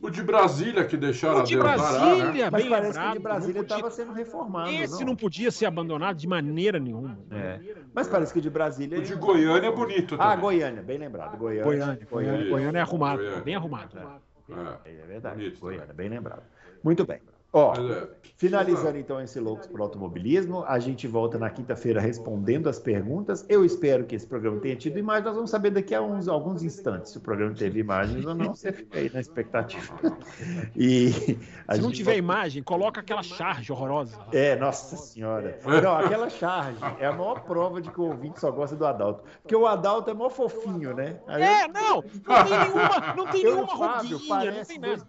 O 0.00 0.10
de 0.10 0.22
Brasília 0.22 0.84
que 0.84 0.96
deixaram 0.96 1.38
O 1.38 1.40
a 1.40 1.44
de 1.44 1.56
Brasília, 1.56 2.32
né? 2.32 2.50
Mas 2.50 2.62
bem 2.62 2.70
parece 2.70 2.98
lembrado. 2.98 3.10
que 3.10 3.10
o 3.10 3.18
de 3.18 3.22
Brasília 3.22 3.60
estava 3.62 3.90
sendo 3.90 4.12
reformado. 4.12 4.70
Esse 4.70 5.00
não. 5.00 5.06
não 5.08 5.16
podia 5.16 5.50
ser 5.50 5.66
abandonado 5.66 6.16
de 6.16 6.26
maneira 6.28 6.78
nenhuma. 6.78 7.18
É. 7.30 7.60
Mas 7.94 8.08
parece 8.08 8.32
que 8.32 8.38
o 8.38 8.42
de 8.42 8.50
Brasília. 8.50 8.98
O 8.98 9.02
de 9.02 9.14
Goiânia 9.14 9.68
é 9.68 9.72
bonito 9.72 10.14
Ah, 10.16 10.18
também. 10.30 10.38
Goiânia, 10.40 10.82
bem 10.82 10.98
lembrado. 10.98 11.36
Goiânia. 11.36 11.64
Goiânia, 11.64 12.06
Goiânia, 12.10 12.50
Goiânia 12.50 12.78
é 12.78 12.82
arrumado, 12.82 13.18
Goiânia. 13.18 13.40
bem 13.42 13.54
arrumado. 13.54 13.98
É. 13.98 14.90
É 14.90 15.06
verdade. 15.06 15.36
Bonito 15.36 15.60
Goiânia, 15.60 15.86
também. 15.86 16.08
bem 16.08 16.18
lembrado. 16.18 16.42
Muito 16.84 17.04
bem. 17.04 17.18
Ó, 17.58 17.72
é, 17.74 18.08
finalizando 18.36 18.98
então 18.98 19.18
esse 19.18 19.40
Loucos 19.40 19.66
por 19.66 19.80
Automobilismo, 19.80 20.62
a 20.68 20.78
gente 20.78 21.06
volta 21.08 21.38
na 21.38 21.48
quinta-feira 21.48 21.98
respondendo 22.02 22.68
as 22.68 22.78
perguntas. 22.78 23.46
Eu 23.48 23.64
espero 23.64 24.04
que 24.04 24.14
esse 24.14 24.26
programa 24.26 24.60
tenha 24.60 24.76
tido 24.76 24.98
imagens. 24.98 25.24
Nós 25.24 25.34
vamos 25.34 25.50
saber 25.50 25.70
daqui 25.70 25.94
a 25.94 26.02
uns, 26.02 26.28
alguns 26.28 26.62
instantes 26.62 27.12
se 27.12 27.18
o 27.18 27.20
programa 27.22 27.54
teve 27.54 27.80
imagens 27.80 28.26
ou 28.26 28.34
não. 28.34 28.54
Você 28.54 28.72
fica 28.72 28.98
aí 28.98 29.10
na 29.12 29.20
expectativa. 29.20 29.94
E 30.76 31.38
a 31.66 31.74
Se 31.76 31.80
não 31.80 31.88
gente 31.88 31.96
tiver 31.98 32.10
volta- 32.12 32.18
imagem, 32.18 32.62
coloca 32.62 33.00
aquela 33.00 33.22
charge 33.22 33.72
horrorosa. 33.72 34.18
É, 34.32 34.54
nossa 34.56 34.96
senhora. 34.96 35.58
Não, 35.82 35.96
aquela 35.96 36.28
charge 36.28 36.78
é 36.98 37.06
a 37.06 37.12
maior 37.12 37.40
prova 37.44 37.80
de 37.80 37.90
que 37.90 37.98
o 38.00 38.04
ouvinte 38.04 38.38
só 38.38 38.50
gosta 38.50 38.76
do 38.76 38.84
Adalto. 38.86 39.24
Porque 39.42 39.56
o 39.56 39.66
Adalto 39.66 40.10
é 40.10 40.14
mó 40.14 40.28
fofinho, 40.28 40.94
né? 40.94 41.16
Aí 41.26 41.42
É, 41.42 41.68
não, 41.68 42.02
não 42.26 42.44
tem 42.44 42.58
nenhuma, 42.58 43.14
não 43.16 43.26
tem 43.28 43.42
eu 43.42 43.54
nenhuma 43.54 43.76
Fábio 43.78 44.18
ruguinha, 44.18 44.52
não 44.52 44.64
tem 44.64 44.78
nada. 44.78 45.06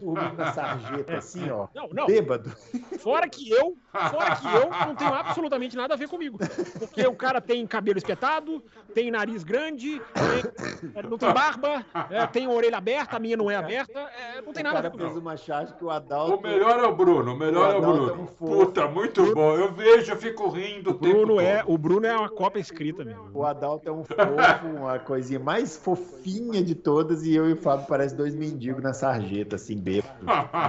dormindo 0.00 0.36
na 0.36 0.52
sarjeta, 0.52 1.16
assim, 1.18 1.50
ó. 1.50 1.66
Não, 1.74 1.87
não. 1.92 2.06
Bêbado. 2.06 2.50
Fora 2.98 3.28
que 3.28 3.50
eu, 3.50 3.76
fora 3.92 4.36
que 4.36 4.46
eu 4.46 4.70
não 4.86 4.94
tenho 4.94 5.12
absolutamente 5.14 5.76
nada 5.76 5.94
a 5.94 5.96
ver 5.96 6.08
comigo. 6.08 6.38
Porque 6.78 7.06
o 7.06 7.14
cara 7.14 7.40
tem 7.40 7.66
cabelo 7.66 7.98
espetado, 7.98 8.62
tem 8.94 9.10
nariz 9.10 9.44
grande, 9.44 10.00
tem- 10.12 10.90
é, 10.94 11.02
não 11.02 11.16
tem 11.18 11.32
barba, 11.32 11.84
é, 12.10 12.26
tem 12.26 12.46
a 12.46 12.50
orelha 12.50 12.76
aberta, 12.78 13.16
a 13.16 13.20
minha 13.20 13.36
não 13.36 13.50
é 13.50 13.56
aberta, 13.56 13.98
é, 13.98 14.40
não 14.40 14.52
tem 14.52 14.62
nada 14.62 14.78
a 14.78 14.82
cara 14.82 14.90
ver 14.90 14.96
fez 14.98 15.08
comigo. 15.10 15.26
uma 15.26 15.36
charge 15.36 15.72
que 15.74 15.84
o 15.84 15.90
Adalto. 15.90 16.34
O 16.36 16.42
melhor 16.42 16.78
é 16.78 16.86
o 16.86 16.94
Bruno, 16.94 17.34
o 17.34 17.36
melhor 17.36 17.68
O 17.68 17.72
é 17.72 17.74
o 17.74 17.84
é 17.84 17.86
um 17.88 17.92
Bruno. 18.06 18.26
fofo. 18.38 18.56
Puta, 18.66 18.88
muito 18.88 19.34
bom. 19.34 19.54
Eu 19.54 19.72
vejo, 19.72 20.12
eu 20.12 20.16
fico 20.16 20.48
rindo 20.48 20.90
o 20.90 20.94
Bruno, 20.94 21.26
todo. 21.36 21.40
é, 21.40 21.62
o 21.66 21.78
Bruno 21.78 22.06
é 22.06 22.16
uma 22.16 22.28
cópia 22.28 22.60
escrita 22.60 23.04
mesmo. 23.04 23.30
O 23.32 23.44
Adalto 23.44 23.88
é 23.88 23.92
um 23.92 24.04
fofo, 24.04 24.66
uma 24.76 24.98
coisinha 24.98 25.38
mais 25.40 25.76
fofinha 25.76 26.62
de 26.62 26.74
todas, 26.74 27.24
e 27.24 27.34
eu 27.34 27.48
e 27.48 27.52
o 27.52 27.56
Fábio 27.56 27.86
parece 27.88 28.14
dois 28.14 28.34
mendigos 28.34 28.82
na 28.82 28.92
sarjeta, 28.92 29.56
assim, 29.56 29.76
bêbado. 29.76 30.14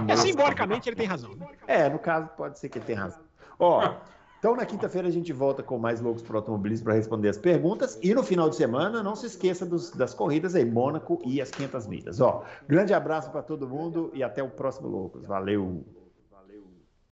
É, 0.07 0.15
simbolicamente 0.15 0.87
ele 0.89 0.95
tem 0.95 1.07
razão. 1.09 1.35
né? 1.35 1.47
É, 1.67 1.89
no 1.89 1.99
caso, 1.99 2.29
pode 2.37 2.57
ser 2.59 2.69
que 2.69 2.77
ele 2.77 2.85
tenha 2.85 3.01
razão. 3.01 3.21
Ó, 3.59 3.93
então 4.39 4.55
na 4.55 4.65
quinta-feira 4.65 5.07
a 5.07 5.11
gente 5.11 5.33
volta 5.33 5.61
com 5.61 5.77
mais 5.77 5.99
Loucos 5.99 6.23
para 6.23 6.37
Automobilismo 6.37 6.85
para 6.85 6.93
responder 6.93 7.27
as 7.29 7.37
perguntas. 7.37 7.99
E 8.01 8.13
no 8.13 8.23
final 8.23 8.49
de 8.49 8.55
semana, 8.55 9.03
não 9.03 9.15
se 9.15 9.25
esqueça 9.25 9.65
dos- 9.65 9.91
das 9.91 10.13
corridas 10.13 10.55
aí, 10.55 10.63
Mônaco 10.63 11.19
e 11.25 11.41
as 11.41 11.51
500 11.51 11.87
milhas. 11.87 12.21
Ó, 12.21 12.43
grande 12.67 12.93
abraço 12.93 13.29
para 13.31 13.41
todo 13.41 13.67
mundo 13.67 14.09
e 14.13 14.23
até 14.23 14.41
o 14.41 14.49
próximo 14.49 14.87
Loucos. 14.87 15.25
Valeu! 15.25 15.83